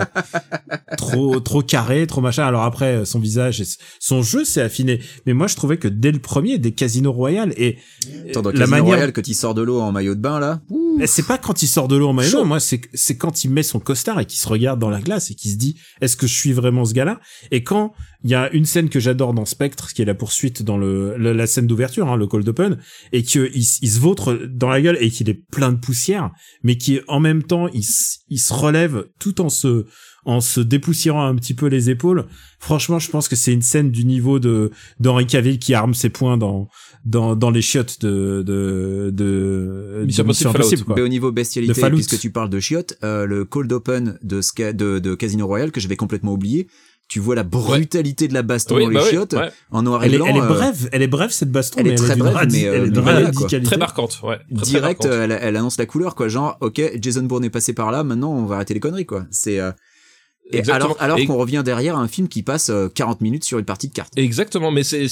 trop, 0.96 1.40
trop 1.40 1.62
carré, 1.62 2.06
trop 2.06 2.20
machin. 2.20 2.44
Alors 2.44 2.62
après, 2.62 3.04
son 3.04 3.18
visage, 3.18 3.60
et 3.60 3.64
son 3.98 4.22
jeu 4.22 4.44
s'est 4.44 4.60
affiné. 4.62 5.00
Mais 5.26 5.32
moi, 5.32 5.46
je 5.46 5.56
trouvais 5.56 5.76
que 5.78 5.88
dès 5.88 6.12
le 6.12 6.18
premier, 6.18 6.58
des 6.58 6.72
Casino 6.72 7.12
Royale 7.12 7.52
et 7.56 7.78
Attends, 8.30 8.42
dans 8.42 8.50
la 8.50 8.58
Casino 8.58 8.84
manière, 8.84 9.12
quand 9.12 9.26
il 9.26 9.34
sort 9.34 9.54
de 9.54 9.62
l'eau 9.62 9.80
en 9.80 9.92
maillot 9.92 10.14
de 10.14 10.20
bain, 10.20 10.38
là. 10.40 10.60
Mais 10.98 11.06
c'est 11.06 11.26
pas 11.26 11.38
quand 11.38 11.62
il 11.62 11.66
sort 11.66 11.88
de 11.88 11.96
l'eau 11.96 12.08
en 12.08 12.12
maillot, 12.12 12.44
moi 12.44 12.60
c'est 12.60 12.80
c'est 12.94 13.16
quand 13.16 13.44
il 13.44 13.50
met 13.50 13.62
son 13.62 13.80
costard 13.80 14.20
et 14.20 14.26
qu'il 14.26 14.38
se 14.38 14.48
regarde 14.48 14.78
dans 14.78 14.90
la 14.90 15.00
glace 15.00 15.30
et 15.30 15.34
qu'il 15.34 15.50
se 15.50 15.56
dit 15.56 15.78
est-ce 16.00 16.16
que 16.16 16.26
je 16.26 16.34
suis 16.34 16.52
vraiment 16.52 16.84
ce 16.84 16.92
gars-là? 16.94 17.20
Et 17.50 17.64
quand 17.64 17.92
il 18.24 18.30
y 18.30 18.34
a 18.34 18.52
une 18.52 18.66
scène 18.66 18.88
que 18.88 19.00
j'adore 19.00 19.34
dans 19.34 19.44
Spectre, 19.44 19.92
qui 19.92 20.02
est 20.02 20.04
la 20.04 20.14
poursuite 20.14 20.62
dans 20.62 20.76
le 20.76 21.16
la, 21.16 21.32
la 21.34 21.46
scène 21.46 21.66
d'ouverture, 21.66 22.08
hein, 22.08 22.16
le 22.16 22.26
cold 22.26 22.48
open, 22.48 22.78
et 23.12 23.22
qu'il 23.22 23.50
il, 23.54 23.62
s- 23.62 23.78
il 23.82 23.90
se 23.90 23.98
vautre 24.00 24.34
dans 24.48 24.68
la 24.68 24.80
gueule 24.80 24.98
et 25.00 25.10
qu'il 25.10 25.28
est 25.28 25.42
plein 25.50 25.72
de 25.72 25.78
poussière, 25.78 26.30
mais 26.62 26.76
qui 26.76 27.00
en 27.08 27.20
même 27.20 27.42
temps 27.42 27.68
il, 27.68 27.84
il 28.28 28.38
se 28.38 28.52
relève 28.52 29.06
tout 29.18 29.40
en 29.40 29.48
se 29.48 29.86
en 30.24 30.40
se 30.40 30.60
dépoussiérant 30.60 31.26
un 31.26 31.34
petit 31.34 31.52
peu 31.54 31.66
les 31.66 31.90
épaules. 31.90 32.26
Franchement, 32.60 33.00
je 33.00 33.10
pense 33.10 33.26
que 33.26 33.34
c'est 33.34 33.52
une 33.52 33.60
scène 33.62 33.90
du 33.90 34.04
niveau 34.04 34.38
de 34.38 34.70
d'Henri 35.00 35.26
Cavill 35.26 35.58
qui 35.58 35.74
arme 35.74 35.94
ses 35.94 36.10
poings 36.10 36.36
dans 36.36 36.68
dans 37.04 37.34
dans 37.36 37.50
les 37.50 37.62
chiottes 37.62 38.00
de 38.00 38.42
de 38.46 39.10
de 39.12 40.04
Mission 40.06 40.24
de 40.24 40.28
Impossible 40.28 40.52
Fallout. 40.52 40.84
quoi. 40.84 40.94
Mais 40.96 41.02
au 41.02 41.08
niveau 41.08 41.30
De 41.30 41.34
bestialité, 41.34 41.80
puisque 41.90 42.18
tu 42.18 42.30
parles 42.30 42.50
de 42.50 42.60
chiottes, 42.60 42.96
euh, 43.04 43.26
le 43.26 43.44
cold 43.44 43.72
open 43.72 44.18
de, 44.22 44.40
Ska- 44.40 44.72
de, 44.72 44.98
de 44.98 45.14
Casino 45.14 45.46
Royale, 45.46 45.72
que 45.72 45.80
j'avais 45.80 45.96
complètement 45.96 46.32
oublié, 46.32 46.68
tu 47.08 47.18
vois 47.20 47.34
la 47.34 47.42
brutalité 47.42 48.28
de 48.28 48.34
la 48.34 48.42
baston 48.42 48.76
Oui, 48.76 48.84
dans 48.84 48.88
les 48.90 48.94
bah 48.94 49.02
oui, 49.04 49.10
chiottes, 49.10 49.32
ouais. 49.34 49.50
en 49.70 49.82
noir 49.82 50.02
et 50.02 50.06
Elle 50.06 50.14
est, 50.14 50.16
blanc. 50.18 50.26
elle 50.28 50.36
est 50.36 50.40
euh, 50.40 50.46
brève, 50.48 50.88
elle 50.92 51.02
est 51.02 51.06
brève 51.08 51.30
cette 51.30 51.50
baston, 51.50 51.80
elle 51.80 51.88
est 51.88 51.94
très 51.96 52.16
brève, 52.16 52.48
mais, 52.50 52.66
euh, 52.66 52.86
elle 52.86 52.96
est 52.96 53.00
radicalité. 53.00 53.66
Très 53.66 53.76
marquante, 53.76 54.20
ouais. 54.22 54.36
Très, 54.38 54.54
très 54.56 54.64
direct, 54.66 55.04
marquante. 55.04 55.06
euh, 55.20 55.24
elle, 55.24 55.38
elle 55.42 55.56
annonce 55.56 55.78
la 55.78 55.86
couleur, 55.86 56.14
quoi. 56.14 56.28
Genre, 56.28 56.56
ok, 56.60 56.80
Jason 57.00 57.22
Bourne 57.24 57.44
est 57.44 57.50
passé 57.50 57.72
par 57.74 57.90
là, 57.90 58.04
maintenant 58.04 58.32
on 58.32 58.46
va 58.46 58.54
arrêter 58.56 58.74
les 58.74 58.80
conneries, 58.80 59.06
quoi. 59.06 59.26
C'est 59.30 59.58
euh, 59.60 59.72
et 60.50 60.58
Exactement. 60.58 60.94
alors, 60.94 61.02
alors 61.02 61.18
Et- 61.18 61.26
qu'on 61.26 61.36
revient 61.36 61.62
derrière 61.64 61.96
à 61.96 62.00
un 62.00 62.08
film 62.08 62.28
qui 62.28 62.42
passe 62.42 62.68
euh, 62.70 62.88
40 62.88 63.20
minutes 63.20 63.44
sur 63.44 63.58
une 63.58 63.64
partie 63.64 63.88
de 63.88 63.92
cartes. 63.94 64.12
Exactement, 64.16 64.70
mais 64.70 64.82
c'est 64.82 65.06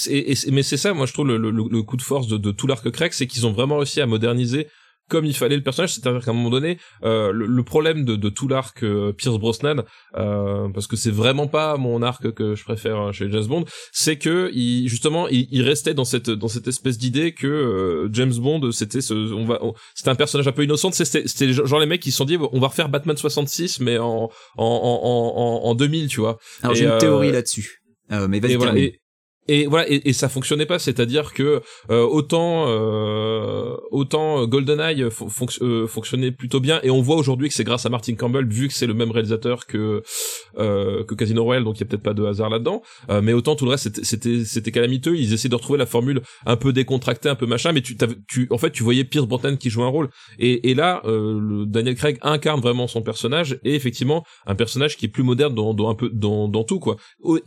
mais 0.51 0.63
c'est 0.63 0.77
ça, 0.77 0.93
moi 0.93 1.07
je 1.07 1.13
trouve 1.13 1.29
le, 1.29 1.39
le, 1.39 1.51
le 1.51 1.83
coup 1.83 1.97
de 1.97 2.03
force 2.03 2.27
de, 2.29 2.37
de 2.37 2.51
tout 2.51 2.67
l'arc 2.67 2.91
Craig, 2.91 3.13
c'est 3.13 3.27
qu'ils 3.27 3.47
ont 3.47 3.53
vraiment 3.53 3.77
réussi 3.79 4.01
à 4.01 4.07
moderniser 4.07 4.67
comme 5.11 5.27
il 5.27 5.37
fallait 5.37 5.57
le 5.57 5.63
personnage, 5.63 5.93
c'est-à-dire 5.95 6.25
qu'à 6.25 6.31
un 6.31 6.35
moment 6.35 6.49
donné, 6.51 6.79
euh, 7.05 7.33
le, 7.33 7.45
le 7.47 7.63
problème 7.63 8.05
de, 8.05 8.17
de 8.17 8.29
tout 8.31 8.49
l'arc 8.49 8.83
euh, 8.83 9.13
Pierce 9.13 9.39
Brosnan, 9.39 9.85
euh, 10.17 10.69
parce 10.73 10.87
que 10.87 10.97
c'est 10.97 11.11
vraiment 11.11 11.49
pas 11.49 11.77
mon 11.77 12.01
arc 12.03 12.31
que 12.33 12.55
je 12.55 12.65
préfère 12.65 12.99
euh, 13.09 13.13
chez 13.13 13.31
James 13.31 13.47
Bond, 13.47 13.65
c'est 13.93 14.17
que 14.17 14.51
il, 14.55 14.89
justement 14.89 15.29
il, 15.29 15.47
il 15.51 15.63
restait 15.63 15.95
dans 15.95 16.05
cette 16.07 16.31
dans 16.31 16.49
cette 16.49 16.69
espèce 16.69 16.97
d'idée 16.97 17.33
que 17.33 17.47
euh, 17.47 18.09
James 18.13 18.35
Bond 18.35 18.71
c'était 18.73 19.01
ce 19.01 19.15
on 19.15 19.45
va 19.45 19.61
c'était 19.95 20.11
un 20.11 20.15
personnage 20.15 20.49
un 20.49 20.53
peu 20.53 20.65
innocent, 20.65 20.93
c'était 20.93 21.27
c'était 21.27 21.53
genre 21.53 21.81
les 21.81 21.87
mecs 21.87 22.01
qui 22.01 22.13
se 22.13 22.17
sont 22.17 22.25
dit 22.25 22.39
on 22.53 22.61
va 22.61 22.69
refaire 22.69 22.89
Batman 22.89 23.17
66 23.17 23.81
mais 23.81 23.99
en 23.99 24.31
en 24.57 24.65
en 24.65 25.65
en, 25.67 25.69
en 25.69 25.75
2000 25.75 26.09
tu 26.09 26.21
vois. 26.21 26.39
Alors 26.63 26.75
j'ai 26.75 26.85
une 26.85 26.91
euh, 26.93 26.99
théorie 26.99 27.33
là-dessus. 27.33 27.83
Euh, 28.13 28.29
mais 28.29 28.41
vas-y, 28.41 28.99
et 29.51 29.67
voilà, 29.67 29.91
et, 29.91 30.09
et 30.09 30.13
ça 30.13 30.29
fonctionnait 30.29 30.65
pas 30.65 30.79
c'est-à-dire 30.79 31.33
que 31.35 31.61
euh, 31.91 32.03
autant 32.03 32.67
euh, 32.69 33.77
autant 33.91 34.47
GoldenEye 34.47 35.03
euh, 35.03 35.87
fonctionnait 35.89 36.31
plutôt 36.31 36.61
bien 36.61 36.79
et 36.85 36.91
on 36.91 37.03
voit 37.03 37.17
aujourd'hui 37.17 37.49
que 37.49 37.55
c'est 37.55 37.65
grâce 37.65 37.85
à 37.85 37.89
Martin 37.89 38.15
Campbell 38.15 38.47
vu 38.47 38.69
que 38.69 38.75
c'est 38.75 38.87
le 38.87 38.95
même 38.95 39.11
réalisateur 39.11 39.67
que 39.67 40.03
euh, 40.59 41.03
que 41.03 41.17
Casino 41.17 41.43
Royale 41.43 41.65
donc 41.65 41.79
il 41.79 41.81
y 41.81 41.83
a 41.83 41.87
peut-être 41.87 42.03
pas 42.03 42.15
de 42.15 42.25
hasard 42.25 42.49
là-dedans. 42.49 42.83
Euh, 43.11 43.23
mais 43.23 43.33
autant 43.33 43.57
tout 43.57 43.65
le 43.65 43.73
reste 43.73 44.05
c'était 44.05 44.45
c'était 44.45 44.71
calamiteux 44.71 45.17
ils 45.17 45.35
essaient 45.35 45.49
de 45.49 45.57
retrouver 45.57 45.81
la 45.81 45.87
formule 45.87 46.23
un 46.47 46.57
peu 46.57 46.73
décontractée 46.73 47.29
un 47.29 47.35
peu 47.35 47.47
machin 47.47 47.73
mais 47.73 47.83
tu 47.83 47.97
tu 48.29 48.47
en 48.51 48.59
fait 48.59 48.71
tu 48.71 48.85
voyais 48.85 49.03
Pierce 49.03 49.27
Brosnan 49.27 49.57
qui 49.57 49.69
joue 49.69 49.83
un 49.83 49.89
rôle. 49.89 50.11
Et, 50.39 50.71
et 50.71 50.75
là 50.75 51.03
le 51.05 51.67
Daniel 51.67 51.97
Craig 51.97 52.19
incarne 52.23 52.61
vraiment 52.61 52.87
son 52.87 53.03
personnage 53.03 53.59
et 53.65 53.75
effectivement 53.75 54.25
un 54.47 54.55
personnage 54.55 54.97
qui 54.97 55.07
est 55.07 55.09
plus 55.09 55.25
moderne 55.25 55.55
dans, 55.57 55.75
dans 55.75 55.89
un 55.89 55.95
peu 55.97 56.09
dans, 56.09 56.65
tout 56.65 56.79
quoi. 56.79 56.97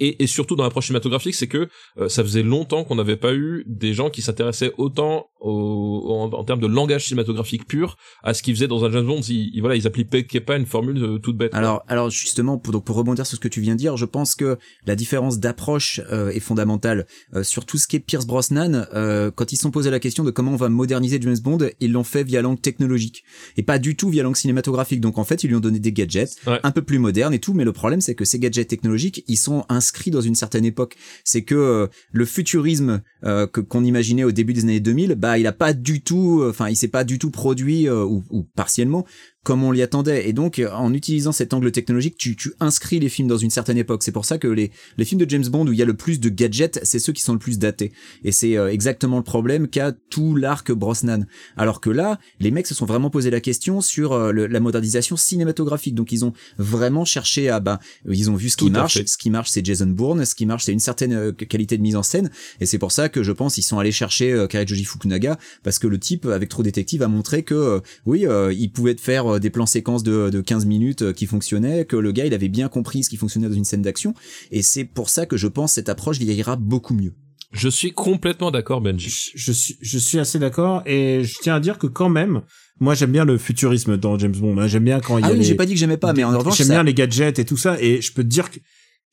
Et, 0.01 0.21
et 0.21 0.27
surtout 0.27 0.57
dans 0.57 0.63
l'approche 0.63 0.87
cinématographique 0.87 1.35
c'est 1.35 1.47
que 1.47 1.69
euh, 1.99 2.09
ça 2.09 2.23
faisait 2.23 2.43
longtemps 2.43 2.83
qu'on 2.83 2.95
n'avait 2.95 3.17
pas 3.17 3.33
eu 3.33 3.63
des 3.67 3.93
gens 3.93 4.09
qui 4.09 4.21
s'intéressaient 4.21 4.71
autant 4.77 5.27
au, 5.39 6.07
en, 6.09 6.31
en 6.33 6.43
termes 6.43 6.59
de 6.61 6.67
langage 6.67 7.05
cinématographique 7.05 7.67
pur 7.67 7.97
à 8.23 8.33
ce 8.33 8.41
qu'ils 8.41 8.55
faisaient 8.55 8.67
dans 8.67 8.85
un 8.85 8.91
James 8.91 9.05
Bond 9.05 9.21
ils, 9.21 9.51
ils- 9.53 9.59
voilà 9.61 9.75
ils 9.75 9.85
appliquaient 9.87 10.39
pas 10.39 10.55
une 10.55 10.65
formule 10.65 11.03
euh, 11.03 11.17
toute 11.19 11.37
bête 11.37 11.51
quoi. 11.51 11.59
Alors, 11.59 11.83
alors 11.87 12.09
justement, 12.09 12.57
pour, 12.57 12.71
donc 12.73 12.85
pour 12.85 12.95
rebondir 12.95 13.25
sur 13.25 13.35
ce 13.35 13.41
que 13.41 13.47
tu 13.49 13.61
viens 13.61 13.73
de 13.73 13.79
dire, 13.79 13.97
je 13.97 14.05
pense 14.05 14.35
que 14.35 14.57
la 14.85 14.95
différence 14.95 15.39
d'approche 15.39 16.01
euh, 16.11 16.29
est 16.29 16.39
fondamentale 16.39 17.05
Euh, 17.35 17.43
sur 17.43 17.65
tout 17.65 17.77
ce 17.77 17.87
qui 17.87 17.95
est 17.97 17.99
Pierce 17.99 18.25
Brosnan. 18.25 18.85
euh, 18.93 19.31
quand 19.31 19.51
ils 19.51 19.55
se 19.57 19.63
sont 19.63 19.71
posé 19.71 19.89
la 19.91 19.99
question 19.99 20.23
de 20.23 20.31
comment 20.31 20.51
on 20.53 20.55
va 20.57 20.69
moderniser 20.69 21.19
James 21.21 21.37
Bond, 21.43 21.57
ils 21.79 21.91
l'ont 21.91 22.03
fait 22.03 22.23
via 22.23 22.41
langue 22.41 22.61
technologique 22.61 23.23
et 23.57 23.63
pas 23.63 23.79
du 23.79 23.95
tout 23.95 24.09
via 24.09 24.23
langue 24.23 24.35
cinématographique. 24.35 25.01
Donc 25.01 25.17
en 25.17 25.23
fait, 25.23 25.43
ils 25.43 25.47
lui 25.47 25.55
ont 25.55 25.59
donné 25.59 25.79
des 25.79 25.91
gadgets 25.91 26.35
Ouais. 26.47 26.59
un 26.63 26.71
peu 26.71 26.81
plus 26.81 26.99
modernes 26.99 27.33
et 27.33 27.39
tout. 27.39 27.53
Mais 27.53 27.63
le 27.65 27.73
problème, 27.73 28.01
c'est 28.01 28.15
que 28.15 28.25
ces 28.25 28.39
gadgets 28.39 28.67
technologiques, 28.67 29.23
ils 29.27 29.37
sont 29.37 29.65
inscrits 29.69 30.11
dans 30.11 30.21
une 30.21 30.35
certaine 30.35 30.65
époque. 30.65 30.95
C'est 31.23 31.43
que 31.43 31.55
euh, 31.73 31.87
le 32.11 32.25
futurisme 32.25 33.01
euh, 33.23 33.47
que 33.47 33.61
qu'on 33.61 33.83
imaginait 33.83 34.23
au 34.23 34.31
début 34.31 34.53
des 34.53 34.63
années 34.63 34.79
2000, 34.79 35.15
bah 35.15 35.37
il 35.37 35.47
a 35.47 35.51
pas 35.51 35.73
du 35.73 36.01
tout, 36.01 36.43
enfin 36.47 36.69
il 36.69 36.75
s'est 36.75 36.87
pas 36.87 37.03
du 37.03 37.19
tout 37.19 37.31
produit 37.31 37.87
euh, 37.87 38.03
ou 38.05 38.43
partiellement 38.55 39.05
comme 39.43 39.63
on 39.63 39.71
l'y 39.71 39.81
attendait. 39.81 40.27
Et 40.29 40.33
donc, 40.33 40.59
euh, 40.59 40.71
en 40.71 40.93
utilisant 40.93 41.31
cet 41.31 41.53
angle 41.53 41.71
technologique, 41.71 42.15
tu, 42.17 42.35
tu 42.35 42.53
inscris 42.59 42.99
les 42.99 43.09
films 43.09 43.27
dans 43.27 43.37
une 43.37 43.49
certaine 43.49 43.77
époque. 43.77 44.03
C'est 44.03 44.11
pour 44.11 44.25
ça 44.25 44.37
que 44.37 44.47
les, 44.47 44.71
les 44.97 45.05
films 45.05 45.19
de 45.21 45.29
James 45.29 45.45
Bond 45.47 45.67
où 45.67 45.73
il 45.73 45.77
y 45.79 45.81
a 45.81 45.85
le 45.85 45.93
plus 45.95 46.19
de 46.19 46.29
gadgets, 46.29 46.79
c'est 46.83 46.99
ceux 46.99 47.11
qui 47.13 47.21
sont 47.21 47.33
le 47.33 47.39
plus 47.39 47.59
datés. 47.59 47.91
Et 48.23 48.31
c'est 48.31 48.57
euh, 48.57 48.71
exactement 48.71 49.17
le 49.17 49.23
problème 49.23 49.67
qu'a 49.67 49.91
tout 50.09 50.35
l'arc 50.35 50.71
Brosnan. 50.71 51.25
Alors 51.57 51.81
que 51.81 51.89
là, 51.89 52.19
les 52.39 52.51
mecs 52.51 52.67
se 52.67 52.73
sont 52.73 52.85
vraiment 52.85 53.09
posé 53.09 53.29
la 53.29 53.41
question 53.41 53.81
sur 53.81 54.13
euh, 54.13 54.31
le- 54.31 54.47
la 54.47 54.59
modernisation 54.59 55.17
cinématographique. 55.17 55.95
Donc, 55.95 56.11
ils 56.11 56.23
ont 56.25 56.33
vraiment 56.57 57.05
cherché 57.05 57.49
à, 57.49 57.59
bah, 57.59 57.79
ils 58.09 58.31
ont 58.31 58.35
vu 58.35 58.49
ce 58.49 58.57
qui 58.57 58.65
Tout 58.65 58.71
marche. 58.71 59.03
Ce 59.05 59.17
qui 59.17 59.29
marche, 59.29 59.49
c'est 59.49 59.65
Jason 59.65 59.87
Bourne. 59.87 60.25
Ce 60.25 60.35
qui 60.35 60.45
marche, 60.45 60.63
c'est 60.63 60.73
une 60.73 60.79
certaine 60.79 61.13
euh, 61.13 61.31
qualité 61.33 61.77
de 61.77 61.81
mise 61.83 61.95
en 61.95 62.03
scène. 62.03 62.31
Et 62.61 62.65
c'est 62.65 62.77
pour 62.79 62.91
ça 62.91 63.09
que 63.09 63.23
je 63.23 63.31
pense 63.31 63.57
ils 63.57 63.63
sont 63.63 63.77
allés 63.77 63.91
chercher 63.91 64.45
Karajoji 64.49 64.85
Fukunaga 64.85 65.37
parce 65.63 65.79
que 65.79 65.87
le 65.87 65.99
type, 65.99 66.25
avec 66.25 66.49
Trop 66.49 66.63
Détective, 66.63 67.03
a 67.03 67.07
montré 67.07 67.43
que 67.43 67.81
oui, 68.05 68.25
il 68.57 68.71
pouvait 68.71 68.95
te 68.95 69.01
faire 69.01 69.32
euh, 69.33 69.39
des 69.39 69.49
plans 69.49 69.65
séquences 69.65 70.03
de, 70.03 70.29
de 70.29 70.41
15 70.41 70.65
minutes 70.65 71.01
euh, 71.03 71.13
qui 71.13 71.25
fonctionnaient, 71.25 71.85
que 71.85 71.95
le 71.95 72.11
gars, 72.11 72.25
il 72.25 72.33
avait 72.33 72.49
bien 72.49 72.69
compris 72.69 73.03
ce 73.03 73.09
qui 73.09 73.17
fonctionnait 73.17 73.47
dans 73.49 73.55
une 73.55 73.65
scène 73.65 73.81
d'action. 73.81 74.13
Et 74.51 74.61
c'est 74.61 74.85
pour 74.85 75.09
ça 75.09 75.25
que 75.25 75.37
je 75.37 75.47
pense 75.47 75.73
cette 75.73 75.89
approche 75.89 76.17
vieillira 76.19 76.55
beaucoup 76.55 76.93
mieux. 76.93 77.13
je 77.51 77.69
suis 77.69 77.91
complètement 77.91 78.49
d'accord 78.51 78.81
Benji 78.81 79.09
Je, 79.09 79.31
je 79.35 79.51
suis, 79.51 79.77
je 79.81 79.97
suis 79.99 80.19
assez 80.19 80.39
d'accord 80.39 80.81
et 80.87 81.23
je 81.23 81.35
tiens 81.41 81.55
à 81.55 81.59
dire 81.59 81.77
que 81.77 81.87
quand 81.87 82.09
même, 82.09 82.41
moi 82.79 82.95
j'aime 82.95 83.11
bien 83.11 83.25
le 83.25 83.37
futurisme 83.37 83.95
dans 83.97 84.17
James 84.17 84.35
Bond. 84.35 84.57
hein. 84.57 84.67
J'aime 84.67 84.85
bien 84.85 84.99
quand 84.99 85.17
il 85.17 85.21
y 85.21 85.25
Ah 85.25 85.27
a 85.27 85.31
oui, 85.33 85.37
les- 85.39 85.43
j'ai 85.43 85.55
pas 85.55 85.65
dit 85.67 85.73
que 85.73 85.79
j'aimais 85.79 85.97
pas, 85.97 86.13
mais 86.13 86.23
en 86.23 86.35
revanche, 86.37 86.57
j'aime 86.57 86.67
ça- 86.67 86.73
bien 86.73 86.83
les 86.83 86.93
gadgets 86.95 87.37
et 87.39 87.45
tout 87.45 87.57
ça 87.57 87.79
et 87.81 88.01
je 88.01 88.11
peux 88.13 88.23
te 88.23 88.27
dire 88.29 88.49
que 88.49 88.59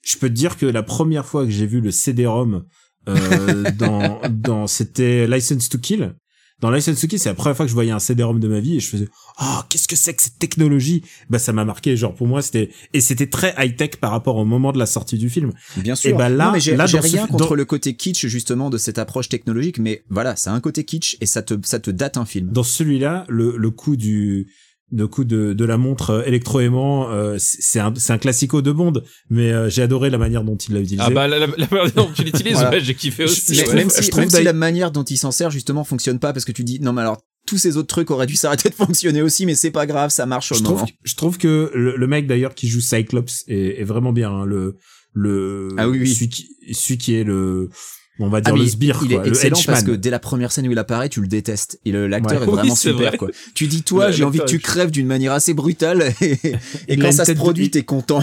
je 0.03 0.17
peux 0.17 0.29
te 0.31 0.35
dire 0.35 0.57
que 0.57 0.65
la 0.65 0.83
première 0.83 1.27
fois 1.27 1.45
que 1.45 1.51
j'ai 1.51 1.67
vu 1.67 1.81
le 1.83 1.91
CD-ROM 1.91 2.65
euh, 3.09 3.71
dans 3.79 4.21
dans 4.31 4.67
c'était 4.67 5.27
License 5.27 5.69
to 5.69 5.79
Kill 5.79 6.15
dans 6.61 6.71
Kill, 6.73 7.19
c'est 7.19 7.29
la 7.29 7.35
première 7.35 7.57
fois 7.57 7.65
que 7.67 7.71
je 7.71 7.75
voyais 7.75 7.91
un 7.91 7.99
CD-ROM 7.99 8.39
de 8.41 8.49
ma 8.49 8.61
vie 8.61 8.77
et 8.77 8.81
je 8.81 8.89
faisais 8.89 9.09
oh 9.41 9.61
qu'est-ce 9.69 9.89
que 9.89 9.97
c'est 9.97 10.15
que 10.15 10.23
cette 10.23 10.39
technologie? 10.39 11.03
Bah 11.31 11.39
ça 11.39 11.53
m'a 11.53 11.65
marqué 11.65 11.97
genre 11.97 12.15
pour 12.15 12.27
moi 12.27 12.43
c'était 12.43 12.71
et 12.93 13.01
c'était 13.01 13.29
très 13.29 13.55
high 13.59 13.75
tech 13.77 13.97
par 14.01 14.11
rapport 14.11 14.37
au 14.37 14.45
moment 14.45 14.73
de 14.73 14.79
la 14.79 14.87
sortie 14.87 15.17
du 15.19 15.31
film 15.31 15.53
Bien 15.79 15.95
sûr. 15.95 16.11
Et 16.11 16.13
bah 16.13 16.29
là- 16.29 16.47
Non, 16.47 16.53
mais 16.53 16.61
j'ai 16.61 16.77
là, 16.77 16.87
j'ai 16.87 16.99
ce 16.99 17.03
rien 17.03 17.27
contre 17.27 17.49
dans- 17.51 17.55
le 17.55 17.65
côté 17.65 17.95
kitsch 17.95 18.27
justement 18.27 18.69
de 18.71 18.79
cette 18.79 18.99
approche 18.99 19.29
technologique, 19.29 19.79
mais 19.79 20.03
voilà, 20.11 20.37
c'est 20.37 20.51
un 20.51 20.61
côté 20.61 20.85
kitsch 20.85 21.17
et 21.21 21.27
ça 21.27 21.43
te 21.43 21.55
ça 21.65 21.79
te 21.81 21.91
date 21.91 22.17
un 22.17 22.25
film. 22.25 22.49
dans 22.51 22.63
celui-là 22.63 23.25
le 23.29 23.57
le 23.57 23.71
coup 23.71 23.97
du 23.97 24.49
le 24.93 25.07
coup 25.07 25.25
de, 25.25 25.53
de 25.53 25.65
la 25.65 25.77
montre 25.79 26.11
euh, 26.11 26.23
électro-aimant, 26.25 27.11
euh, 27.11 27.37
c'est 27.39 27.79
un, 27.81 27.93
c'est 27.97 28.13
un 28.13 28.19
classico 28.19 28.61
de 28.63 28.73
Bond, 28.73 28.95
mais 29.29 29.53
euh, 29.53 29.69
j'ai 29.71 29.83
adoré 29.83 30.11
la 30.11 30.19
manière 30.19 30.43
dont 30.45 30.57
il 30.57 30.75
l'a 30.75 30.81
utilisé. 30.81 31.03
Ah 31.07 31.11
bah 31.11 31.29
la, 31.29 31.39
la, 31.39 31.47
la 31.47 31.69
manière 31.71 31.93
dont 31.95 32.11
tu 32.15 32.25
l'utilises, 32.25 32.55
Voilà. 32.55 32.71
ouais, 32.71 32.81
j'ai 32.81 32.95
kiffé 32.95 33.25
aussi. 33.25 33.61
Ouais. 33.61 33.75
même 33.75 33.91
je 33.91 34.03
si, 34.03 34.11
trouve 34.11 34.21
même 34.23 34.31
si 34.31 34.43
la 34.43 34.53
manière 34.53 34.91
dont 34.91 35.05
il 35.05 35.17
s'en 35.17 35.31
sert 35.31 35.51
justement 35.51 35.85
fonctionne 35.85 36.19
pas 36.19 36.33
parce 36.33 36.45
que 36.45 36.53
tu 36.53 36.65
dis 36.65 36.81
non 36.81 36.93
mais 36.93 37.03
alors 37.03 37.23
tous 37.47 37.57
ces 37.59 37.77
autres 37.77 37.89
trucs 37.89 38.11
auraient 38.11 38.27
dû 38.27 38.37
s'arrêter 38.37 38.69
de 38.69 38.75
fonctionner 38.75 39.23
aussi 39.23 39.47
mais 39.47 39.55
c'est 39.55 39.71
pas 39.71 39.87
grave 39.87 40.11
ça 40.11 40.27
marche 40.27 40.53
au 40.53 40.57
je 40.57 40.63
moment. 40.65 40.77
trouve, 40.77 40.89
je 41.05 41.15
trouve 41.15 41.39
que 41.39 41.71
le, 41.75 41.97
le 41.97 42.07
mec 42.07 42.27
d'ailleurs 42.27 42.55
qui 42.55 42.69
joue 42.69 42.81
Cyclops 42.81 43.45
est, 43.49 43.81
est 43.81 43.85
vraiment 43.85 44.13
bien. 44.13 44.31
hein, 44.31 44.45
le 44.45 44.77
le 45.13 45.69
Ah 45.77 45.89
oui, 45.89 46.01
oui. 46.01 46.15
Celui, 46.15 46.29
qui, 46.29 46.49
celui 46.73 46.99
qui 46.99 47.15
est 47.15 47.25
le 47.25 47.69
on 48.21 48.29
va 48.29 48.41
dire 48.41 48.55
Ah, 48.55 48.59
le 48.59 48.67
sbire 48.67 48.99
il 49.03 49.09
quoi, 49.09 49.23
est 49.23 49.27
le 49.27 49.29
excellent 49.31 49.59
parce 49.67 49.83
que 49.83 49.93
dès 49.93 50.11
la 50.11 50.19
première 50.19 50.53
scène 50.53 50.69
où 50.69 50.73
il 50.73 50.79
apparaît, 50.79 51.09
tu 51.09 51.21
le 51.21 51.27
détestes. 51.29 51.81
Et 51.85 51.93
l'acteur 51.93 52.41
Ouais. 52.41 52.47
est 52.47 52.49
Oui, 52.51 52.55
vraiment 52.57 52.75
c'est 52.75 52.91
super, 52.91 53.09
vrai. 53.09 53.17
quoi. 53.19 53.29
Tu 53.55 53.67
dis, 53.67 53.83
toi, 53.83 54.11
j'ai 54.11 54.25
envie 54.25 54.39
que 54.41 54.45
tu 54.45 54.57
est- 54.57 54.61
crèves 54.61 54.91
d'une 54.91 55.07
manière 55.07 55.33
assez 55.33 55.55
brutale. 55.55 56.13
Et, 56.89 56.97
quand 56.97 57.13
ça 57.13 57.25
se 57.25 57.33
de- 57.33 57.37
produit, 57.37 57.71
t'es 57.71 57.83
content. 57.83 58.23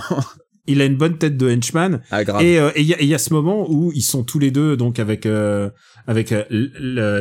Il 0.69 0.81
a 0.81 0.85
une 0.85 0.97
bonne 0.97 1.17
tête 1.17 1.37
de 1.37 1.49
henchman. 1.49 2.01
Ah, 2.11 2.23
grave. 2.25 2.41
Et 2.43 2.59
euh, 2.59 2.71
et 2.75 2.81
il 2.81 2.87
y, 2.87 2.93
a- 2.93 3.01
y 3.01 3.19
ce 3.19 3.33
moment 3.33 3.65
où 3.71 3.91
ils 3.95 4.01
sont 4.01 4.23
tous 4.23 4.37
les 4.39 4.51
deux 4.51 4.75
donc 4.75 4.99
avec 4.99 5.25
euh, 5.25 5.69
avec 6.07 6.31
euh, 6.33 6.43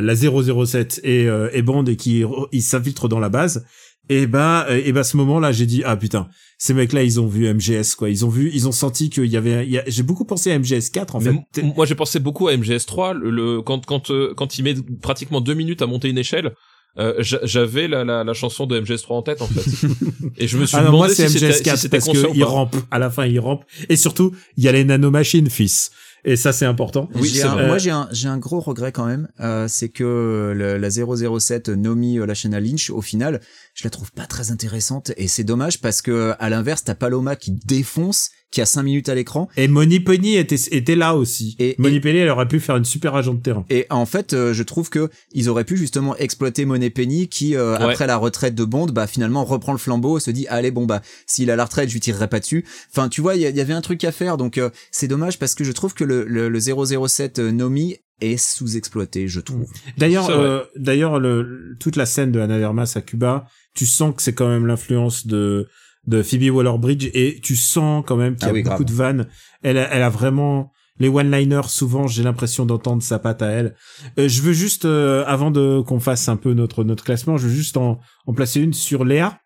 la 0.01 0.15
007 0.15 0.99
et, 1.03 1.27
euh, 1.29 1.49
et 1.53 1.61
Bond 1.61 1.85
et 1.85 1.95
qui 1.95 2.23
ils 2.51 2.61
s'infiltrent 2.61 3.07
dans 3.07 3.19
la 3.19 3.29
base. 3.29 3.65
Et 4.09 4.25
bah 4.27 4.65
et 4.69 4.91
bah 4.93 5.03
ce 5.03 5.17
moment-là, 5.17 5.51
j'ai 5.51 5.65
dit 5.65 5.81
ah 5.85 5.97
putain, 5.97 6.27
ces 6.57 6.73
mecs-là 6.73 7.03
ils 7.03 7.19
ont 7.19 7.27
vu 7.27 7.51
MGS 7.53 7.95
quoi, 7.97 8.09
ils 8.09 8.25
ont 8.25 8.29
vu, 8.29 8.49
ils 8.53 8.67
ont 8.67 8.71
senti 8.71 9.09
qu'il 9.09 9.25
y 9.25 9.35
avait, 9.37 9.65
il 9.65 9.71
y 9.71 9.77
a- 9.77 9.83
j'ai 9.87 10.03
beaucoup 10.03 10.23
pensé 10.25 10.51
à 10.51 10.57
MGS 10.59 10.89
4 10.91 11.15
en 11.15 11.19
Mais 11.19 11.31
fait. 11.53 11.61
moi 11.75 11.85
j'ai 11.85 11.95
pensé 11.95 12.19
beaucoup 12.19 12.47
à 12.47 12.53
MGS3 12.55 13.13
le, 13.13 13.29
le- 13.29 13.61
quand 13.61 13.85
quand 13.85 14.09
euh, 14.11 14.33
quand 14.35 14.57
il 14.57 14.63
met 14.63 14.75
pratiquement 15.01 15.41
deux 15.41 15.53
minutes 15.55 15.81
à 15.81 15.87
monter 15.87 16.07
une 16.09 16.17
échelle 16.17 16.53
euh, 16.99 17.13
j'a- 17.19 17.41
j'avais 17.43 17.87
la, 17.87 18.03
la, 18.03 18.23
la 18.23 18.33
chanson 18.33 18.65
de 18.65 18.79
MGS3 18.79 19.05
en 19.09 19.21
tête 19.21 19.41
en 19.43 19.47
fait. 19.47 19.87
Et 20.37 20.47
je 20.47 20.57
me 20.57 20.65
suis 20.65 20.75
Ah 20.77 20.79
non, 20.81 20.87
demandé 20.87 20.97
moi 21.07 21.09
c'est 21.09 21.27
si 21.27 21.33
c'était 21.33 21.47
MGS 21.49 21.57
si 21.57 21.63
4 21.63 21.77
c'était 21.77 21.97
parce 21.97 22.05
conscient 22.09 22.31
que 22.31 22.35
il 22.35 22.43
ou 22.43 22.45
pas. 22.45 22.51
rampe. 22.51 22.75
À 22.89 22.97
la 22.99 23.09
fin 23.11 23.25
il 23.27 23.39
rampe. 23.39 23.65
Et 23.89 23.95
surtout 23.97 24.31
il 24.55 24.63
y 24.63 24.67
a 24.67 24.71
les 24.71 24.83
nanomachines 24.83 25.49
fils 25.49 25.91
et 26.27 26.35
ça 26.35 26.53
c'est 26.53 26.65
important. 26.65 27.09
Oui, 27.15 27.29
j'ai 27.29 27.41
un- 27.41 27.53
vrai. 27.53 27.65
moi 27.67 27.77
j'ai 27.79 27.89
un, 27.89 28.07
j'ai 28.11 28.27
un 28.27 28.37
gros 28.37 28.59
regret 28.59 28.91
quand 28.91 29.05
même, 29.07 29.27
euh, 29.39 29.67
c'est 29.67 29.89
que 29.89 30.53
le- 30.55 30.77
la 30.77 30.89
007 30.91 31.69
Nomi 31.69 32.19
euh, 32.19 32.25
Lashana 32.27 32.59
Lynch, 32.59 32.89
au 32.91 33.01
final, 33.01 33.41
je 33.73 33.83
la 33.85 33.89
trouve 33.89 34.11
pas 34.11 34.25
très 34.27 34.51
intéressante 34.51 35.11
et 35.17 35.27
c'est 35.27 35.43
dommage 35.43 35.81
parce 35.81 36.01
que 36.03 36.33
à 36.37 36.49
l'inverse, 36.49 36.83
t'as 36.83 36.93
Paloma 36.95 37.35
qui 37.35 37.51
défonce, 37.51 38.29
qui 38.51 38.61
a 38.61 38.65
5 38.65 38.83
minutes 38.83 39.09
à 39.09 39.15
l'écran. 39.15 39.49
Et 39.57 39.67
Moni 39.67 39.99
Penny 39.99 40.35
était 40.35 40.55
était 40.71 40.95
là 40.95 41.15
aussi. 41.15 41.55
Et- 41.59 41.75
Moni 41.79 41.97
et- 41.97 41.99
Penny 41.99 42.19
elle 42.19 42.29
aurait 42.29 42.47
pu 42.47 42.59
faire 42.59 42.77
une 42.77 42.85
super 42.85 43.13
agent 43.15 43.33
de 43.33 43.41
terrain. 43.41 43.65
Et 43.69 43.85
en 43.89 44.05
fait, 44.05 44.33
euh, 44.33 44.53
je 44.53 44.63
trouve 44.63 44.89
que 44.89 45.09
ils 45.33 45.49
auraient 45.49 45.65
pu 45.65 45.75
justement 45.77 46.15
exploiter 46.15 46.65
Monet 46.65 46.89
Penny 46.89 47.27
qui, 47.27 47.55
euh, 47.55 47.77
Ouais. 47.77 47.83
après 47.83 48.07
la 48.07 48.17
retraite 48.17 48.55
de 48.55 48.63
Bond, 48.63 48.87
bah 48.87 49.05
finalement 49.07 49.43
reprend 49.43 49.73
le 49.73 49.77
flambeau, 49.77 50.19
se 50.19 50.31
dit 50.31 50.47
allez 50.47 50.71
bon 50.71 50.85
bah 50.85 51.01
s'il 51.25 51.51
a 51.51 51.55
la 51.55 51.65
retraite, 51.65 51.89
je 51.89 51.93
lui 51.93 51.99
tirerai 51.99 52.27
pas 52.29 52.39
dessus. 52.39 52.65
Enfin, 52.91 53.09
tu 53.09 53.21
vois, 53.21 53.35
il 53.35 53.41
y, 53.41 53.59
avait 53.61 53.73
un 53.73 53.81
truc 53.81 54.03
à 54.03 54.11
faire, 54.11 54.37
donc 54.37 54.57
euh, 54.57 54.69
c'est 54.91 55.07
dommage 55.07 55.39
parce 55.39 55.53
que 55.55 55.63
je 55.63 55.71
trouve 55.71 55.93
que 55.93 56.03
le, 56.03 56.23
le, 56.25 56.47
le 56.49 56.59
007 56.59 57.39
euh, 57.39 57.51
Nomi 57.51 57.97
est 58.21 58.37
sous-exploité, 58.37 59.27
je 59.27 59.39
trouve. 59.39 59.65
D'ailleurs, 59.97 60.29
euh, 60.29 60.63
d'ailleurs, 60.75 61.19
le, 61.19 61.75
toute 61.79 61.95
la 61.95 62.05
scène 62.05 62.31
de 62.31 62.39
Anna 62.39 62.57
de 62.57 62.63
Armas 62.63 62.91
à 62.95 63.01
Cuba, 63.01 63.45
tu 63.75 63.85
sens 63.85 64.15
que 64.15 64.21
c'est 64.23 64.33
quand 64.33 64.47
même 64.49 64.65
l'influence 64.65 65.27
de 65.27 65.67
de 66.07 66.23
Phoebe 66.23 66.53
Waller-Bridge 66.55 67.09
et 67.13 67.39
tu 67.41 67.55
sens 67.55 68.03
quand 68.07 68.15
même 68.15 68.35
qu'il 68.35 68.45
y 68.45 68.47
Ah 68.47 68.51
a 68.51 68.53
oui, 68.53 68.63
beaucoup 68.63 68.75
grave. 68.83 68.87
de 68.87 68.93
vannes. 68.93 69.27
Elle, 69.61 69.77
a, 69.77 69.93
elle 69.93 70.01
a 70.01 70.09
vraiment 70.09 70.71
les 70.99 71.09
one-liners. 71.09 71.67
Souvent, 71.67 72.07
j'ai 72.07 72.23
l'impression 72.23 72.65
d'entendre 72.65 73.03
sa 73.03 73.19
patte 73.19 73.41
à 73.41 73.47
elle. 73.47 73.75
Euh, 74.17 74.27
je 74.27 74.41
veux 74.41 74.53
juste, 74.53 74.85
euh, 74.85 75.23
avant 75.27 75.51
de 75.51 75.81
qu'on 75.85 75.99
fasse 75.99 76.27
un 76.29 76.37
peu 76.37 76.53
notre 76.53 76.83
notre 76.83 77.03
classement, 77.03 77.37
je 77.37 77.47
veux 77.47 77.53
juste 77.53 77.77
en, 77.77 77.99
en 78.25 78.33
placer 78.33 78.61
une 78.61 78.73
sur 78.73 79.05
Léa, 79.05 79.39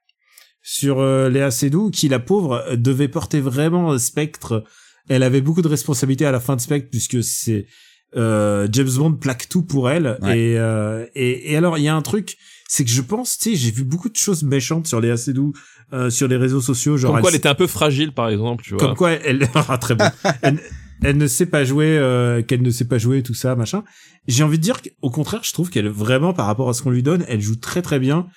sur 0.61 0.99
euh, 0.99 1.29
Léa 1.29 1.51
Seydoux, 1.51 1.89
qui 1.89 2.07
la 2.09 2.19
pauvre 2.19 2.63
devait 2.75 3.07
porter 3.07 3.39
vraiment 3.41 3.97
Spectre. 3.97 4.63
Elle 5.09 5.23
avait 5.23 5.41
beaucoup 5.41 5.61
de 5.63 5.67
responsabilités 5.67 6.25
à 6.25 6.31
la 6.31 6.39
fin 6.39 6.55
de 6.55 6.61
Spectre 6.61 6.89
puisque 6.91 7.23
c'est 7.23 7.65
euh, 8.15 8.67
James 8.71 8.89
Bond 8.97 9.13
plaque 9.13 9.49
tout 9.49 9.63
pour 9.63 9.89
elle 9.89 10.17
Ouais. 10.21 10.37
et, 10.39 10.57
euh, 10.59 11.05
et 11.15 11.53
et 11.53 11.57
alors 11.57 11.77
il 11.77 11.83
y 11.83 11.87
a 11.87 11.95
un 11.95 12.01
truc 12.01 12.37
c'est 12.73 12.85
que 12.85 12.89
je 12.89 13.01
pense 13.01 13.37
tu 13.37 13.49
sais 13.49 13.55
j'ai 13.57 13.69
vu 13.69 13.83
beaucoup 13.83 14.07
de 14.07 14.15
choses 14.15 14.43
méchantes 14.43 14.87
sur 14.87 15.01
Léa 15.01 15.17
Seydoux 15.17 15.51
euh, 15.91 16.09
sur 16.09 16.29
les 16.29 16.37
réseaux 16.37 16.61
sociaux 16.61 16.95
genre 16.95 17.11
comme 17.11 17.19
quoi 17.19 17.29
elle 17.29 17.35
elle- 17.35 17.39
était 17.39 17.49
un 17.49 17.55
peu 17.55 17.67
fragile 17.67 18.13
par 18.13 18.29
exemple 18.29 18.63
tu 18.63 18.75
vois. 18.75 18.79
comme 18.79 18.95
quoi 18.95 19.11
elle 19.11 19.49
ah, 19.55 19.77
très 19.77 19.93
bon. 19.95 20.05
Elle, 20.41 20.57
elle 21.03 21.17
ne 21.17 21.27
sait 21.27 21.47
pas 21.47 21.65
jouer 21.65 21.97
euh, 21.97 22.41
qu'elle 22.43 22.61
ne 22.61 22.69
sait 22.69 22.85
pas 22.85 22.97
jouer 22.97 23.23
tout 23.23 23.33
ça 23.33 23.55
machin. 23.55 23.83
J'ai 24.27 24.43
envie 24.43 24.57
de 24.57 24.63
dire 24.63 24.81
qu'au 24.81 25.09
contraire 25.09 25.41
je 25.43 25.51
trouve 25.51 25.69
qu'elle 25.69 25.89
vraiment 25.89 26.31
par 26.31 26.45
rapport 26.45 26.69
à 26.69 26.73
ce 26.73 26.81
qu'on 26.81 26.91
lui 26.91 27.03
donne 27.03 27.25
elle 27.27 27.41
joue 27.41 27.57
très 27.57 27.81
très 27.81 27.99
bien. 27.99 28.27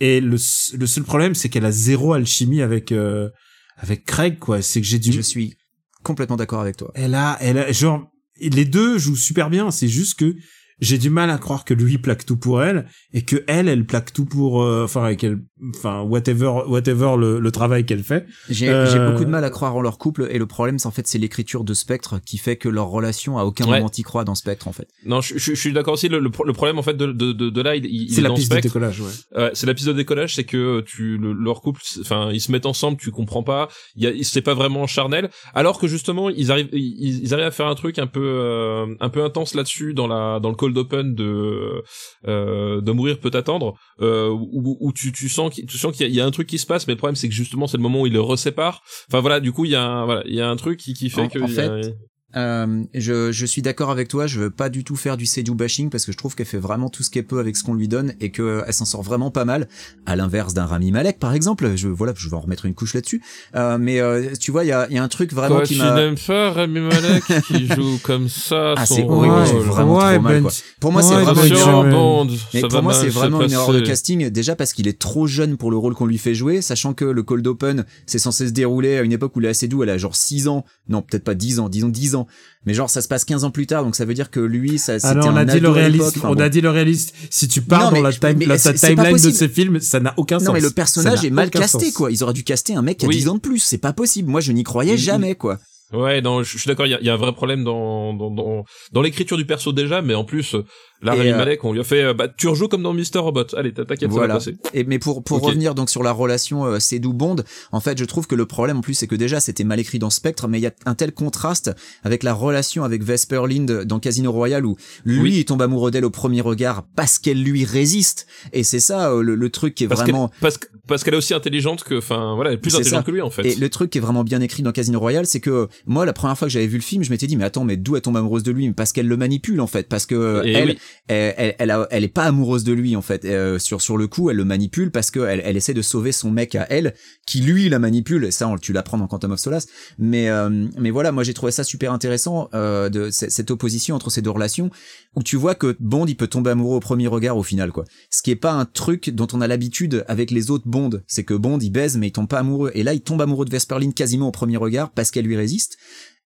Et 0.00 0.20
le 0.20 0.36
le 0.82 0.86
seul 0.86 1.04
problème 1.04 1.34
c'est 1.34 1.48
qu'elle 1.48 1.64
a 1.64 1.72
zéro 1.72 2.12
alchimie 2.12 2.60
avec 2.60 2.92
euh, 2.92 3.30
avec 3.78 4.04
Craig 4.04 4.38
quoi. 4.38 4.60
C'est 4.60 4.82
que 4.82 4.86
j'ai 4.86 4.98
du 4.98 5.12
Je 5.12 5.22
suis 5.22 5.56
complètement 6.02 6.36
d'accord 6.36 6.60
avec 6.60 6.76
toi. 6.76 6.90
elle 6.94 7.14
a, 7.14 7.38
elle 7.40 7.56
a, 7.56 7.72
genre, 7.72 8.06
les 8.38 8.66
deux 8.66 8.98
jouent 8.98 9.16
super 9.16 9.48
bien. 9.48 9.70
C'est 9.70 9.88
juste 9.88 10.18
que 10.18 10.34
j'ai 10.80 10.98
du 10.98 11.10
mal 11.10 11.30
à 11.30 11.38
croire 11.38 11.64
que 11.64 11.74
lui 11.74 11.98
plaque 11.98 12.24
tout 12.24 12.36
pour 12.36 12.62
elle 12.62 12.86
et 13.12 13.22
que 13.22 13.44
elle, 13.46 13.68
elle 13.68 13.84
plaque 13.84 14.12
tout 14.12 14.24
pour, 14.24 14.62
euh, 14.62 14.84
enfin, 14.84 15.14
qu'elle, 15.16 15.38
enfin, 15.76 16.02
whatever, 16.02 16.62
whatever 16.68 17.14
le, 17.18 17.40
le 17.40 17.50
travail 17.50 17.84
qu'elle 17.84 18.02
fait. 18.04 18.26
J'ai 18.48 18.68
Euh, 18.68 18.86
j'ai 18.86 18.98
beaucoup 18.98 19.24
de 19.24 19.30
mal 19.30 19.44
à 19.44 19.50
croire 19.50 19.74
en 19.76 19.80
leur 19.80 19.98
couple 19.98 20.28
et 20.30 20.38
le 20.38 20.46
problème, 20.46 20.78
c'est 20.78 20.86
en 20.86 20.90
fait 20.90 21.06
c'est 21.06 21.18
l'écriture 21.18 21.64
de 21.64 21.74
Spectre 21.74 22.20
qui 22.24 22.38
fait 22.38 22.56
que 22.56 22.68
leur 22.68 22.86
relation 22.88 23.38
à 23.38 23.44
aucun 23.44 23.66
Ouais. 23.66 23.78
moment 23.78 23.88
t'y 23.88 24.02
croit 24.02 24.24
dans 24.24 24.34
Spectre 24.34 24.68
en 24.68 24.72
fait. 24.72 24.88
non 25.04 25.20
je, 25.20 25.34
je, 25.36 25.54
je 25.54 25.60
suis 25.60 25.72
d'accord 25.72 25.94
aussi 25.94 26.08
le, 26.08 26.18
le, 26.20 26.30
pro- 26.30 26.44
le 26.44 26.52
problème 26.52 26.78
en 26.78 26.82
fait 26.82 26.94
de, 26.96 27.06
de, 27.06 27.32
de, 27.32 27.50
de 27.50 27.60
là 27.62 27.74
il, 27.76 27.84
il 27.86 28.10
C'est 28.12 28.20
est 28.20 28.22
la 28.22 28.28
dans 28.28 28.34
piste 28.36 28.50
de 28.50 28.54
Spectre. 28.54 28.68
décollage, 28.68 29.00
ouais. 29.00 29.10
Ouais, 29.36 29.50
c'est 29.54 29.66
la 29.66 29.74
piste 29.74 29.88
de 29.88 29.92
décollage, 29.92 30.34
c'est 30.36 30.44
que 30.44 30.80
tu 30.82 31.18
le- 31.18 31.32
leur 31.32 31.60
couple, 31.60 31.80
enfin 32.00 32.30
ils 32.32 32.40
se 32.40 32.52
mettent 32.52 32.66
ensemble, 32.66 32.96
tu 32.98 33.10
comprends 33.10 33.42
pas, 33.42 33.68
il 33.96 34.04
y 34.04 34.06
a, 34.06 34.12
c'est 34.22 34.42
pas 34.42 34.54
vraiment 34.54 34.86
charnel, 34.86 35.30
alors 35.54 35.78
que 35.80 35.86
justement 35.88 36.30
ils 36.30 36.50
arrivent, 36.52 36.68
ils, 36.72 37.20
ils 37.24 37.34
arrivent 37.34 37.46
à 37.46 37.50
faire 37.50 37.66
un 37.66 37.74
truc 37.74 37.98
un 37.98 38.06
peu, 38.06 38.20
euh, 38.24 38.86
un 39.00 39.08
peu 39.08 39.24
intense 39.24 39.54
là-dessus 39.54 39.92
dans 39.94 40.06
la, 40.06 40.38
dans 40.40 40.50
le 40.50 40.56
cold 40.74 40.78
open 40.78 41.14
de, 41.14 41.82
euh, 42.26 42.80
de 42.80 42.92
mourir 42.92 43.18
peut 43.20 43.30
attendre, 43.34 43.74
euh, 44.00 44.28
où, 44.30 44.76
où 44.80 44.92
tu, 44.92 45.12
tu 45.12 45.28
sens, 45.28 45.52
qu'il- 45.54 45.66
tu 45.66 45.78
sens 45.78 45.92
qu'il 45.96 46.02
y, 46.02 46.04
a- 46.04 46.08
il 46.08 46.14
y 46.14 46.20
a 46.20 46.26
un 46.26 46.30
truc 46.30 46.46
qui 46.46 46.58
se 46.58 46.66
passe, 46.66 46.86
mais 46.86 46.94
le 46.94 46.98
problème 46.98 47.16
c'est 47.16 47.28
que 47.28 47.34
justement 47.34 47.66
c'est 47.66 47.76
le 47.76 47.82
moment 47.82 48.02
où 48.02 48.06
ils 48.06 48.12
le 48.12 48.20
reséparent. 48.20 48.80
Enfin 49.10 49.20
voilà, 49.20 49.40
du 49.40 49.52
coup 49.52 49.64
il 49.64 49.70
y 49.72 49.74
a, 49.76 49.84
un, 49.84 50.04
voilà, 50.04 50.22
il 50.26 50.34
y 50.34 50.40
a 50.40 50.48
un 50.48 50.56
truc 50.56 50.78
qui, 50.78 50.94
qui 50.94 51.10
fait 51.10 51.22
En- 51.22 51.28
que 51.28 51.38
en 51.40 51.46
il 51.46 51.54
fait, 51.54 51.94
Euh, 52.36 52.82
je, 52.92 53.32
je 53.32 53.46
suis 53.46 53.62
d'accord 53.62 53.90
avec 53.90 54.08
toi, 54.08 54.26
je 54.26 54.38
veux 54.38 54.50
pas 54.50 54.68
du 54.68 54.84
tout 54.84 54.96
faire 54.96 55.16
du 55.16 55.24
Seydou 55.24 55.54
bashing 55.54 55.88
parce 55.88 56.04
que 56.04 56.12
je 56.12 56.18
trouve 56.18 56.34
qu'elle 56.34 56.44
fait 56.46 56.58
vraiment 56.58 56.90
tout 56.90 57.02
ce 57.02 57.08
qu'elle 57.08 57.24
peut 57.24 57.38
avec 57.38 57.56
ce 57.56 57.64
qu'on 57.64 57.72
lui 57.72 57.88
donne 57.88 58.12
et 58.20 58.30
que 58.30 58.62
elle 58.66 58.74
s'en 58.74 58.84
sort 58.84 59.02
vraiment 59.02 59.30
pas 59.30 59.46
mal. 59.46 59.66
À 60.04 60.14
l'inverse 60.14 60.52
d'un 60.52 60.66
Rami 60.66 60.92
Malek 60.92 61.18
par 61.18 61.32
exemple, 61.32 61.72
je 61.76 61.88
voilà, 61.88 62.12
je 62.14 62.28
vais 62.28 62.36
en 62.36 62.40
remettre 62.40 62.66
une 62.66 62.74
couche 62.74 62.92
là-dessus. 62.92 63.22
Euh, 63.56 63.78
mais 63.78 64.00
euh, 64.00 64.34
tu 64.38 64.50
vois, 64.50 64.64
il 64.64 64.68
y 64.68 64.72
a, 64.72 64.86
il 64.90 64.94
y 64.94 64.98
a 64.98 65.02
un 65.02 65.08
truc 65.08 65.32
vraiment 65.32 65.56
Toi, 65.56 65.64
qui 65.64 65.74
tu 65.74 65.80
m'a. 65.80 65.94
n'aimes 65.94 66.16
pas 66.26 66.52
Rami 66.52 66.80
Malek 66.80 67.24
qui 67.46 67.66
joue 67.66 67.98
comme 68.02 68.28
ça 68.28 68.74
Ah, 68.76 68.84
c'est 68.84 69.04
horrible, 69.04 69.34
j'ai 69.46 69.58
vraiment 69.60 69.98
trop 69.98 70.20
mal, 70.20 70.42
quoi. 70.42 70.50
Pour 70.80 70.92
moi, 70.92 71.02
c'est 71.02 71.14
Ouais, 71.14 71.24
vraiment 71.24 71.44
une 71.44 71.56
erreur. 71.56 72.26
Mais 72.52 72.60
pour 72.60 72.82
moi, 72.82 72.92
mal 72.92 73.00
c'est 73.00 73.08
vraiment 73.08 73.40
une 73.42 73.52
erreur 73.52 73.72
de 73.72 73.80
casting. 73.80 74.28
Déjà 74.28 74.54
parce 74.54 74.74
qu'il 74.74 74.86
est 74.86 74.98
trop 74.98 75.26
jeune 75.26 75.56
pour 75.56 75.70
le 75.70 75.78
rôle 75.78 75.94
qu'on 75.94 76.06
lui 76.06 76.18
fait 76.18 76.34
jouer, 76.34 76.60
sachant 76.60 76.92
que 76.92 77.06
le 77.06 77.22
cold 77.22 77.46
open, 77.46 77.86
c'est 78.04 78.18
censé 78.18 78.46
se 78.48 78.52
dérouler 78.52 78.98
à 78.98 79.02
une 79.02 79.12
époque 79.12 79.34
où 79.34 79.40
Léa 79.40 79.54
Seydoux, 79.54 79.82
elle 79.82 79.90
a 79.90 79.96
genre 79.96 80.14
6 80.14 80.48
ans. 80.48 80.66
Non, 80.90 81.00
peut-être 81.00 81.24
pas 81.24 81.34
10 81.34 81.60
ans, 81.60 81.68
disons 81.70 81.88
10 81.88 82.16
ans. 82.16 82.17
Mais 82.66 82.74
genre, 82.74 82.90
ça 82.90 83.00
se 83.02 83.08
passe 83.08 83.24
15 83.24 83.44
ans 83.44 83.50
plus 83.50 83.66
tard, 83.66 83.84
donc 83.84 83.94
ça 83.96 84.04
veut 84.04 84.14
dire 84.14 84.30
que 84.30 84.40
lui, 84.40 84.78
ça, 84.78 84.98
c'était 84.98 85.06
Alors, 85.12 85.26
on 85.28 85.36
un 85.36 85.36
a 85.36 85.44
dit 85.44 85.60
le. 85.60 85.68
Enfin, 85.68 86.28
on 86.28 86.34
bon. 86.34 86.40
a 86.40 86.48
dit 86.48 86.60
le 86.60 86.70
réaliste. 86.70 87.14
Si 87.30 87.48
tu 87.48 87.62
pars 87.62 87.92
Non, 87.92 87.98
dans 87.98 88.02
la 88.04 88.12
time, 88.12 88.38
timeline 88.38 89.12
de 89.16 89.30
ces 89.30 89.48
films, 89.48 89.80
ça 89.80 90.00
n'a 90.00 90.14
aucun 90.16 90.38
sens. 90.38 90.48
Non, 90.48 90.52
mais 90.54 90.60
le 90.60 90.70
personnage 90.70 91.22
n'a 91.22 91.28
est 91.28 91.30
mal 91.30 91.50
casté, 91.50 91.86
sens. 91.86 91.94
quoi. 91.94 92.10
Ils 92.10 92.22
auraient 92.24 92.32
dû 92.32 92.44
caster 92.44 92.74
un 92.74 92.82
mec 92.82 92.98
qui 92.98 93.06
a 93.06 93.08
Oui. 93.08 93.16
10 93.16 93.28
ans 93.28 93.34
de 93.36 93.40
plus. 93.40 93.58
C'est 93.60 93.78
pas 93.78 93.92
possible. 93.92 94.30
Moi, 94.30 94.40
je 94.40 94.52
n'y 94.52 94.64
croyais 94.64 94.96
jamais, 94.96 95.34
quoi. 95.34 95.58
Ouais, 95.90 96.20
non, 96.20 96.42
je 96.42 96.52
je 96.52 96.58
suis 96.58 96.68
d'accord. 96.68 96.84
Il 96.86 96.90
y 96.90 96.94
a, 96.94 97.00
il 97.00 97.06
y 97.06 97.08
a 97.10 97.14
un 97.14 97.16
vrai 97.16 97.32
problème 97.32 97.64
dans 97.64 98.12
dans 98.12 98.30
dans, 98.30 98.64
dans 98.92 99.00
l'écriture 99.00 99.38
du 99.38 99.46
perso 99.46 99.72
déjà, 99.72 100.02
mais 100.02 100.14
en 100.14 100.24
plus, 100.24 100.54
là, 101.02 101.12
Rami 101.14 101.30
euh, 101.30 101.36
Malek, 101.36 101.64
on 101.64 101.72
lui 101.72 101.80
a 101.80 101.84
fait, 101.84 102.02
euh, 102.02 102.14
bah, 102.14 102.28
tu 102.28 102.48
rejoues 102.48 102.68
comme 102.68 102.82
dans 102.82 102.92
Mister 102.92 103.18
Robot. 103.18 103.54
Allez, 103.56 103.72
t'inquiète, 103.72 104.08
Voilà. 104.10 104.40
ça 104.40 104.50
va 104.50 104.56
passer. 104.56 104.70
Et 104.74 104.84
mais 104.84 104.98
pour 104.98 105.22
pour 105.22 105.40
revenir 105.40 105.74
donc 105.74 105.90
sur 105.90 106.02
la 106.02 106.12
relation 106.12 106.64
euh, 106.64 106.78
Seydoux 106.78 107.12
Bond, 107.12 107.36
en 107.72 107.80
fait, 107.80 107.98
je 107.98 108.04
trouve 108.04 108.26
que 108.26 108.34
le 108.34 108.46
problème 108.46 108.78
en 108.78 108.80
plus 108.80 108.94
c'est 108.94 109.06
que 109.06 109.14
déjà 109.16 109.40
c'était 109.40 109.64
mal 109.64 109.80
écrit 109.80 109.98
dans 109.98 110.10
Spectre, 110.10 110.48
mais 110.48 110.58
il 110.58 110.62
y 110.62 110.66
a 110.66 110.72
un 110.86 110.94
tel 110.94 111.12
contraste 111.12 111.70
avec 112.04 112.22
la 112.22 112.34
relation 112.34 112.84
avec 112.84 113.02
Vesper 113.02 113.42
Lind 113.48 113.84
dans 113.84 113.98
Casino 114.00 114.32
Royale 114.32 114.66
où 114.66 114.76
lui 115.04 115.20
Oui. 115.20 115.34
il 115.38 115.44
tombe 115.44 115.62
amoureux 115.62 115.90
d'elle 115.90 116.04
au 116.04 116.10
premier 116.10 116.40
regard 116.40 116.84
parce 116.96 117.18
qu'elle 117.18 117.42
lui 117.42 117.64
résiste. 117.64 118.26
Et 118.52 118.62
c'est 118.62 118.80
ça 118.80 119.10
euh, 119.10 119.22
le, 119.22 119.34
le 119.34 119.50
truc 119.50 119.74
qui 119.74 119.84
est 119.84 119.88
Parce 119.88 120.00
vraiment 120.02 120.28
qu'elle 120.28 120.38
parce 120.40 120.58
que 120.58 120.66
parce 120.86 121.04
qu'elle 121.04 121.12
est 121.14 121.18
aussi 121.18 121.34
intelligente 121.34 121.84
que, 121.84 121.96
enfin, 121.96 122.34
voilà, 122.34 122.50
elle 122.50 122.56
est 122.56 122.60
plus 122.60 122.74
intelligente 122.74 123.00
ça. 123.00 123.04
que 123.04 123.10
lui 123.10 123.20
en 123.20 123.28
fait. 123.28 123.44
Et 123.46 123.54
le 123.56 123.68
truc 123.68 123.90
qui 123.90 123.98
est 123.98 124.00
vraiment 124.00 124.24
bien 124.24 124.40
écrit 124.40 124.62
dans 124.62 124.72
Casino 124.72 124.98
Royale, 124.98 125.26
c'est 125.26 125.38
que 125.40 125.68
moi, 125.84 126.06
la 126.06 126.14
première 126.14 126.38
fois 126.38 126.48
que 126.48 126.52
j'avais 126.52 126.66
vu 126.66 126.76
le 126.78 126.82
film, 126.82 127.02
je 127.04 127.10
m'étais 127.10 127.26
dit, 127.26 127.36
mais 127.36 127.44
attends, 127.44 127.64
mais 127.64 127.76
d'où 127.76 127.94
elle 127.96 128.00
tombe 128.00 128.16
amoureuse 128.16 128.42
de 128.42 128.52
lui? 128.52 128.72
Parce 128.72 128.92
qu'elle 128.92 129.06
le 129.06 129.16
manipule, 129.18 129.60
en 129.60 129.66
fait. 129.66 129.86
Parce 129.86 130.06
que 130.06 130.14
euh, 130.14 130.42
Et 130.44 130.52
elle, 130.52 130.70
oui. 130.70 130.78
Elle, 131.08 131.34
elle, 131.36 131.54
elle, 131.58 131.86
elle 131.90 132.04
est 132.04 132.08
pas 132.08 132.24
amoureuse 132.24 132.64
de 132.64 132.72
lui 132.72 132.96
en 132.96 133.02
fait. 133.02 133.24
Euh, 133.24 133.58
sur 133.58 133.80
sur 133.80 133.96
le 133.96 134.06
coup, 134.06 134.30
elle 134.30 134.36
le 134.36 134.44
manipule 134.44 134.90
parce 134.90 135.10
que 135.10 135.20
elle, 135.20 135.56
essaie 135.56 135.74
de 135.74 135.82
sauver 135.82 136.12
son 136.12 136.30
mec 136.30 136.54
à 136.54 136.66
elle, 136.70 136.94
qui 137.26 137.40
lui 137.40 137.68
la 137.68 137.78
manipule. 137.78 138.24
Et 138.24 138.30
ça, 138.30 138.52
tu 138.60 138.72
l'apprends 138.72 138.98
dans 138.98 139.06
Quantum 139.06 139.32
of 139.32 139.40
Solace. 139.40 139.66
Mais 139.98 140.28
euh, 140.28 140.66
mais 140.78 140.90
voilà, 140.90 141.12
moi 141.12 141.24
j'ai 141.24 141.34
trouvé 141.34 141.52
ça 141.52 141.64
super 141.64 141.92
intéressant 141.92 142.48
euh, 142.54 142.88
de 142.88 143.10
cette 143.10 143.50
opposition 143.50 143.96
entre 143.96 144.10
ces 144.10 144.22
deux 144.22 144.30
relations 144.30 144.70
où 145.16 145.22
tu 145.22 145.36
vois 145.36 145.54
que 145.54 145.76
Bond 145.80 146.06
il 146.06 146.16
peut 146.16 146.26
tomber 146.26 146.50
amoureux 146.50 146.76
au 146.76 146.80
premier 146.80 147.06
regard 147.06 147.36
au 147.36 147.42
final 147.42 147.72
quoi. 147.72 147.84
Ce 148.10 148.22
qui 148.22 148.30
est 148.30 148.36
pas 148.36 148.52
un 148.52 148.64
truc 148.64 149.10
dont 149.10 149.28
on 149.32 149.40
a 149.40 149.46
l'habitude 149.46 150.04
avec 150.08 150.30
les 150.30 150.50
autres 150.50 150.68
Bond, 150.68 150.90
c'est 151.06 151.24
que 151.24 151.34
Bond 151.34 151.58
il 151.58 151.70
baise 151.70 151.96
mais 151.96 152.08
il 152.08 152.12
tombe 152.12 152.28
pas 152.28 152.38
amoureux. 152.38 152.70
Et 152.74 152.82
là 152.82 152.94
il 152.94 153.00
tombe 153.00 153.20
amoureux 153.22 153.44
de 153.44 153.50
Vesperline 153.50 153.94
quasiment 153.94 154.28
au 154.28 154.32
premier 154.32 154.56
regard 154.56 154.90
parce 154.90 155.10
qu'elle 155.10 155.24
lui 155.24 155.36
résiste 155.36 155.78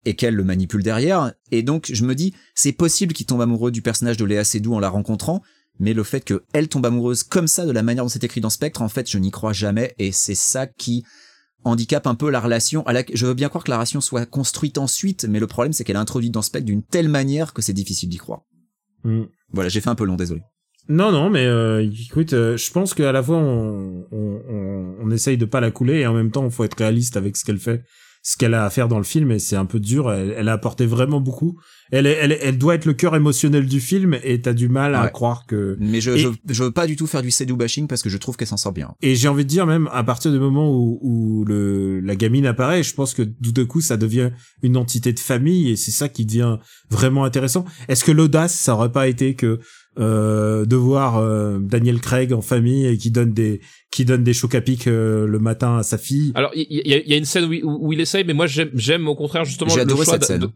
et 0.06 0.16
qu'elle 0.16 0.36
le 0.36 0.44
manipule 0.44 0.84
derrière. 0.84 1.34
Et 1.52 1.64
donc 1.64 1.90
je 1.92 2.06
me 2.06 2.16
dis 2.16 2.34
c'est 2.56 2.72
possible 2.72 3.14
qu'il 3.14 3.26
tombe 3.26 3.42
amoureux 3.42 3.72
du 3.72 3.82
personnage 3.82 4.18
de 4.18 4.26
Léa 4.26 4.44
Seydoux 4.44 4.74
en 4.74 4.80
la 4.80 4.90
rencontrant. 4.90 5.42
Mais 5.80 5.94
le 5.94 6.04
fait 6.04 6.22
qu'elle 6.22 6.68
tombe 6.68 6.86
amoureuse 6.86 7.24
comme 7.24 7.48
ça 7.48 7.66
de 7.66 7.72
la 7.72 7.84
manière 7.84 8.04
dont 8.04 8.10
c'est 8.10 8.24
écrit 8.26 8.42
dans 8.42 8.50
Spectre, 8.50 8.82
en 8.82 8.90
fait, 8.90 9.10
je 9.10 9.18
n'y 9.18 9.32
crois 9.32 9.54
jamais, 9.54 9.96
et 9.98 10.12
c'est 10.12 10.36
ça 10.36 10.68
qui 10.68 11.06
handicape 11.64 12.06
un 12.06 12.16
peu 12.16 12.30
la 12.30 12.42
relation. 12.42 12.86
À 12.86 12.94
la... 12.94 13.04
Je 13.14 13.26
veux 13.26 13.34
bien 13.34 13.50
croire 13.50 13.64
que 13.64 13.70
la 13.70 13.78
relation 13.78 14.02
soit 14.02 14.26
construite 14.26 14.78
ensuite, 14.78 15.26
mais 15.26 15.40
le 15.40 15.48
problème 15.48 15.74
c'est 15.74 15.84
qu'elle 15.84 15.96
est 15.96 16.00
introduite 16.00 16.34
dans 16.34 16.42
Spectre 16.42 16.66
d'une 16.66 16.84
telle 16.84 17.10
manière 17.10 17.54
que 17.54 17.62
c'est 17.62 17.74
difficile 17.74 18.10
d'y 18.10 18.18
croire. 18.18 18.42
Mm. 19.04 19.24
Voilà, 19.52 19.70
j'ai 19.70 19.82
fait 19.82 19.90
un 19.90 19.96
peu 19.96 20.06
long, 20.06 20.16
désolé. 20.16 20.42
Non, 20.90 21.12
non, 21.12 21.30
mais 21.30 21.46
euh, 21.46 21.88
écoute, 22.08 22.34
euh, 22.34 22.58
je 22.58 22.72
pense 22.72 22.94
qu'à 22.94 23.12
la 23.12 23.22
fois 23.22 23.38
on, 23.38 24.06
on, 24.12 24.42
on, 24.50 24.96
on 25.02 25.12
essaye 25.12 25.38
de 25.38 25.46
pas 25.46 25.62
la 25.62 25.72
couler 25.72 26.00
et 26.00 26.08
en 26.08 26.14
même 26.14 26.32
temps 26.32 26.44
il 26.46 26.52
faut 26.52 26.64
être 26.64 26.78
réaliste 26.78 27.16
avec 27.16 27.38
ce 27.38 27.46
qu'elle 27.46 27.60
fait, 27.60 27.84
ce 28.22 28.36
qu'elle 28.38 28.54
a 28.54 28.66
à 28.66 28.70
faire 28.70 28.88
dans 28.90 28.98
le 28.98 29.04
film 29.06 29.32
et 29.32 29.40
c'est 29.40 29.56
un 29.56 29.66
peu 29.66 29.80
dur. 29.80 30.12
Elle, 30.12 30.34
elle 30.38 30.50
a 30.50 30.54
apporté 30.54 30.86
vraiment 30.86 31.22
beaucoup. 31.22 31.58
Elle, 31.92 32.06
elle, 32.06 32.38
elle 32.42 32.58
doit 32.58 32.76
être 32.76 32.86
le 32.86 32.94
cœur 32.94 33.16
émotionnel 33.16 33.66
du 33.66 33.80
film 33.80 34.18
et 34.24 34.42
t'as 34.42 34.54
du 34.54 34.68
mal 34.70 34.94
à 34.94 35.06
Ouais. 35.06 35.12
croire 35.12 35.46
que. 35.48 35.76
Mais 35.80 36.02
je, 36.02 36.12
Et- 36.12 36.18
je, 36.20 36.28
je 36.50 36.64
veux 36.64 36.72
pas 36.72 36.86
du 36.86 36.96
tout 36.96 37.08
faire 37.08 37.22
du 37.22 37.32
Sedou 37.32 37.56
bashing 37.56 37.88
parce 37.88 38.04
que 38.04 38.10
je 38.10 38.18
trouve 38.18 38.36
qu'elle 38.38 38.48
s'en 38.50 38.58
sort 38.58 38.74
bien. 38.74 38.94
Et 39.02 39.16
j'ai 39.16 39.28
envie 39.30 39.46
de 39.46 39.50
dire 39.50 39.66
même 39.66 39.90
à 39.94 40.04
partir 40.04 40.32
du 40.32 40.40
moment 40.40 40.72
où, 40.76 41.00
où 41.02 41.46
le 41.46 42.00
la 42.02 42.16
gamine 42.16 42.46
apparaît, 42.46 42.84
je 42.84 42.94
pense 42.94 43.14
que 43.14 43.24
tout 43.24 43.52
d'un 43.54 43.66
coup 43.66 43.82
ça 43.82 43.98
devient 43.98 44.32
une 44.62 44.78
entité 44.78 45.14
de 45.14 45.20
famille 45.20 45.70
et 45.70 45.76
c'est 45.78 45.92
ça 45.92 46.10
qui 46.10 46.26
devient 46.26 46.58
vraiment 46.92 47.24
intéressant. 47.24 47.66
Est-ce 47.88 48.04
que 48.04 48.12
l'audace 48.12 48.54
ça 48.54 48.76
aurait 48.76 48.92
pas 48.92 49.08
été 49.08 49.34
que 49.36 49.60
euh, 49.98 50.66
de 50.66 50.76
voir 50.76 51.18
euh, 51.18 51.58
Daniel 51.60 52.00
Craig 52.00 52.32
en 52.34 52.42
famille 52.42 52.86
et 52.86 52.98
qui 52.98 53.10
donne 53.12 53.34
des 53.34 53.62
qui 53.92 54.06
donne 54.06 54.24
des 54.24 54.34
chocs 54.34 54.54
à 54.56 54.62
pic 54.62 54.88
euh, 54.88 55.26
le 55.26 55.40
matin 55.40 55.78
à 55.78 55.84
sa 55.84 55.98
fille 55.98 56.32
Alors, 56.36 56.52
il 56.56 56.68
y, 56.70 56.88
y 56.90 56.94
a- 56.94 57.00
il 57.04 57.10
y 57.10 57.14
a 57.14 57.18
une 57.18 57.26
scène 57.26 57.46
où, 57.46 57.54
il- 57.54 57.64
où 57.66 57.92
il 57.92 58.00
essaye, 58.00 58.24
mais 58.24 58.34
moi 58.34 58.46
j'aime, 58.46 58.70
j'aime 58.76 59.08
au 59.08 59.16
contraire 59.16 59.46
justement 59.46 59.72
le 59.76 59.90
choix 59.96 60.06
cette 60.06 60.24
scène. 60.26 60.42
de- 60.42 60.50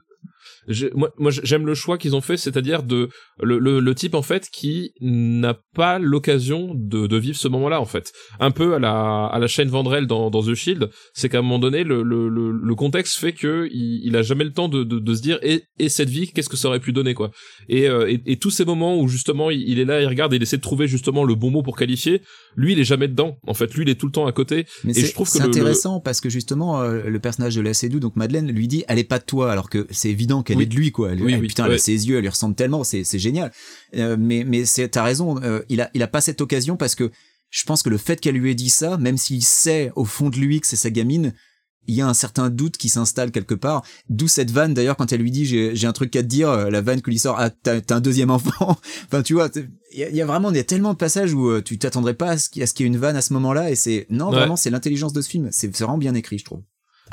moi, 0.93 1.11
moi 1.17 1.31
j'aime 1.31 1.65
le 1.65 1.73
choix 1.73 1.97
qu'ils 1.97 2.15
ont 2.15 2.21
fait, 2.21 2.37
c'est-à-dire 2.37 2.83
de 2.83 3.09
le, 3.41 3.59
le, 3.59 3.79
le 3.79 3.95
type 3.95 4.15
en 4.15 4.21
fait 4.21 4.49
qui 4.51 4.91
n'a 5.01 5.55
pas 5.75 5.99
l'occasion 5.99 6.73
de, 6.75 7.07
de 7.07 7.17
vivre 7.17 7.37
ce 7.37 7.47
moment-là 7.47 7.81
en 7.81 7.85
fait. 7.85 8.11
Un 8.39 8.51
peu 8.51 8.75
à 8.75 8.79
la 8.79 9.25
à 9.25 9.39
la 9.39 9.47
chaîne 9.47 9.69
Vandrel 9.69 10.07
dans, 10.07 10.29
dans 10.29 10.43
The 10.43 10.53
Shield, 10.53 10.89
c'est 11.13 11.29
qu'à 11.29 11.39
un 11.39 11.41
moment 11.41 11.59
donné 11.59 11.83
le, 11.83 12.03
le, 12.03 12.29
le, 12.29 12.75
contexte 12.75 13.17
fait 13.17 13.33
que 13.33 13.67
il, 13.71 14.01
il 14.05 14.15
a 14.15 14.21
jamais 14.21 14.43
le 14.43 14.53
temps 14.53 14.69
de, 14.69 14.83
de, 14.83 14.99
de 14.99 15.13
se 15.13 15.21
dire 15.21 15.39
et, 15.41 15.63
et 15.79 15.89
cette 15.89 16.09
vie 16.09 16.31
qu'est-ce 16.31 16.49
que 16.49 16.57
ça 16.57 16.67
aurait 16.67 16.79
pu 16.79 16.93
donner 16.93 17.13
quoi. 17.13 17.31
Et, 17.69 17.87
euh, 17.87 18.09
et, 18.09 18.21
et 18.25 18.37
tous 18.37 18.49
ces 18.51 18.65
moments 18.65 18.99
où 18.99 19.07
justement 19.07 19.49
il, 19.49 19.61
il 19.67 19.79
est 19.79 19.85
là, 19.85 20.01
il 20.01 20.07
regarde 20.07 20.33
et 20.33 20.37
il 20.37 20.43
essaie 20.43 20.57
de 20.57 20.61
trouver 20.61 20.87
justement 20.87 21.23
le 21.23 21.35
bon 21.35 21.51
mot 21.51 21.63
pour 21.63 21.75
qualifier, 21.77 22.21
lui 22.55 22.73
il 22.73 22.79
est 22.79 22.83
jamais 22.83 23.07
dedans. 23.07 23.37
En 23.47 23.53
fait, 23.53 23.73
lui 23.73 23.83
il 23.83 23.89
est 23.89 23.95
tout 23.95 24.07
le 24.07 24.11
temps 24.11 24.25
à 24.25 24.31
côté. 24.31 24.65
Mais 24.83 24.91
Et 24.91 24.93
c'est 24.95 25.07
je 25.07 25.13
trouve 25.13 25.27
que 25.27 25.33
c'est 25.37 25.41
intéressant 25.41 25.99
parce 25.99 26.21
que 26.21 26.29
justement 26.29 26.81
euh, 26.81 27.03
le 27.03 27.19
personnage 27.19 27.55
de 27.55 27.61
Léa 27.61 27.73
Seydoux, 27.73 27.99
donc 27.99 28.15
Madeleine, 28.15 28.51
lui 28.51 28.67
dit 28.67 28.83
elle 28.87 28.99
est 28.99 29.03
pas 29.03 29.19
de 29.19 29.25
toi 29.25 29.51
alors 29.51 29.69
que 29.69 29.87
c'est 29.89 30.09
évident 30.09 30.43
qu'elle 30.43 30.52
Oui. 30.57 30.63
est 30.63 30.67
de 30.67 30.75
lui 30.75 30.91
quoi. 30.91 31.11
Elle, 31.11 31.21
Oui, 31.23 31.33
elle- 31.33 31.41
oui, 31.41 31.47
putain, 31.47 31.65
elle 31.65 31.73
a 31.73 31.77
ses 31.77 32.07
yeux, 32.07 32.15
elle 32.17 32.21
lui 32.23 32.29
ressemble 32.29 32.55
tellement, 32.55 32.83
c'est 32.83 33.03
c'est 33.03 33.19
génial. 33.19 33.51
Euh, 33.95 34.15
mais 34.19 34.43
mais 34.45 34.65
c'est 34.65 34.87
t'as 34.89 35.03
raison, 35.03 35.41
euh, 35.43 35.61
il 35.69 35.81
a 35.81 35.89
il 35.93 36.01
a 36.03 36.07
pas 36.07 36.21
cette 36.21 36.41
occasion 36.41 36.77
parce 36.77 36.95
que 36.95 37.11
je 37.49 37.63
pense 37.65 37.83
que 37.83 37.89
le 37.89 37.97
fait 37.97 38.19
qu'elle 38.19 38.35
lui 38.35 38.51
ait 38.51 38.55
dit 38.55 38.69
ça, 38.69 38.97
même 38.97 39.17
s'il 39.17 39.43
sait 39.43 39.91
au 39.95 40.05
fond 40.05 40.29
de 40.29 40.37
lui 40.37 40.59
que 40.59 40.67
c'est 40.67 40.75
sa 40.75 40.89
gamine, 40.89 41.33
il 41.85 41.95
y 41.95 42.01
a 42.01 42.07
un 42.07 42.13
certain 42.13 42.49
doute 42.49 42.77
qui 42.77 42.87
s'installe 42.87 43.29
quelque 43.31 43.53
part. 43.53 43.83
D'où 44.09 44.27
cette 44.29 44.51
vanne 44.51 44.73
d'ailleurs 44.73 44.95
quand 44.95 45.11
elle 45.11 45.19
lui 45.21 45.31
dit 45.31 45.45
j'ai 45.45 45.85
un 45.85 45.91
truc 45.91 46.15
à 46.15 46.21
te 46.23 46.27
dire, 46.27 46.49
euh, 46.49 46.69
la 46.69 46.81
vanne 46.81 47.01
que 47.01 47.09
lui 47.11 47.19
sort 47.19 47.35
ah 47.37 47.49
t'as 47.49 47.81
un 47.89 47.99
deuxième 48.01 48.31
enfant. 48.31 48.77
enfin 49.05 49.21
tu 49.21 49.33
vois, 49.33 49.49
il 49.93 50.07
y 50.09 50.15
y 50.15 50.21
a 50.21 50.25
vraiment 50.25 50.49
il 50.49 50.55
y 50.55 50.59
a 50.59 50.63
tellement 50.63 50.93
de 50.93 50.97
passages 50.97 51.33
où 51.33 51.49
euh, 51.49 51.61
tu 51.61 51.77
t'attendrais 51.77 52.13
pas 52.13 52.31
à 52.31 52.37
ce 52.37 52.49
qu'il 52.49 52.61
y, 52.61 52.63
ait 52.65 52.87
une 52.87 52.97
vanne 52.97 53.15
à 53.17 53.21
ce 53.21 53.33
moment-là 53.33 53.69
et 53.69 53.75
c'est 53.75 54.07
non 54.09 54.29
Ouais. 54.29 54.37
vraiment 54.37 54.55
c'est 54.55 54.69
l'intelligence 54.69 55.13
de 55.13 55.21
ce 55.21 55.29
film. 55.29 55.49
C'est 55.51 55.75
vraiment 55.77 55.97
bien 55.97 56.15
écrit 56.15 56.39
je 56.39 56.45
trouve. 56.45 56.61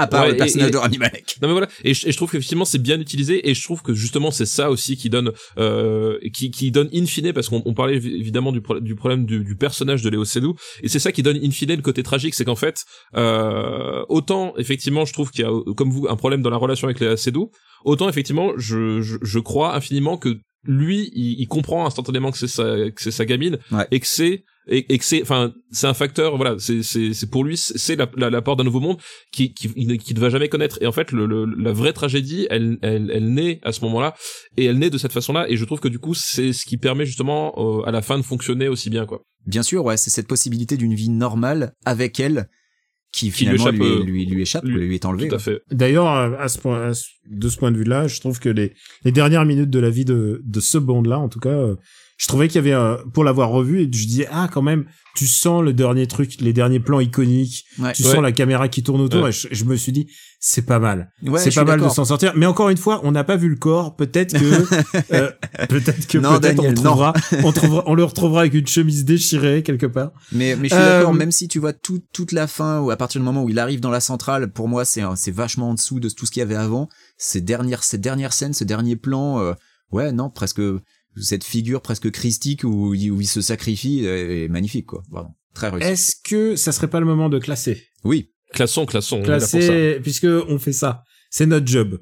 À 0.00 0.06
part 0.06 0.24
Ouais, 0.24 0.30
le 0.32 0.36
personnage 0.36 0.68
et- 0.68 0.72
de 0.72 0.76
Rami 0.76 0.98
Malek. 0.98 1.36
Non 1.42 1.48
mais 1.48 1.52
voilà, 1.52 1.68
et 1.84 1.94
je, 1.94 2.08
et 2.08 2.12
je 2.12 2.16
trouve 2.16 2.30
qu'effectivement 2.30 2.64
c'est 2.64 2.80
bien 2.82 3.00
utilisé, 3.00 3.48
et 3.48 3.54
je 3.54 3.62
trouve 3.62 3.82
que 3.82 3.94
justement 3.94 4.30
c'est 4.30 4.46
ça 4.46 4.70
aussi 4.70 4.96
qui 4.96 5.10
donne, 5.10 5.32
euh, 5.58 6.18
qui, 6.32 6.50
qui 6.50 6.70
donne 6.70 6.88
in 6.94 7.06
fine, 7.06 7.32
parce 7.32 7.48
qu'on 7.48 7.62
on 7.64 7.74
parlait 7.74 7.98
évi- 7.98 8.14
évidemment 8.18 8.52
du, 8.52 8.60
pro- 8.60 8.80
du 8.80 8.94
problème 8.94 9.26
du, 9.26 9.44
du 9.44 9.56
personnage 9.56 10.02
de 10.02 10.10
Léo 10.10 10.24
Seydoux, 10.24 10.54
et 10.82 10.88
c'est 10.88 10.98
ça 10.98 11.12
qui 11.12 11.22
donne 11.22 11.36
in 11.42 11.50
fine 11.50 11.74
le 11.74 11.82
côté 11.82 12.02
tragique, 12.02 12.34
c'est 12.34 12.44
qu'en 12.44 12.56
fait, 12.56 12.84
euh, 13.16 14.04
autant 14.08 14.54
effectivement 14.56 15.04
je 15.04 15.12
trouve 15.12 15.30
qu'il 15.30 15.44
y 15.44 15.48
a, 15.48 15.74
comme 15.74 15.90
vous, 15.90 16.06
un 16.08 16.16
problème 16.16 16.42
dans 16.42 16.50
la 16.50 16.56
relation 16.56 16.86
avec 16.88 17.00
Léa 17.00 17.16
Seydoux, 17.16 17.50
autant 17.84 18.08
effectivement 18.08 18.52
je, 18.56 19.00
je, 19.02 19.16
je 19.22 19.38
crois 19.38 19.74
infiniment 19.76 20.16
que 20.16 20.38
lui, 20.64 21.10
il, 21.14 21.40
il 21.40 21.46
comprend 21.48 21.86
instantanément 21.86 22.30
que 22.30 22.38
c'est 22.38 22.46
sa, 22.48 22.90
que 22.90 23.00
c'est 23.02 23.10
sa 23.10 23.24
gamine, 23.24 23.58
Ouais. 23.72 23.86
et 23.90 24.00
que 24.00 24.06
c'est 24.06 24.44
et, 24.70 24.92
et 24.92 24.98
que 24.98 25.04
c'est 25.04 25.20
enfin 25.22 25.52
c'est 25.70 25.86
un 25.86 25.94
facteur 25.94 26.36
voilà 26.36 26.54
c'est 26.58 26.82
c'est 26.82 27.12
c'est 27.12 27.28
pour 27.28 27.44
lui 27.44 27.56
c'est 27.56 27.76
c'est 27.76 27.96
la, 27.96 28.08
la, 28.16 28.30
la 28.30 28.40
porte 28.42 28.58
d'un 28.58 28.64
nouveau 28.64 28.80
monde 28.80 28.96
qui 29.32 29.52
qui 29.52 29.68
qui 29.98 30.14
ne 30.14 30.20
va 30.20 30.30
jamais 30.30 30.48
connaître. 30.48 30.78
Et 30.80 30.86
en 30.86 30.92
fait 30.92 31.12
le, 31.12 31.26
le 31.26 31.44
la 31.44 31.72
vraie 31.72 31.92
tragédie 31.92 32.46
elle 32.50 32.78
elle 32.82 33.10
elle 33.12 33.32
naît 33.34 33.60
à 33.62 33.72
ce 33.72 33.82
moment-là 33.84 34.14
et 34.56 34.64
elle 34.64 34.78
naît 34.78 34.90
de 34.90 34.98
cette 34.98 35.12
façon-là 35.12 35.48
et 35.50 35.56
je 35.56 35.64
trouve 35.64 35.80
que 35.80 35.88
du 35.88 35.98
coup 35.98 36.14
c'est 36.14 36.52
ce 36.52 36.64
qui 36.64 36.76
permet 36.78 37.04
justement 37.04 37.52
euh, 37.58 37.82
à 37.86 37.90
la 37.90 38.00
fin 38.02 38.16
de 38.16 38.22
fonctionner 38.22 38.68
aussi 38.68 38.88
bien 38.90 39.06
quoi. 39.06 39.22
Bien 39.46 39.62
sûr 39.62 39.84
ouais 39.84 39.96
c'est 39.96 40.10
cette 40.10 40.28
possibilité 40.28 40.76
d'une 40.76 40.94
vie 40.94 41.08
normale 41.10 41.74
avec 41.84 42.20
elle 42.20 42.48
qui 43.12 43.32
Qui 43.32 43.44
lui 43.46 43.58
finalement 43.58 43.70
lui, 43.70 43.76
échappe, 43.80 43.98
euh, 44.00 44.04
lui, 44.04 44.24
lui 44.26 44.42
échappe, 44.42 44.64
lui- 44.64 44.94
est 44.94 45.04
enlevée. 45.04 45.26
tout 45.26 45.34
à 45.34 45.40
fait. 45.40 45.62
D'ailleurs, 45.72 46.06
à 46.06 46.26
à 46.40 46.46
ce 46.48 46.58
point, 46.58 46.80
à 46.90 46.94
ce- 46.94 47.06
de 47.28 47.48
ce 47.48 47.56
point 47.56 47.72
de 47.72 47.76
vue-là, 47.76 48.06
je 48.06 48.20
trouve 48.20 48.38
que 48.38 48.48
les, 48.48 48.72
les 49.04 49.10
dernières 49.10 49.44
minutes 49.44 49.68
de 49.68 49.80
la 49.80 49.90
vie 49.90 50.04
de, 50.04 50.40
de 50.44 50.60
ce 50.60 50.78
Bond-là, 50.78 51.18
en 51.18 51.28
tout 51.28 51.40
cas, 51.40 51.48
euh, 51.48 51.74
je 52.20 52.26
trouvais 52.28 52.48
qu'il 52.48 52.56
y 52.56 52.58
avait, 52.58 52.74
euh, 52.74 52.96
pour 53.14 53.24
l'avoir 53.24 53.48
revu, 53.48 53.78
et 53.80 53.84
je 53.84 54.06
disais, 54.06 54.28
ah, 54.30 54.46
quand 54.52 54.60
même, 54.60 54.84
tu 55.16 55.26
sens 55.26 55.62
le 55.62 55.72
dernier 55.72 56.06
truc, 56.06 56.34
les 56.40 56.52
derniers 56.52 56.78
plans 56.78 57.00
iconiques, 57.00 57.64
Ouais. 57.78 57.92
tu 57.94 58.02
Ouais. 58.04 58.12
sens 58.12 58.20
la 58.22 58.30
caméra 58.32 58.68
qui 58.68 58.82
tourne 58.82 59.00
autour, 59.00 59.22
Ouais. 59.22 59.30
et 59.30 59.32
je, 59.32 59.48
je 59.50 59.64
me 59.64 59.74
suis 59.74 59.90
dit, 59.92 60.06
c'est 60.38 60.66
pas 60.66 60.78
mal. 60.78 61.10
Ouais, 61.22 61.38
c'est 61.40 61.54
pas 61.54 61.64
mal 61.64 61.80
de 61.80 61.88
s'en 61.88 62.04
sortir. 62.04 62.32
Mais 62.36 62.44
encore 62.44 62.68
une 62.68 62.76
fois, 62.76 63.00
on 63.04 63.12
n'a 63.12 63.24
pas 63.24 63.36
vu 63.36 63.48
le 63.48 63.56
corps. 63.56 63.96
Peut-être 63.96 64.38
que, 64.38 64.38
euh, 65.14 65.30
peut-être 65.68 66.06
que 66.06 66.18
Non, 66.18 66.38
peut-être 66.38 66.56
Daniel, 66.56 66.72
on 66.78 66.82
trouvera, 66.82 67.12
on 67.44 67.52
trouvera, 67.52 67.82
on 67.86 67.94
le 67.94 68.04
retrouvera 68.04 68.40
avec 68.42 68.54
une 68.54 68.66
chemise 68.66 69.04
déchirée 69.06 69.62
quelque 69.62 69.86
part. 69.86 70.12
Mais, 70.32 70.56
mais 70.56 70.68
je 70.68 70.74
suis 70.74 70.82
Euh, 70.82 70.98
d'accord, 70.98 71.14
même 71.14 71.32
si 71.32 71.48
tu 71.48 71.58
vois 71.58 71.72
tout, 71.72 72.00
toute 72.12 72.32
la 72.32 72.46
fin, 72.46 72.80
ou 72.80 72.90
à 72.90 72.96
partir 72.96 73.20
du 73.20 73.24
moment 73.24 73.42
où 73.44 73.48
il 73.48 73.58
arrive 73.58 73.80
dans 73.80 73.90
la 73.90 74.00
centrale, 74.00 74.52
pour 74.52 74.68
moi, 74.68 74.84
c'est, 74.84 75.00
un- 75.02 75.16
c'est 75.16 75.30
vachement 75.30 75.70
en 75.70 75.74
dessous 75.74 76.00
de 76.00 76.08
tout 76.10 76.26
ce 76.26 76.30
qu'il 76.30 76.40
y 76.40 76.42
avait 76.42 76.54
avant. 76.54 76.88
Ces 77.18 77.40
dernières, 77.40 77.82
ces 77.82 77.98
dernières 77.98 78.32
scènes, 78.34 78.52
ce 78.54 78.64
dernier 78.64 78.96
plan, 78.96 79.40
euh, 79.40 79.52
ouais, 79.92 80.12
non, 80.12 80.30
presque, 80.30 80.60
cette 81.16 81.44
figure 81.44 81.80
presque 81.82 82.10
christique 82.10 82.64
où, 82.64 82.94
il- 82.94 83.10
où 83.10 83.20
il 83.20 83.26
se 83.26 83.40
sacrifie 83.40 84.06
euh, 84.06 84.44
est 84.44 84.48
magnifique, 84.48 84.86
quoi. 84.86 85.02
Vraiment. 85.10 85.36
Très 85.54 85.68
réussi. 85.68 85.88
Est-ce 85.88 86.16
que 86.22 86.54
ça 86.56 86.72
serait 86.72 86.88
pas 86.88 87.00
le 87.00 87.06
moment 87.06 87.28
de 87.28 87.38
classer? 87.38 87.82
Oui. 88.04 88.30
classons 88.52 88.86
classons 88.86 89.18
on. 89.18 89.22
Classer, 89.22 89.98
puisque 90.02 90.26
on 90.48 90.58
fait 90.58 90.72
ça. 90.72 91.02
C'est 91.30 91.46
notre 91.46 91.66
job. 91.66 92.00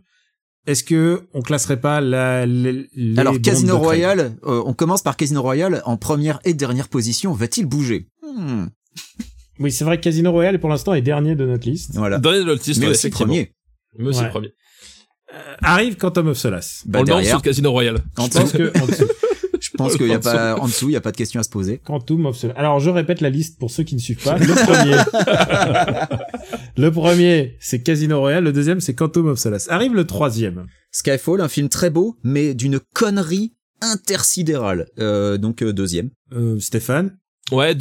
Est-ce 0.66 0.84
que 0.84 1.26
on 1.32 1.40
classerait 1.40 1.80
pas 1.80 2.00
la, 2.02 2.44
les, 2.44 2.88
les 2.94 3.18
Alors, 3.18 3.40
Casino 3.40 3.78
Royale, 3.78 4.36
euh, 4.44 4.62
on 4.66 4.74
commence 4.74 5.00
par 5.02 5.16
Casino 5.16 5.40
Royale 5.40 5.80
en 5.86 5.96
première 5.96 6.40
et 6.44 6.52
dernière 6.52 6.88
position. 6.88 7.32
Va-t-il 7.32 7.66
bouger? 7.66 8.08
Hmm, 8.22 8.66
Oui, 9.60 9.72
c'est 9.72 9.84
vrai 9.84 9.96
que 9.98 10.02
Casino 10.04 10.30
Royale, 10.30 10.60
pour 10.60 10.68
l'instant, 10.68 10.92
est 10.92 11.00
dernier 11.02 11.34
de 11.36 11.46
notre 11.46 11.66
liste. 11.68 11.94
Voilà. 11.94 12.18
dernier 12.18 12.40
de 12.40 12.44
notre 12.44 12.66
liste 12.68 12.80
Mais 12.80 12.86
ouais, 12.86 12.92
aussi 12.92 13.08
premier. 13.08 13.52
mais 13.98 14.08
aussi 14.08 14.20
Ouais. 14.20 14.28
premier 14.30 14.52
Euh, 15.34 15.54
arrive 15.62 15.96
Quantum 15.96 16.28
of 16.28 16.38
Solace. 16.38 16.82
Bah, 16.86 17.00
on 17.00 17.02
le 17.02 17.40
Casino 17.42 17.70
Royale 17.70 17.98
en 18.16 18.26
Je 18.26 18.30
pense 18.30 18.52
que 18.52 18.82
en 18.82 18.86
dessous. 18.86 19.04
je 19.60 19.70
pense 19.76 19.96
qu'il 19.96 20.06
y 20.06 20.14
a 20.14 20.18
pas, 20.18 20.56
en 20.56 20.66
dessous, 20.66 20.88
il 20.88 20.92
y 20.92 20.96
a 20.96 21.00
pas 21.00 21.12
de 21.12 21.16
question 21.16 21.40
à 21.40 21.42
se 21.42 21.50
poser. 21.50 21.78
Quantum 21.78 22.26
of 22.26 22.36
Solace. 22.36 22.56
Alors, 22.56 22.80
je 22.80 22.90
répète 22.90 23.20
la 23.20 23.30
liste 23.30 23.58
pour 23.58 23.70
ceux 23.70 23.82
qui 23.82 23.94
ne 23.94 24.00
suivent 24.00 24.22
pas. 24.22 24.38
Le 24.38 24.54
premier, 24.54 26.16
le 26.76 26.90
premier, 26.90 27.56
c'est 27.60 27.82
Casino 27.82 28.20
Royale. 28.20 28.44
Le 28.44 28.52
deuxième, 28.52 28.80
c'est 28.80 28.94
Quantum 28.94 29.28
of 29.28 29.38
Solace. 29.38 29.68
Arrive 29.70 29.94
le 29.94 30.06
troisième. 30.06 30.66
Skyfall, 30.92 31.40
un 31.40 31.48
film 31.48 31.68
très 31.68 31.90
beau, 31.90 32.16
mais 32.22 32.54
d'une 32.54 32.80
connerie 32.94 33.54
intersidérale. 33.80 34.86
Euh, 34.98 35.38
donc 35.38 35.62
euh, 35.62 35.72
deuxième. 35.72 36.10
Euh, 36.32 36.58
Stéphane? 36.60 37.16
ouais 37.52 37.74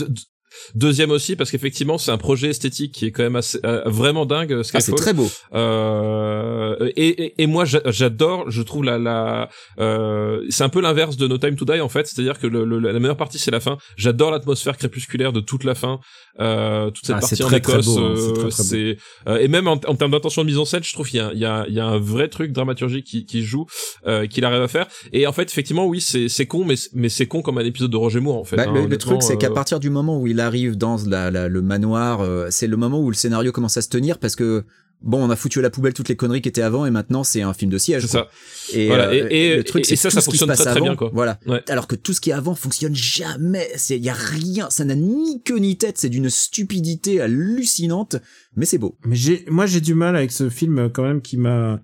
Deuxième 0.75 1.11
aussi 1.11 1.35
parce 1.35 1.51
qu'effectivement 1.51 1.97
c'est 1.97 2.11
un 2.11 2.17
projet 2.17 2.49
esthétique 2.49 2.91
qui 2.93 3.05
est 3.05 3.11
quand 3.11 3.23
même 3.23 3.35
assez 3.35 3.59
euh, 3.65 3.81
vraiment 3.85 4.25
dingue. 4.25 4.61
Ah, 4.73 4.79
c'est 4.79 4.91
très 4.95 5.13
beau. 5.13 5.29
Euh, 5.53 6.91
et, 6.95 7.07
et, 7.25 7.41
et 7.43 7.47
moi 7.47 7.65
j'a- 7.65 7.81
j'adore, 7.85 8.49
je 8.49 8.61
trouve 8.61 8.83
la 8.83 8.97
la 8.97 9.49
euh, 9.79 10.43
c'est 10.49 10.63
un 10.63 10.69
peu 10.69 10.81
l'inverse 10.81 11.17
de 11.17 11.27
No 11.27 11.37
Time 11.37 11.55
to 11.55 11.65
Die 11.65 11.79
en 11.81 11.89
fait, 11.89 12.07
c'est-à-dire 12.07 12.39
que 12.39 12.47
le, 12.47 12.65
le- 12.65 12.79
la 12.79 12.99
meilleure 12.99 13.17
partie 13.17 13.39
c'est 13.39 13.51
la 13.51 13.59
fin. 13.59 13.77
J'adore 13.95 14.31
l'atmosphère 14.31 14.77
crépusculaire 14.77 15.33
de 15.33 15.39
toute 15.39 15.63
la 15.63 15.75
fin, 15.75 15.99
euh, 16.39 16.91
toute 16.91 17.05
cette 17.05 17.15
Ah, 17.15 17.19
partie 17.19 17.43
en 17.43 17.49
Écosse. 17.49 17.88
hein, 17.88 18.13
c'est 18.15 18.43
euh, 18.43 18.49
c'est 18.51 18.97
euh, 19.27 19.38
et 19.39 19.47
même 19.47 19.67
en, 19.67 19.73
en 19.73 19.95
termes 19.95 20.11
d'intention 20.11 20.43
de 20.43 20.47
mise 20.47 20.57
en 20.57 20.65
scène, 20.65 20.83
je 20.83 20.93
trouve 20.93 21.07
qu'il 21.09 21.19
y 21.19 21.21
a 21.23 21.31
il 21.33 21.39
y 21.39 21.45
a 21.45 21.65
il 21.67 21.73
y 21.73 21.79
a 21.79 21.85
un 21.85 21.97
vrai 21.99 22.27
truc 22.27 22.51
dramaturgique 22.51 23.05
qui 23.05 23.25
qui 23.25 23.41
joue, 23.43 23.65
euh, 24.05 24.27
qu'il 24.27 24.45
arrive 24.45 24.61
à 24.61 24.67
faire. 24.67 24.88
Et 25.13 25.25
en 25.27 25.31
fait 25.33 25.49
effectivement 25.49 25.85
oui 25.85 25.99
c'est 26.01 26.27
c'est 26.29 26.45
con 26.45 26.63
mais 26.65 26.75
mais 26.93 27.09
c'est 27.09 27.25
con 27.27 27.41
comme 27.41 27.57
un 27.57 27.65
épisode 27.65 27.91
de 27.91 27.97
Roger 27.97 28.19
Moore 28.19 28.38
en 28.38 28.43
fait. 28.43 28.55
Bah, 28.55 28.65
hein, 28.67 28.73
le, 28.73 28.85
le 28.85 28.97
truc, 28.97 29.23
c'est 29.23 29.38
qu'à 29.38 29.47
euh, 29.49 29.53
partir 29.53 29.79
du 29.79 29.89
moment 29.89 30.19
où 30.19 30.27
il 30.27 30.39
arrive 30.39 30.75
dans 30.77 30.97
la, 31.07 31.31
la- 31.31 31.47
le 31.47 31.61
manoir, 31.61 32.21
euh, 32.21 32.47
c'est 32.51 32.67
le 32.67 32.77
moment 32.77 32.99
où 32.99 33.09
le 33.09 33.15
scénario 33.15 33.51
commence 33.51 33.77
à 33.77 33.81
se 33.81 33.89
tenir 33.89 34.17
parce 34.19 34.35
que 34.35 34.63
bon, 35.01 35.23
on 35.25 35.29
a 35.29 35.35
foutu 35.35 35.59
à 35.59 35.61
la 35.61 35.69
poubelle 35.69 35.93
toutes 35.93 36.09
les 36.09 36.15
conneries 36.15 36.41
qui 36.41 36.49
étaient 36.49 36.61
avant 36.61 36.85
et 36.85 36.91
maintenant 36.91 37.23
c'est 37.23 37.41
un 37.41 37.53
film 37.53 37.71
de 37.71 37.77
siège. 37.77 38.03
c'est 38.03 38.07
ça. 38.07 38.27
Et, 38.73 38.87
Voilà, 38.87 39.09
euh, 39.09 39.27
et- 39.29 39.47
et- 39.51 39.55
le 39.57 39.63
truc, 39.63 39.83
et 39.83 39.87
c'est 39.87 39.95
ça, 39.95 40.09
tout 40.09 40.15
ça 40.15 40.21
ce 40.21 40.25
qui 40.29 40.37
se 40.37 40.45
fonctionne 40.45 40.47
passe 40.49 40.57
très, 40.59 40.65
très 40.71 40.77
avant, 40.77 40.85
bien, 40.87 40.95
quoi. 40.95 41.11
Voilà. 41.13 41.39
Ouais. 41.45 41.61
Alors 41.69 41.87
que 41.87 41.95
tout 41.95 42.13
ce 42.13 42.21
qui 42.21 42.29
est 42.31 42.33
avant 42.33 42.55
fonctionne 42.55 42.95
jamais. 42.95 43.67
C'est, 43.75 43.97
y 43.99 44.09
a 44.09 44.13
rien, 44.13 44.69
ça 44.69 44.85
n'a 44.85 44.95
ni 44.95 45.41
queue 45.43 45.57
ni 45.59 45.77
tête. 45.77 45.97
C'est 45.97 46.09
d'une 46.09 46.29
stupidité 46.29 47.21
hallucinante, 47.21 48.17
mais 48.55 48.65
c'est 48.65 48.77
beau. 48.77 48.97
Mais 49.05 49.15
j'ai, 49.15 49.45
moi, 49.49 49.65
j'ai 49.65 49.81
du 49.81 49.93
mal 49.93 50.15
avec 50.15 50.31
ce 50.31 50.49
film 50.49 50.79
euh, 50.79 50.89
quand 50.89 51.03
même 51.03 51.21
qui 51.21 51.37
m'a, 51.37 51.79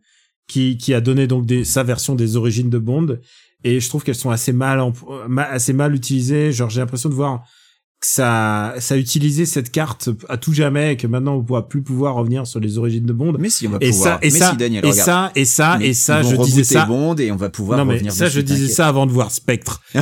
qui, 0.47 0.77
qui 0.77 0.93
a 0.93 1.01
donné 1.01 1.27
donc 1.27 1.45
des, 1.45 1.63
sa 1.63 1.83
version 1.83 2.15
des 2.15 2.35
origines 2.35 2.69
de 2.69 2.77
Bond. 2.79 3.17
Et 3.63 3.79
je 3.79 3.87
trouve 3.87 4.03
qu'elles 4.03 4.15
sont 4.15 4.29
assez 4.31 4.51
mal, 4.51 4.79
euh, 4.81 5.37
assez 5.37 5.71
mal 5.71 5.95
utilisées. 5.95 6.51
Genre, 6.51 6.69
j'ai 6.69 6.81
l'impression 6.81 7.07
de 7.09 7.13
voir 7.13 7.43
que 8.03 8.09
ça, 8.09 8.75
ça 8.79 8.95
a 8.95 8.97
utilisé 8.97 9.45
cette 9.45 9.71
carte 9.71 10.09
à 10.27 10.35
tout 10.37 10.53
jamais 10.53 10.93
et 10.93 10.97
que 10.97 11.07
maintenant 11.07 11.35
on 11.35 11.43
pourra 11.43 11.67
plus 11.69 11.81
pouvoir 11.81 12.15
revenir 12.15 12.45
sur 12.45 12.59
les 12.59 12.77
origines 12.77 13.05
de 13.05 13.13
Bond. 13.13 13.33
Mais 13.39 13.49
si 13.49 13.65
on 13.67 13.71
va 13.71 13.77
Et 13.81 13.91
pouvoir. 13.91 14.15
ça, 14.15 14.19
et 14.21 14.29
mais 14.31 14.37
ça, 14.39 14.51
si, 14.51 14.57
Daniel, 14.57 14.85
et 14.85 14.89
regarde. 14.91 15.05
ça, 15.05 15.31
et 15.35 15.45
ça, 15.45 15.77
Mais 15.79 15.87
et 15.89 15.93
ça, 15.93 16.21
ils 16.21 16.35
vont 16.35 16.43
je 16.43 16.49
disais 16.49 16.63
ça. 16.65 16.85
Bond 16.85 17.15
et 17.15 17.31
on 17.31 17.35
va 17.37 17.49
pouvoir 17.49 17.79
non 17.79 17.85
mais 17.85 17.93
revenir 17.93 18.11
ça, 18.11 18.27
je 18.29 18.41
disais 18.41 18.67
ça 18.71 18.87
avant 18.87 19.05
de 19.05 19.11
voir 19.11 19.31
Spectre. 19.31 19.81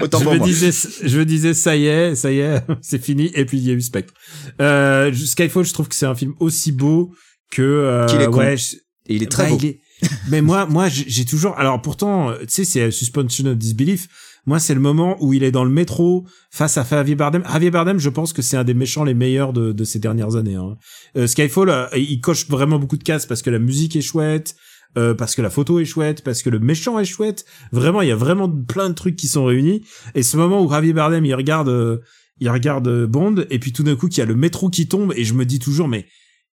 Autant 0.00 0.18
je 0.18 0.24
pour 0.24 0.32
me 0.34 0.38
moi. 0.38 0.46
disais, 0.46 0.70
je 1.04 1.18
me 1.18 1.24
disais, 1.24 1.54
ça 1.54 1.76
y 1.76 1.86
est, 1.86 2.14
ça 2.14 2.30
y 2.32 2.38
est, 2.40 2.62
c'est 2.82 3.02
fini. 3.02 3.30
Et 3.34 3.44
puis 3.44 3.58
il 3.58 3.64
y 3.66 3.70
a 3.70 3.74
eu 3.74 3.80
Spectre. 3.80 4.12
Euh, 4.60 5.12
Skyfall, 5.12 5.64
je 5.64 5.72
trouve 5.72 5.88
que 5.88 5.94
c'est 5.94 6.06
un 6.06 6.14
film 6.14 6.34
aussi 6.40 6.72
beau 6.72 7.12
que 7.50 7.62
euh, 7.62 8.06
Qu'il 8.06 8.20
est 8.20 8.26
con. 8.26 8.38
ouais, 8.38 8.56
je- 8.56 8.76
Et 9.06 9.16
il 9.16 9.22
est 9.22 9.30
très 9.30 9.44
bah, 9.44 9.50
beau. 9.50 9.58
il 9.60 9.66
est- 9.66 9.80
Mais 10.28 10.42
moi, 10.42 10.66
moi, 10.66 10.88
j'ai 10.88 11.24
toujours. 11.24 11.56
Alors 11.58 11.80
pourtant, 11.80 12.32
tu 12.40 12.46
sais, 12.48 12.64
c'est 12.64 12.90
suspension 12.90 13.46
of 13.46 13.56
disbelief. 13.56 14.08
Moi, 14.46 14.58
c'est 14.58 14.74
le 14.74 14.80
moment 14.80 15.16
où 15.20 15.32
il 15.32 15.42
est 15.42 15.50
dans 15.50 15.64
le 15.64 15.70
métro 15.70 16.26
face 16.50 16.76
à 16.76 16.84
Javier 16.84 17.14
Bardem. 17.14 17.42
Javier 17.50 17.70
Bardem, 17.70 17.98
je 17.98 18.10
pense 18.10 18.32
que 18.32 18.42
c'est 18.42 18.56
un 18.56 18.64
des 18.64 18.74
méchants 18.74 19.04
les 19.04 19.14
meilleurs 19.14 19.52
de, 19.52 19.72
de 19.72 19.84
ces 19.84 19.98
dernières 19.98 20.36
années. 20.36 20.56
Hein. 20.56 20.76
Euh, 21.16 21.26
Skyfall, 21.26 21.70
euh, 21.70 21.86
il 21.96 22.20
coche 22.20 22.48
vraiment 22.48 22.78
beaucoup 22.78 22.98
de 22.98 23.04
cases 23.04 23.26
parce 23.26 23.42
que 23.42 23.50
la 23.50 23.58
musique 23.58 23.96
est 23.96 24.02
chouette, 24.02 24.54
euh, 24.96 25.14
parce 25.14 25.34
que 25.34 25.42
la 25.42 25.50
photo 25.50 25.80
est 25.80 25.84
chouette, 25.84 26.22
parce 26.22 26.42
que 26.42 26.50
le 26.50 26.60
méchant 26.60 26.98
est 26.98 27.04
chouette. 27.04 27.44
Vraiment, 27.72 28.00
il 28.02 28.08
y 28.08 28.12
a 28.12 28.16
vraiment 28.16 28.48
plein 28.48 28.88
de 28.88 28.94
trucs 28.94 29.16
qui 29.16 29.26
sont 29.26 29.44
réunis. 29.44 29.82
Et 30.14 30.22
ce 30.22 30.36
moment 30.36 30.62
où 30.62 30.70
Javier 30.70 30.92
Bardem, 30.92 31.24
il 31.24 31.34
regarde, 31.34 31.68
euh, 31.68 31.98
il 32.38 32.48
regarde 32.48 32.86
euh, 32.86 33.06
Bond, 33.06 33.44
et 33.50 33.58
puis 33.58 33.72
tout 33.72 33.82
d'un 33.82 33.96
coup, 33.96 34.08
qu'il 34.08 34.18
y 34.18 34.22
a 34.22 34.26
le 34.26 34.36
métro 34.36 34.70
qui 34.70 34.86
tombe, 34.86 35.12
et 35.16 35.24
je 35.24 35.34
me 35.34 35.44
dis 35.44 35.58
toujours, 35.58 35.88
mais 35.88 36.06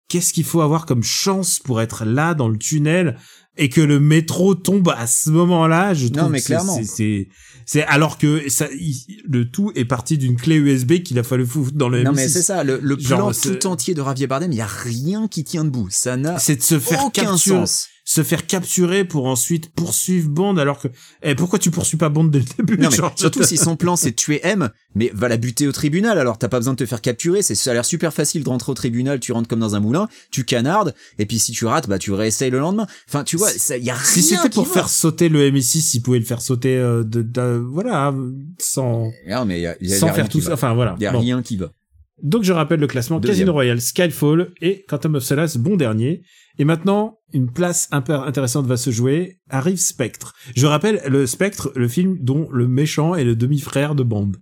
qu'est-ce 0.09 0.32
qu'il 0.32 0.45
faut 0.45 0.62
avoir 0.62 0.86
comme 0.86 1.03
chance 1.03 1.59
pour 1.59 1.82
être 1.82 2.05
là 2.07 2.34
dans 2.34 2.49
le 2.49 2.57
tunnel? 2.57 3.18
Et 3.57 3.69
que 3.69 3.81
le 3.81 3.99
métro 4.01 4.55
tombe 4.55 4.89
à 4.97 5.07
ce 5.07 5.31
moment-là 5.31 5.93
je 5.95 6.09
trouve 6.09 6.31
mais 6.31 6.39
que 6.39 6.43
c'est- 6.45 6.47
clairement. 6.47 6.81
c'est 6.85 7.29
c'est 7.67 7.83
alors 7.85 8.17
que 8.19 8.49
ça 8.49 8.67
il- 8.73 9.23
le 9.29 9.51
tout 9.51 9.73
est 9.75 9.85
parti 9.85 10.19
d'une 10.19 10.37
clé 10.37 10.57
USB 10.57 11.03
qu'il 11.03 11.19
a 11.19 11.23
fallu 11.23 11.45
foutre 11.47 11.73
dans 11.77 11.89
le 11.89 12.03
Non 12.03 12.13
M6. 12.13 12.17
mais 12.17 12.29
c'est 12.29 12.43
ça, 12.43 12.65
le, 12.65 12.79
le 12.83 12.99
Genre, 12.99 13.33
plan 13.33 13.33
tout 13.59 13.67
entier 13.67 13.95
de 13.95 14.03
Javier 14.03 14.27
Bardem, 14.27 14.51
il 14.53 14.57
y 14.59 14.61
a 14.61 14.67
rien 14.67 15.29
qui 15.29 15.45
tient 15.45 15.65
debout. 15.65 15.89
Ça 15.91 16.17
n'a 16.17 16.39
c'est 16.39 16.57
de 16.57 16.63
se 16.63 16.79
faire 16.79 17.05
aucun 17.05 17.23
capturer 17.27 17.59
sens. 17.67 17.89
Se 18.13 18.25
faire 18.25 18.45
capturer 18.45 19.05
pour 19.05 19.27
ensuite 19.27 19.71
poursuivre 19.73 20.29
Bond 20.29 20.57
alors 20.57 20.81
que 20.81 20.89
eh, 21.23 21.37
pourquoi 21.37 21.61
tu 21.61 21.71
poursuis 21.71 21.97
pas 21.97 22.09
Bond 22.09 22.25
dès 22.25 22.41
le 22.41 22.45
début 22.57 22.77
Non 22.83 22.89
mais 22.91 22.97
surtout 23.15 23.45
si 23.45 23.57
son 23.57 23.77
plan 23.77 23.95
c'est 23.95 24.11
de 24.11 24.17
tuer 24.17 24.41
M, 24.43 24.69
mais 24.97 25.13
va 25.15 25.29
la 25.29 25.37
buter 25.37 25.69
au 25.69 25.73
tribunal. 25.73 26.19
Alors 26.19 26.37
t'as 26.37 26.49
pas 26.49 26.59
besoin 26.59 26.73
de 26.73 26.79
te 26.79 26.87
faire 26.87 27.01
capturer. 27.03 27.43
C'est 27.43 27.55
ça 27.55 27.71
a 27.71 27.75
l'air 27.75 27.85
super 27.85 28.13
facile 28.13 28.43
de 28.43 28.49
rentrer 28.49 28.73
au 28.73 28.75
tribunal. 28.75 29.21
Tu 29.21 29.31
rentres 29.31 29.49
comme 29.49 29.61
dans 29.61 29.77
un 29.77 29.81
moulin, 29.81 30.09
tu 30.33 30.45
canardes, 30.45 30.93
et 31.21 31.27
puis 31.27 31.39
si 31.39 31.53
tu 31.53 31.67
rates, 31.67 31.89
bah 31.89 32.01
tu 32.01 32.11
réessayes 32.11 32.51
le 32.51 32.59
lendemain. 32.59 32.89
Enfin 33.09 33.23
tu 33.23 33.37
vois, 33.37 33.49
ça 33.51 33.77
y 33.77 33.91
a 33.91 33.95
rien 33.95 34.05
si 34.05 34.23
c'était 34.23 34.49
pour 34.49 34.67
faire 34.67 34.89
sauter 34.89 35.29
le 35.29 35.49
MI6 35.49 35.93
il 35.95 36.01
pouvait 36.03 36.19
le 36.19 36.25
faire 36.25 36.43
sauter 36.43 36.77
euh, 36.79 37.05
de, 37.05 37.23
de- 37.23 37.63
voilà 37.65 38.13
sans 38.59 39.11
Non 39.29 39.45
mais 39.45 39.61
y 39.61 39.67
a, 39.67 39.77
y 39.81 39.87
a- 39.87 39.91
y 39.91 39.95
a 39.95 39.99
sans 39.99 40.13
faire 40.13 40.29
tout 40.29 40.41
ça 40.41 40.55
enfin 40.55 40.75
voilà 40.75 40.97
Y 40.99 41.07
a 41.07 41.13
Bon. 41.13 41.21
rien 41.21 41.43
qui 41.43 41.57
va. 41.57 41.71
Donc 42.23 42.43
je 42.43 42.53
rappelle 42.53 42.81
le 42.81 42.87
classement 42.87 43.19
Deuxième. 43.21 43.37
Casino 43.37 43.53
Royale, 43.53 43.81
Skyfall 43.81 44.51
et 44.61 44.85
Quantum 44.89 45.15
of 45.15 45.23
Solace, 45.23 45.57
bon 45.57 45.77
dernier. 45.77 46.23
Et 46.59 46.65
maintenant, 46.65 47.19
une 47.33 47.51
place 47.53 47.89
un 47.91 48.01
peu 48.01 48.15
intéressante 48.15 48.67
va 48.67 48.77
se 48.77 48.91
jouer. 48.91 49.39
Arrive 49.49 49.79
Spectre. 49.79 50.35
Je 50.57 50.67
rappelle 50.67 51.01
le 51.07 51.27
Spectre, 51.27 51.73
le 51.75 51.89
film 51.89 52.19
dont 52.21 52.49
le 52.51 52.67
méchant 52.69 53.15
est 53.15 53.25
le 53.25 53.37
demi-frère 53.37 53.95
de 53.95 54.03
Bond. 54.03 54.33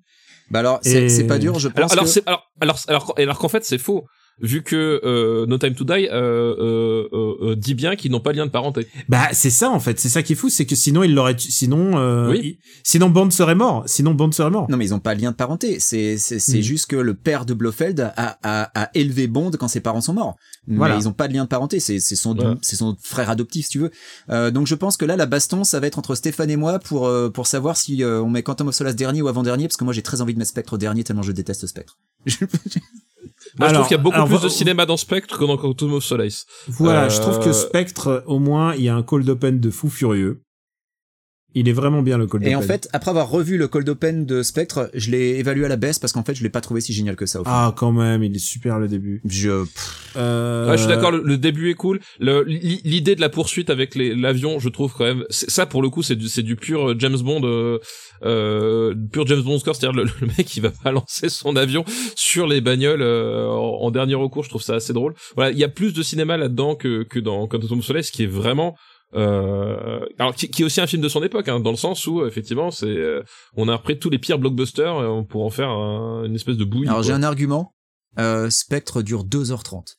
Bah 0.51 0.61
alors 0.61 0.79
c'est 0.83 1.07
Et- 1.21 1.27
pas 1.27 1.39
dur, 1.39 1.59
je 1.59 1.69
pense. 1.69 1.93
Alors, 1.93 2.05
alors, 2.05 2.15
que- 2.15 2.21
alors, 2.27 2.43
alors, 2.61 2.79
alors, 2.89 3.15
alors 3.19 3.39
qu'en 3.39 3.49
fait, 3.49 3.65
c'est 3.65 3.79
faux. 3.79 4.07
Vu 4.41 4.63
que 4.63 5.01
euh, 5.05 5.47
No 5.47 5.59
Time 5.59 5.75
to 5.75 5.83
Die 5.85 6.07
euh, 6.11 6.13
euh, 6.13 7.09
euh, 7.13 7.35
euh, 7.51 7.57
dit 7.57 7.75
bien 7.75 7.97
qu'ils 7.97 8.13
n'ont 8.13 8.21
pas 8.21 8.33
de 8.33 8.39
lien 8.39 8.47
de 8.47 8.51
parenté. 8.53 8.87
Bah 9.09 9.29
c'est 9.33 9.51
ça 9.51 9.69
en 9.69 9.81
fait, 9.81 9.99
c'est 9.99 10.09
ça 10.09 10.23
qui 10.23 10.35
est 10.35 10.37
fou, 10.37 10.49
c'est 10.49 10.65
que 10.65 10.77
sinon 10.77 11.03
il 11.03 11.13
l'aurait, 11.13 11.35
tu- 11.35 11.51
sinon, 11.51 11.99
euh, 11.99 12.31
Oui. 12.31 12.41
il- 12.45 12.59
sinon 12.85 13.11
Bond 13.11 13.31
serait 13.33 13.57
mort, 13.57 13.83
sinon 13.87 14.15
Bond 14.15 14.31
serait 14.31 14.51
mort. 14.51 14.67
Non 14.71 14.77
mais 14.77 14.85
ils 14.85 14.95
ont 14.95 15.01
pas 15.01 15.17
de 15.17 15.23
lien 15.23 15.33
de 15.33 15.37
parenté. 15.37 15.81
C'est 15.81 16.19
c'est 16.19 16.39
c'est 16.39 16.59
Mm. 16.59 16.63
juste 16.63 16.87
que 16.87 16.95
le 16.97 17.15
père 17.15 17.47
de 17.47 17.55
Blofeld 17.55 17.99
a, 18.17 18.39
a, 18.45 18.71
a 18.85 18.91
élevé 18.95 19.27
Bond 19.27 19.51
quand 19.59 19.67
ses 19.67 19.81
parents 19.81 20.01
sont 20.01 20.13
morts. 20.15 20.37
Mais 20.69 20.77
Voilà. 20.77 20.97
ils 20.97 21.09
ont 21.09 21.13
pas 21.13 21.27
de 21.27 21.33
lien 21.35 21.43
de 21.43 21.49
parenté. 21.49 21.81
C'est 21.81 21.99
c'est 21.99 22.15
son 22.15 22.39
Ouais. 22.39 22.55
c'est 22.63 22.77
son 22.77 22.97
frère 23.03 23.31
adoptif 23.31 23.65
si 23.67 23.73
tu 23.73 23.79
veux. 23.81 23.91
Euh, 24.31 24.53
donc 24.53 24.69
je 24.69 24.77
pense 24.77 24.97
que 24.97 25.05
là 25.05 25.17
la 25.17 25.27
baston 25.27 25.65
ça 25.65 25.81
va 25.81 25.89
être 25.89 25.99
entre 25.99 26.15
Stéphane 26.15 26.51
et 26.51 26.57
moi 26.57 26.79
pour 26.79 27.09
euh, 27.09 27.29
pour 27.29 27.49
savoir 27.49 27.77
si 27.77 28.05
euh, 28.05 28.23
on 28.23 28.31
met 28.31 28.45
Quantum 28.45 28.69
of 28.69 28.75
Solace 28.77 28.95
dernier 28.95 29.21
ou 29.21 29.27
avant 29.27 29.43
dernier 29.43 29.67
parce 29.67 29.77
que 29.77 29.85
moi 29.85 29.93
j'ai 29.93 30.03
très 30.03 30.21
envie 30.21 30.35
de 30.35 30.39
mettre 30.39 30.51
Spectre 30.51 30.79
dernier 30.79 31.03
tellement 31.03 31.23
je 31.23 31.33
déteste 31.33 31.67
Spectre. 31.67 31.99
Moi, 33.59 33.69
je 33.69 33.75
trouve 33.75 33.87
qu'il 33.87 33.97
y 33.97 34.01
a 34.01 34.03
beaucoup 34.03 34.17
alors, 34.17 34.29
plus 34.29 34.41
de 34.41 34.49
cinéma 34.49 34.87
dans 34.87 34.97
Spectre 34.97 35.39
que 35.39 35.45
dans 35.45 35.57
Quantum 35.57 35.95
of 35.95 36.05
Solace. 36.05 36.47
Voilà, 36.69 37.05
Euh, 37.05 37.09
je 37.09 37.21
trouve 37.21 37.39
que 37.41 37.53
Spectre, 37.53 38.23
au 38.27 38.39
moins, 38.39 38.75
il 38.75 38.83
y 38.83 38.89
a 38.89 38.95
un 38.95 39.03
cold 39.03 39.29
open 39.29 39.59
de 39.61 39.71
fou 39.71 39.89
furieux. 39.89 40.43
Il 41.55 41.67
est 41.69 41.73
vraiment 41.73 42.03
bien 42.03 42.19
le 42.19 42.27
cold 42.27 42.45
Et 42.45 42.49
open. 42.55 42.59
en 42.59 42.63
fait, 42.63 42.89
après 42.93 43.11
avoir 43.11 43.31
revu 43.31 43.57
le 43.57 43.69
cold 43.69 43.89
open 43.89 44.27
de 44.27 44.43
Spectre, 44.43 44.91
je 44.95 45.11
l'ai 45.11 45.39
évalué 45.39 45.65
à 45.65 45.69
la 45.69 45.77
baisse 45.77 45.99
parce 45.99 46.13
qu'en 46.13 46.23
fait, 46.23 46.35
je 46.35 46.43
l'ai 46.43 46.51
pas 46.51 46.61
trouvé 46.61 46.81
si 46.83 46.93
génial 46.93 47.17
que 47.17 47.25
ça. 47.27 47.41
Au 47.41 47.45
final. 47.45 47.59
ah 47.59 47.75
quand 47.77 47.91
même, 47.91 48.23
il 48.23 48.37
est 48.37 48.39
super 48.39 48.79
le 48.79 48.87
début. 48.87 49.23
Je 49.25 49.65
Euh... 50.17 50.67
Ouais, 50.71 50.77
je 50.77 50.83
suis 50.83 50.89
d'accord, 50.89 51.11
le, 51.11 51.23
le 51.25 51.39
début 51.39 51.71
est 51.71 51.75
cool. 51.75 52.01
L'idée 52.21 53.15
de 53.17 53.21
la 53.21 53.29
poursuite 53.31 53.71
avec 53.71 53.95
les- 53.95 54.15
l'avion, 54.15 54.59
je 54.59 54.69
trouve 54.69 54.93
quand 54.95 55.05
même, 55.05 55.25
ça 55.31 55.65
pour 55.67 55.81
le 55.83 55.89
coup, 55.91 56.03
c'est 56.03 56.17
du, 56.17 56.29
c'est 56.29 56.43
du 56.43 56.55
pur 56.57 56.99
James 56.99 57.17
Bond, 57.19 57.41
euh, 57.45 57.79
euh, 58.25 58.95
pur 59.13 59.27
James 59.27 59.41
Bond 59.43 59.59
score, 59.59 59.75
c'est-à-dire 59.75 59.97
le, 60.05 60.09
le 60.21 60.27
mec 60.27 60.45
qui 60.47 60.61
va 60.61 60.71
balancer 60.85 61.29
son 61.29 61.57
avion 61.57 61.85
sur 62.15 62.47
les 62.47 62.61
bagnoles 62.61 63.03
euh, 63.03 63.47
en, 63.49 63.83
en 63.87 63.91
dernier 63.91 64.15
recours. 64.15 64.45
Je 64.45 64.51
trouve 64.51 64.63
ça 64.63 64.75
assez 64.75 64.93
drôle. 64.93 65.15
Voilà, 65.35 65.51
il 65.51 65.59
y 65.59 65.65
a 65.65 65.69
plus 65.69 65.93
de 65.95 66.03
cinéma 66.03 66.37
là-dedans 66.37 66.75
que 66.75 67.05
que 67.05 67.19
dans 67.19 67.47
Quantum 67.47 67.79
of 67.79 67.85
Solace, 67.85 68.07
ce 68.09 68.13
qui 68.13 68.25
est 68.25 68.27
vraiment 68.27 68.77
euh, 69.15 70.01
alors 70.19 70.35
qui, 70.35 70.49
qui 70.51 70.63
est 70.63 70.65
aussi 70.65 70.81
un 70.81 70.87
film 70.87 71.03
de 71.03 71.09
son 71.09 71.23
époque, 71.23 71.49
hein, 71.49 71.61
dans 71.61 71.71
le 71.71 71.77
sens 71.77 72.07
où 72.07 72.27
effectivement 72.27 72.71
c'est 72.71 72.87
euh, 72.87 73.23
on 73.57 73.69
a 73.69 73.77
repris 73.77 73.99
tous 73.99 74.11
les 74.11 74.19
pires 74.19 74.39
blockbusters 74.39 74.97
euh, 74.97 75.23
pour 75.23 75.45
en 75.45 75.51
faire 75.51 75.71
un- 75.71 76.25
une 76.25 76.35
espèce 76.35 76.57
de 76.57 76.65
bouillie. 76.65 76.89
Alors 76.89 77.03
j'ai 77.03 77.13
un 77.13 77.23
argument. 77.23 77.73
Euh, 78.19 78.51
Spectre 78.51 79.03
dure 79.03 79.25
2h30. 79.25 79.97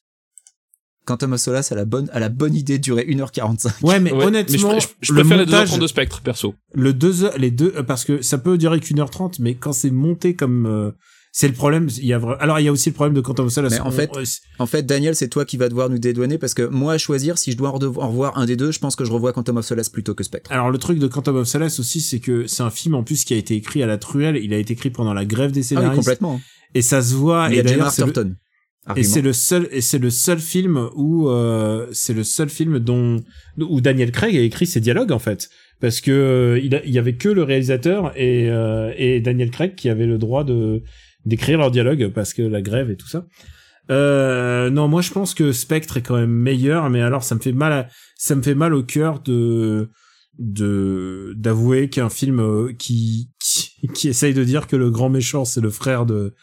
Quantum 1.05 1.34
of 1.34 1.39
Solace 1.39 1.72
a 1.72 1.76
la 1.76 1.86
bonne, 1.86 2.07
a 2.14 2.20
la 2.20 2.30
bonne 2.30 2.53
idée 2.53 2.78
de 2.78 2.84
durer 2.84 3.03
1h45. 3.07 3.84
Ouais, 3.84 3.99
mais 3.99 4.12
Ouais, 4.12 4.26
honnêtement, 4.26 4.74
mais 4.74 4.80
je, 4.80 4.88
je, 4.88 5.07
je 5.07 5.14
le 5.14 5.22
préfère 5.22 5.38
les 5.39 5.45
deux 5.45 5.51
montage, 5.53 5.70
enfants 5.70 5.82
de 5.82 5.88
Spectre 5.88 6.22
perso. 6.22 6.53
le 6.74 6.93
deux 6.93 7.24
heures- 7.24 7.38
les 7.38 7.49
deux, 7.49 7.74
euh, 7.78 7.84
parce 7.84 8.05
que 8.05 8.22
ça 8.22 8.38
peut 8.38 8.57
durer 8.60 8.80
qu'une 8.80 8.99
heure 8.99 9.10
trente, 9.10 9.39
mais 9.39 9.55
quand 9.55 9.72
c'est 9.74 9.89
monté 9.89 10.36
comme, 10.36 10.68
euh, 10.68 10.91
c'est 11.39 11.47
le 11.47 11.53
problème. 11.53 11.87
Il 11.97 12.05
y 12.05 12.13
a 12.13 12.21
alors 12.39 12.59
il 12.59 12.63
y 12.65 12.67
a 12.67 12.71
aussi 12.71 12.89
le 12.89 12.93
problème 12.95 13.13
de 13.15 13.21
Quantum 13.21 13.45
of 13.47 13.51
Solace. 13.53 13.73
Mais 13.73 13.79
en 13.79 13.91
fait, 13.91 14.11
En 14.59 14.65
fait, 14.65 14.83
Daniel, 14.85 15.15
c'est 15.15 15.29
toi 15.29 15.45
qui 15.45 15.57
vas 15.57 15.69
devoir 15.69 15.89
nous 15.89 15.97
dédouaner 15.99 16.37
parce 16.37 16.53
que 16.53 16.63
moi, 16.63 16.93
à 16.93 16.97
choisir, 16.97 17.37
si 17.37 17.51
je 17.53 17.57
dois 17.57 17.69
en 17.69 17.77
revoir 18.09 18.37
un 18.37 18.45
des 18.45 18.55
deux, 18.55 18.71
je 18.71 18.79
pense 18.79 18.95
que 18.95 19.05
je 19.05 19.11
revois 19.11 19.31
Quantum 19.33 19.57
of 19.57 19.65
Solace 19.65 19.89
plutôt 19.89 20.13
que 20.15 20.23
Spectre. 20.23 20.51
alors 20.51 20.69
le 20.71 20.77
truc 20.77 20.99
de 20.99 21.07
Quantum 21.07 21.37
of 21.37 21.47
Solace 21.47 21.79
aussi, 21.79 22.01
c'est 22.01 22.19
que 22.19 22.45
c'est 22.47 22.63
un 22.63 22.69
film 22.69 22.93
en 22.95 23.03
plus 23.03 23.23
qui 23.25 23.33
a 23.33 23.37
été 23.37 23.55
écrit 23.55 23.81
à 23.83 23.87
la 23.87 23.97
truelle. 23.97 24.37
Il 24.37 24.53
a 24.53 24.57
été 24.57 24.73
écrit 24.73 24.89
pendant 24.89 25.13
la 25.13 25.25
grève 25.25 25.51
des 25.51 25.59
Ah 25.59 25.61
oui, 25.61 25.67
scénaristes, 25.67 25.95
complètement. 25.95 26.41
et 26.75 26.81
ça 26.81 27.01
se 27.01 27.15
voit. 27.15 27.47
Il 27.49 27.55
y 27.55 27.57
et 27.57 27.61
a 27.61 27.67
c'est 27.67 27.75
le- 27.75 27.81
Arterton. 27.83 28.35
Et 28.87 28.89
Argument. 28.91 29.09
c'est 29.13 29.21
le 29.21 29.33
seul 29.33 29.67
et 29.71 29.81
c'est 29.81 29.99
le 29.99 30.09
seul 30.09 30.39
film 30.39 30.89
où 30.95 31.29
euh, 31.29 31.85
c'est 31.91 32.13
le 32.13 32.23
seul 32.23 32.49
film 32.49 32.79
dont 32.79 33.17
où 33.59 33.81
Daniel 33.81 34.11
Craig 34.11 34.35
a 34.35 34.39
écrit 34.41 34.65
ses 34.65 34.79
dialogues 34.79 35.11
en 35.11 35.19
fait 35.19 35.49
parce 35.81 35.99
que 36.01 36.11
euh, 36.11 36.59
il, 36.63 36.73
a- 36.73 36.83
il 36.85 36.91
y 36.91 36.97
avait 36.97 37.13
que 37.15 37.29
le 37.29 37.43
réalisateur 37.43 38.13
et 38.17 38.49
euh, 38.49 38.91
et 38.97 39.19
Daniel 39.19 39.51
Craig 39.51 39.75
qui 39.75 39.89
avait 39.89 40.07
le 40.07 40.17
droit 40.17 40.43
de 40.43 40.81
d'écrire 41.26 41.57
leurs 41.57 41.72
dialogues 41.72 42.11
parce 42.13 42.34
que 42.34 42.41
la 42.41 42.61
grève 42.61 42.89
et 42.89 42.97
tout 42.97 43.07
ça. 43.07 43.26
Euh, 43.89 44.70
non, 44.70 44.88
moi 44.88 45.01
je 45.01 45.11
pense 45.11 45.34
que 45.34 45.51
Spectre 45.51 45.97
est 45.97 46.01
quand 46.01 46.15
même 46.15 46.30
meilleur, 46.32 46.89
mais 46.89 47.01
alors 47.01 47.24
ça 47.24 47.36
me 47.36 47.39
fait 47.39 47.51
mal, 47.51 47.89
ça 48.17 48.36
me 48.36 48.41
fait 48.41 48.55
mal 48.55 48.74
au 48.74 48.84
cœur 48.84 49.20
de 49.22 49.89
de 50.38 51.34
d'avouer 51.36 51.89
qu'un 51.89 52.09
film 52.09 52.39
euh, 52.39 52.74
qui, 52.78 53.32
qui 53.39 53.88
qui 53.93 54.07
essaye 54.07 54.34
de 54.34 54.43
dire 54.43 54.67
que 54.67 54.76
le 54.76 54.89
grand 54.89 55.09
méchant 55.09 55.43
c'est 55.43 55.59
le 55.59 55.70
frère 55.70 56.05
de 56.05 56.36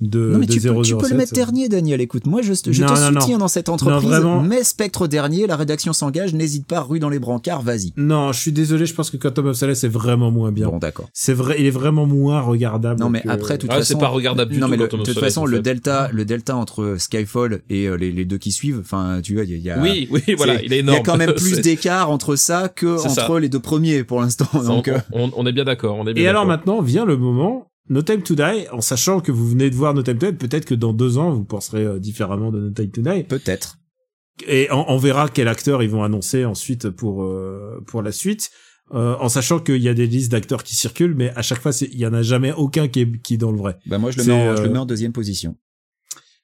de, 0.00 0.30
Non 0.32 0.38
mais 0.38 0.46
de 0.46 0.52
tu 0.52 0.60
peux, 0.60 0.82
tu 0.82 0.94
peux 0.96 1.00
007, 1.04 1.10
le 1.10 1.16
mettre 1.16 1.32
euh, 1.32 1.36
dernier, 1.36 1.68
Daniel. 1.68 2.00
Écoute, 2.00 2.26
moi 2.26 2.40
je, 2.42 2.52
je 2.54 2.82
Non, 2.82 2.88
te 2.94 3.00
non, 3.00 3.10
non. 3.12 3.20
soutiens 3.20 3.38
dans 3.38 3.48
cette 3.48 3.68
entreprise. 3.68 4.08
vraiment. 4.08 4.40
Mais 4.42 4.64
Spectre 4.64 5.06
dernier, 5.06 5.46
la 5.46 5.56
rédaction 5.56 5.92
s'engage. 5.92 6.32
N'hésite 6.34 6.66
pas, 6.66 6.80
rue 6.80 6.98
dans 7.00 7.08
les 7.10 7.18
brancards, 7.18 7.62
vas-y. 7.62 7.92
Non, 7.96 8.32
je 8.32 8.40
suis 8.40 8.52
désolé, 8.52 8.86
je 8.86 8.94
pense 8.94 9.10
que 9.10 9.16
Quantum 9.16 9.46
of 9.48 9.56
Solace 9.56 9.84
est 9.84 9.88
vraiment 9.88 10.30
moins 10.30 10.52
bien. 10.52 10.68
Bon, 10.68 10.78
d'accord. 10.78 11.08
C'est 11.12 11.34
vrai, 11.34 11.56
il 11.58 11.66
est 11.66 11.70
vraiment 11.70 12.06
moins 12.06 12.40
regardable. 12.40 13.00
Non 13.00 13.10
mais 13.10 13.20
que- 13.20 13.28
après, 13.28 13.54
de 13.56 13.60
toute 13.62 13.70
Ah, 13.72 13.76
façon, 13.78 13.94
c'est 13.94 14.00
pas 14.00 14.08
regardable 14.08 14.52
du 14.52 14.58
non 14.58 14.66
tout 14.66 14.70
mais 14.70 14.76
le- 14.78 14.88
de 14.88 14.96
toute 14.96 15.18
façon, 15.18 15.42
en 15.42 15.46
le 15.46 15.60
delta, 15.60 16.08
le 16.12 16.24
delta 16.24 16.56
entre 16.56 16.96
Skyfall 16.98 17.60
et 17.68 17.86
euh, 17.86 17.96
les, 17.96 18.10
les 18.12 18.24
deux 18.24 18.38
qui 18.38 18.52
suivent, 18.52 18.80
enfin, 18.80 19.20
tu 19.22 19.34
vois, 19.34 19.44
il 19.44 19.50
y 19.50 19.54
a, 19.54 19.56
il 19.56 19.62
y 19.62 19.70
a- 19.70 19.80
Oui, 19.80 20.08
oui, 20.10 20.34
voilà, 20.36 20.54
il 20.62 20.72
est 20.72 20.76
il 20.76 20.76
y 20.76 20.78
énorme. 20.80 20.98
a 20.98 21.02
quand 21.02 21.16
même 21.16 21.34
plus 21.34 21.60
d'écart 21.60 22.10
entre 22.10 22.36
ça 22.36 22.68
que 22.68 22.86
entre 23.04 23.10
ça. 23.10 23.40
les 23.40 23.48
deux 23.48 23.60
premiers 23.60 24.04
pour 24.04 24.20
l'instant. 24.20 24.46
on, 24.54 24.62
Donc, 24.62 24.88
euh, 24.88 24.98
on, 25.12 25.30
on 25.36 25.46
est 25.46 25.52
bien 25.52 25.64
d'accord, 25.64 25.96
on 25.98 26.06
est 26.06 26.14
bien 26.14 26.24
Et 26.24 26.28
alors 26.28 26.46
maintenant 26.46 26.80
vient 26.82 27.04
le 27.04 27.16
moment 27.16 27.66
No 27.90 28.02
Time 28.02 28.22
to 28.22 28.34
Die, 28.34 28.68
en 28.72 28.80
sachant 28.80 29.20
que 29.20 29.32
vous 29.32 29.48
venez 29.48 29.68
de 29.68 29.74
voir 29.74 29.92
No 29.94 30.02
Time 30.02 30.16
to 30.16 30.30
Die, 30.30 30.36
peut-être 30.38 30.64
que 30.64 30.74
dans 30.74 30.92
deux 30.92 31.18
ans 31.18 31.32
vous 31.32 31.44
penserez 31.44 31.84
euh, 31.84 31.98
différemment 31.98 32.50
de 32.52 32.60
No 32.60 32.70
Time 32.70 32.90
to 32.90 33.02
Die. 33.02 33.24
peut-être. 33.24 33.76
Et 34.46 34.68
on, 34.70 34.88
on 34.90 34.96
verra 34.96 35.28
quel 35.28 35.48
acteur 35.48 35.82
ils 35.82 35.90
vont 35.90 36.02
annoncer 36.02 36.44
ensuite 36.44 36.88
pour 36.88 37.24
euh, 37.24 37.82
pour 37.86 38.00
la 38.00 38.12
suite, 38.12 38.50
euh, 38.94 39.14
en 39.20 39.28
sachant 39.28 39.58
qu'il 39.58 39.82
y 39.82 39.88
a 39.88 39.94
des 39.94 40.06
listes 40.06 40.32
d'acteurs 40.32 40.62
qui 40.62 40.74
circulent, 40.74 41.14
mais 41.14 41.30
à 41.36 41.42
chaque 41.42 41.60
fois 41.60 41.72
il 41.80 41.98
y 41.98 42.06
en 42.06 42.14
a 42.14 42.22
jamais 42.22 42.52
aucun 42.52 42.88
qui 42.88 43.00
est, 43.00 43.20
qui 43.20 43.34
est 43.34 43.38
dans 43.38 43.50
le 43.52 43.58
vrai. 43.58 43.76
Bah 43.86 43.98
moi 43.98 44.10
je 44.10 44.18
le 44.18 44.24
mets, 44.24 44.32
en, 44.32 44.56
je 44.56 44.62
le 44.62 44.68
euh, 44.68 44.72
mets 44.72 44.78
en 44.78 44.86
deuxième 44.86 45.12
position. 45.12 45.56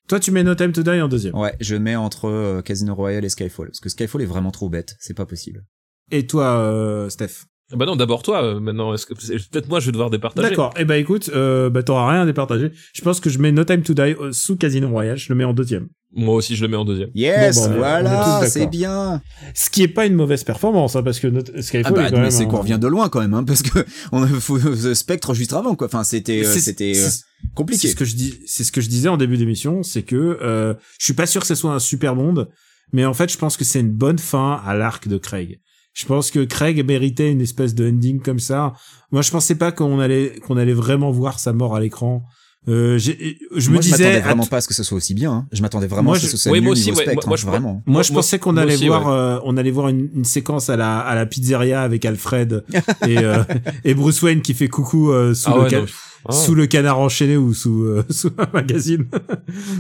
Toi 0.09 0.21
tu 0.21 0.31
mets 0.33 0.45
No 0.45 0.55
Time 0.55 0.73
to 0.73 0.83
Die 0.83 1.01
en 1.01 1.09
deuxième. 1.09 1.35
Ouais, 1.37 1.55
je 1.61 1.75
mets 1.77 1.97
entre 1.97 2.29
euh, 2.29 2.61
Casino 2.61 2.95
Royale 2.95 3.25
et 3.25 3.29
Skyfall 3.29 3.69
parce 3.69 3.81
que 3.81 3.89
Skyfall 3.89 4.23
est 4.23 4.27
vraiment 4.27 4.51
trop 4.51 4.69
bête, 4.69 4.97
c'est 5.01 5.15
pas 5.15 5.27
possible. 5.27 5.65
Et 6.11 6.27
toi 6.27 6.59
euh, 6.59 7.09
Steph? 7.09 7.47
Bah 7.75 7.85
non, 7.85 7.97
d'abord 7.97 8.23
toi, 8.23 8.45
euh, 8.45 8.61
maintenant, 8.61 8.95
est-ce 8.95 9.07
que 9.07 9.15
peut-être 9.51 9.69
moi 9.69 9.81
je 9.81 9.87
vais 9.87 9.93
devoir 9.93 10.11
départager. 10.11 10.51
D'accord. 10.51 10.73
Eh 10.79 10.85
ben 10.85 10.95
écoute, 10.95 11.31
euh, 11.35 11.69
bah 11.69 11.83
t'auras 11.83 12.13
rien 12.13 12.23
à 12.23 12.27
départager. 12.27 12.71
Je 12.95 13.03
pense 13.03 13.19
que 13.19 13.29
je 13.29 13.39
mets 13.39 13.51
No 13.51 13.65
Time 13.65 13.83
to 13.83 13.93
Die 13.93 14.01
euh, 14.21 14.31
sous 14.33 14.57
Casino 14.57 14.89
Royale, 14.89 15.17
je 15.17 15.33
le 15.33 15.35
mets 15.37 15.45
en 15.45 15.53
deuxième. 15.53 15.89
Moi 16.15 16.37
aussi 16.37 16.55
je 16.55 16.63
le 16.63 16.69
mets 16.69 16.77
en 16.77 16.85
deuxième. 16.85 17.11
Yes, 17.15 17.57
Bon, 17.57 17.69
bon, 17.69 17.77
voilà, 17.79 18.43
c'est 18.47 18.69
bien. 18.69 19.21
Ce 19.55 19.69
qui 19.69 19.83
est 19.83 19.89
pas 19.89 20.07
une 20.07 20.15
mauvaise 20.15 20.45
performance, 20.45 20.95
hein, 20.95 21.03
parce 21.03 21.19
que 21.19 21.27
notre 21.27 21.51
Ah 21.57 21.63
Skyfall 21.63 21.93
bah 21.93 22.07
est 22.07 22.11
quand 22.11 22.17
mais 22.17 22.23
même. 22.23 22.31
c'est 22.31 22.47
qu'on 22.47 22.61
revient 22.61 22.79
de 22.81 22.87
loin 22.87 23.09
quand 23.09 23.21
même, 23.21 23.35
hein, 23.35 23.43
parce 23.45 23.63
que 23.63 23.85
on 24.13 24.23
a 24.23 24.29
faut, 24.29 24.59
The 24.59 24.95
Spectre 24.95 25.35
juste 25.35 25.53
avant 25.53 25.75
quoi. 25.75 25.89
Enfin 25.89 26.05
c'était 26.05 26.47
euh, 26.47 26.53
c'était 26.55 26.93
euh, 26.97 27.09
compliqué. 27.57 27.89
C'est 27.89 27.93
ce 27.93 27.97
que 27.97 28.05
je 28.05 28.15
dis, 28.15 28.35
c'est 28.47 28.63
ce 28.63 28.71
que 28.71 28.81
je 28.81 28.89
disais 28.89 29.09
en 29.09 29.17
début 29.17 29.37
d'émission, 29.37 29.83
c'est 29.83 30.05
que 30.05 30.39
euh, 30.41 30.75
je 31.01 31.05
suis 31.05 31.15
pas 31.15 31.27
sûr 31.27 31.41
que 31.41 31.49
ce 31.49 31.57
soit 31.57 31.73
un 31.73 31.81
super 31.81 32.15
monde, 32.15 32.49
mais 32.93 33.05
en 33.05 33.13
fait, 33.13 33.31
je 33.31 33.37
pense 33.37 33.57
que 33.57 33.65
c'est 33.65 33.81
une 33.81 33.91
bonne 33.93 34.19
fin 34.19 34.63
à 34.65 34.75
l'arc 34.75 35.09
de 35.09 35.19
Craig. 35.19 35.61
Je 35.97 36.05
pense 36.05 36.31
que 36.31 36.45
Craig 36.45 36.85
méritait 36.87 37.33
une 37.33 37.41
espèce 37.41 37.75
de 37.75 37.89
ending 37.89 38.21
comme 38.21 38.39
ça. 38.39 38.75
Moi, 39.13 39.23
je 39.23 39.31
pensais 39.31 39.55
pas 39.55 39.73
qu'on 39.73 39.99
allait 39.99 40.39
qu'on 40.47 40.59
allait 40.59 40.75
vraiment 40.75 41.11
voir 41.11 41.39
sa 41.39 41.55
mort 41.55 41.75
à 41.75 41.81
l'écran. 41.81 42.23
Euh, 42.69 42.99
je 42.99 43.13
me 43.13 43.75
moi, 43.75 43.81
je 43.81 43.91
disais, 43.91 43.91
m'attendais 44.05 44.17
à 44.19 44.21
vraiment 44.25 44.43
t- 44.43 44.49
pas 44.51 44.57
à 44.57 44.61
ce 44.61 44.69
que 44.69 44.75
ce 44.75 44.83
soit 44.83 44.97
aussi 44.99 45.15
bien. 45.15 45.33
hein. 45.33 45.47
Je 45.53 45.63
m'attendais 45.63 45.87
vraiment 45.87 46.11
Moi, 46.11 46.17
à 46.17 46.19
ce 46.21 46.25
que 46.27 46.31
ce 46.33 46.37
soit 46.37 46.53
oui, 46.53 46.59
nul 46.59 46.67
moi 46.67 46.75
niveau 46.75 46.91
aussi, 46.91 46.99
ouais, 46.99 47.05
Spectre, 47.07 47.29
moi, 47.29 47.35
hein, 47.35 47.41
je- 47.41 47.47
vraiment. 47.47 47.73
moi, 47.75 47.83
Moi- 47.87 48.03
je 48.03 48.13
moi- 48.13 48.21
pensais 48.23 48.39
qu'on 48.41 48.53
moi 48.53 48.63
allait 48.63 48.75
aussi, 48.75 48.89
voir, 48.89 49.07
ouais. 49.07 49.13
euh, 49.13 49.39
on 49.45 49.57
allait 49.57 49.71
voir 49.71 49.89
une, 49.89 50.11
une 50.15 50.25
séquence 50.25 50.69
à 50.69 50.77
la 50.77 50.99
à 50.99 51.15
la 51.15 51.25
pizzeria 51.27 51.81
avec 51.83 52.05
Alfred 52.05 52.65
et 53.07 53.19
euh, 53.19 53.43
et 53.85 53.95
Bruce 53.95 54.21
Wayne 54.21 54.43
qui 54.43 54.53
fait 54.53 54.69
coucou 54.69 55.13
euh, 55.13 55.33
sous 55.33 55.49
Ah 55.51 55.57
le 55.57 55.63
ouais, 55.63 55.71
ca- 55.71 55.79
non, 55.79 55.85
pff, 55.85 56.03
ah. 56.29 56.33
sous 56.33 56.55
le 56.57 56.67
canard 56.67 56.99
enchaîné 56.99 57.37
ou 57.39 57.55
sous 57.55 57.85
euh, 57.85 58.05
sous 58.11 58.33
un 58.37 58.49
magazine. 58.53 59.07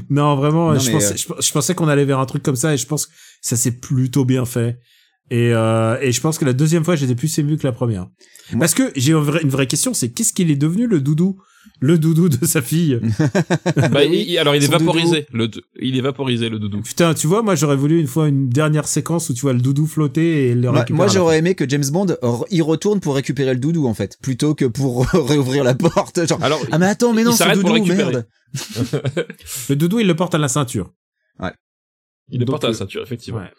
non, 0.08 0.36
vraiment, 0.36 0.72
Non, 0.72 0.78
je, 0.78 0.86
mais, 0.86 0.92
pensais, 0.92 1.12
euh, 1.14 1.34
je, 1.40 1.46
je 1.46 1.52
pensais 1.52 1.74
qu'on 1.74 1.88
allait 1.88 2.04
vers 2.04 2.20
un 2.20 2.26
truc 2.26 2.42
comme 2.42 2.56
ça 2.56 2.72
et 2.72 2.76
je 2.76 2.86
pense 2.86 3.06
que 3.06 3.12
ça 3.42 3.56
s'est 3.56 3.72
plutôt 3.72 4.24
bien 4.24 4.44
fait. 4.44 4.78
Et, 5.30 5.52
euh, 5.52 5.98
et 6.00 6.12
je 6.12 6.20
pense 6.20 6.38
que 6.38 6.44
la 6.44 6.52
deuxième 6.52 6.84
fois, 6.84 6.94
j'étais 6.96 7.16
plus 7.16 7.36
ému 7.38 7.56
que 7.56 7.66
la 7.66 7.72
première. 7.72 8.06
Moi- 8.52 8.60
Parce 8.60 8.74
que 8.74 8.92
j'ai 8.94 9.12
une 9.12 9.18
vraie, 9.18 9.42
une 9.42 9.48
vraie 9.48 9.66
question, 9.66 9.92
c'est 9.92 10.10
qu'est-ce 10.10 10.32
qu'il 10.32 10.50
est 10.52 10.56
devenu 10.56 10.86
le 10.86 11.00
doudou? 11.00 11.36
Le 11.80 11.98
doudou 11.98 12.28
de 12.28 12.46
sa 12.46 12.62
fille? 12.62 13.00
Bah, 13.90 14.04
il- 14.04 14.14
il- 14.30 14.38
alors 14.38 14.54
il 14.54 14.62
est 14.62 14.66
Son 14.66 14.72
vaporisé, 14.72 15.26
le, 15.32 15.50
il 15.80 15.98
est 15.98 16.00
vaporisé 16.00 16.48
le 16.48 16.60
doudou. 16.60 16.80
Putain, 16.80 17.12
tu 17.12 17.26
vois, 17.26 17.42
moi 17.42 17.56
j'aurais 17.56 17.74
voulu 17.76 17.98
une 18.00 18.06
fois 18.06 18.28
une 18.28 18.48
dernière 18.48 18.86
séquence 18.86 19.28
où 19.30 19.34
tu 19.34 19.40
vois 19.42 19.52
le 19.52 19.60
doudou 19.60 19.86
flotter 19.88 20.50
et 20.50 20.54
le 20.54 20.60
Moi, 20.70 20.70
récupérer 20.80 20.96
moi, 20.96 21.06
j'aurais 21.08 21.38
aimé 21.38 21.56
que 21.56 21.68
James 21.68 21.84
Bond 21.90 22.16
y 22.50 22.62
retourne 22.62 23.00
pour 23.00 23.16
récupérer 23.16 23.52
le 23.52 23.58
doudou 23.58 23.88
en 23.88 23.94
fait, 23.94 24.16
plutôt 24.22 24.54
que 24.54 24.64
pour 24.64 25.06
réouvrir 25.12 25.64
la 25.64 25.74
porte. 25.74 26.26
Genre, 26.28 26.42
Alors, 26.42 26.64
ah 26.70 26.78
mais 26.78 26.86
attends, 26.86 27.12
mais 27.12 27.24
non, 27.24 27.32
ce 27.32 27.38
s'arrête 27.38 27.60
pour 27.60 27.72
doudou, 27.72 27.84
merde. 27.86 28.26
Le 29.68 29.74
doudou, 29.76 29.98
il 30.00 30.06
le 30.06 30.14
porte 30.16 30.34
à 30.34 30.38
la 30.38 30.48
ceinture. 30.48 30.92
il 32.30 32.38
le 32.38 32.44
donc, 32.44 32.52
porte 32.54 32.64
à 32.64 32.68
la 32.68 32.74
ceinture, 32.74 33.02
effectivement. 33.02 33.40
Ouais. 33.40 33.50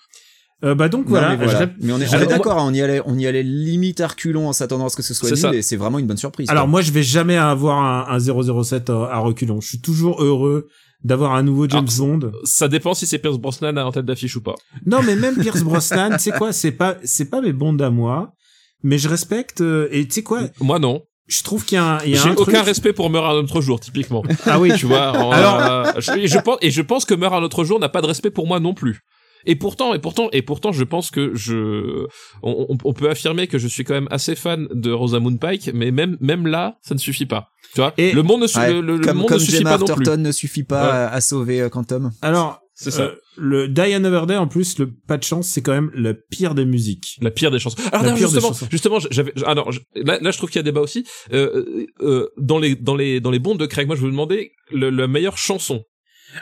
Euh, 0.63 0.73
bah 0.73 0.89
donc 0.89 1.05
Non, 1.05 1.09
voilà, 1.11 1.35
mais, 1.37 1.45
voilà. 1.45 1.59
je 1.79 1.85
Mais 1.85 1.93
on 1.93 1.99
est, 1.99 2.11
est 2.11 2.25
d'accord, 2.27 2.57
hein, 2.57 2.65
on 2.67 2.73
y 2.73 2.81
allait, 2.81 3.01
on 3.05 3.17
y 3.17 3.27
allait 3.27 3.43
limite 3.43 4.01
à 4.01 4.07
reculons 4.07 4.47
en 4.47 4.53
s'attendant 4.53 4.87
à 4.87 4.89
ce 4.89 4.95
que 4.95 5.03
ce 5.03 5.13
soit 5.13 5.29
C'est 5.29 5.35
nul 5.35 5.41
ça. 5.41 5.53
et 5.53 5.61
c'est 5.61 5.75
vraiment 5.75 5.99
une 5.99 6.07
bonne 6.07 6.17
surprise. 6.17 6.49
Alors 6.49 6.63
quoi. 6.63 6.71
moi 6.71 6.81
je 6.81 6.91
vais 6.91 7.03
jamais 7.03 7.37
avoir 7.37 7.77
un, 8.09 8.15
un 8.15 8.19
007 8.63 8.89
à, 8.89 8.93
à 9.11 9.17
reculons. 9.19 9.61
Je 9.61 9.67
suis 9.67 9.81
toujours 9.81 10.23
heureux 10.23 10.67
d'avoir 11.03 11.33
un 11.35 11.43
nouveau 11.43 11.69
James 11.69 11.85
Alors, 11.95 12.07
Bond. 12.17 12.31
Ça 12.43 12.67
dépend 12.67 12.95
si 12.95 13.05
c'est 13.05 13.19
Pierce 13.19 13.37
Brosnan 13.37 13.77
en 13.77 13.91
tête 13.91 14.05
d'affiche 14.05 14.35
ou 14.35 14.41
pas. 14.41 14.55
Non 14.87 15.01
mais 15.05 15.15
même 15.15 15.35
Pierce 15.37 15.61
Brosnan, 15.63 16.13
tu 16.13 16.19
sais 16.19 16.31
quoi, 16.31 16.51
c'est 16.53 16.71
pas 16.71 16.97
c'est 17.03 17.29
pas 17.29 17.39
mes 17.41 17.53
Bonds 17.53 17.77
à 17.79 17.91
moi, 17.91 18.33
mais 18.81 18.97
je 18.97 19.07
respecte 19.09 19.61
euh, 19.61 19.87
et 19.91 20.07
tu 20.07 20.13
sais 20.15 20.23
quoi, 20.23 20.41
Moi 20.59 20.79
non. 20.79 21.03
je 21.27 21.43
trouve 21.43 21.65
qu'il 21.65 21.75
y 21.75 21.79
a 21.79 21.97
un, 21.97 21.99
il 22.03 22.09
y 22.15 22.17
a 22.17 22.23
J'ai 22.23 22.29
un 22.29 22.33
aucun 22.33 22.51
truc- 22.53 22.65
respect 22.65 22.93
pour 22.93 23.11
Meurt 23.11 23.27
un 23.27 23.35
autre 23.43 23.61
jour, 23.61 23.79
typiquement. 23.79 24.23
Ah 24.47 24.59
oui, 24.59 24.71
tu 24.75 24.87
vois. 24.87 25.11
en- 25.23 25.29
Alors- 25.29 25.61
euh, 25.61 25.83
je, 25.99 26.13
et 26.13 26.27
je 26.27 26.39
pense 26.39 26.57
et 26.63 26.71
je 26.71 26.81
pense 26.81 27.05
que 27.05 27.13
Meurt 27.13 27.35
un 27.35 27.43
autre 27.43 27.63
jour 27.63 27.79
n'a 27.79 27.89
pas 27.89 28.01
de 28.01 28.07
respect 28.07 28.31
pour 28.31 28.47
moi 28.47 28.59
non 28.59 28.73
plus. 28.73 29.01
Et 29.47 29.55
pourtant, 29.55 29.93
et 29.93 29.99
pourtant, 29.99 30.29
et 30.33 30.41
pourtant, 30.43 30.71
je 30.71 30.83
pense 30.83 31.09
que 31.09 31.33
je, 31.33 32.05
on, 32.43 32.67
on- 32.69 32.77
on 32.83 32.93
peut 32.93 33.09
affirmer 33.09 33.47
que 33.47 33.57
je 33.57 33.67
suis 33.67 33.83
quand 33.83 33.93
même 33.95 34.07
assez 34.11 34.35
fan 34.35 34.67
de 34.71 34.91
Rosamund 34.91 35.39
Pike, 35.39 35.71
mais 35.73 35.89
même, 35.91 36.17
même 36.19 36.45
là, 36.47 36.77
ça 36.81 36.93
ne 36.93 36.99
suffit 36.99 37.25
pas. 37.25 37.49
Tu 37.73 37.81
vois, 37.81 37.93
Et- 37.97 38.11
le 38.11 38.23
monde 38.23 38.41
ne, 38.41 38.47
su- 38.47 38.59
Ouais, 38.59 38.73
le, 38.73 38.81
le 38.81 38.99
comme, 38.99 39.17
monde 39.17 39.27
comme 39.27 39.37
ne 39.37 39.43
suffit 39.43 39.57
Gemma 39.57 39.71
pas 39.71 39.77
non 39.79 39.85
plus. 39.85 39.91
Arterton 39.93 40.21
ne 40.21 40.31
suffit 40.31 40.63
pas 40.63 40.83
Ouais. 40.83 40.89
à, 40.91 41.09
à 41.13 41.21
sauver 41.21 41.61
euh, 41.61 41.69
Quantum. 41.69 42.11
Alors 42.21 42.59
C'est 42.75 42.91
ça. 42.91 43.03
euh, 43.03 43.15
le 43.37 43.67
Die 43.69 43.79
Another 43.93 44.25
Day 44.27 44.35
en 44.37 44.47
plus, 44.47 44.79
le 44.79 44.91
pas 44.91 45.17
de 45.17 45.23
chance, 45.23 45.47
c'est 45.47 45.61
quand 45.61 45.73
même 45.73 45.91
la 45.95 46.13
pire 46.13 46.53
des 46.55 46.65
musiques. 46.65 47.17
La 47.21 47.31
pire 47.31 47.49
des 47.51 47.59
chansons. 47.59 47.77
Alors 47.91 48.03
La 48.03 48.11
non, 48.11 48.15
pire 48.17 48.27
des 48.27 48.33
justement, 48.33 48.47
chansons. 48.53 48.67
justement, 48.69 48.99
j'avais, 49.11 49.33
ah 49.45 49.55
non, 49.55 49.65
là, 49.95 50.19
là, 50.21 50.31
je 50.31 50.37
trouve 50.37 50.49
qu'il 50.49 50.59
y 50.59 50.61
a 50.61 50.63
débat 50.63 50.81
aussi. 50.81 51.05
Euh, 51.33 51.85
euh, 52.01 52.27
dans 52.37 52.59
les, 52.59 52.75
dans 52.75 52.95
les, 52.95 53.19
dans 53.21 53.31
les 53.31 53.39
bondes 53.39 53.59
de 53.59 53.65
Craig, 53.65 53.87
moi, 53.87 53.95
je 53.95 54.01
vous 54.01 54.09
demandais 54.09 54.51
le, 54.71 54.89
la 54.89 55.07
meilleure 55.07 55.37
chanson. 55.37 55.83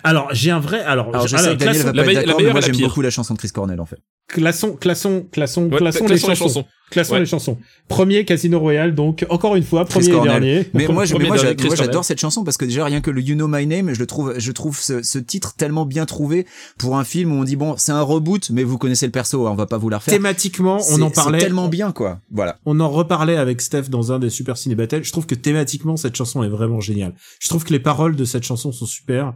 Alors 0.04 0.30
j'ai 0.34 0.52
un 0.52 0.60
vrai, 0.60 0.82
alors, 0.82 1.10
Alors 1.10 1.28
je 1.28 1.36
alors, 1.36 1.48
sais 1.48 1.54
que 1.54 1.60
Daniel 1.60 1.82
classons, 1.82 1.88
va 1.88 1.94
la 1.94 2.04
pas 2.04 2.14
être 2.14 2.28
la 2.28 2.36
meilleure 2.36 2.52
moi 2.54 2.62
j'aime 2.62 2.78
beaucoup 2.78 3.02
la 3.02 3.10
chanson 3.10 3.34
de 3.34 3.40
Chris 3.40 3.52
Cornell 3.52 3.80
en 3.80 3.86
fait. 3.86 4.00
Classons, 4.28 4.74
classons, 4.74 5.26
classons, 5.32 5.64
Ouais, 5.70 5.78
classons, 5.78 6.06
classons 6.06 6.28
les 6.30 6.36
chansons. 6.36 6.66
Classons 6.92 7.14
Ouais. 7.14 7.20
les 7.22 7.26
chansons. 7.26 7.58
Premier 7.88 8.26
Casino 8.26 8.60
Royale, 8.60 8.94
donc 8.94 9.26
encore 9.30 9.56
une 9.56 9.64
fois, 9.64 9.86
Chris 9.86 10.08
premier 10.08 10.20
et 10.20 10.22
dernier. 10.24 10.70
Mais 10.76 10.88
moi, 10.88 11.04
je- 11.06 11.16
mais 11.16 11.30
j'adore 11.76 12.06
cette 12.06 12.20
chanson 12.20 12.44
parce 12.44 12.58
que 12.58 12.66
déjà 12.66 12.86
rien 12.86 13.02
que 13.02 13.10
le 13.10 13.22
You 13.22 13.34
Know 13.34 13.48
My 13.48 13.66
Name, 13.66 13.92
je 13.96 14.00
le 14.00 14.06
trouve, 14.06 14.36
je 14.38 14.52
trouve 14.52 14.80
ce, 14.80 15.02
ce 15.02 15.18
titre 15.18 15.56
tellement 15.58 15.86
bien 15.88 16.06
trouvé 16.06 16.46
pour 16.78 16.96
un 16.98 17.04
film 17.04 17.32
où 17.32 17.36
on 17.40 17.44
dit 17.44 17.56
bon, 17.56 17.74
c'est 17.78 17.92
un 17.92 18.04
reboot, 18.04 18.52
mais 18.52 18.64
vous 18.64 18.78
connaissez 18.78 19.08
le 19.08 19.12
perso, 19.12 19.48
hein, 19.48 19.52
on 19.52 19.56
va 19.56 19.66
pas 19.66 19.80
vous 19.80 19.90
la 19.90 19.98
refaire. 19.98 20.14
Thématiquement, 20.14 20.78
on 20.92 21.02
en 21.02 21.10
parlait. 21.10 21.40
C'est 21.40 21.46
tellement 21.46 21.70
bien 21.70 21.92
quoi. 21.92 22.20
Voilà. 22.32 22.60
On 22.68 22.80
en 22.80 22.90
reparlait 22.90 23.38
avec 23.38 23.62
Steph 23.62 23.90
dans 23.90 24.12
un 24.12 24.20
des 24.20 24.30
Super 24.30 24.56
Ciné 24.56 24.76
Battle. 24.76 25.04
Je 25.04 25.12
trouve 25.12 25.26
que 25.26 25.36
thématiquement, 25.36 25.98
cette 25.98 26.16
chanson 26.16 26.44
est 26.44 26.50
vraiment 26.50 26.82
géniale. 26.82 27.16
Je 27.40 27.50
trouve 27.50 27.64
que 27.64 27.74
les 27.74 27.80
paroles 27.80 28.16
de 28.16 28.26
cette 28.26 28.44
chanson 28.44 28.72
sont 28.72 28.86
super. 28.86 29.34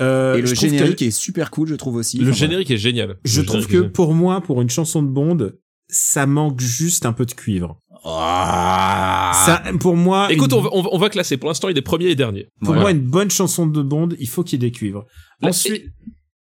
Euh, 0.00 0.36
Et 0.36 0.40
le 0.40 0.46
générique 0.54 0.96
que- 1.00 1.04
est 1.04 1.10
super 1.10 1.50
cool, 1.50 1.68
je 1.68 1.74
trouve 1.74 1.96
aussi. 1.96 2.18
Le 2.18 2.30
Enfin, 2.30 2.38
générique 2.38 2.70
est 2.70 2.76
génial. 2.76 3.16
je 3.24 3.40
Le 3.40 3.46
trouve 3.46 3.66
que 3.66 3.78
pour 3.78 4.14
moi, 4.14 4.31
pour 4.40 4.62
une 4.62 4.70
chanson 4.70 5.02
de 5.02 5.08
Bond, 5.08 5.52
ça 5.88 6.26
manque 6.26 6.60
juste 6.60 7.04
un 7.06 7.12
peu 7.12 7.26
de 7.26 7.32
cuivre. 7.32 7.78
Ah. 8.04 9.32
Ça, 9.46 9.62
pour 9.78 9.96
moi, 9.96 10.32
Écoute, 10.32 10.52
une- 10.52 10.58
on 10.72 10.82
va, 10.82 10.88
on 10.92 11.08
classer. 11.08 11.36
Pour 11.36 11.48
l'instant, 11.48 11.68
il 11.68 11.76
est 11.78 11.82
premier 11.82 12.06
et 12.06 12.14
dernier. 12.14 12.48
pour 12.60 12.68
Voilà. 12.68 12.80
moi, 12.82 12.90
une 12.90 13.00
bonne 13.00 13.30
chanson 13.30 13.66
de 13.66 13.82
Bond, 13.82 14.08
il 14.18 14.28
faut 14.28 14.42
qu'il 14.42 14.60
y 14.62 14.64
ait 14.66 14.68
des 14.70 14.72
cuivres. 14.72 15.04
Là, 15.40 15.48
Ensuite, 15.50 15.84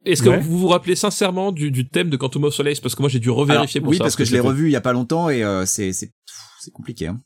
Est-ce 0.04 0.24
que 0.24 0.30
Ouais. 0.30 0.40
vous 0.40 0.58
vous 0.58 0.68
rappelez 0.68 0.96
sincèrement 0.96 1.52
du, 1.52 1.70
du 1.70 1.88
thème 1.88 2.10
de 2.10 2.18
Quantum 2.18 2.46
of 2.46 2.56
Solace? 2.56 2.80
Parce 2.80 2.96
que 2.96 3.04
moi, 3.04 3.10
j'ai 3.10 3.20
dû 3.20 3.30
revérifier 3.30 3.78
Alors, 3.80 3.84
pour 3.86 3.92
oui, 3.92 3.98
ça. 3.98 4.04
parce 4.06 4.16
que 4.16 4.26
je 4.26 4.32
l'ai 4.32 4.40
revu 4.40 4.68
il 4.70 4.72
y 4.72 4.76
a 4.76 4.82
pas 4.82 4.94
longtemps 4.94 5.30
et 5.30 5.44
euh, 5.44 5.64
c'est 5.68 5.92
compliqué. 6.74 7.06
Hein. 7.06 7.20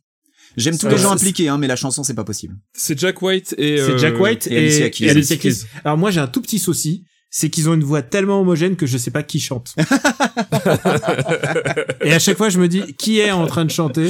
J'aime 0.57 0.77
tous 0.77 0.89
les 0.89 0.97
gens 0.97 1.11
impliqués, 1.13 1.47
hein, 1.47 1.57
mais 1.57 1.67
la 1.67 1.77
chanson 1.77 2.03
c'est 2.03 2.13
pas 2.15 2.25
possible. 2.25 2.55
C'est 2.73 2.99
Jack 2.99 3.21
White 3.21 3.55
et. 3.57 3.77
c'est 3.77 3.91
euh, 3.91 3.97
Jack 3.97 4.19
White 4.19 4.47
et 4.47 4.53
et, 4.55 4.57
Alicia 4.57 4.89
Keys. 4.89 5.05
et 5.05 5.09
Alicia 5.09 5.37
Keys. 5.37 5.51
Keys. 5.53 5.65
Alors 5.85 5.97
moi, 5.97 6.11
j'ai 6.11 6.19
un 6.19 6.27
tout 6.27 6.41
petit 6.41 6.59
souci. 6.59 7.05
C'est 7.37 7.49
qu'ils 7.49 7.67
ont 7.67 7.73
une 7.73 7.83
voix 7.83 8.01
tellement 8.01 8.39
homogène 8.39 8.77
que 8.77 8.85
je 8.85 8.97
sais 8.97 9.11
pas 9.11 9.21
qui 9.21 9.41
chante. 9.41 9.75
et 12.01 12.13
à 12.13 12.19
chaque 12.19 12.37
fois, 12.37 12.47
je 12.47 12.59
me 12.59 12.69
dis 12.69 12.93
qui 12.97 13.19
est 13.19 13.31
en 13.31 13.45
train 13.45 13.65
de 13.65 13.71
chanter? 13.71 14.09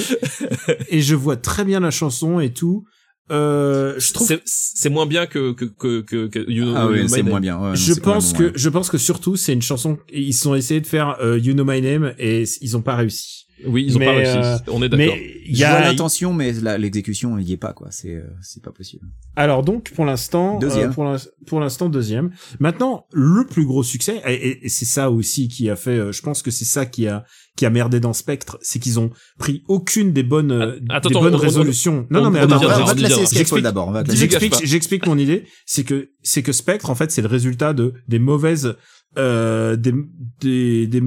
Et 0.89 1.01
je 1.01 1.15
vois 1.15 1.35
très 1.35 1.65
bien 1.65 1.79
la 1.79 1.89
chanson 1.89 2.39
et 2.39 2.53
tout. 2.53 2.85
Euh, 3.31 3.95
je 3.97 4.13
trouve 4.13 4.27
C'est- 4.27 4.41
C'est 4.45 4.89
moins 4.89 5.07
bien 5.07 5.25
que 5.25 5.53
que 5.53 5.65
que 5.65 6.01
que, 6.01 6.27
que 6.27 6.39
You 6.51 6.65
Know 6.65 6.73
Ah 6.77 6.87
oui, 6.87 7.01
My 7.01 7.09
c'est 7.09 7.17
Name. 7.23 7.29
moins 7.29 7.39
bien. 7.41 7.57
ouais, 7.57 7.69
non, 7.69 7.75
je 7.75 7.93
pense 7.95 8.33
que 8.33 8.51
je 8.55 8.69
pense 8.69 8.91
que 8.91 8.99
surtout 8.99 9.35
c'est 9.35 9.53
une 9.53 9.63
chanson 9.63 9.97
ils 10.13 10.47
ont 10.47 10.53
essayé 10.53 10.79
de 10.79 10.85
faire 10.85 11.17
euh, 11.21 11.39
You 11.39 11.53
Know 11.53 11.65
My 11.65 11.81
Name 11.81 12.13
et 12.19 12.43
ils 12.61 12.77
ont 12.77 12.83
pas 12.83 12.95
réussi. 12.95 13.44
Oui, 13.67 13.83
ils 13.87 13.95
ont 13.95 13.99
Mais, 13.99 14.05
pas 14.05 14.11
réussi. 14.13 14.37
euh, 14.37 14.57
On 14.67 14.81
est 14.83 14.89
d'accord. 14.89 15.15
Mais 15.15 15.41
il 15.47 15.57
y 15.57 15.63
a 15.63 15.81
l'intention, 15.81 16.33
mais 16.33 16.51
l'exécution, 16.77 17.37
il 17.37 17.47
y 17.49 17.53
est 17.53 17.57
pas, 17.57 17.73
quoi. 17.73 17.87
C'est, 17.91 18.13
euh, 18.15 18.23
c'est 18.41 18.63
pas 18.63 18.71
possible. 18.71 19.05
Alors 19.35 19.63
donc 19.63 19.91
pour 19.91 20.05
l'instant, 20.05 20.57
Deuxième. 20.59 20.89
euh, 20.89 20.93
pour 20.93 21.03
l'in- 21.03 21.17
pour 21.47 21.59
l'instant 21.59 21.89
deuxième. 21.89 22.31
Maintenant 22.59 23.05
le 23.11 23.45
plus 23.45 23.65
gros 23.65 23.83
succès 23.83 24.21
et, 24.27 24.33
et- 24.33 24.65
et 24.65 24.69
c'est 24.69 24.85
ça 24.85 25.11
aussi 25.11 25.47
qui 25.47 25.69
a 25.69 25.75
fait, 25.75 25.97
euh, 25.97 26.11
je 26.11 26.21
pense 26.21 26.41
que 26.41 26.51
c'est 26.51 26.65
ça 26.65 26.85
qui 26.85 27.07
a 27.07 27.25
qui 27.57 27.65
a 27.65 27.69
merdé 27.69 28.01
dans 28.01 28.11
Spectre, 28.11 28.57
c'est 28.61 28.79
qu'ils 28.79 28.99
ont 28.99 29.11
pris 29.39 29.63
aucune 29.69 30.11
des 30.11 30.23
bonnes 30.23 30.51
Ah, 30.51 30.95
attends, 30.97 31.09
des 31.09 31.15
attends, 31.15 31.21
bonnes 31.21 31.35
on- 31.35 31.37
on- 31.37 31.41
résolutions. 31.41 32.07
non 32.09 32.19
on- 32.19 32.23
non 32.23 32.29
mais 32.31 32.39
on 32.43 32.47
va 32.47 32.55
attends, 32.57 32.65
on 32.65 32.85
va, 32.85 32.87
Skyfall 32.95 33.27
j'explique- 33.33 33.63
d'abord. 33.63 33.93
J'explique 34.09 34.55
j'explique 34.65 35.05
mon 35.07 35.17
idée, 35.17 35.45
c'est 35.65 35.83
que 35.85 36.09
c'est 36.21 36.43
que 36.43 36.51
Spectre 36.51 36.89
en 36.89 36.95
fait 36.95 37.11
c'est 37.11 37.21
le 37.21 37.27
résultat 37.29 37.73
de 37.73 37.93
des 38.09 38.19
mauvaises 38.19 38.75
euh, 39.17 39.75
des 39.77 39.93
des 40.41 40.87
des 40.87 41.01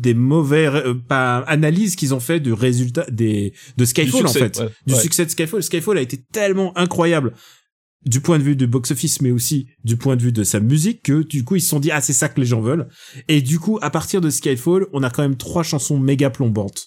des 0.00 0.14
mauvais 0.14 0.66
euh, 0.66 0.94
pas 0.94 1.38
analyses 1.46 1.94
qu'ils 1.96 2.14
ont 2.14 2.20
fait 2.20 2.40
du 2.40 2.52
résultat 2.52 3.04
des 3.10 3.52
de 3.76 3.84
Skyfall 3.84 4.24
en 4.26 4.28
succès, 4.28 4.38
fait, 4.40 4.60
ouais. 4.60 4.68
du 4.86 4.94
Ouais. 4.94 5.00
succès 5.00 5.24
de 5.26 5.30
Skyfall. 5.30 5.62
Skyfall 5.62 5.98
a 5.98 6.00
été 6.00 6.18
tellement 6.32 6.76
incroyable 6.76 7.34
du 8.06 8.20
point 8.22 8.38
de 8.38 8.42
vue 8.42 8.56
du 8.56 8.66
box-office, 8.66 9.20
mais 9.20 9.30
aussi 9.30 9.66
du 9.84 9.96
point 9.98 10.16
de 10.16 10.22
vue 10.22 10.32
de 10.32 10.42
sa 10.42 10.58
musique, 10.58 11.02
que 11.02 11.22
du 11.22 11.44
coup 11.44 11.56
ils 11.56 11.60
se 11.60 11.68
sont 11.68 11.80
dit 11.80 11.90
ah 11.90 12.00
c'est 12.00 12.14
ça 12.14 12.28
que 12.30 12.40
les 12.40 12.46
gens 12.46 12.60
veulent. 12.62 12.88
Et 13.28 13.42
du 13.42 13.58
coup 13.58 13.78
à 13.82 13.90
partir 13.90 14.20
de 14.22 14.30
Skyfall, 14.30 14.86
on 14.94 15.02
a 15.02 15.10
quand 15.10 15.22
même 15.22 15.36
trois 15.36 15.62
chansons 15.62 15.98
méga 15.98 16.30
plombantes. 16.30 16.86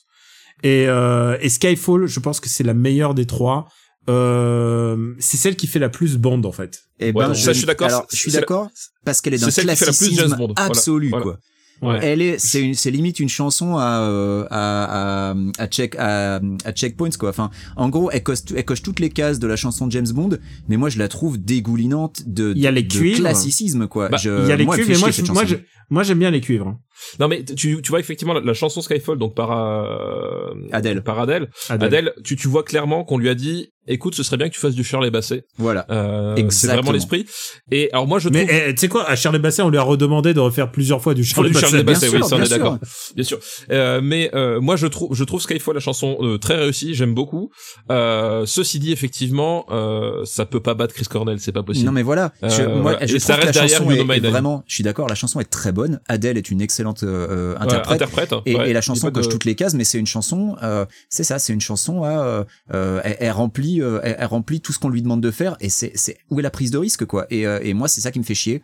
Et, 0.63 0.85
euh, 0.87 1.37
et 1.41 1.49
Skyfall, 1.49 2.07
je 2.07 2.19
pense 2.19 2.39
que 2.39 2.49
c'est 2.49 2.63
la 2.63 2.73
meilleure 2.73 3.13
des 3.13 3.25
trois. 3.25 3.67
Euh, 4.09 5.13
c'est 5.19 5.37
celle 5.37 5.55
qui 5.55 5.67
fait 5.67 5.79
la 5.79 5.89
plus 5.89 6.17
bande 6.17 6.45
en 6.45 6.51
fait. 6.51 6.81
Eh 6.99 7.05
Ouais, 7.07 7.11
ben, 7.13 7.33
ça, 7.33 7.53
je 7.53 7.57
suis 7.59 7.65
d'accord, 7.67 8.05
je 8.11 8.17
suis 8.17 8.31
d'accord 8.31 8.69
parce 9.05 9.21
qu'elle 9.21 9.33
est 9.33 9.37
d'un 9.37 9.51
fait 9.51 9.63
la 9.63 9.75
plus 9.75 9.85
classicisme. 9.85 10.35
Voilà. 10.37 10.53
absolu, 10.57 11.09
Voilà. 11.09 11.23
quoi. 11.23 11.39
Ouais. 11.83 11.99
Elle 12.01 12.21
est, 12.21 12.39
c'est 12.39 12.61
une, 12.61 12.73
c'est 12.73 12.91
limite 12.91 13.19
une 13.19 13.29
chanson 13.29 13.77
à, 13.77 14.01
euh, 14.01 14.45
à, 14.49 15.31
à, 15.31 15.35
à 15.57 15.67
check, 15.67 15.95
à, 15.97 16.35
à 16.65 16.71
checkpoints, 16.71 17.09
quoi. 17.19 17.29
Enfin, 17.29 17.49
en 17.75 17.89
gros, 17.89 18.09
elle 18.11 18.23
coche, 18.23 18.39
elle 18.55 18.65
coche 18.65 18.81
toutes 18.81 18.99
les 18.99 19.09
cases 19.09 19.39
de 19.39 19.47
la 19.47 19.55
chanson 19.55 19.87
de 19.87 19.91
James 19.91 20.07
Bond, 20.13 20.37
mais 20.69 20.77
moi, 20.77 20.89
je 20.89 20.97
la 20.99 21.07
trouve 21.07 21.37
dégoulinante 21.37 22.23
de, 22.27 22.53
Il 22.55 22.61
y 22.61 22.67
a 22.67 22.71
les 22.71 22.83
de 22.83 22.93
cuivres. 22.93 23.19
classicisme, 23.19 23.87
quoi. 23.87 24.09
Bah, 24.09 24.17
Je- 24.17 24.43
Il 24.43 24.47
y 24.47 24.51
a 24.51 24.55
les 24.55 24.65
moi, 24.65 24.75
cuivres, 24.75 24.87
fait 24.87 24.93
mais 24.93 24.99
moi, 24.99 25.11
je- 25.11 25.31
moi, 25.31 25.45
je- 25.45 25.55
moi 25.89 26.03
j'aime 26.03 26.19
bien 26.19 26.31
les 26.31 26.41
cuivres. 26.41 26.67
hein. 26.67 26.79
Non 27.19 27.27
mais 27.27 27.43
tu, 27.43 27.81
tu 27.81 27.89
vois 27.89 27.99
effectivement 27.99 28.33
la, 28.33 28.41
la 28.41 28.53
chanson 28.53 28.81
Skyfall 28.81 29.17
donc 29.17 29.35
par 29.35 29.51
euh, 29.51 30.53
Adèle. 30.71 31.01
par 31.03 31.19
Adèle. 31.19 31.49
Adèle. 31.69 31.87
Adèle, 31.87 32.13
tu, 32.23 32.35
tu 32.35 32.47
vois 32.47 32.63
clairement 32.63 33.03
qu'on 33.03 33.17
lui 33.17 33.29
a 33.29 33.35
dit 33.35 33.69
écoute 33.87 34.15
ce 34.15 34.23
serait 34.23 34.37
bien 34.37 34.47
que 34.47 34.53
tu 34.53 34.59
fasses 34.59 34.75
du 34.75 34.83
Shirley 34.83 35.09
Bassey. 35.11 35.43
Voilà. 35.57 35.85
Euh, 35.89 36.35
c'est 36.49 36.67
vraiment 36.67 36.91
l'esprit. 36.91 37.25
Et 37.71 37.89
alors 37.91 38.07
moi 38.07 38.19
je 38.19 38.29
trouve 38.29 38.41
Mais 38.45 38.47
eh, 38.69 38.73
tu 38.75 38.81
sais 38.81 38.87
quoi, 38.87 39.09
à 39.09 39.15
Charles 39.15 39.39
Basset, 39.39 39.61
on 39.63 39.69
lui 39.69 39.77
a 39.77 39.81
redemandé 39.81 40.33
de 40.33 40.39
refaire 40.39 40.71
plusieurs 40.71 41.01
fois 41.01 41.13
du 41.15 41.23
Charles 41.25 41.47
du 41.49 41.53
Charles 41.53 41.83
Basset. 41.83 41.83
Basset, 41.83 42.09
bien 42.11 42.19
oui, 42.19 42.19
sûr, 42.19 42.29
ça 42.29 42.35
on 42.35 42.37
bien 42.39 42.45
est 42.45 42.49
sûr. 42.49 42.57
d'accord. 42.57 42.77
Bien 43.15 43.23
sûr. 43.23 43.39
Euh, 43.71 43.99
mais 44.01 44.29
euh, 44.35 44.61
moi 44.61 44.75
je 44.75 44.87
trouve 44.87 45.13
je 45.15 45.23
trouve 45.23 45.41
Skyfall 45.41 45.73
la 45.73 45.79
chanson 45.81 46.17
euh, 46.21 46.37
très 46.37 46.55
réussie, 46.57 46.93
j'aime 46.93 47.13
beaucoup. 47.15 47.49
Euh, 47.91 48.45
ceci 48.45 48.79
dit 48.79 48.91
effectivement 48.93 49.65
euh, 49.71 50.23
ça 50.25 50.45
peut 50.45 50.61
pas 50.61 50.75
battre 50.75 50.93
Chris 50.93 51.07
Cornell, 51.09 51.39
c'est 51.39 51.51
pas 51.51 51.63
possible. 51.63 51.87
Non 51.87 51.91
mais 51.91 52.03
voilà, 52.03 52.31
je, 52.43 52.61
moi 52.63 52.81
voilà. 52.93 53.05
je 53.05 53.15
Et 53.15 53.19
ça 53.19 53.33
trouve 53.33 53.41
que 53.41 53.41
la 53.41 53.45
reste 53.47 53.59
derrière 53.59 53.77
chanson 53.79 53.91
You 53.91 53.97
est, 53.97 54.03
Know 54.03 54.05
My 54.13 54.17
est 54.17 54.21
Name. 54.21 54.31
vraiment, 54.31 54.63
je 54.67 54.75
suis 54.75 54.83
d'accord, 54.83 55.09
la 55.09 55.15
chanson 55.15 55.39
est 55.41 55.49
très 55.49 55.72
bonne. 55.73 55.99
Adèle 56.07 56.37
est 56.37 56.49
une 56.49 56.61
excellente 56.61 57.03
euh, 57.03 57.53
Ouais, 57.55 57.61
interprète. 57.61 58.33
Et, 58.45 58.55
ouais. 58.55 58.69
et 58.69 58.73
la 58.73 58.81
chanson 58.81 59.07
de- 59.09 59.13
coche 59.13 59.27
toutes 59.29 59.45
les 59.45 59.55
cases, 59.55 59.73
mais 59.73 59.83
c'est 59.83 59.99
une 59.99 60.07
chanson, 60.07 60.55
euh, 60.63 60.85
c'est 61.09 61.23
ça, 61.23 61.39
c'est 61.39 61.51
une 61.53 61.61
chanson 61.61 62.03
à, 62.03 62.09
euh, 62.25 62.43
euh, 62.73 63.01
elle, 63.03 63.17
elle 63.19 63.31
remplit, 63.31 63.81
euh, 63.81 63.99
elle, 64.03 64.15
elle 64.19 64.25
remplit 64.27 64.61
tout 64.61 64.71
ce 64.71 64.79
qu'on 64.79 64.89
lui 64.89 65.01
demande 65.01 65.21
de 65.21 65.31
faire, 65.31 65.57
et 65.59 65.69
c'est, 65.69 65.91
c'est 65.95 66.17
où 66.29 66.39
est 66.39 66.43
la 66.43 66.51
prise 66.51 66.71
de 66.71 66.77
risque 66.77 67.05
quoi? 67.05 67.25
Et, 67.29 67.45
euh, 67.45 67.59
et 67.63 67.73
moi 67.73 67.87
c'est 67.87 68.01
ça 68.01 68.11
qui 68.11 68.19
me 68.19 68.23
fait 68.23 68.35
chier. 68.35 68.61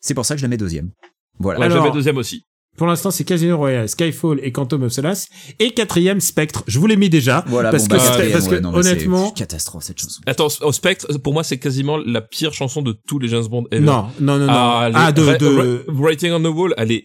C'est 0.00 0.14
pour 0.14 0.26
ça 0.26 0.34
que 0.34 0.40
je 0.40 0.44
la 0.44 0.48
mets 0.48 0.56
deuxième. 0.56 0.90
Voilà. 1.38 1.58
Ouais, 1.60 1.66
Alors- 1.66 1.78
j'avais 1.84 1.92
deuxième 1.94 2.16
aussi. 2.16 2.42
Pour 2.76 2.86
l'instant, 2.86 3.10
c'est 3.10 3.24
Casino 3.24 3.56
Royale, 3.56 3.88
Skyfall 3.88 4.40
et 4.42 4.52
Quantum 4.52 4.82
of 4.82 4.92
Solace. 4.92 5.28
Et 5.58 5.70
quatrième, 5.72 6.20
Spectre. 6.20 6.62
Je 6.66 6.78
vous 6.78 6.86
l'ai 6.86 6.96
mis 6.96 7.08
déjà. 7.08 7.44
Voilà, 7.48 7.70
parce 7.70 7.88
bon, 7.88 7.96
que, 7.96 8.00
bah, 8.02 8.12
parce 8.32 8.48
que 8.48 8.54
ouais, 8.56 8.60
non, 8.60 8.72
mais 8.72 8.82
c'est 8.82 8.90
honnêtement, 8.92 9.30
catastrophe 9.30 9.84
cette 9.84 9.98
chanson. 10.00 10.20
Attends, 10.26 10.48
au 10.60 10.72
Spectre, 10.72 11.06
pour 11.18 11.32
moi, 11.32 11.42
c'est 11.44 11.58
quasiment 11.58 11.96
la 11.98 12.20
pire 12.20 12.52
chanson 12.52 12.82
de 12.82 12.94
tous 13.06 13.18
les 13.18 13.28
James 13.28 13.46
Bond 13.46 13.64
ever. 13.70 13.84
non, 13.84 14.06
non, 14.20 14.38
non, 14.38 14.46
non. 14.46 14.52
Ah, 14.52 14.90
Ah, 14.94 15.12
de, 15.12 15.22
Ra- 15.22 15.36
de 15.38 15.46
Ra- 15.46 15.82
Writing 15.88 16.32
on 16.32 16.40
the 16.40 16.54
Wall, 16.54 16.74
elle 16.76 16.92
est, 16.92 17.04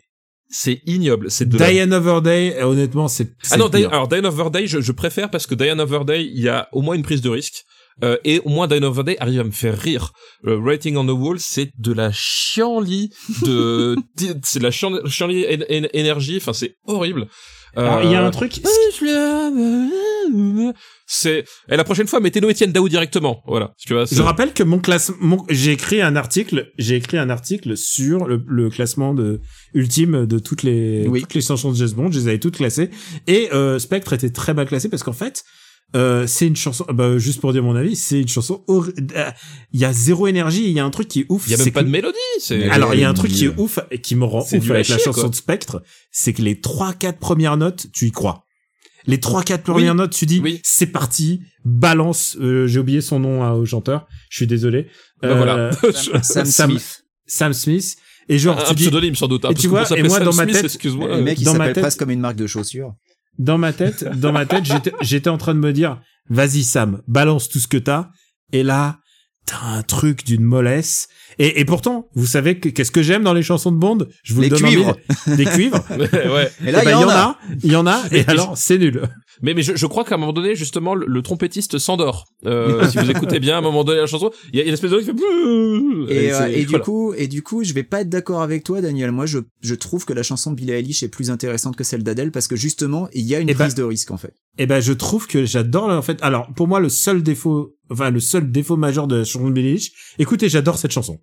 c'est 0.50 0.82
ignoble. 0.86 1.32
C'est 1.32 1.48
de 1.48 1.58
la- 1.58 1.98
Overday, 1.98 2.56
euh, 2.58 2.66
honnêtement, 2.66 3.08
c'est, 3.08 3.34
c'est 3.42 3.54
Ah 3.54 3.58
non. 3.58 3.70
Diane- 3.70 3.92
alors 3.92 4.08
Diane 4.08 4.26
Overday, 4.26 4.68
je, 4.68 4.82
je 4.82 4.92
préfère 4.92 5.30
parce 5.30 5.48
que 5.48 5.56
Diane 5.56 5.80
Overday, 5.80 6.26
il 6.26 6.42
y 6.42 6.50
a 6.50 6.68
au 6.74 6.82
moins 6.82 6.96
une 6.96 7.04
prise 7.04 7.22
de 7.22 7.30
risque. 7.30 7.64
Euh, 8.04 8.18
et 8.24 8.40
au 8.46 8.50
moins 8.50 8.68
Diane 8.68 8.84
Overday 8.84 9.18
arrive 9.20 9.40
à 9.42 9.44
me 9.44 9.52
faire 9.52 9.78
rire. 9.78 10.12
Euh, 10.48 10.58
Writing 10.60 10.98
on 10.98 11.06
the 11.06 11.10
Wall, 11.18 11.40
c'est 11.40 11.72
de 11.78 11.94
la 11.94 12.12
chienlit 12.12 13.12
de, 13.46 13.96
c'est 14.44 14.60
de 14.60 14.64
la 14.64 14.72
chian- 14.72 15.06
chienlit 15.08 15.46
en- 15.46 15.62
en- 15.62 15.88
énergie. 15.94 16.38
Enfin, 16.38 16.54
c'est 16.54 16.76
horrible. 16.86 17.28
Alors, 17.76 18.04
il 18.04 18.12
y 18.12 18.16
a 18.16 18.22
Euh, 18.22 18.28
un 18.28 18.32
truc, 18.32 18.60
C'est, 21.06 21.46
et 21.70 21.78
la 21.78 21.84
prochaine 21.84 22.08
fois, 22.08 22.20
mettez-nous 22.20 22.50
Étienne 22.50 22.72
Daou 22.72 22.88
directement. 22.90 23.42
Voilà. 23.48 23.74
Tu 23.78 23.94
vois, 23.94 24.06
c'est- 24.08 24.16
Je 24.16 24.22
rappelle 24.22 24.54
que 24.54 24.64
mon 24.64 24.80
classement, 24.80 25.46
j'ai 25.50 25.72
écrit 25.72 26.02
un 26.02 26.16
article, 26.16 26.72
j'ai 26.78 26.96
écrit 26.96 27.18
un 27.18 27.30
article 27.30 27.76
sur 27.78 28.26
le, 28.26 28.42
le 28.48 28.70
classement 28.70 29.14
de 29.14 29.42
ultime 29.74 30.26
de 30.26 30.40
toutes 30.40 30.64
les 30.64 31.08
Oui. 31.08 31.22
toutes 31.22 31.34
les 31.34 31.42
chansons 31.42 31.72
de 31.72 31.78
James 31.78 31.92
Bond. 31.92 32.12
Je 32.12 32.20
les 32.20 32.28
avais 32.28 32.40
toutes 32.40 32.58
classées 32.58 32.90
et 33.28 33.50
euh, 33.54 33.80
Spectre 33.80 34.14
était 34.14 34.30
très 34.32 34.54
mal 34.54 34.68
classé 34.68 34.90
parce 34.90 35.04
qu'en 35.04 35.14
fait. 35.14 35.44
Euh, 35.96 36.26
c'est 36.26 36.48
une 36.48 36.56
chanson, 36.56 36.86
bah, 36.94 37.18
juste 37.18 37.42
pour 37.42 37.52
dire 37.52 37.64
mon 37.64 37.76
avis, 37.76 37.98
c'est 37.98 38.22
une 38.22 38.28
chanson, 38.30 38.64
horri- 38.70 38.94
euh, 39.16 39.30
il 39.74 39.80
y 39.82 39.86
a 39.86 39.92
zéro 39.92 40.26
énergie, 40.28 40.64
il 40.66 40.72
y 40.72 40.80
a 40.80 40.86
un 40.86 40.90
truc 40.90 41.10
qui 41.10 41.22
est 41.22 41.26
ouf. 41.28 41.44
il 41.48 41.52
y 41.52 41.56
a 41.56 41.58
même 41.58 41.72
pas 41.72 41.82
que- 41.82 41.86
de 41.86 41.92
mélodie. 41.92 42.18
C'est, 42.40 42.70
Alors, 42.70 42.94
il 42.94 43.02
y 43.02 43.04
a 43.04 43.10
un 43.10 43.14
truc 43.14 43.32
qui 43.32 43.46
est 43.46 43.54
ouf 43.60 43.80
et 43.92 44.00
qui 44.00 44.16
me 44.16 44.24
rend 44.24 44.40
ouf 44.40 44.54
avec 44.54 44.88
la 44.88 44.98
chanson 44.98 45.12
quoi. 45.22 45.30
de 45.30 45.36
Spectre, 45.36 45.84
c'est 46.12 46.32
que 46.34 46.42
les 46.42 46.62
trois, 46.62 46.94
quatre 46.94 47.20
premières 47.20 47.58
notes, 47.58 47.88
tu 47.92 48.08
y 48.08 48.12
crois. 48.12 48.46
Les 49.08 49.20
trois, 49.20 49.44
quatre 49.44 49.64
premières 49.64 49.96
notes, 49.96 50.12
tu 50.14 50.26
dis, 50.26 50.40
Oui. 50.42 50.62
c'est 50.64 50.86
parti, 50.88 51.42
balance, 51.66 52.38
euh, 52.40 52.68
j'ai 52.68 52.80
oublié 52.80 53.02
son 53.02 53.20
nom 53.20 53.44
hein, 53.44 53.52
au 53.54 53.66
chanteur, 53.66 54.08
je 54.30 54.38
suis 54.38 54.48
désolé. 54.48 54.88
Bah, 55.22 55.34
voilà. 55.36 55.72
Sam, 56.22 56.46
Sam- 56.46 56.70
Smith. 56.72 57.04
Sam 57.26 57.54
Smith. 57.54 57.98
Et 58.30 58.38
genre, 58.40 58.58
un 58.60 58.64
tu 58.64 58.76
dis, 58.76 58.84
pseudonyme 58.84 59.16
sans 59.16 59.28
doute. 59.28 59.44
hein, 59.44 59.50
et 59.50 59.56
tu 59.56 59.68
vois, 59.68 59.84
et 59.98 60.04
moi, 60.04 60.18
Sam 60.20 60.26
dans 60.26 60.34
ma 60.36 60.44
Smith, 60.44 60.56
tête- 60.56 60.66
excuse-moi. 60.66 61.08
Le 61.08 61.14
euh, 61.16 61.22
mec 61.24 61.38
il 61.40 61.44
dans 61.44 61.54
ma 61.54 61.58
s'appelle 61.58 61.74
tête- 61.74 61.82
presque 61.84 62.00
comme 62.00 62.12
une 62.12 62.20
marque 62.22 62.36
de 62.38 62.48
chaussures. 62.48 62.94
Dans 63.38 63.58
ma 63.58 63.74
tête, 63.74 64.04
dans 64.20 64.32
ma 64.32 64.46
tête, 64.46 64.66
j'étais, 65.02 65.30
en 65.30 65.38
train 65.38 65.54
de 65.54 65.60
me 65.60 65.74
dire, 65.74 66.02
vas-y 66.30 66.64
Sam, 66.64 67.02
balance 67.08 67.50
tout 67.50 67.60
ce 67.60 67.68
que 67.68 67.78
t'as. 67.78 68.10
Et 68.54 68.64
là, 68.64 69.00
t'as 69.46 69.62
un 69.62 69.84
truc 69.84 70.26
d'une 70.26 70.44
mollesse. 70.44 71.08
Et, 71.44 71.60
et 71.60 71.66
pourtant, 71.66 72.08
vous 72.14 72.28
savez 72.28 72.60
que, 72.60 72.70
qu'est-ce 72.70 72.92
que 72.92 73.02
j'aime 73.02 73.24
dans 73.24 73.34
les 73.34 73.42
chansons 73.42 73.72
de 73.72 73.78
Bond? 73.78 73.98
Je 74.24 74.34
vous 74.36 74.42
Les 74.42 74.50
le 74.50 74.58
donne 74.58 74.68
cuivres. 74.70 74.98
mille. 75.28 75.38
Des 75.38 75.46
cuivres. 75.46 75.84
ouais. 76.00 76.52
Et 76.66 76.72
là 76.72 76.80
Eh 76.82 76.86
ben, 76.86 76.92
il 76.98 77.02
y 77.02 77.04
en 77.04 77.10
a. 77.10 77.38
Il 77.64 77.72
y 77.72 77.76
en 77.76 77.88
a. 77.88 78.04
Et 78.12 78.24
alors, 78.28 78.58
c'est 78.58 78.78
nul. 78.78 79.02
Mais, 79.42 79.54
mais 79.56 79.64
je, 79.64 79.76
je 79.76 79.86
crois 79.88 80.04
qu'à 80.04 80.16
un 80.16 80.18
moment 80.20 80.34
donné, 80.34 80.56
justement, 80.56 80.94
le, 80.94 81.08
le 81.08 81.22
trompettiste 81.24 81.80
s'endort. 81.80 82.26
Euh, 82.46 82.88
si 82.90 82.98
vous 83.00 83.10
écoutez 83.10 83.40
bien, 83.40 83.56
à 83.56 83.58
un 83.58 83.62
moment 83.62 83.84
donné, 83.84 84.00
la 84.02 84.06
chanson, 84.06 84.30
il 84.54 84.58
y 84.58 84.60
a, 84.60 84.64
il 84.64 84.66
y 84.66 84.68
a 84.68 84.68
une 84.68 84.74
espèce 84.76 84.92
de 84.92 85.00
qui 85.00 85.06
fait... 85.06 85.12
Et, 86.26 86.32
euh, 86.34 86.48
et 86.48 86.60
du 86.62 86.66
voilà. 86.68 86.84
coup, 86.86 87.14
et 87.18 87.28
du 87.28 87.42
coup, 87.42 87.64
je 87.64 87.74
vais 87.74 87.84
pas 87.84 88.02
être 88.02 88.10
d'accord 88.10 88.42
avec 88.44 88.64
toi, 88.64 88.82
Daniel. 88.82 89.12
Moi, 89.12 89.26
je, 89.26 89.40
je 89.62 89.74
trouve 89.76 90.06
que 90.06 90.14
la 90.14 90.22
chanson 90.24 90.52
de 90.52 90.56
Billie 90.58 90.72
Eilish 90.74 91.02
est 91.02 91.08
plus 91.10 91.32
intéressante 91.32 91.76
que 91.76 91.84
celle 91.84 92.04
d'Adèle 92.04 92.32
parce 92.32 92.48
que 92.48 92.56
justement, 92.56 93.08
il 93.14 93.26
y 93.26 93.34
a 93.36 93.40
une 93.40 93.50
Eh 93.50 93.54
ben- 93.54 93.66
prise 93.66 93.76
de 93.76 93.84
risque 93.84 94.12
en 94.12 94.18
fait. 94.18 94.34
Eh 94.58 94.66
ben, 94.68 94.80
je 94.82 94.94
trouve 94.94 95.28
que 95.28 95.46
j'adore, 95.46 95.90
en 95.90 96.02
fait. 96.02 96.20
Alors, 96.22 96.48
pour 96.56 96.68
moi, 96.68 96.80
le 96.80 96.90
seul 96.90 97.24
défaut, 97.24 97.74
enfin, 97.90 98.10
le 98.12 98.20
seul 98.20 98.52
défaut 98.52 98.76
majeur 98.78 99.08
de 99.08 99.16
la 99.18 99.24
chanson 99.24 99.48
de 99.48 99.54
Billie 99.54 99.70
Eilish, 99.70 99.92
écoutez, 100.20 100.50
j'adore 100.50 100.78
cette 100.78 100.92
chanson. 100.92 101.20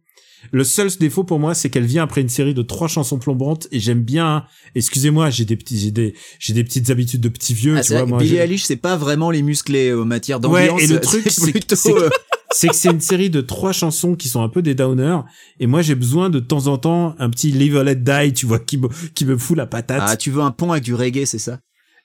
Le 0.53 0.65
seul 0.65 0.89
défaut 0.99 1.25
pour 1.25 1.39
moi, 1.41 1.55
c'est 1.55 1.69
qu'elle 1.69 1.85
vient 1.85 2.05
après 2.05 2.21
une 2.21 2.29
série 2.29 2.55
de 2.55 2.63
trois 2.63 2.89
chansons 2.89 3.19
plombantes 3.19 3.67
et 3.73 3.81
j'aime 3.81 4.03
bien, 4.03 4.45
excusez-moi, 4.75 5.31
j'ai 5.31 5.45
des 5.45 5.57
petits, 5.57 5.79
j'ai 5.79 5.91
des, 5.91 6.15
j'ai 6.39 6.53
des 6.55 6.65
petites 6.65 6.91
habitudes 6.91 7.21
de 7.21 7.29
petits 7.29 7.55
vieux, 7.55 7.75
Ah, 7.77 7.81
tu 7.81 7.89
c'est 7.89 7.97
vois, 7.97 8.07
moi. 8.07 8.19
Billie 8.19 8.37
Eilish, 8.37 8.65
c'est 8.65 8.77
pas 8.77 8.97
vraiment 8.97 9.31
les 9.31 9.43
musclés 9.43 9.91
euh, 9.91 10.03
en 10.03 10.05
matière 10.05 10.37
Ouais, 10.49 10.69
d'ambiance. 10.69 10.83
et 10.83 10.87
le 10.87 11.01
truc, 11.01 11.25
c'est 11.29 11.47
que- 11.47 11.51
plutôt. 11.59 11.77
c'est 11.77 11.93
que- 11.93 11.99
euh, 11.99 12.11
c'est 12.53 12.69
que 12.69 12.75
c'est 12.77 12.91
une 12.91 13.01
série 13.01 13.29
de 13.31 13.41
trois 13.43 13.73
chansons 13.73 14.15
qui 14.15 14.29
sont 14.29 14.43
un 14.43 14.49
peu 14.49 14.63
des 14.63 14.75
downers 14.75 15.19
et 15.61 15.67
moi 15.67 15.83
j'ai 15.83 15.95
besoin 15.95 16.31
de 16.31 16.39
temps 16.41 16.67
en 16.69 16.79
temps 16.79 17.15
un 17.19 17.29
petit 17.29 17.53
Live 17.53 17.77
or 17.77 17.85
Let 17.85 17.97
Die, 17.97 18.33
tu 18.33 18.47
vois, 18.47 18.59
qui 18.59 18.79
me, 18.79 18.89
qui 19.15 19.27
me 19.27 19.37
fout 19.37 19.57
la 19.57 19.67
patate. 19.67 20.03
Ah, 20.03 20.17
tu 20.17 20.31
veux 20.31 20.41
un 20.41 20.51
pont 20.51 20.73
avec 20.73 20.83
du 20.85 20.95
reggae, 20.95 21.27
c'est 21.27 21.39
ça? 21.39 21.59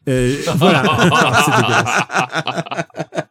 Euh, 0.09 0.35
voilà. 0.57 0.83
c'est 1.45 1.51
dégueulasse. 1.61 3.23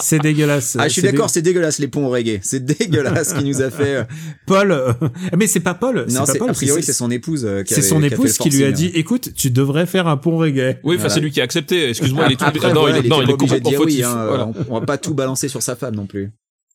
C'est 0.00 0.18
dégueulasse. 0.18 0.76
Ah, 0.78 0.88
je 0.88 0.92
suis 0.94 1.02
d'accord, 1.02 1.30
c'est 1.30 1.42
dégueulasse 1.42 1.78
les 1.78 1.88
ponts 1.88 2.06
au 2.06 2.10
reggae. 2.10 2.38
C'est 2.42 2.64
dégueulasse 2.64 3.30
ce 3.30 3.34
qui 3.36 3.44
nous 3.44 3.62
a 3.62 3.70
fait. 3.70 3.96
euh, 3.96 4.04
Paul, 4.46 4.72
euh, 4.72 4.92
mais 5.36 5.46
c'est 5.46 5.60
pas 5.60 5.74
Paul. 5.74 6.06
Non, 6.10 6.26
c'est 6.26 6.38
Paul, 6.38 6.50
a 6.50 6.52
priori 6.52 6.82
c'est 6.82 6.92
son 6.92 7.10
épouse. 7.10 7.44
euh, 7.44 7.62
qui 7.62 7.74
c'est 7.74 7.82
son 7.82 8.00
qui 8.00 8.06
a 8.06 8.08
fait 8.10 8.14
épouse 8.14 8.38
qui 8.38 8.50
lui 8.50 8.64
a 8.64 8.72
dit, 8.72 8.90
écoute, 8.94 9.30
tu 9.34 9.50
devrais 9.50 9.86
faire 9.86 10.06
un 10.08 10.16
pont 10.16 10.36
reggae. 10.36 10.78
Oui, 10.82 10.94
enfin, 10.96 11.02
Voilà. 11.04 11.08
c'est 11.14 11.20
lui 11.20 11.30
qui 11.30 11.40
a 11.40 11.44
accepté. 11.44 11.88
Excuse-moi, 11.90 12.24
il 12.28 12.32
est 12.32 12.36
tombé. 12.36 12.50
Après, 12.56 12.72
non, 12.72 12.88
il 12.88 12.96
est, 12.96 13.36
complètement 13.36 13.70
fautif. 13.72 14.04
hein, 14.04 14.24
Voilà. 14.28 14.46
on, 14.48 14.54
on 14.68 14.80
va 14.80 14.86
pas 14.86 14.98
tout 14.98 15.14
balancer 15.14 15.48
sur 15.48 15.62
sa 15.62 15.76
femme 15.76 15.94
non 15.94 16.06
plus. 16.06 16.30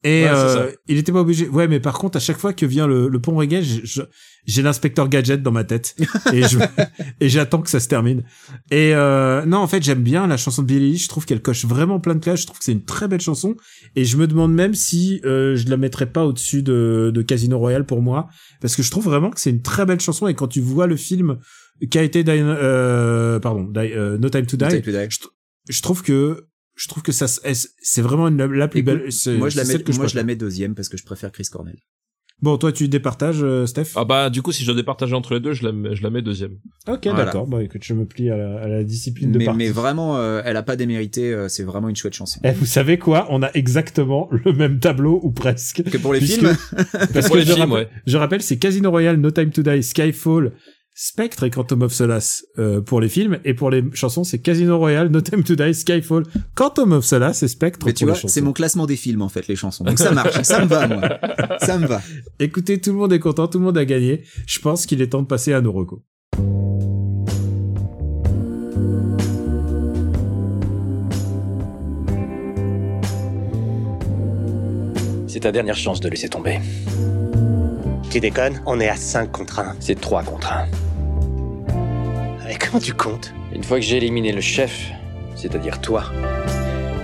Et 0.05 0.23
Ouais, 0.23 0.30
euh, 0.31 0.71
il 0.88 0.97
était 0.97 1.11
pas 1.11 1.19
obligé. 1.19 1.49
Ouais, 1.49 1.67
mais 1.67 1.81
par 1.81 1.97
contre, 1.99 2.15
à 2.15 2.19
chaque 2.21 2.38
fois 2.38 2.53
que 2.53 2.65
vient 2.65 2.88
le, 2.88 3.09
le 3.09 3.19
pont 3.19 3.35
reggae, 3.35 3.61
je- 3.61 3.81
je- 3.84 4.01
j'ai 4.45 4.61
l'inspecteur 4.61 5.09
gadget 5.09 5.43
dans 5.43 5.51
ma 5.51 5.65
tête 5.65 5.93
et 6.34 6.41
je 6.43 6.57
et 7.19 7.27
j'attends 7.27 7.61
que 7.61 7.69
ça 7.69 7.81
se 7.81 7.89
termine. 7.89 8.23
Et 8.71 8.95
euh, 8.95 9.43
non, 9.45 9.57
en 9.57 9.67
fait, 9.67 9.84
j'aime 9.84 10.01
bien 10.01 10.26
la 10.26 10.38
chanson 10.38 10.61
de 10.61 10.67
Billie. 10.67 10.97
Je 10.97 11.09
trouve 11.09 11.26
qu'elle 11.26 11.41
coche 11.41 11.65
vraiment 11.65 11.99
plein 11.99 12.15
de 12.15 12.23
cases. 12.23 12.41
Je 12.41 12.45
trouve 12.47 12.59
que 12.59 12.63
c'est 12.63 12.71
une 12.71 12.85
très 12.85 13.09
belle 13.09 13.19
chanson. 13.19 13.57
Et 13.97 14.05
je 14.05 14.15
me 14.15 14.26
demande 14.26 14.53
même 14.53 14.73
si 14.73 15.19
euh, 15.26 15.57
je 15.57 15.67
la 15.69 15.76
mettrais 15.76 16.05
pas 16.09 16.23
au-dessus 16.26 16.63
de, 16.63 17.11
de 17.13 17.21
Casino 17.21 17.57
Royale 17.59 17.85
pour 17.85 18.01
moi, 18.01 18.30
parce 18.61 18.77
que 18.77 18.84
je 18.84 18.91
trouve 18.91 19.03
vraiment 19.03 19.31
que 19.31 19.41
c'est 19.41 19.49
une 19.49 19.61
très 19.61 19.85
belle 19.85 19.99
chanson. 19.99 20.30
Et 20.30 20.34
quand 20.34 20.47
tu 20.47 20.61
vois 20.61 20.88
le 20.88 20.95
film 20.95 21.39
qui 21.91 21.97
a 21.99 22.03
été 22.03 22.23
euh, 22.26 23.39
pardon, 23.39 23.69
euh, 23.76 24.17
No 24.17 24.30
Time 24.30 24.45
to 24.45 24.55
Die. 24.55 24.63
No 24.63 24.69
Time 24.69 24.81
to 24.81 24.91
Die. 24.91 25.07
Je, 25.09 25.17
tr- 25.19 25.27
je 25.67 25.81
trouve 25.81 26.03
que 26.03 26.45
je 26.80 26.88
trouve 26.88 27.03
que 27.03 27.11
ça 27.11 27.27
c'est 27.27 28.01
vraiment 28.01 28.27
une- 28.30 28.43
la 28.45 28.68
plus 28.68 28.80
Écoute, 28.80 28.93
belle. 28.93 29.38
moi 29.38 29.49
je 29.49 29.57
la 29.57 29.64
mets, 29.64 29.72
celle 29.72 29.84
que 29.84 29.91
moi 29.91 29.95
je 29.95 29.99
préfère. 29.99 30.15
la 30.18 30.23
mets 30.23 30.35
deuxième 30.35 30.76
parce 30.76 30.89
que 30.89 30.97
je 30.97 31.03
préfère 31.03 31.31
Chris 31.31 31.47
Cornell. 31.51 31.77
Bon, 32.41 32.57
toi 32.57 32.72
tu 32.72 32.88
départages, 32.88 33.43
euh, 33.43 33.65
Steph? 33.65 33.88
Ah 33.97 34.06
bah 34.06 34.30
du 34.30 34.41
coup 34.41 34.53
si 34.53 34.61
je 34.61 34.68
dois 34.68 34.76
départager 34.76 35.14
entre 35.14 35.34
les 35.34 35.41
deux, 35.41 35.51
je 35.51 35.65
la 35.65 35.73
mets, 35.73 35.93
je 35.93 36.01
la 36.03 36.10
mets 36.10 36.22
deuxième. 36.22 36.53
ok, 36.88 36.99
voilà. 37.03 37.26
d'accord. 37.26 37.47
Bah 37.47 37.61
écoute, 37.61 37.81
je 37.84 37.93
me 37.93 38.06
plie 38.06 38.30
à 38.30 38.38
la, 38.38 38.60
à 38.61 38.68
la 38.69 38.84
discipline 38.85 39.34
de 39.34 39.38
Mais, 39.39 39.43
partie. 39.43 39.57
mais 39.57 39.69
vraiment, 39.72 40.15
euh, 40.18 40.41
elle 40.45 40.56
a 40.56 40.64
pas 40.64 40.77
démérité. 40.77 41.34
euh, 41.34 41.49
c'est 41.49 41.64
vraiment 41.64 41.89
une 41.89 41.97
chouette 41.97 42.14
chanson. 42.14 42.39
Eh, 42.45 42.51
vous 42.51 42.65
savez 42.65 42.97
quoi? 42.97 43.27
On 43.30 43.43
a 43.43 43.51
exactement 43.56 44.30
le 44.31 44.53
même 44.53 44.80
tableau 44.80 45.19
ou 45.22 45.31
presque. 45.31 45.84
Que 45.84 45.97
pour 45.97 46.14
les 46.14 46.19
Puisque- 46.19 46.39
films, 46.39 46.56
Parce 47.14 47.26
Pour 47.27 47.35
que 47.35 47.41
les 47.41 47.45
je, 47.45 47.53
films, 47.56 47.73
ouais. 47.73 47.89
je 48.07 48.15
rappelle, 48.15 48.41
c'est 48.41 48.57
Casino 48.57 48.89
Royale, 48.89 49.18
No 49.18 49.31
Time 49.31 49.49
to 49.51 49.61
Die, 49.61 49.84
Skyfall, 49.84 50.53
Spectre 51.01 51.45
et 51.45 51.49
Quantum 51.49 51.84
of 51.84 51.93
Solace 51.93 52.45
euh, 52.57 52.81
pour 52.81 52.99
les 52.99 53.07
films 53.07 53.39
et 53.45 53.53
pour 53.53 53.71
les 53.71 53.85
chansons, 53.93 54.26
c'est 54.26 54.39
Casino 54.39 54.77
Royale, 54.77 55.07
No 55.07 55.21
Time 55.21 55.45
to 55.45 55.55
Die, 55.55 55.73
Skyfall, 55.73 56.23
Quantum 56.55 56.91
of 56.91 57.05
Solace 57.05 57.41
et 57.41 57.47
Spectre 57.47 57.85
mais 57.85 57.93
pour 57.93 57.97
tu 57.99 58.03
les 58.03 58.11
vois, 58.11 58.19
chansons. 58.19 58.27
c'est 58.34 58.41
mon 58.41 58.51
classement 58.51 58.85
des 58.85 58.97
films 58.97 59.21
en 59.21 59.30
fait, 59.30 59.47
les 59.47 59.55
chansons. 59.55 59.85
Donc 59.85 59.97
ça 59.97 60.11
marche, 60.11 60.41
ça 60.41 60.59
me 60.59 60.65
va 60.67 60.88
moi, 60.89 61.01
ça 61.61 61.77
me 61.77 61.88
va. 61.88 62.01
Écoutez, 62.39 62.81
tout 62.81 62.91
le 62.91 62.97
monde 62.97 63.13
est 63.13 63.19
content, 63.19 63.47
tout 63.47 63.59
le 63.59 63.63
monde 63.63 63.77
a 63.77 63.85
gagné. 63.85 64.26
Je 64.45 64.59
pense 64.59 64.85
qu'il 64.85 65.01
est 65.01 65.07
temps 65.07 65.21
de 65.21 65.27
passer 65.27 65.53
à 65.53 65.61
nos 65.61 65.71
recos. 65.71 66.01
C'est 75.27 75.39
ta 75.39 75.53
dernière 75.53 75.77
chance 75.77 76.01
de 76.01 76.09
laisser 76.09 76.27
tomber. 76.27 76.59
Tu 78.11 78.19
déconnes 78.19 78.61
On 78.65 78.81
est 78.81 78.89
à 78.89 78.97
5 78.97 79.31
contre 79.31 79.59
1. 79.59 79.76
C'est 79.80 80.01
3 80.01 80.23
contre 80.23 80.51
1. 80.51 80.89
Mais 82.49 82.57
comment 82.57 82.80
tu 82.80 82.95
comptes 82.95 83.31
Une 83.53 83.63
fois 83.63 83.77
que 83.77 83.85
j'ai 83.85 83.97
éliminé 83.97 84.31
le 84.31 84.41
chef, 84.41 84.89
c'est-à-dire 85.35 85.80
toi, 85.81 86.05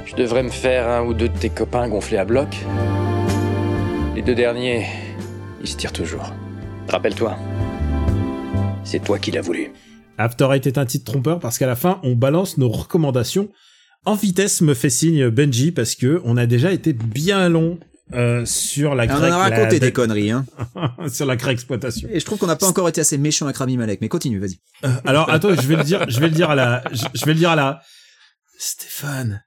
je 0.08 0.16
devrais 0.16 0.42
me 0.42 0.50
faire 0.50 0.90
un 0.90 1.06
ou 1.06 1.14
deux 1.14 1.30
de 1.30 1.38
tes 1.38 1.52
copains 1.52 1.88
gonflés 1.88 2.18
à 2.18 2.26
bloc. 2.26 2.48
Les 4.16 4.24
deux 4.24 4.34
derniers, 4.34 4.88
ils 5.62 5.68
se 5.68 5.78
tirent 5.78 5.94
toujours. 5.94 6.34
Rappelle-toi, 6.90 7.38
c'est 8.84 9.04
toi 9.04 9.20
qui 9.20 9.30
l'as 9.30 9.42
voulu. 9.42 9.72
After 10.18 10.48
Eight 10.52 10.66
est 10.66 10.80
un 10.80 10.86
titre 10.88 11.12
trompeur 11.12 11.40
parce 11.40 11.60
qu'à 11.60 11.68
la 11.68 11.76
fin, 11.76 12.00
on 12.02 12.16
balance 12.16 12.58
nos 12.58 12.70
recommandations. 12.70 13.50
En 14.04 14.16
vitesse, 14.16 14.62
me 14.62 14.74
fait 14.74 14.90
signe 14.90 15.30
Benji 15.30 15.72
parce 15.72 15.94
que 15.94 16.24
on 16.26 16.38
a 16.38 16.48
déjà 16.48 16.72
été 16.72 16.92
bien 16.92 17.50
long 17.50 17.78
euh, 18.14 18.46
sur 18.46 18.94
la 18.96 19.06
on 19.06 19.18
en 19.18 19.24
a 19.24 19.38
raconté 19.38 19.74
la- 19.74 19.80
des 19.80 19.92
conneries, 19.92 20.32
hein. 20.32 20.46
sur 21.12 21.26
la 21.26 21.36
cré-exploitation. 21.38 22.08
Et 22.12 22.20
je 22.20 22.26
trouve 22.26 22.38
qu'on 22.38 22.48
n'a 22.48 22.56
pas 22.56 22.68
encore 22.68 22.88
été 22.88 23.02
assez 23.02 23.18
méchant 23.18 23.46
avec 23.46 23.58
Rami 23.58 23.78
Malek. 23.78 24.00
Mais 24.02 24.10
continue, 24.10 24.40
vas-y. 24.40 24.60
Alors 25.06 25.30
attends, 25.30 25.56
je 25.56 25.68
vais 25.68 25.76
le 25.76 25.84
dire, 25.84 26.06
je 26.10 26.20
vais 26.20 26.28
le 26.28 26.36
dire 26.36 26.50
à 26.52 26.56
la, 26.56 26.84
je, 26.92 27.06
je 27.14 27.26
vais 27.26 27.34
le 27.34 27.40
dire 27.40 27.50
à 27.52 27.56
la. 27.56 27.82
Stéphane, 28.58 29.44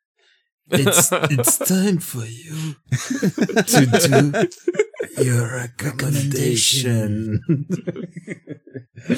it's 0.72 1.10
it's 1.30 1.58
time 1.60 1.98
for 1.98 2.24
you 2.26 2.74
to 3.66 3.86
do 3.86 4.32
your 5.18 5.46
recommendation. 5.48 7.40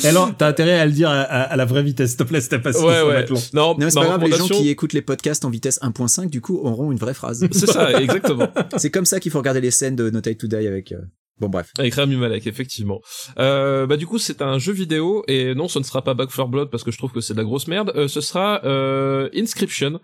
Et 0.02 0.06
alors, 0.06 0.36
t'as 0.36 0.48
intérêt 0.48 0.78
à 0.78 0.84
le 0.86 0.92
dire 0.92 1.08
à, 1.08 1.20
à- 1.22 1.42
à 1.42 1.56
la 1.56 1.64
vraie 1.64 1.82
vitesse, 1.82 2.10
s'il 2.10 2.18
te 2.18 2.22
plaît, 2.24 2.40
Steph, 2.40 2.58
parce 2.60 2.76
que 2.76 2.82
Ouais 2.82 3.02
ouais. 3.02 3.26
long. 3.26 3.36
Non, 3.54 3.68
Non, 3.72 3.76
mais 3.78 3.90
c'est 3.90 3.98
pas 4.00 4.04
grave, 4.06 4.24
les 4.24 4.32
gens 4.36 4.46
qui 4.46 4.68
écoutent 4.68 4.92
les 4.92 5.02
podcasts 5.02 5.44
en 5.44 5.50
vitesse 5.50 5.80
1.5, 5.82 6.28
du 6.28 6.40
coup, 6.40 6.58
auront 6.58 6.92
une 6.92 6.98
vraie 6.98 7.14
phrase. 7.14 7.46
C'est 7.50 7.66
ça, 7.66 8.00
exactement. 8.00 8.48
c'est 8.76 8.90
comme 8.90 9.06
ça 9.06 9.20
qu'il 9.20 9.32
faut 9.32 9.38
regarder 9.38 9.60
les 9.62 9.70
scènes 9.70 9.96
de 9.96 10.10
No 10.10 10.20
Time 10.20 10.34
to 10.34 10.46
Die 10.48 10.56
avec. 10.66 10.92
euh, 10.92 10.98
Bon, 11.40 11.48
bref. 11.48 11.70
Avec 11.78 11.94
Rami 11.94 12.16
Malek, 12.16 12.46
effectivement. 12.46 13.00
Euh, 13.38 13.86
bah 13.86 13.96
du 13.96 14.06
coup, 14.06 14.18
c'est 14.18 14.42
un 14.42 14.58
jeu 14.58 14.72
vidéo 14.72 15.24
et 15.26 15.54
non, 15.54 15.68
ce 15.68 15.78
ne 15.78 15.84
sera 15.84 16.02
pas 16.02 16.12
Back 16.14 16.28
4 16.30 16.48
Blood 16.48 16.70
parce 16.70 16.84
que 16.84 16.90
je 16.90 16.98
trouve 16.98 17.12
que 17.12 17.20
c'est 17.20 17.32
de 17.32 17.38
la 17.38 17.44
grosse 17.44 17.66
merde. 17.66 17.92
Euh, 17.96 18.08
ce 18.08 18.20
sera 18.20 18.60
euh, 18.64 19.28
Inscription, 19.34 20.00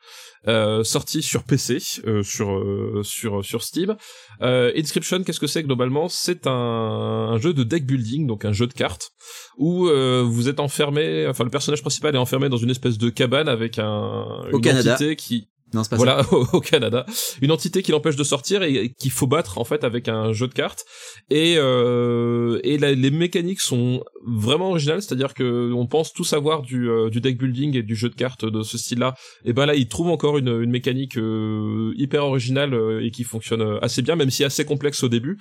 euh, 0.48 0.82
sorti 0.82 1.22
sur 1.22 1.42
PC, 1.44 1.78
euh, 2.06 2.22
sur 2.22 2.50
euh, 2.56 3.02
sur 3.04 3.44
sur 3.44 3.62
Steam. 3.62 3.96
Euh, 4.40 4.72
Inscription, 4.76 5.22
qu'est-ce 5.24 5.40
que 5.40 5.46
c'est 5.46 5.62
globalement? 5.62 6.08
C'est 6.08 6.46
un, 6.46 6.50
un 6.52 7.38
jeu 7.38 7.52
de 7.52 7.64
deck 7.64 7.84
building, 7.86 8.26
donc 8.26 8.44
un 8.44 8.52
jeu 8.52 8.66
de 8.66 8.72
cartes 8.72 9.10
où 9.58 9.88
euh, 9.88 10.22
vous 10.26 10.48
êtes 10.48 10.58
enfermé. 10.60 11.26
Enfin, 11.28 11.44
le 11.44 11.50
personnage 11.50 11.82
principal 11.82 12.14
est 12.14 12.18
enfermé 12.18 12.48
dans 12.48 12.56
une 12.56 12.70
espèce 12.70 12.96
de 12.96 13.10
cabane 13.10 13.48
avec 13.48 13.78
un 13.78 14.24
Au 14.52 14.56
une 14.56 14.60
Canada. 14.62 14.94
entité 14.94 15.16
qui 15.16 15.48
Non, 15.74 15.82
c'est 15.82 15.90
pas 15.90 15.96
voilà, 15.96 16.22
au, 16.32 16.46
au 16.52 16.60
Canada. 16.60 17.04
Une 17.42 17.50
entité 17.50 17.82
qui 17.82 17.90
l'empêche 17.92 18.16
de 18.16 18.24
sortir 18.24 18.62
et 18.62 18.92
qu'il 18.98 19.10
faut 19.10 19.26
battre 19.26 19.58
en 19.58 19.64
fait 19.64 19.82
avec 19.84 20.08
un 20.08 20.32
jeu 20.32 20.46
de 20.48 20.54
cartes. 20.54 20.84
Et, 21.30 21.54
euh, 21.58 22.60
et 22.62 22.78
la- 22.78 22.92
les 22.92 23.10
mécaniques 23.10 23.60
sont 23.60 24.02
vraiment 24.24 24.70
originales, 24.70 25.02
c'est-à-dire 25.02 25.34
que 25.34 25.72
on 25.72 25.86
pense 25.86 26.12
tout 26.12 26.24
savoir 26.24 26.62
du, 26.62 26.88
euh, 26.88 27.10
du 27.10 27.20
deck 27.20 27.38
building 27.38 27.76
et 27.76 27.82
du 27.82 27.94
jeu 27.96 28.08
de 28.08 28.14
cartes 28.14 28.44
de 28.44 28.62
ce 28.62 28.78
style-là. 28.78 29.14
Et 29.44 29.52
ben 29.52 29.66
là, 29.66 29.74
ils 29.74 29.88
trouvent 29.88 30.08
encore 30.10 30.38
une, 30.38 30.48
une 30.62 30.70
mécanique 30.70 31.16
euh, 31.18 31.92
hyper 31.96 32.24
originale 32.24 32.72
euh, 32.74 33.04
et 33.04 33.10
qui 33.10 33.24
fonctionne 33.24 33.62
euh, 33.62 33.78
assez 33.84 34.02
bien, 34.02 34.16
même 34.16 34.30
si 34.30 34.44
assez 34.44 34.64
complexe 34.64 35.02
au 35.02 35.08
début. 35.08 35.38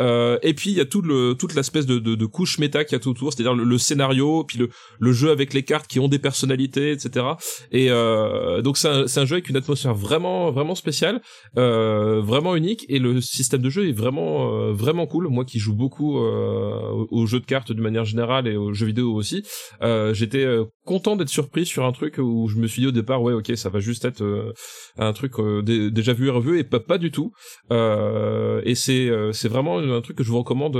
Euh, 0.00 0.38
et 0.42 0.54
puis 0.54 0.70
il 0.70 0.76
y 0.76 0.80
a 0.80 0.84
tout 0.86 1.02
le, 1.02 1.34
toute 1.34 1.54
l'espèce 1.54 1.86
de, 1.86 1.98
de, 1.98 2.14
de 2.14 2.26
couche 2.26 2.58
méta 2.58 2.84
qu'il 2.84 2.94
y 2.94 2.96
a 2.96 3.00
tout 3.00 3.10
autour, 3.10 3.32
c'est-à-dire 3.32 3.54
le, 3.54 3.64
le 3.64 3.78
scénario, 3.78 4.44
puis 4.44 4.58
le, 4.58 4.70
le 4.98 5.12
jeu 5.12 5.30
avec 5.30 5.52
les 5.54 5.62
cartes 5.62 5.86
qui 5.86 6.00
ont 6.00 6.08
des 6.08 6.18
personnalités, 6.18 6.92
etc. 6.92 7.26
Et 7.72 7.90
euh, 7.90 8.62
donc 8.62 8.78
c'est 8.78 8.88
un, 8.88 9.06
c'est 9.06 9.20
un 9.20 9.26
jeu 9.26 9.34
avec 9.34 9.48
une 9.48 9.56
atmosphère 9.66 9.94
vraiment 9.94 10.50
vraiment 10.50 10.74
spéciale, 10.74 11.20
euh, 11.58 12.20
vraiment 12.20 12.54
unique, 12.56 12.86
et 12.88 12.98
le 12.98 13.20
système 13.20 13.60
de 13.60 13.70
jeu 13.70 13.88
est 13.88 13.92
vraiment 13.92 14.52
euh, 14.52 14.72
vraiment 14.72 15.06
cool. 15.06 15.28
Moi 15.28 15.44
qui 15.44 15.58
joue 15.58 15.74
beaucoup 15.74 16.18
euh, 16.18 17.06
aux, 17.10 17.26
jeux 17.26 17.40
de 17.40 17.46
cartes 17.46 17.72
de 17.72 17.82
manière 17.82 18.04
générale 18.04 18.46
et 18.46 18.56
aux 18.56 18.72
jeux 18.72 18.86
vidéo 18.86 19.12
aussi, 19.12 19.42
euh, 19.82 20.14
j'étais 20.14 20.44
euh, 20.44 20.64
content 20.84 21.16
d'être 21.16 21.28
surpris 21.28 21.66
sur 21.66 21.84
un 21.84 21.92
truc 21.92 22.18
où 22.18 22.48
je 22.48 22.58
me 22.58 22.66
suis 22.66 22.82
dit 22.82 22.88
au 22.88 22.92
départ 22.92 23.22
ouais 23.22 23.32
ok 23.32 23.52
ça 23.56 23.68
va 23.68 23.80
juste 23.80 24.04
être 24.04 24.22
euh, 24.22 24.52
un 24.98 25.12
truc 25.12 25.32
dé- 25.64 25.90
déjà 25.90 26.12
vu 26.12 26.28
et 26.28 26.30
revu 26.30 26.58
et 26.58 26.64
pas 26.64 26.80
pas 26.80 26.98
du 26.98 27.10
tout. 27.10 27.32
Et 27.70 28.74
c'est 28.74 29.10
c'est 29.32 29.48
vraiment 29.48 29.78
un 29.78 30.00
truc 30.00 30.16
que 30.16 30.24
je 30.24 30.30
vous 30.30 30.38
recommande 30.38 30.78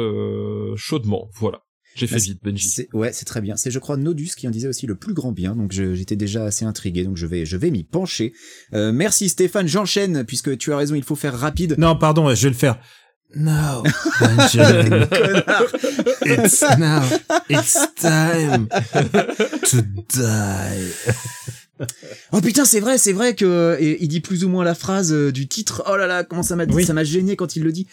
chaudement. 0.77 1.29
Voilà. 1.35 1.66
J'ai 1.97 2.07
fait 2.07 2.17
Ah, 2.17 2.19
vite, 2.19 2.39
Benji. 2.45 2.87
Ouais, 2.93 3.13
c'est 3.13 3.25
très 3.25 3.41
bien. 3.41 3.57
C'est, 3.57 3.71
je 3.71 3.79
crois, 3.79 3.97
Nodus 3.97 4.31
qui 4.37 4.47
en 4.47 4.51
disait 4.51 4.69
aussi 4.69 4.87
le 4.87 4.95
plus 4.97 5.15
grand 5.15 5.33
bien. 5.33 5.57
Donc, 5.57 5.73
j'étais 5.73 6.15
déjà 6.17 6.45
assez 6.45 6.65
intrigué. 6.67 7.05
Donc, 7.05 7.17
je 7.17 7.27
vais, 7.27 7.47
je 7.47 7.57
vais 7.57 7.71
m'y 7.71 7.85
pencher. 7.85 8.35
Euh, 8.75 8.93
merci 8.93 9.29
Stéphane. 9.31 9.67
J'enchaîne 9.67 10.25
puisque 10.25 10.57
tu 10.59 10.73
as 10.73 10.77
raison. 10.77 10.95
Il 10.95 11.03
faut 11.05 11.17
faire 11.17 11.37
rapide. 11.39 11.75
Non, 11.79 11.97
pardon, 11.97 12.33
je 12.35 12.43
vais 12.43 12.51
le 12.51 12.55
faire. 12.55 12.79
No, 13.35 13.83
Benjamin. 14.21 15.07
It's 16.25 16.63
now. 16.79 17.03
It's 17.51 17.77
time 17.97 18.69
to 19.71 19.83
die. 20.15 20.93
Oh 22.33 22.41
putain, 22.41 22.65
c'est 22.65 22.81
vrai, 22.81 22.97
c'est 22.97 23.13
vrai 23.13 23.35
que 23.35 23.77
et 23.79 24.03
il 24.03 24.09
dit 24.09 24.21
plus 24.21 24.45
ou 24.45 24.49
moins 24.49 24.65
la 24.65 24.75
phrase 24.75 25.13
euh, 25.13 25.31
du 25.31 25.47
titre. 25.47 25.83
Oh 25.91 25.97
là 25.97 26.07
là, 26.07 26.25
comment 26.25 26.43
ça 26.43 26.57
m'a 26.57 26.65
Oui. 26.65 26.87
ça 26.87 26.95
m'a 26.95 27.05
gêné 27.05 27.37
quand 27.37 27.55
il 27.57 27.65
le 27.65 27.73
dit. 27.73 27.87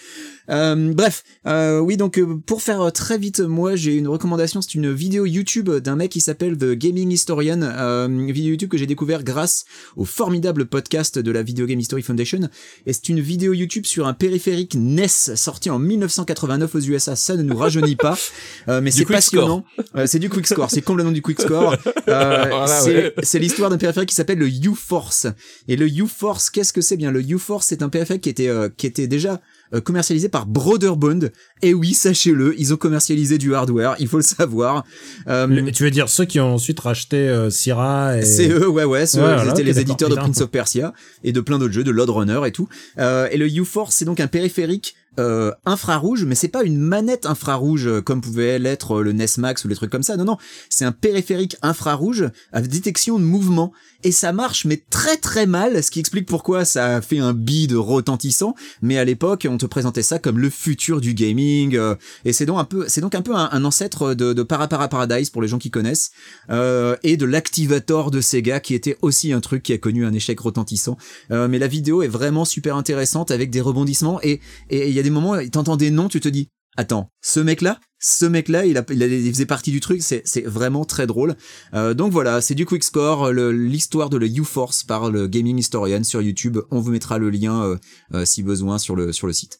Euh, 0.49 0.93
bref, 0.93 1.23
euh, 1.47 1.79
oui 1.79 1.95
donc 1.97 2.17
euh, 2.17 2.35
pour 2.45 2.61
faire 2.61 2.81
euh, 2.81 2.89
très 2.89 3.17
vite, 3.17 3.39
moi 3.39 3.75
j'ai 3.75 3.95
une 3.95 4.07
recommandation, 4.07 4.61
c'est 4.61 4.75
une 4.75 4.91
vidéo 4.91 5.25
YouTube 5.25 5.69
d'un 5.69 5.95
mec 5.95 6.11
qui 6.11 6.21
s'appelle 6.21 6.57
The 6.57 6.71
Gaming 6.73 7.11
Historian, 7.11 7.61
euh, 7.61 8.07
une 8.07 8.31
vidéo 8.31 8.51
YouTube 8.51 8.69
que 8.69 8.77
j'ai 8.77 8.85
découvert 8.85 9.23
grâce 9.23 9.65
au 9.95 10.05
formidable 10.05 10.65
podcast 10.65 11.17
de 11.19 11.31
la 11.31 11.43
Video 11.43 11.65
Game 11.65 11.79
History 11.79 12.01
Foundation. 12.01 12.49
Et 12.85 12.93
c'est 12.93 13.09
une 13.09 13.19
vidéo 13.21 13.53
YouTube 13.53 13.85
sur 13.85 14.05
un 14.07 14.13
périphérique 14.13 14.75
NES 14.75 15.07
sorti 15.07 15.69
en 15.69 15.79
1989 15.79 16.75
aux 16.75 16.79
USA. 16.79 17.15
Ça 17.15 17.35
ne 17.35 17.43
nous 17.43 17.55
rajeunit 17.57 17.95
pas, 17.95 18.17
euh, 18.67 18.81
mais 18.81 18.91
c'est 18.91 19.05
passionnant. 19.05 19.63
Euh, 19.95 20.05
c'est 20.07 20.19
du 20.19 20.29
quick 20.29 20.47
score, 20.47 20.69
c'est 20.69 20.81
complètement 20.81 21.11
du 21.13 21.21
quick 21.21 21.39
score. 21.41 21.75
Euh, 22.09 22.45
Voilà, 22.49 22.67
c'est 22.67 23.13
ouais. 23.37 23.39
l'histoire 23.39 23.69
d'un 23.69 23.77
périphérique 23.77 24.09
qui 24.09 24.15
s'appelle 24.15 24.37
le 24.37 24.47
U-Force. 24.47 25.27
Et 25.69 25.77
le 25.77 25.87
U-Force, 25.87 26.49
qu'est-ce 26.49 26.73
que 26.73 26.81
c'est 26.81 26.97
bien? 26.97 27.11
Le 27.11 27.21
U-Force, 27.21 27.67
c'est 27.67 27.81
un 27.81 27.87
périphérique 27.89 28.23
qui 28.23 28.29
était 28.29 28.49
euh, 28.49 28.67
qui 28.75 28.85
était 28.85 29.07
déjà 29.07 29.33
euh, 29.33 29.37
commercialisé 29.81 30.29
par 30.29 30.45
Broderbund. 30.45 31.31
Et 31.61 31.73
oui, 31.73 31.93
sachez-le, 31.93 32.59
ils 32.59 32.73
ont 32.73 32.77
commercialisé 32.77 33.37
du 33.37 33.55
hardware, 33.55 33.95
il 33.99 34.07
faut 34.07 34.17
le 34.17 34.23
savoir. 34.23 34.83
Euh, 35.27 35.47
Le- 35.47 35.71
tu 35.71 35.83
veux 35.83 35.91
dire 35.91 36.09
ceux 36.09 36.25
qui 36.25 36.39
ont 36.39 36.55
ensuite 36.55 36.79
racheté 36.79 37.17
euh, 37.17 37.49
Syrah 37.49 38.17
et... 38.17 38.23
c'est 38.25 38.49
eux, 38.49 38.67
ouais, 38.67 38.83
ouais, 38.83 39.05
ceux- 39.05 39.19
Ouais, 39.21 39.35
voilà, 39.35 39.53
les 39.53 39.79
éditeurs 39.79 40.09
de. 40.09 40.15
Prince 40.15 40.41
of 40.41 40.49
Persia 40.49 40.93
et 41.23 41.31
de 41.31 41.41
plein 41.41 41.57
d'autres 41.59 41.73
jeux, 41.73 41.83
de 41.83 41.91
Lord 41.91 42.09
Runner 42.13 42.41
et 42.45 42.51
tout. 42.51 42.67
Euh, 42.99 43.27
et 43.31 43.37
le 43.37 43.47
U-Force, 43.47 43.95
c'est 43.95 44.05
donc 44.05 44.19
un 44.19 44.27
périphérique 44.27 44.95
euh, 45.19 45.51
infrarouge, 45.65 46.25
mais 46.25 46.33
c'est 46.35 46.47
pas 46.47 46.63
une 46.63 46.77
manette 46.79 47.25
infrarouge 47.27 47.85
euh, 47.87 48.01
comme 48.01 48.19
pouvait 48.19 48.57
l'être 48.57 48.95
euh, 48.99 49.03
le 49.03 49.11
NES 49.13 49.27
Max 49.37 49.63
ou 49.63 49.67
les 49.67 49.75
trucs 49.75 49.91
comme 49.91 50.01
ça. 50.03 50.17
Non, 50.17 50.25
non, 50.25 50.37
c'est 50.69 50.85
un 50.85 50.91
périphérique 50.91 51.55
infrarouge 51.61 52.25
avec 52.51 52.69
détection 52.69 53.19
de 53.19 53.23
mouvement 53.23 53.71
et 54.03 54.11
ça 54.11 54.33
marche, 54.33 54.65
mais 54.65 54.83
très 54.89 55.17
très 55.17 55.45
mal, 55.45 55.83
ce 55.83 55.91
qui 55.91 55.99
explique 55.99 56.27
pourquoi 56.27 56.65
ça 56.65 56.97
a 56.97 57.01
fait 57.01 57.19
un 57.19 57.33
bide 57.33 57.73
retentissant. 57.73 58.55
Mais 58.81 58.97
à 58.97 59.05
l'époque, 59.05 59.47
on 59.49 59.57
te 59.57 59.65
présentait 59.65 60.03
ça 60.03 60.19
comme 60.19 60.39
le 60.39 60.49
futur 60.49 61.01
du 61.01 61.13
gaming, 61.13 61.75
euh, 61.75 61.95
et 62.25 62.33
c'est 62.33 62.45
donc 62.45 62.59
un 62.59 62.65
peu, 62.65 62.85
c'est 62.87 63.01
donc 63.01 63.15
un 63.15 63.21
peu 63.21 63.35
un, 63.35 63.63
ancêtre 63.63 64.13
de, 64.13 64.33
de 64.33 64.43
Parapara 64.43 64.87
Paradise 64.87 65.29
pour 65.29 65.41
les 65.41 65.47
gens 65.47 65.59
qui 65.59 65.71
connaissent, 65.71 66.11
euh, 66.49 66.95
et 67.03 67.17
de 67.17 67.25
l'Activator 67.25 68.11
de 68.11 68.21
Sega, 68.21 68.59
qui 68.59 68.73
était 68.75 68.97
aussi 69.01 69.33
un 69.33 69.41
truc 69.41 69.63
qui 69.63 69.73
a 69.73 69.77
connu 69.77 70.05
un 70.05 70.13
échec 70.13 70.39
retentissant. 70.39 70.97
Euh, 71.31 71.47
mais 71.47 71.59
la 71.59 71.67
vidéo 71.67 72.01
est 72.01 72.07
vraiment 72.07 72.45
super 72.45 72.75
intéressante 72.75 73.31
avec 73.31 73.49
des 73.49 73.61
rebondissements 73.61 74.19
et 74.21 74.41
et 74.69 74.89
il 74.89 74.93
y 74.93 74.99
a 74.99 75.03
des 75.03 75.09
moments, 75.09 75.35
t'entends 75.51 75.77
des 75.77 75.91
noms, 75.91 76.09
tu 76.09 76.19
te 76.19 76.27
dis 76.27 76.49
attends, 76.77 77.11
ce 77.21 77.39
mec-là, 77.39 77.79
ce 77.99 78.25
mec-là, 78.25 78.65
il, 78.65 78.77
a, 78.77 78.83
il, 78.89 79.01
a- 79.03 79.07
il 79.07 79.29
faisait 79.31 79.45
partie 79.45 79.71
du 79.71 79.79
truc, 79.79 80.01
c'est 80.01 80.21
c'est 80.25 80.41
vraiment 80.41 80.83
très 80.85 81.07
drôle. 81.07 81.35
Euh, 81.73 81.93
donc 81.93 82.11
voilà, 82.11 82.41
c'est 82.41 82.55
du 82.55 82.65
quick 82.65 82.83
score, 82.83 83.31
le- 83.31 83.51
l'histoire 83.51 84.09
de 84.09 84.17
le 84.17 84.27
U-Force 84.27 84.83
par 84.83 85.09
le 85.09 85.27
Gaming 85.27 85.57
Historian 85.57 86.03
sur 86.03 86.21
YouTube. 86.21 86.57
On 86.71 86.79
vous 86.79 86.91
mettra 86.91 87.17
le 87.17 87.29
lien 87.29 87.63
euh, 87.63 87.77
euh, 88.13 88.25
si 88.25 88.43
besoin 88.43 88.77
sur 88.77 88.95
le 88.95 89.13
sur 89.13 89.27
le 89.27 89.33
site. 89.33 89.59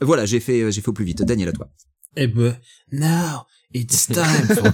Voilà, 0.00 0.26
j'ai 0.26 0.40
fait 0.40 0.72
j'ai 0.72 0.80
fait 0.80 0.88
au 0.88 0.92
plus 0.92 1.04
vite. 1.04 1.22
Daniel 1.22 1.48
à 1.50 1.52
toi. 1.52 1.68
Eh 2.16 2.26
ben, 2.28 2.56
now 2.92 3.42
it's 3.72 4.06
time 4.06 4.46
for 4.56 4.72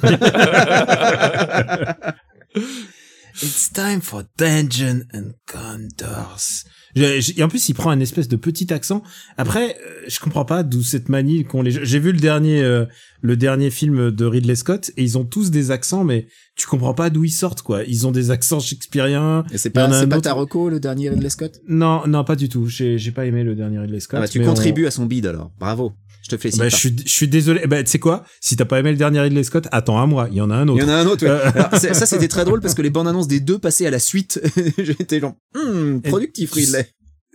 it's 3.43 3.71
time 3.73 4.01
for 4.01 4.25
Dungeon 4.37 5.05
and 5.15 5.33
Condors. 5.47 6.65
Et 6.97 7.43
en 7.43 7.49
plus, 7.49 7.69
il 7.69 7.75
prend 7.75 7.91
un 7.91 8.01
espèce 8.01 8.29
de 8.29 8.37
petit 8.37 8.73
accent. 8.73 9.03
Après, 9.37 9.77
euh, 9.77 10.05
je 10.09 10.19
comprends 10.19 10.45
pas 10.45 10.63
d'où 10.63 10.83
cette 10.83 11.09
manie 11.09 11.45
qu'ont 11.45 11.63
les. 11.63 11.71
J'ai 11.85 11.99
vu 11.99 12.13
le 12.13 12.19
dernier, 12.19 12.63
euh, 12.63 12.85
le 13.23 13.37
dernier 13.37 13.71
film 13.71 14.11
de 14.11 14.25
Ridley 14.25 14.57
Scott 14.57 14.91
et 14.97 15.03
ils 15.03 15.17
ont 15.17 15.25
tous 15.25 15.51
des 15.51 15.71
accents, 15.71 16.05
mais 16.05 16.27
tu 16.57 16.67
comprends 16.67 16.95
pas 16.95 17.11
d'où 17.11 17.25
ils 17.25 17.31
sortent 17.31 17.63
quoi. 17.63 17.85
Ils 17.85 18.07
ont 18.07 18.11
des 18.13 18.31
accents 18.31 18.61
shakespeariens. 18.61 19.45
Et 19.53 19.59
c'est 19.59 19.71
pas 19.71 19.91
c'est 19.93 20.07
pas 20.09 20.21
Taroko 20.21 20.69
le 20.69 20.81
dernier 20.81 21.11
Ridley 21.11 21.31
Scott? 21.31 21.61
Non, 21.69 22.07
non, 22.07 22.25
pas 22.25 22.37
du 22.37 22.49
tout. 22.49 22.67
J'ai 22.67 22.99
j'ai 22.99 23.13
pas 23.13 23.27
aimé 23.27 23.45
le 23.45 23.55
dernier 23.55 23.79
Ridley 23.79 24.01
Scott. 24.01 24.19
Ah 24.19 24.23
bah, 24.23 24.29
tu 24.29 24.41
on- 24.43 24.47
contribues 24.47 24.87
à 24.87 24.91
son 24.91 25.07
bide 25.07 25.27
alors. 25.27 25.53
Bravo. 25.61 25.93
Je 26.23 26.29
te 26.29 26.37
félicite. 26.37 26.61
Bah, 26.61 26.69
je 26.69 26.77
suis, 26.77 26.97
je 27.05 27.11
suis 27.11 27.29
désolé. 27.29 27.67
Bah, 27.67 27.83
tu 27.83 27.91
sais 27.91 27.99
quoi? 27.99 28.25
Si 28.41 28.57
t'as 28.57 28.65
pas 28.65 28.79
aimé 28.81 28.91
le 28.91 28.97
dernier 28.97 29.21
Ridley 29.21 29.43
Scott, 29.45 29.69
attends 29.73 29.99
un 29.99 30.07
mois. 30.07 30.29
Il 30.31 30.37
y 30.37 30.41
en 30.41 30.51
a 30.51 30.55
un 30.57 30.69
autre. 30.69 30.83
Il 30.83 30.87
y 30.87 30.91
en 30.91 30.93
a 30.93 30.97
un 30.97 31.07
autre. 31.07 31.25
Ouais. 31.25 31.31
Euh, 31.31 31.51
Alors, 31.55 31.75
ça 31.77 32.07
c'était 32.07 32.29
très 32.29 32.45
drôle 32.45 32.61
parce 32.61 32.75
que 32.75 32.83
les 32.83 32.91
bandes 32.91 33.09
annonces 33.09 33.29
des 33.29 33.41
deux 33.41 33.59
passaient 33.59 33.87
à 33.87 33.91
la 33.91 33.99
suite. 33.99 34.41
J'étais 34.79 35.21
genre 35.21 35.35
hmm, 35.55 36.01
productif 36.01 36.53
Ridley. 36.53 36.87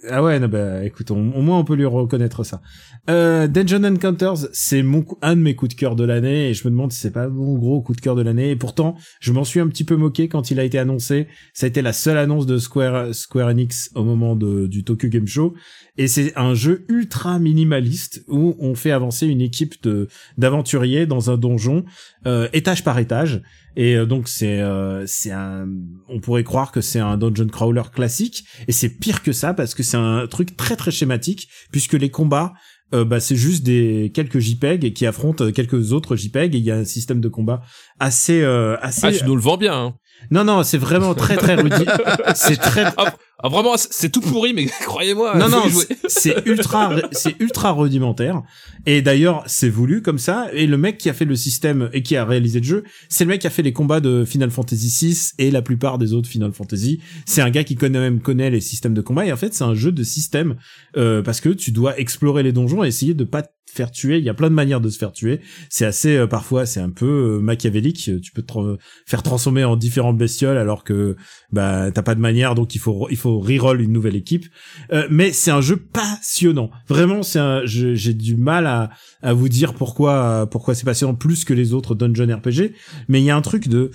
Ah 0.07 0.21
ouais, 0.21 0.39
non, 0.39 0.47
bah 0.47 0.83
écoute, 0.85 1.09
on- 1.09 1.31
au 1.33 1.41
moins 1.41 1.57
on 1.57 1.63
peut 1.63 1.73
lui 1.73 1.85
reconnaître 1.85 2.43
ça. 2.43 2.61
Euh, 3.09 3.47
Dungeon 3.47 3.83
Encounters, 3.83 4.49
c'est 4.53 4.83
mon 4.83 5.03
un 5.23 5.35
de 5.35 5.41
mes 5.41 5.55
coups 5.55 5.73
de 5.73 5.79
cœur 5.79 5.95
de 5.95 6.03
l'année 6.03 6.49
et 6.49 6.53
je 6.53 6.63
me 6.67 6.69
demande 6.69 6.91
si 6.91 6.99
c'est 6.99 7.11
pas 7.11 7.27
mon 7.27 7.57
gros 7.57 7.81
coup 7.81 7.95
de 7.95 8.01
cœur 8.01 8.13
de 8.15 8.21
l'année. 8.21 8.51
Et 8.51 8.55
pourtant, 8.55 8.95
je 9.19 9.31
m'en 9.31 9.43
suis 9.43 9.59
un 9.59 9.67
petit 9.67 9.83
peu 9.83 9.95
moqué 9.95 10.27
quand 10.27 10.51
il 10.51 10.59
a 10.59 10.63
été 10.63 10.77
annoncé. 10.77 11.27
Ça 11.55 11.65
a 11.65 11.69
été 11.69 11.81
la 11.81 11.93
seule 11.93 12.17
annonce 12.19 12.45
de 12.45 12.59
Square 12.59 13.15
Square 13.15 13.49
Enix 13.49 13.89
au 13.95 14.03
moment 14.03 14.35
de, 14.35 14.67
du 14.67 14.83
Tokyo 14.83 15.07
Game 15.07 15.27
Show 15.27 15.55
et 15.97 16.07
c'est 16.07 16.33
un 16.35 16.53
jeu 16.53 16.85
ultra 16.89 17.39
minimaliste 17.39 18.23
où 18.27 18.55
on 18.59 18.75
fait 18.75 18.91
avancer 18.91 19.27
une 19.27 19.41
équipe 19.41 19.81
de 19.83 20.07
d'aventuriers 20.37 21.05
dans 21.05 21.29
un 21.31 21.37
donjon 21.37 21.85
euh, 22.25 22.49
étage 22.53 22.83
par 22.83 22.99
étage. 22.99 23.41
Et 23.77 23.95
euh, 23.95 24.05
donc 24.05 24.27
c'est 24.27 24.59
euh, 24.59 25.05
c'est 25.05 25.31
un 25.31 25.67
on 26.07 26.19
pourrait 26.19 26.43
croire 26.43 26.71
que 26.71 26.81
c'est 26.81 26.99
un 26.99 27.17
dungeon 27.17 27.47
crawler 27.47 27.83
classique 27.93 28.45
et 28.67 28.71
c'est 28.71 28.89
pire 28.89 29.21
que 29.21 29.31
ça 29.31 29.53
parce 29.53 29.73
que 29.73 29.83
c'est 29.83 29.97
un 29.97 30.27
truc 30.27 30.55
très 30.55 30.75
très 30.75 30.91
schématique 30.91 31.49
puisque 31.71 31.93
les 31.93 32.09
combats 32.09 32.53
euh, 32.93 33.03
bah, 33.03 33.19
c'est 33.19 33.35
juste 33.35 33.63
des 33.63 34.11
quelques 34.13 34.37
JPEG 34.37 34.93
qui 34.93 35.07
affrontent 35.07 35.51
quelques 35.51 35.91
autres 35.91 36.15
JPEG 36.15 36.53
et 36.53 36.59
il 36.59 36.63
y 36.63 36.71
a 36.71 36.75
un 36.75 36.85
système 36.85 37.19
de 37.19 37.27
combat 37.27 37.61
assez 37.99 38.41
euh, 38.43 38.77
assez 38.79 39.07
Ah, 39.07 39.11
tu 39.11 39.25
nous 39.25 39.35
le 39.35 39.41
vends 39.41 39.57
bien. 39.57 39.73
Hein. 39.73 39.93
non 40.29 40.43
non 40.43 40.63
c'est 40.63 40.77
vraiment 40.77 41.15
très 41.15 41.35
très 41.35 41.55
rudi 41.55 41.83
c'est 42.35 42.57
très 42.57 42.85
Ah, 42.97 43.15
ah, 43.45 43.49
vraiment, 43.49 43.75
c'est 43.77 44.09
tout 44.09 44.21
pourri, 44.21 44.53
mais 44.53 44.65
croyez-moi. 44.81 45.37
non 45.37 45.49
non 45.49 45.63
c'est- 46.07 46.45
ultra 46.47 46.95
c'est 47.11 47.39
ultra 47.39 47.71
rudimentaire. 47.71 48.41
Et 48.87 49.01
d'ailleurs 49.01 49.43
c'est 49.45 49.69
voulu 49.69 50.01
comme 50.01 50.17
ça. 50.17 50.47
Et 50.53 50.65
le 50.67 50.77
mec 50.77 50.97
qui 50.97 51.09
a 51.09 51.13
fait 51.13 51.25
le 51.25 51.35
système 51.35 51.89
et 51.93 52.01
qui 52.01 52.15
a 52.15 52.25
réalisé 52.25 52.59
le 52.59 52.65
jeu 52.65 52.83
c'est 53.09 53.23
le 53.23 53.29
mec 53.29 53.41
qui 53.41 53.47
a 53.47 53.49
fait 53.51 53.61
les 53.61 53.73
combats 53.73 53.99
de 53.99 54.25
Final 54.25 54.49
Fantasy 54.51 54.89
VI 55.07 55.31
et 55.37 55.51
la 55.51 55.61
plupart 55.61 55.97
des 55.97 56.13
autres 56.13 56.27
Final 56.29 56.51
Fantasy. 56.53 57.01
C'est 57.25 57.41
un 57.41 57.49
gars 57.49 57.63
qui 57.63 57.75
connaît 57.75 57.99
même 57.99 58.19
connaît 58.19 58.49
les 58.49 58.61
systèmes 58.61 58.93
de 58.93 59.01
combat. 59.01 59.25
Et 59.25 59.31
en 59.31 59.37
fait 59.37 59.53
c'est 59.53 59.63
un 59.63 59.75
jeu 59.75 59.91
de 59.91 60.03
système 60.03 60.55
euh, 60.97 61.21
parce 61.21 61.39
que 61.41 61.49
tu 61.49 61.71
dois 61.71 61.99
explorer 61.99 62.41
les 62.43 62.51
donjons 62.51 62.83
et 62.83 62.87
essayer 62.87 63.13
de 63.13 63.23
pas 63.23 63.43
faire 63.67 63.91
tuer 63.91 64.17
il 64.19 64.23
y 64.23 64.29
a 64.29 64.33
plein 64.33 64.49
de 64.49 64.55
manières 64.55 64.81
de 64.81 64.89
se 64.89 64.97
faire 64.97 65.11
tuer 65.11 65.41
c'est 65.69 65.85
assez 65.85 66.15
euh, 66.15 66.27
parfois 66.27 66.65
c'est 66.65 66.79
un 66.79 66.89
peu 66.89 67.37
euh, 67.37 67.39
machiavélique 67.39 68.21
tu 68.21 68.31
peux 68.31 68.41
te 68.41 68.77
faire 69.05 69.23
transformer 69.23 69.63
en 69.63 69.75
différentes 69.75 70.17
bestioles 70.17 70.57
alors 70.57 70.83
que 70.83 71.15
bah 71.51 71.91
t'as 71.91 72.03
pas 72.03 72.15
de 72.15 72.21
manière 72.21 72.55
donc 72.55 72.75
il 72.75 72.79
faut 72.79 73.07
il 73.09 73.17
faut 73.17 73.39
reroll 73.39 73.81
une 73.81 73.91
nouvelle 73.91 74.15
équipe 74.15 74.45
euh, 74.91 75.07
mais 75.09 75.31
c'est 75.31 75.51
un 75.51 75.61
jeu 75.61 75.77
passionnant. 75.77 76.69
Vraiment, 76.87 77.23
c'est 77.23 77.39
j'ai 77.65 78.13
du 78.13 78.35
mal 78.35 78.67
à, 78.67 78.89
à 79.21 79.33
vous 79.33 79.49
dire 79.49 79.73
pourquoi, 79.73 80.47
pourquoi 80.49 80.75
c'est 80.75 80.85
passionnant 80.85 81.15
plus 81.15 81.45
que 81.45 81.53
les 81.53 81.73
autres 81.73 81.95
dungeon 81.95 82.35
RPG. 82.35 82.73
Mais 83.07 83.21
il 83.21 83.25
y 83.25 83.29
a 83.29 83.35
un 83.35 83.41
truc 83.41 83.67
de, 83.67 83.91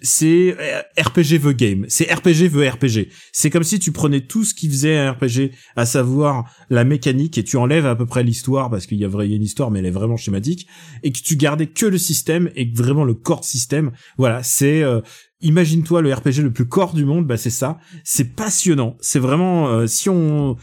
c'est 0.00 0.56
euh, 0.58 0.82
RPG 0.98 1.38
veut 1.38 1.52
game. 1.52 1.86
C'est 1.88 2.12
RPG 2.12 2.48
veut 2.48 2.68
RPG. 2.68 3.08
C'est 3.32 3.50
comme 3.50 3.62
si 3.62 3.78
tu 3.78 3.92
prenais 3.92 4.20
tout 4.20 4.44
ce 4.44 4.54
qui 4.54 4.68
faisait 4.68 4.96
un 4.96 5.12
RPG, 5.12 5.52
à 5.76 5.86
savoir 5.86 6.50
la 6.70 6.84
mécanique, 6.84 7.38
et 7.38 7.44
tu 7.44 7.56
enlèves 7.56 7.86
à 7.86 7.96
peu 7.96 8.06
près 8.06 8.22
l'histoire 8.22 8.70
parce 8.70 8.86
qu'il 8.86 8.98
y 8.98 9.04
a 9.04 9.08
une 9.08 9.42
histoire, 9.42 9.70
mais 9.70 9.78
elle 9.78 9.86
est 9.86 9.90
vraiment 9.90 10.16
schématique, 10.16 10.66
et 11.02 11.12
que 11.12 11.18
tu 11.18 11.36
gardais 11.36 11.66
que 11.66 11.86
le 11.86 11.98
système 11.98 12.50
et 12.56 12.70
vraiment 12.72 13.04
le 13.04 13.14
core 13.14 13.44
système. 13.44 13.92
Voilà, 14.18 14.42
c'est 14.42 14.82
euh, 14.82 15.00
Imagine-toi 15.40 16.00
le 16.00 16.12
RPG 16.14 16.38
le 16.42 16.52
plus 16.52 16.66
core 16.66 16.94
du 16.94 17.04
monde, 17.04 17.26
bah 17.26 17.36
c'est 17.36 17.50
ça. 17.50 17.76
C'est 18.02 18.34
passionnant. 18.34 18.96
C'est 19.00 19.18
vraiment 19.18 19.68
euh, 19.68 19.86
si 19.86 20.08
on 20.08 20.56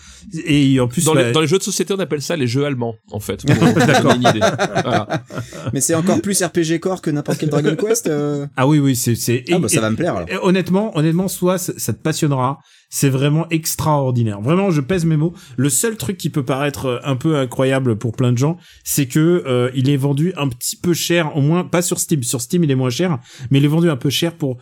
et 0.46 0.80
en 0.80 0.88
plus 0.88 1.06
Dans, 1.06 1.14
bah, 1.14 1.24
les, 1.24 1.32
dans 1.34 1.42
les 1.42 1.48
jeux 1.48 1.58
de 1.60 1.64
société, 1.64 1.94
on 1.94 2.00
appelle 2.00 2.22
ça 2.22 2.36
les 2.36 2.48
jeux 2.48 2.66
allemands, 2.66 2.96
en 3.12 3.20
fait. 3.20 3.46
D'accord. 3.76 4.16
Voilà. 4.18 5.24
Mais 5.74 5.82
c'est 5.82 5.94
encore 5.94 6.22
plus 6.22 6.42
RPG 6.42 6.80
core 6.80 7.02
que 7.02 7.12
n'importe 7.12 7.38
quel 7.40 7.50
Dragon 7.50 7.76
Quest. 7.76 8.08
euh. 8.08 8.48
ah 8.58 8.66
oui 8.68 8.80
oui 8.80 8.96
c'est 8.96 9.16
c'est 9.16 9.44
Ah 9.52 9.60
bah 9.60 9.68
ça 9.68 9.78
et- 9.78 9.82
va 9.82 9.90
me 9.92 9.96
plaire 9.96 10.16
alors. 10.16 10.44
honnêtement 10.44 10.98
honnêtement 10.98 11.28
soit 11.28 11.58
ça 11.58 11.74
ça 11.78 11.94
te 11.94 12.02
passionnera. 12.02 12.58
C'est 12.94 13.10
vraiment 13.10 13.48
extraordinaire. 13.50 14.42
Vraiment, 14.42 14.70
je 14.70 14.82
pèse 14.82 15.06
mes 15.06 15.16
mots. 15.16 15.34
Le 15.56 15.70
seul 15.70 15.96
truc 15.96 16.18
qui 16.18 16.30
peut 16.30 16.44
paraître 16.44 16.86
euh, 16.88 17.00
un 17.06 17.16
peu 17.16 17.38
incroyable 17.38 17.98
pour 17.98 18.12
plein 18.12 18.34
de 18.34 18.38
gens, 18.38 18.58
c'est 18.84 19.08
que 19.08 19.44
euh, 19.48 19.72
il 19.74 19.90
est 19.90 19.96
vendu 19.96 20.34
un 20.36 20.50
petit 20.50 20.76
peu 20.76 20.94
cher, 20.94 21.36
au 21.38 21.42
moins 21.42 21.64
pas 21.64 21.82
sur 21.82 22.00
Steam. 22.00 22.22
Sur 22.22 22.42
Steam, 22.42 22.66
il 22.66 22.70
est 22.70 22.76
moins 22.76 22.90
cher, 22.90 23.18
mais 23.50 23.60
il 23.60 23.66
est 23.66 23.70
vendu 23.70 23.90
un 23.90 23.96
peu 23.96 24.10
cher 24.10 24.36
pour 24.36 24.58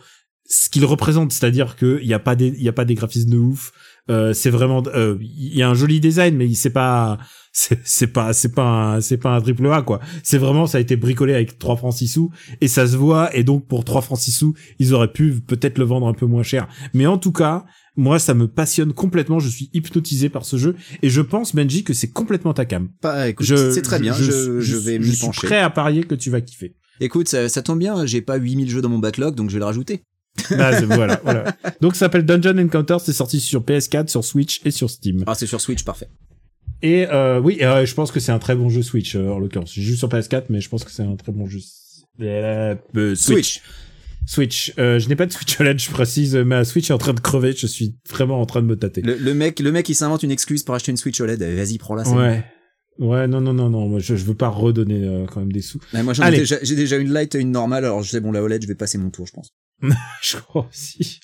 ce 0.48 0.68
qu'il 0.68 0.84
représente, 0.84 1.32
c'est-à-dire 1.32 1.74
que 1.74 1.98
il 2.02 2.08
y 2.08 2.14
a 2.14 2.20
pas 2.20 2.36
des 2.36 2.54
il 2.56 2.94
graphismes 2.94 3.30
de 3.30 3.36
ouf. 3.36 3.72
Euh, 4.10 4.32
c'est 4.32 4.50
vraiment 4.50 4.82
il 5.20 5.56
y 5.56 5.62
a 5.62 5.68
un 5.68 5.74
joli 5.74 5.98
design, 5.98 6.36
mais 6.36 6.54
c'est 6.54 6.70
pas 6.70 7.18
c'est 7.52 8.06
pas 8.06 8.32
c'est 8.32 8.54
pas 8.54 8.94
un, 8.94 9.00
c'est 9.00 9.18
pas 9.18 9.34
un 9.34 9.40
triple 9.40 9.66
A 9.72 9.82
quoi. 9.82 9.98
C'est 10.22 10.38
vraiment 10.38 10.66
ça 10.66 10.78
a 10.78 10.80
été 10.80 10.94
bricolé 10.94 11.34
avec 11.34 11.58
3 11.58 11.76
francs 11.76 11.94
6 11.94 12.08
sous 12.08 12.30
et 12.60 12.68
ça 12.68 12.86
se 12.86 12.96
voit 12.96 13.34
et 13.36 13.42
donc 13.42 13.66
pour 13.66 13.84
3 13.84 14.02
francs 14.02 14.18
6 14.18 14.32
sous, 14.32 14.54
ils 14.78 14.94
auraient 14.94 15.12
pu 15.12 15.40
peut-être 15.40 15.78
le 15.78 15.84
vendre 15.84 16.06
un 16.06 16.14
peu 16.14 16.26
moins 16.26 16.44
cher. 16.44 16.68
Mais 16.94 17.06
en 17.06 17.18
tout 17.18 17.32
cas, 17.32 17.64
moi 17.96 18.18
ça 18.18 18.34
me 18.34 18.46
passionne 18.48 18.92
complètement, 18.92 19.38
je 19.40 19.48
suis 19.48 19.70
hypnotisé 19.72 20.28
par 20.28 20.44
ce 20.44 20.56
jeu 20.56 20.76
et 21.02 21.10
je 21.10 21.20
pense 21.20 21.54
Benji 21.54 21.84
que 21.84 21.92
c'est 21.94 22.08
complètement 22.10 22.54
ta 22.54 22.64
cam. 22.64 22.88
Pas, 23.00 23.28
écoute, 23.28 23.46
Je- 23.46 23.72
c'est 23.72 23.82
très 23.82 23.98
bien. 23.98 24.14
Je, 24.14 24.60
je, 24.60 24.76
vais 24.76 24.94
je 25.02 25.06
m'y 25.08 25.14
suis 25.14 25.26
pencher. 25.26 25.46
prêt 25.46 25.58
à 25.58 25.70
parier 25.70 26.04
que 26.04 26.14
tu 26.14 26.30
vas 26.30 26.40
kiffer. 26.40 26.74
Écoute, 27.00 27.28
ça, 27.28 27.48
ça 27.48 27.62
tombe 27.62 27.78
bien. 27.78 28.04
J'ai 28.06 28.20
pas 28.20 28.36
8000 28.36 28.68
jeux 28.68 28.82
dans 28.82 28.88
mon 28.90 28.98
backlog, 28.98 29.34
donc 29.34 29.48
je 29.50 29.54
vais 29.54 29.60
le 29.60 29.64
rajouter. 29.66 30.02
Bah, 30.50 30.76
c'est- 30.78 30.84
voilà, 30.86 31.20
voilà. 31.24 31.56
Donc 31.80 31.94
ça 31.94 32.00
s'appelle 32.00 32.24
Dungeon 32.24 32.56
Encounter, 32.58 32.96
c'est 33.04 33.12
sorti 33.12 33.40
sur 33.40 33.62
PS4, 33.62 34.08
sur 34.08 34.24
Switch 34.24 34.60
et 34.64 34.70
sur 34.70 34.88
Steam. 34.88 35.24
Ah, 35.26 35.34
c'est 35.34 35.46
sur 35.46 35.60
Switch, 35.60 35.84
parfait. 35.84 36.08
Et 36.82 37.06
euh, 37.08 37.40
oui, 37.40 37.58
euh, 37.62 37.84
je 37.84 37.94
pense 37.94 38.10
que 38.12 38.20
c'est 38.20 38.32
un 38.32 38.38
très 38.38 38.54
bon 38.56 38.68
jeu 38.70 38.82
Switch 38.82 39.14
euh, 39.16 39.28
en 39.30 39.38
l'occurrence. 39.38 39.72
J'ai 39.74 39.82
juste 39.82 39.98
sur 39.98 40.08
PS4, 40.08 40.44
mais 40.48 40.60
je 40.60 40.68
pense 40.68 40.84
que 40.84 40.90
c'est 40.90 41.02
un 41.02 41.16
très 41.16 41.32
bon 41.32 41.46
jeu. 41.46 41.58
Euh, 42.22 42.74
Switch. 43.16 43.60
Switch. 44.30 44.72
Euh, 44.78 45.00
je 45.00 45.08
n'ai 45.08 45.16
pas 45.16 45.26
de 45.26 45.32
Switch 45.32 45.60
OLED, 45.60 45.80
je 45.80 45.90
précise. 45.90 46.36
Ma 46.36 46.64
Switch 46.64 46.88
est 46.88 46.92
en 46.92 46.98
train 46.98 47.14
de 47.14 47.18
crever. 47.18 47.52
Je 47.52 47.66
suis 47.66 47.96
vraiment 48.08 48.40
en 48.40 48.46
train 48.46 48.62
de 48.62 48.66
me 48.66 48.76
tâter. 48.76 49.02
Le, 49.02 49.16
le 49.16 49.34
mec, 49.34 49.58
le 49.58 49.72
mec, 49.72 49.88
il 49.88 49.96
s'invente 49.96 50.22
une 50.22 50.30
excuse 50.30 50.62
pour 50.62 50.76
acheter 50.76 50.92
une 50.92 50.96
Switch 50.96 51.20
OLED. 51.20 51.42
Eh, 51.42 51.56
Vas-y, 51.56 51.78
prends-la. 51.78 52.08
Ouais. 52.08 52.44
Ouais, 53.00 53.26
non, 53.26 53.40
non, 53.40 53.52
non, 53.54 53.68
non. 53.70 53.88
Moi, 53.88 53.98
je, 53.98 54.14
je 54.14 54.24
veux 54.24 54.36
pas 54.36 54.48
redonner 54.48 55.02
euh, 55.02 55.26
quand 55.26 55.40
même 55.40 55.50
des 55.50 55.62
sous. 55.62 55.80
moi, 55.92 56.12
déjà, 56.30 56.58
j'ai 56.62 56.76
déjà 56.76 56.96
une 56.98 57.12
light 57.12 57.34
et 57.34 57.40
une 57.40 57.50
normale. 57.50 57.84
Alors, 57.84 58.04
je 58.04 58.10
sais, 58.10 58.20
bon, 58.20 58.30
la 58.30 58.40
OLED, 58.40 58.62
je 58.62 58.68
vais 58.68 58.76
passer 58.76 58.98
mon 58.98 59.10
tour, 59.10 59.26
je 59.26 59.32
pense. 59.32 59.50
je 60.22 60.36
crois 60.36 60.68
aussi. 60.70 61.18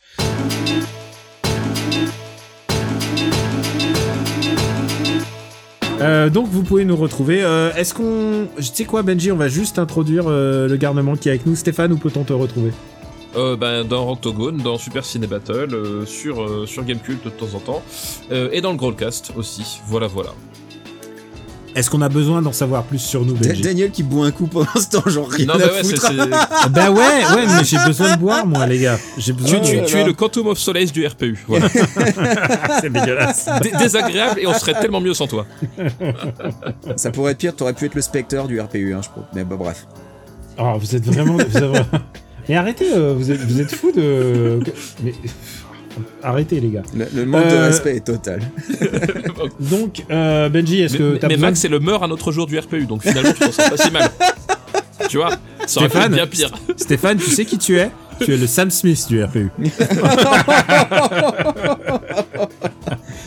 Euh, 6.00 6.28
donc 6.28 6.48
vous 6.48 6.62
pouvez 6.62 6.84
nous 6.84 6.96
retrouver. 6.96 7.42
Euh, 7.42 7.72
Est-ce 7.74 7.94
qu'on, 7.94 8.48
tu 8.56 8.62
sais 8.64 8.84
quoi, 8.84 9.02
Benji, 9.02 9.32
on 9.32 9.36
va 9.36 9.48
juste 9.48 9.78
introduire 9.78 10.24
euh, 10.26 10.68
le 10.68 10.76
garnement 10.76 11.16
qui 11.16 11.28
est 11.28 11.32
avec 11.32 11.46
nous. 11.46 11.54
Stéphane, 11.56 11.92
où 11.92 11.96
peut-on 11.96 12.24
te 12.24 12.32
retrouver? 12.32 12.72
Euh, 13.36 13.54
ben, 13.56 13.84
dans 13.84 14.10
Octogone, 14.10 14.58
dans 14.58 14.78
Super 14.78 15.04
Ciné 15.04 15.26
Battle, 15.26 15.68
euh, 15.74 16.06
sur, 16.06 16.42
euh, 16.42 16.64
sur 16.66 16.84
Gamecult 16.84 17.22
de 17.24 17.28
temps 17.30 17.54
en 17.54 17.58
temps, 17.60 17.82
euh, 18.32 18.48
et 18.52 18.60
dans 18.62 18.70
le 18.70 18.78
Growlcast 18.78 19.32
aussi. 19.36 19.80
Voilà, 19.86 20.06
voilà. 20.06 20.30
Est-ce 21.74 21.90
qu'on 21.90 22.00
a 22.00 22.08
besoin 22.08 22.40
d'en 22.40 22.52
savoir 22.54 22.84
plus 22.84 22.98
sur 22.98 23.26
nous, 23.26 23.34
Benji 23.34 23.60
Daniel 23.60 23.90
qui 23.90 24.02
boit 24.02 24.24
un 24.24 24.30
coup 24.30 24.46
pendant 24.46 24.66
ce 24.76 24.88
temps, 24.88 25.06
genre 25.10 25.28
rien 25.28 25.44
Non, 25.44 25.54
à 25.54 25.58
mais 25.58 25.64
ouais, 25.64 25.70
c'est, 25.82 25.96
foutre. 25.96 26.06
c'est- 26.06 26.68
Bah 26.70 26.90
ouais, 26.90 26.96
ouais, 26.96 27.46
mais 27.46 27.64
j'ai 27.64 27.76
besoin 27.86 28.14
de 28.16 28.18
boire, 28.20 28.46
moi, 28.46 28.64
les 28.66 28.78
gars. 28.78 28.98
J'ai 29.18 29.34
tu, 29.34 29.42
besoin. 29.42 29.60
tu, 29.60 29.76
de- 29.80 29.84
tu 29.84 29.98
es 29.98 30.04
le 30.04 30.14
Quantum 30.14 30.46
of 30.46 30.58
Solace 30.58 30.90
du 30.90 31.06
RPU. 31.06 31.44
Voilà. 31.46 31.68
C'est 32.80 32.90
dégueulasse. 32.90 33.50
Dé- 33.62 33.72
désagréable 33.78 34.40
et 34.40 34.46
on 34.46 34.54
serait 34.54 34.80
tellement 34.80 35.02
mieux 35.02 35.12
sans 35.12 35.26
toi. 35.26 35.44
Ça 36.96 37.10
pourrait 37.10 37.32
être 37.32 37.38
pire, 37.38 37.54
t'aurais 37.54 37.74
pu 37.74 37.84
être 37.84 37.94
le 37.94 38.00
Spectre 38.00 38.46
du 38.46 38.58
RPU, 38.58 38.94
hein, 38.94 39.00
je 39.02 39.08
trouve. 39.10 39.24
Mais 39.34 39.44
bah, 39.44 39.56
bref. 39.58 39.86
Oh, 40.58 40.78
vous 40.80 40.96
êtes 40.96 41.04
vraiment. 41.04 41.34
Vous 41.36 41.58
êtes... 41.58 41.86
Mais 42.48 42.56
arrêtez, 42.56 42.92
euh, 42.92 43.14
vous 43.16 43.30
êtes, 43.30 43.40
vous 43.40 43.60
êtes 43.60 43.74
fous 43.74 43.92
de. 43.92 44.60
Mais 45.02 45.12
Arrêtez 46.22 46.60
les 46.60 46.68
gars. 46.68 46.82
Le, 46.94 47.06
le 47.14 47.24
manque 47.24 47.46
de 47.46 47.52
Euh, 47.54 47.66
respect 47.68 47.96
est 47.96 48.04
total. 48.04 48.40
Donc 49.60 50.04
euh, 50.10 50.48
Benji, 50.50 50.82
est-ce 50.82 50.92
Mais, 50.94 50.98
que 50.98 51.12
mais- 51.14 51.18
t'as 51.18 51.28
mais 51.28 51.34
besoin 51.34 51.48
Max, 51.48 51.60
c'est 51.60 51.68
le 51.68 51.80
meurt 51.80 52.02
à 52.02 52.06
notre 52.06 52.32
jour 52.32 52.46
du 52.46 52.58
RPU, 52.58 52.84
donc 52.86 53.02
finalement, 53.02 53.32
tu 53.32 53.38
t'en 53.40 53.52
sens 53.52 53.70
pas 53.70 53.76
si 53.76 53.90
mal. 53.90 54.10
Tu 55.08 55.18
vois 55.18 55.30
Ça 55.66 55.80
aurait 55.80 55.88
pu 55.88 55.96
être 55.98 56.02
Stéphane 56.02 56.12
bien 56.14 56.26
pire. 56.26 56.50
Stéphane, 56.76 57.16
tu 57.18 57.30
sais 57.30 57.44
qui 57.44 57.58
tu 57.58 57.78
es? 57.78 57.90
Tu 58.20 58.34
es 58.34 58.36
le 58.36 58.46
Sam 58.48 58.70
Smith 58.72 59.06
du 59.08 59.22
RPU. 59.22 59.50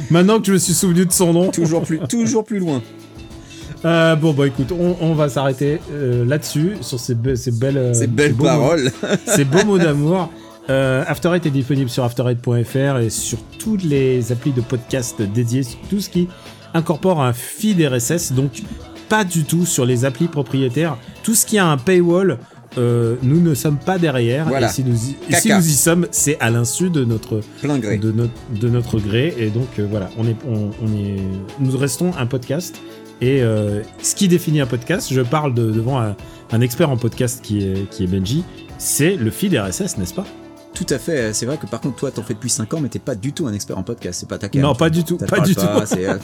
Maintenant 0.09 0.39
que 0.39 0.47
je 0.47 0.53
me 0.53 0.57
suis 0.57 0.73
souvenu 0.73 1.05
de 1.05 1.11
son 1.11 1.31
nom. 1.33 1.51
toujours 1.51 1.83
plus, 1.83 1.99
toujours 2.09 2.43
plus 2.43 2.59
loin. 2.59 2.81
Euh, 3.85 4.15
bon, 4.15 4.33
bah 4.33 4.47
écoute, 4.47 4.71
on, 4.77 4.95
on 4.99 5.13
va 5.13 5.29
s'arrêter 5.29 5.79
euh, 5.91 6.25
là-dessus, 6.25 6.73
sur 6.81 6.99
ces, 6.99 7.15
be- 7.15 7.35
ces 7.35 7.51
belles, 7.51 7.77
euh, 7.77 7.93
Ces 7.93 8.07
belles 8.07 8.33
mots- 8.35 8.43
paroles. 8.43 8.91
ces 9.25 9.45
beaux 9.45 9.63
mots 9.65 9.77
d'amour. 9.77 10.29
Euh, 10.69 11.03
After 11.07 11.29
Eight 11.33 11.45
est 11.45 11.49
disponible 11.51 11.89
sur 11.89 12.03
aftereight.fr 12.03 12.97
et 12.99 13.09
sur 13.09 13.37
toutes 13.57 13.83
les 13.83 14.31
applis 14.31 14.51
de 14.51 14.61
podcast 14.61 15.21
dédiées, 15.21 15.63
sur 15.63 15.79
tout 15.89 15.99
ce 16.01 16.09
qui 16.09 16.27
incorpore 16.73 17.21
un 17.23 17.33
feed 17.33 17.81
RSS, 17.81 18.33
donc 18.33 18.61
pas 19.07 19.23
du 19.23 19.45
tout 19.45 19.65
sur 19.65 19.85
les 19.85 20.05
applis 20.05 20.27
propriétaires. 20.27 20.97
Tout 21.23 21.33
ce 21.33 21.45
qui 21.47 21.57
a 21.57 21.65
un 21.65 21.77
paywall, 21.77 22.37
euh, 22.77 23.15
nous 23.23 23.41
ne 23.41 23.55
sommes 23.55 23.77
pas 23.79 23.97
derrière. 23.97 24.47
Voilà. 24.47 24.67
Et 24.67 24.71
si 24.71 24.83
nous 24.83 24.93
y, 24.95 25.15
et 25.29 25.35
si 25.35 25.47
Caca. 25.47 25.57
nous 25.57 25.67
y 25.67 25.73
sommes, 25.73 26.05
c'est 26.11 26.37
à 26.39 26.51
l'insu 26.51 26.91
de 26.91 27.03
notre 27.03 27.39
Plein 27.61 27.79
gré. 27.79 27.97
de 27.97 28.11
notre 28.11 28.33
de 28.53 28.69
notre 28.69 28.99
gré 28.99 29.33
et 29.39 29.49
donc 29.49 29.67
euh, 29.79 29.87
voilà 29.89 30.11
on 30.19 30.27
est 30.27 30.35
on, 30.47 30.69
on 30.85 30.93
est 30.95 31.15
nous 31.59 31.75
restons 31.75 32.11
un 32.19 32.27
podcast 32.27 32.75
et 33.21 33.41
euh, 33.41 33.81
ce 34.01 34.15
qui 34.15 34.27
définit 34.27 34.61
un 34.61 34.65
podcast 34.65 35.13
je 35.13 35.21
parle 35.21 35.53
de- 35.53 35.71
devant 35.71 35.99
un, 35.99 36.15
un 36.51 36.61
expert 36.61 36.89
en 36.89 36.97
podcast 36.97 37.41
qui 37.43 37.63
est 37.65 37.89
qui 37.89 38.03
est 38.03 38.07
Benji 38.07 38.43
c'est 38.77 39.15
le 39.15 39.29
feed 39.31 39.53
RSS 39.55 39.97
n'est-ce 39.97 40.13
pas? 40.13 40.25
Tout 40.73 40.85
à 40.91 40.99
fait. 40.99 41.33
C'est 41.33 41.45
vrai 41.45 41.57
que 41.57 41.65
par 41.65 41.81
contre, 41.81 41.97
toi, 41.97 42.11
t'en 42.11 42.21
fais 42.23 42.35
depuis 42.35 42.49
5 42.49 42.73
ans, 42.75 42.79
mais 42.79 42.87
t'es 42.87 42.99
pas 42.99 43.15
du 43.15 43.33
tout 43.33 43.47
un 43.47 43.53
expert 43.53 43.77
en 43.77 43.83
podcast. 43.83 44.17
C'est 44.19 44.29
pas 44.29 44.37
ta 44.37 44.47
carte. 44.47 44.63
Non, 44.63 44.73
pas 44.75 44.89
du 44.89 45.03
tout, 45.03 45.17
pas 45.17 45.39
du 45.41 45.53
tout. 45.55 45.65
c'est, 45.85 46.07
euh, 46.07 46.17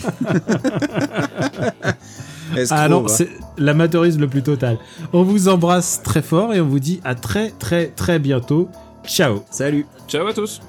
ah 2.69 2.87
non 2.87 3.07
c'est 3.07 3.27
l'amateurisme 3.57 4.21
le 4.21 4.27
plus 4.29 4.43
total 4.43 4.77
on 5.13 5.23
vous 5.23 5.47
embrasse 5.49 6.01
très 6.03 6.21
fort 6.21 6.53
et 6.53 6.61
on 6.61 6.67
vous 6.67 6.79
dit 6.79 7.01
à 7.03 7.15
très 7.15 7.49
très 7.49 7.87
très 7.87 8.19
bientôt 8.19 8.69
ciao 9.05 9.43
Salut. 9.49 9.85
Ciao 10.07 10.25
à 10.27 10.33
tous. 10.33 10.61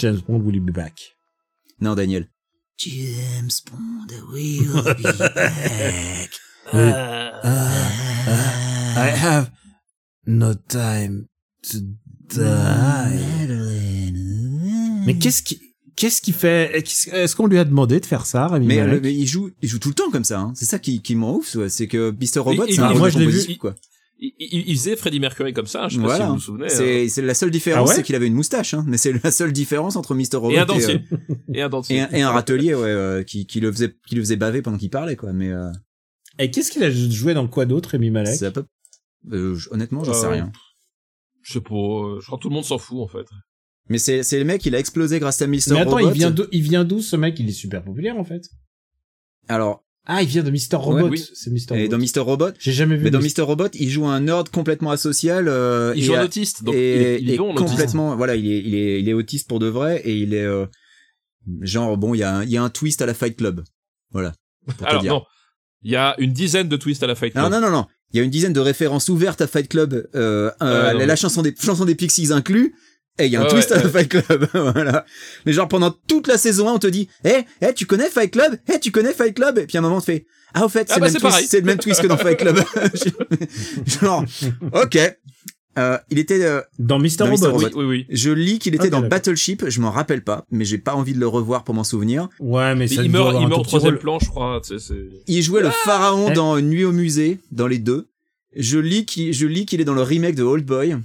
James 0.00 0.20
Bond 0.26 0.40
will 0.44 0.60
be 0.60 0.70
back 0.72 1.16
Non, 1.80 1.94
Daniel. 1.94 2.26
James 2.78 3.50
Bond 3.70 4.10
will 4.32 4.82
be 4.96 5.02
back. 5.34 6.30
I 8.96 9.08
have 9.16 9.50
no 10.26 10.54
time 10.54 11.26
to 11.70 11.78
die 12.28 13.20
mais 15.06 15.16
qu'est-ce 15.18 15.42
qui 15.42 15.60
qu'est-ce 15.96 16.20
qui 16.22 16.32
fait 16.32 16.70
qu'est-ce- 16.84 17.10
est-ce 17.10 17.34
qu'on 17.34 17.46
lui 17.46 17.58
a 17.58 17.64
demandé 17.64 17.98
de 18.00 18.06
faire 18.06 18.26
ça 18.26 18.46
Rémi 18.48 18.66
Mais, 18.66 18.76
Malek 18.78 18.94
euh, 18.94 19.00
mais 19.02 19.14
il 19.14 19.26
joue, 19.26 19.50
il 19.62 19.68
joue 19.68 19.78
tout 19.78 19.88
le 19.88 19.94
temps 19.94 20.10
comme 20.10 20.24
ça. 20.24 20.40
hein. 20.40 20.52
C'est 20.54 20.64
ça 20.66 20.78
qui, 20.78 21.00
qui 21.02 21.16
me 21.16 21.24
rend 21.24 21.36
ouf. 21.36 21.54
ouais. 21.56 21.68
C'est 21.68 21.88
que 21.88 22.10
Mr. 22.12 22.40
Robot, 22.40 22.66
c'est 22.68 22.78
un 22.80 22.92
moi, 22.94 23.08
de 23.08 23.14
je 23.14 23.18
l'ai 23.18 23.26
vu. 23.26 23.32
composition, 23.32 23.56
quoi. 23.58 23.74
Il, 24.42 24.74
faisait 24.74 24.96
Freddie 24.96 25.20
Mercury 25.20 25.52
comme 25.52 25.66
ça, 25.66 25.86
je 25.88 25.96
sais 25.96 26.00
pas 26.00 26.06
Voilà. 26.06 26.24
si 26.24 26.28
vous 26.28 26.34
vous 26.36 26.40
souvenez. 26.40 26.68
C'est, 26.70 27.04
hein. 27.04 27.08
c'est 27.10 27.20
la 27.20 27.34
seule 27.34 27.50
différence, 27.50 27.86
Ah 27.86 27.90
ouais 27.90 27.96
c'est 27.96 28.02
qu'il 28.02 28.14
avait 28.14 28.26
une 28.26 28.34
moustache, 28.34 28.72
hein. 28.72 28.84
Mais 28.88 28.96
c'est 28.96 29.22
la 29.22 29.30
seule 29.30 29.52
différence 29.52 29.96
entre 29.96 30.14
Mr. 30.14 30.36
Robot 30.36 30.50
Et 30.52 30.58
un 30.58 30.62
euh, 30.62 30.64
dentier. 30.64 31.00
Et 31.52 31.60
un 31.60 31.68
dentier. 31.68 31.96
et 31.96 32.00
un, 32.00 32.10
et 32.10 32.22
un 32.22 32.30
râtelier, 32.30 32.74
ouais, 32.74 32.88
euh, 32.88 33.22
qui, 33.22 33.44
qui 33.46 33.60
le 33.60 33.70
faisait, 33.70 33.94
qui 34.06 34.14
le 34.14 34.22
faisait 34.22 34.36
baver 34.36 34.62
pendant 34.62 34.78
qu'il 34.78 34.88
parlait, 34.88 35.14
quoi. 35.16 35.34
Mais, 35.34 35.50
euh, 35.50 35.70
et 36.38 36.50
qu'est-ce 36.50 36.70
qu'il 36.72 36.82
a 36.84 36.90
joué 36.90 37.34
dans 37.34 37.48
quoi 37.48 37.66
d'autre 37.66 37.90
Rémi 37.90 38.10
Malek 38.10 38.34
c'est 38.34 38.46
à 38.46 38.50
peu, 38.50 38.64
euh, 39.30 39.54
j- 39.56 39.68
honnêtement, 39.72 40.04
j'en 40.04 40.14
sais 40.14 40.24
Euh, 40.26 40.30
rien. 40.30 40.52
Je 41.42 41.52
sais 41.54 41.60
pas, 41.60 41.74
euh, 41.74 42.18
je 42.20 42.26
crois 42.26 42.38
que 42.38 42.42
tout 42.42 42.48
le 42.48 42.54
monde 42.54 42.64
s'en 42.64 42.78
fout 42.78 42.98
en 43.00 43.08
fait. 43.08 43.26
Mais 43.90 43.98
c'est, 43.98 44.22
c'est 44.22 44.38
le 44.38 44.44
mec, 44.46 44.64
il 44.64 44.74
a 44.74 44.78
explosé 44.78 45.18
grâce 45.20 45.42
à 45.42 45.46
Mr. 45.46 45.52
mais 45.72 45.80
attends 45.80 45.90
Robot. 45.96 46.08
il 46.08 46.12
vient 46.14 46.30
d'où 46.30 46.44
il 46.52 46.62
vient 46.62 46.84
d'où 46.84 47.00
ce 47.02 47.16
mec? 47.16 47.38
Il 47.40 47.48
est 47.48 47.52
super 47.52 47.82
populaire 47.84 48.16
en 48.16 48.24
fait 48.24 48.48
Alors, 49.48 49.84
ah 50.06 50.22
il 50.22 50.28
vient 50.28 50.42
de 50.42 50.50
Mister 50.50 50.76
Robot 50.76 51.08
oui. 51.08 51.24
c'est 51.34 51.50
Mister 51.50 51.74
et 51.74 51.82
Robot 51.84 51.96
dans 51.96 51.98
Mr. 51.98 52.20
Robot, 52.20 52.50
j'ai 52.58 52.72
jamais 52.72 52.96
vu 52.96 53.04
mais 53.04 53.10
dans 53.10 53.20
Mr. 53.20 53.26
Mr. 53.38 53.42
Robot, 53.42 53.68
il 53.74 53.90
joue 53.90 54.06
un 54.06 54.20
nerd 54.20 54.48
complètement 54.48 54.90
asocial, 54.90 55.46
euh, 55.48 55.92
Il 55.94 56.04
joue 56.04 56.14
un 56.14 56.24
autiste, 56.24 56.64
donc 56.64 56.74
et, 56.74 56.96
il 56.96 57.02
est, 57.02 57.22
il 57.22 57.30
est 57.30 57.34
et 57.34 57.38
bon 57.38 57.52
l'autiste. 57.52 57.68
complètement 57.70 58.16
voilà 58.16 58.34
il 58.34 58.50
est 58.50 58.58
il 58.60 58.74
est 58.74 59.00
il 59.00 59.08
est 59.08 59.12
autiste 59.12 59.48
pour 59.48 59.58
de 59.58 59.66
vrai 59.66 60.00
et 60.04 60.16
il 60.16 60.34
est 60.34 60.44
euh, 60.44 60.66
genre 61.60 61.96
bon 61.96 62.14
il 62.14 62.18
y 62.18 62.22
a 62.22 62.36
un, 62.38 62.42
il 62.44 62.50
y 62.50 62.56
a 62.56 62.62
un 62.62 62.70
twist 62.70 63.02
à 63.02 63.06
la 63.06 63.14
Fight 63.14 63.36
Club 63.36 63.62
voilà 64.10 64.32
pour 64.66 64.76
te 64.76 64.84
Alors 64.84 65.02
dire. 65.02 65.12
non, 65.12 65.22
il 65.82 65.90
y 65.92 65.96
a 65.96 66.14
une 66.18 66.32
dizaine 66.32 66.68
de 66.68 66.76
twists 66.76 67.02
à 67.02 67.06
la 67.06 67.14
Fight 67.14 67.32
Club. 67.32 67.44
non 67.44 67.50
non 67.50 67.60
non 67.60 67.70
non 67.70 67.86
il 68.12 68.16
y 68.16 68.20
a 68.20 68.24
une 68.24 68.30
dizaine 68.30 68.52
de 68.52 68.60
références 68.60 69.08
ouvertes 69.08 69.40
à 69.40 69.46
Fight 69.46 69.68
Club 69.68 70.08
euh, 70.14 70.50
euh, 70.62 70.92
la, 71.06 71.16
chanson 71.16 71.42
des 71.42 71.54
chanson 71.56 71.84
des 71.84 71.94
Pixies 71.94 72.32
inclus 72.32 72.74
et 73.18 73.26
il 73.26 73.32
y 73.32 73.36
a 73.36 73.40
un 73.40 73.44
Ouais, 73.44 73.50
twist 73.50 73.70
ouais, 73.70 73.76
à 73.76 73.80
la 73.80 73.86
ouais. 73.86 73.90
Fight 73.90 74.08
Club 74.08 74.48
voilà 74.54 75.04
mais 75.44 75.52
genre 75.52 75.68
pendant 75.68 75.90
toute 76.06 76.26
la 76.26 76.38
saison 76.38 76.68
1 76.68 76.72
on 76.74 76.78
te 76.78 76.86
dit 76.86 77.08
eh 77.24 77.44
eh 77.60 77.74
tu 77.74 77.86
connais 77.86 78.08
Fight 78.08 78.30
Club? 78.32 78.56
Eh 78.72 78.78
tu 78.80 78.90
connais 78.90 79.12
Fight 79.12 79.34
Club 79.34 79.58
et 79.58 79.66
puis 79.66 79.76
à 79.76 79.80
un 79.80 79.82
moment 79.82 79.96
on 79.96 80.00
te 80.00 80.04
fait 80.06 80.26
ah 80.54 80.64
au 80.64 80.68
fait 80.68 80.86
Ah 80.90 80.94
c'est 80.94 81.00
bah, 81.00 81.06
le 81.08 81.12
même 81.12 81.32
c'est 81.48 81.60
le 81.60 81.66
même 81.66 81.78
twist 81.78 82.00
que 82.00 82.06
dans 82.06 82.16
Fight 82.16 82.38
Club 82.38 82.58
genre 84.00 84.24
ok 84.72 84.98
euh, 85.78 85.96
il 86.10 86.18
était 86.18 86.42
euh, 86.44 86.60
dans 86.80 86.98
Mister 86.98 87.24
dans 87.24 87.30
Mr. 87.30 87.46
Robot 87.52 87.58
Oui, 87.58 87.70
oui, 87.76 87.84
oui. 87.84 88.06
je 88.10 88.30
lis 88.30 88.58
qu'il 88.58 88.74
était 88.74 88.86
Ok, 88.86 88.90
dans 88.90 88.96
d'accord. 89.02 89.10
Battleship, 89.18 89.64
je 89.68 89.80
m'en 89.80 89.92
rappelle 89.92 90.24
pas, 90.24 90.44
mais 90.50 90.64
j'ai 90.64 90.78
pas 90.78 90.94
envie 90.96 91.14
de 91.14 91.20
le 91.20 91.28
revoir 91.28 91.62
pour 91.62 91.76
m'en 91.76 91.84
souvenir. 91.84 92.28
ouais 92.40 92.74
mais 92.74 92.80
Mais 92.80 92.88
ça 92.88 93.02
il 93.04 93.10
meurt, 93.10 93.36
il 93.40 93.46
meurt 93.46 93.60
au 93.60 93.62
troisième 93.64 93.92
rôle. 93.92 94.00
plan, 94.00 94.18
je 94.18 94.28
crois. 94.28 94.60
tu 94.66 94.76
sais, 94.76 94.84
c'est- 94.84 95.22
Il 95.28 95.42
jouait 95.42 95.62
le 95.62 95.70
pharaon 95.70 96.26
Eh. 96.30 96.34
dans 96.34 96.60
nuit 96.60 96.82
au 96.84 96.90
musée, 96.90 97.38
dans 97.52 97.68
les 97.68 97.78
deux. 97.78 98.08
Je 98.56 98.78
lis 98.80 99.06
qu'il, 99.06 99.32
je 99.32 99.46
lis 99.46 99.64
qu'il 99.64 99.80
est 99.80 99.84
dans 99.84 99.94
le 99.94 100.02
remake 100.02 100.34
de 100.34 100.42
Old 100.42 100.66
Boy. 100.66 100.96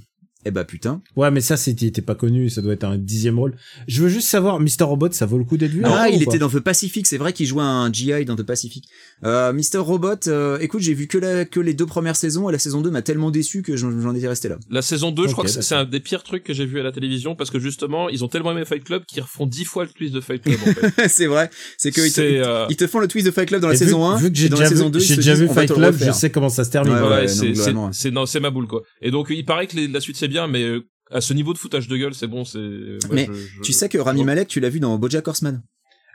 Eh 0.46 0.50
bah 0.50 0.64
putain. 0.64 1.02
ouais 1.16 1.30
mais 1.30 1.40
ça 1.40 1.56
c'était 1.56 1.86
était 1.86 2.02
pas 2.02 2.14
connu 2.14 2.48
ça 2.50 2.62
doit 2.62 2.72
être 2.72 2.84
un 2.84 2.96
dixième 2.96 3.38
rôle 3.38 3.54
je 3.88 4.02
veux 4.02 4.08
juste 4.08 4.28
savoir 4.28 4.60
Mister 4.60 4.84
Robot 4.84 5.10
ça 5.12 5.26
vaut 5.26 5.38
le 5.38 5.44
coup 5.44 5.56
d'être 5.56 5.72
vu 5.72 5.82
ah, 5.84 6.06
peu 6.08 6.14
il 6.14 6.22
était 6.22 6.38
dans 6.38 6.48
The 6.48 6.60
Pacific, 6.60 7.06
c'est 7.06 7.18
vrai 7.18 7.32
qu'il 7.32 7.46
jouait 7.46 7.62
un 7.62 7.92
GI 7.92 8.24
dans 8.24 8.36
The 8.36 8.42
Pacific. 8.42 8.84
Euh, 9.24 9.52
Mr. 9.52 9.78
Robot, 9.78 10.28
euh, 10.28 10.58
écoute, 10.60 10.80
j'ai 10.80 10.94
vu 10.94 11.06
que, 11.06 11.18
la, 11.18 11.44
que 11.44 11.60
les 11.60 11.74
deux 11.74 11.86
premières 11.86 12.16
saisons, 12.16 12.48
et 12.48 12.52
la 12.52 12.58
saison 12.58 12.80
2 12.80 12.90
m'a 12.90 13.02
tellement 13.02 13.30
déçu 13.30 13.62
que 13.62 13.76
j'en, 13.76 14.14
étais 14.14 14.28
resté 14.28 14.48
là. 14.48 14.56
La 14.70 14.82
saison 14.82 15.10
2, 15.10 15.28
je 15.28 15.32
crois 15.32 15.44
que 15.44 15.50
c'est- 15.50 15.74
un 15.74 15.84
des 15.84 16.00
pires 16.00 16.22
trucs 16.22 16.44
que 16.44 16.54
j'ai 16.54 16.64
vu 16.66 16.80
à 16.80 16.82
la 16.82 16.92
télévision 16.92 17.34
parce 17.34 17.50
que 17.50 17.58
justement, 17.58 18.08
ils 18.08 18.24
ont 18.24 18.28
tellement 18.28 18.52
aimé 18.52 18.64
Fight 18.64 18.84
Club 18.84 19.04
qu'ils 19.06 19.22
refont 19.22 19.46
dix 19.46 19.64
fois 19.64 19.84
le 19.84 19.90
twist 19.90 20.14
de 20.14 20.20
Fight 20.20 20.42
Club 20.42 20.58
en 20.62 20.72
fait. 20.72 21.08
c'est 21.08 21.26
vrai, 21.26 21.50
c'est 21.76 21.90
qu'ils 21.90 22.12
te, 22.12 22.20
euh, 22.20 22.66
ils 22.70 22.76
te 22.76 22.86
font 22.86 23.00
le 23.00 23.08
twist 23.08 23.26
de 23.26 23.30
Fight 23.32 23.48
Club 23.48 23.60
dans 23.60 23.68
la 23.68 23.74
vu- 23.74 23.78
saison 23.78 24.06
1, 24.06 24.16
vu 24.16 24.30
que 24.30 24.36
j'ai 24.38 24.48
déjà 24.48 24.62
la 24.62 24.68
saison 24.68 24.86
vu, 24.86 24.90
2, 24.92 24.98
ils 25.00 25.02
j'ai 25.02 25.14
se 25.14 25.20
déjà 25.20 25.32
disent, 25.32 25.42
vu 25.42 25.48
on 25.48 25.52
va 25.52 25.60
Fight 25.62 25.72
Club 25.72 25.96
je 25.98 26.10
sais 26.12 26.30
comment 26.30 26.48
ça 26.48 26.64
se 26.64 26.70
termine 26.70 26.94
Ouais, 26.94 27.00
Ouais, 27.02 27.08
ouais, 27.08 27.28
c'est, 28.26 28.40
ma 28.40 28.50
boule, 28.50 28.66
quoi. 28.66 28.82
Et 29.02 29.10
donc, 29.10 29.28
il 29.30 29.44
paraît 29.44 29.66
que 29.66 29.76
la 29.92 30.00
suite 30.00 30.16
c'est 30.16 30.28
bien, 30.28 30.35
mais 30.48 30.62
euh, 30.62 30.80
à 31.10 31.20
ce 31.20 31.32
niveau 31.34 31.52
de 31.52 31.58
foutage 31.58 31.88
de 31.88 31.96
gueule, 31.96 32.14
c'est 32.14 32.26
bon, 32.26 32.44
c'est, 32.44 32.58
Mais 33.10 33.26
je- 33.26 33.32
je- 33.32 33.62
Tu 33.62 33.72
sais 33.72 33.88
que 33.88 33.98
Rami 33.98 34.24
Malek, 34.24 34.48
tu 34.48 34.60
l'as 34.60 34.68
vu 34.68 34.80
dans 34.80 34.96
BoJack 34.98 35.26
Horseman. 35.28 35.62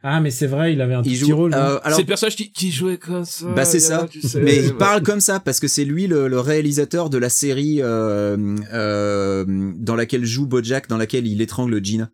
Ah, 0.03 0.19
mais 0.19 0.31
c'est 0.31 0.47
vrai, 0.47 0.73
il 0.73 0.81
avait 0.81 0.95
un 0.95 1.03
Il 1.03 1.11
petit 1.11 1.15
joue. 1.29 1.35
rôle. 1.35 1.51
non 1.51 1.57
euh, 1.57 1.77
alors, 1.83 1.95
C'est 1.95 2.01
le 2.01 2.07
personnage 2.07 2.35
qui, 2.35 2.51
qui 2.51 2.71
jouait 2.71 2.97
comme 2.97 3.23
ça. 3.23 3.45
bah 3.55 3.65
c'est 3.65 3.79
ça. 3.79 4.07
tu 4.09 4.19
sais, 4.21 4.41
Mais 4.41 4.57
il 4.57 4.73
parle 4.75 5.03
comme 5.03 5.19
ça 5.21 5.39
parce 5.39 5.59
que 5.59 5.67
c'est 5.67 5.85
lui 5.85 6.07
le, 6.07 6.27
le 6.27 6.39
réalisateur 6.39 7.09
de 7.11 7.19
la 7.19 7.29
série 7.29 7.77
euh, 7.83 8.35
euh, 8.73 9.45
dans 9.77 9.95
laquelle 9.95 10.25
joue 10.25 10.47
BoJack, 10.47 10.87
dans 10.89 10.97
laquelle 10.97 11.27
il 11.27 11.39
étrangle 11.41 11.83
Gina. 11.85 12.09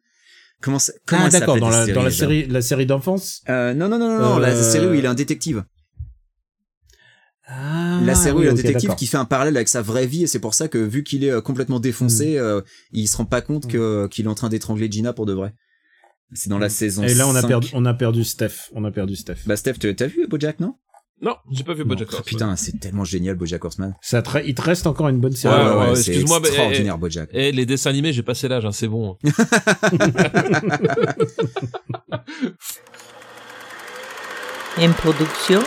Comment 0.62 0.80
ça 0.80 0.92
comment 1.06 1.24
ah, 1.26 1.30
d'accord, 1.30 1.58
dans 1.60 1.70
la, 1.70 1.86
dans 1.88 2.10
série, 2.10 2.46
la 2.48 2.62
série 2.62 2.86
d'enfance? 2.88 3.42
Euh, 3.48 3.74
non 3.74 3.88
non 3.88 4.00
non 4.00 4.10
non, 4.10 4.20
non, 4.32 4.38
la 4.40 4.54
série 4.62 4.88
où 4.88 4.94
il 4.94 5.06
est 5.06 5.08
un 5.08 5.14
détective. 5.14 5.64
Ah, 7.50 8.02
la 8.04 8.14
série 8.14 8.36
où 8.36 8.42
il 8.42 8.46
est 8.46 8.50
un 8.50 8.54
oui, 8.54 8.60
ok, 8.60 8.64
détective 8.66 8.88
d'accord. 8.90 8.96
qui 9.00 9.08
fait 9.08 9.18
un 9.18 9.24
parallèle 9.26 9.56
avec 9.56 9.70
sa 9.70 9.82
vraie 9.82 10.06
vie 10.06 10.24
et 10.24 10.28
c'est 10.28 10.40
pour 10.40 10.54
ça 10.54 10.68
que 10.68 10.78
vu 10.78 11.04
qu'il 11.04 11.24
est 11.24 11.32
euh, 11.32 11.40
complètement 11.42 11.80
défoncé, 11.80 12.36
Mm. 12.36 12.40
euh, 12.40 12.62
il 12.92 13.08
se 13.08 13.16
rend 13.18 13.26
pas 13.26 13.40
compte 13.42 13.68
que 13.68 14.08
qu'il 14.08 14.26
est 14.26 14.30
en 14.30 14.36
train 14.36 14.50
d'étrangler 14.50 14.92
Gina 14.92 15.14
pour 15.14 15.26
de 15.26 15.32
vrai. 15.34 15.54
C'est 16.34 16.50
dans 16.50 16.58
la 16.60 16.68
saison. 16.68 17.04
Et 17.04 17.14
là, 17.14 17.26
on 17.26 17.36
a 17.36 17.42
5. 17.42 17.48
perdu, 17.48 17.70
on 17.74 17.86
a 17.86 17.94
perdu 17.94 18.26
Steph. 18.26 18.70
On 18.76 18.84
a 18.84 18.92
perdu 18.92 19.16
Steph. 19.16 19.38
Bah 19.46 19.56
Steph, 19.56 19.76
t'as 19.96 20.08
vu 20.08 20.28
BoJack 20.28 20.60
non? 20.60 20.76
Non, 21.22 21.36
j'ai 21.52 21.64
pas 21.64 21.74
vu 21.74 21.84
BoJack 21.86 22.10
Oh, 22.12 22.16
Horseman. 22.18 22.26
Putain, 22.26 22.56
c'est 22.58 22.80
tellement 22.80 23.04
génial 23.06 23.36
BoJack 23.38 23.64
Horseman. 23.64 23.96
Ça 24.02 24.22
te 24.22 24.38
il 24.46 24.54
te 24.54 24.62
reste 24.62 24.86
encore 24.86 25.08
une 25.08 25.20
bonne 25.20 25.32
série. 25.32 25.56
Ouais, 25.56 25.62
ouais, 25.72 25.76
ouais, 25.92 25.96
c'est 25.96 26.12
excuse-moi, 26.12 26.40
mais- 26.42 26.50
extraordinaire 26.50 26.98
BoJack. 26.98 27.30
Eh, 27.34 27.52
les 27.54 27.66
dessins 27.66 27.90
animés, 27.90 28.12
j'ai 28.14 28.22
passé 28.24 28.48
l'âge, 28.50 28.66
hein, 28.66 28.72
c'est 28.74 28.88
bon. 28.90 29.18
Une 34.82 34.94
production. 34.94 35.62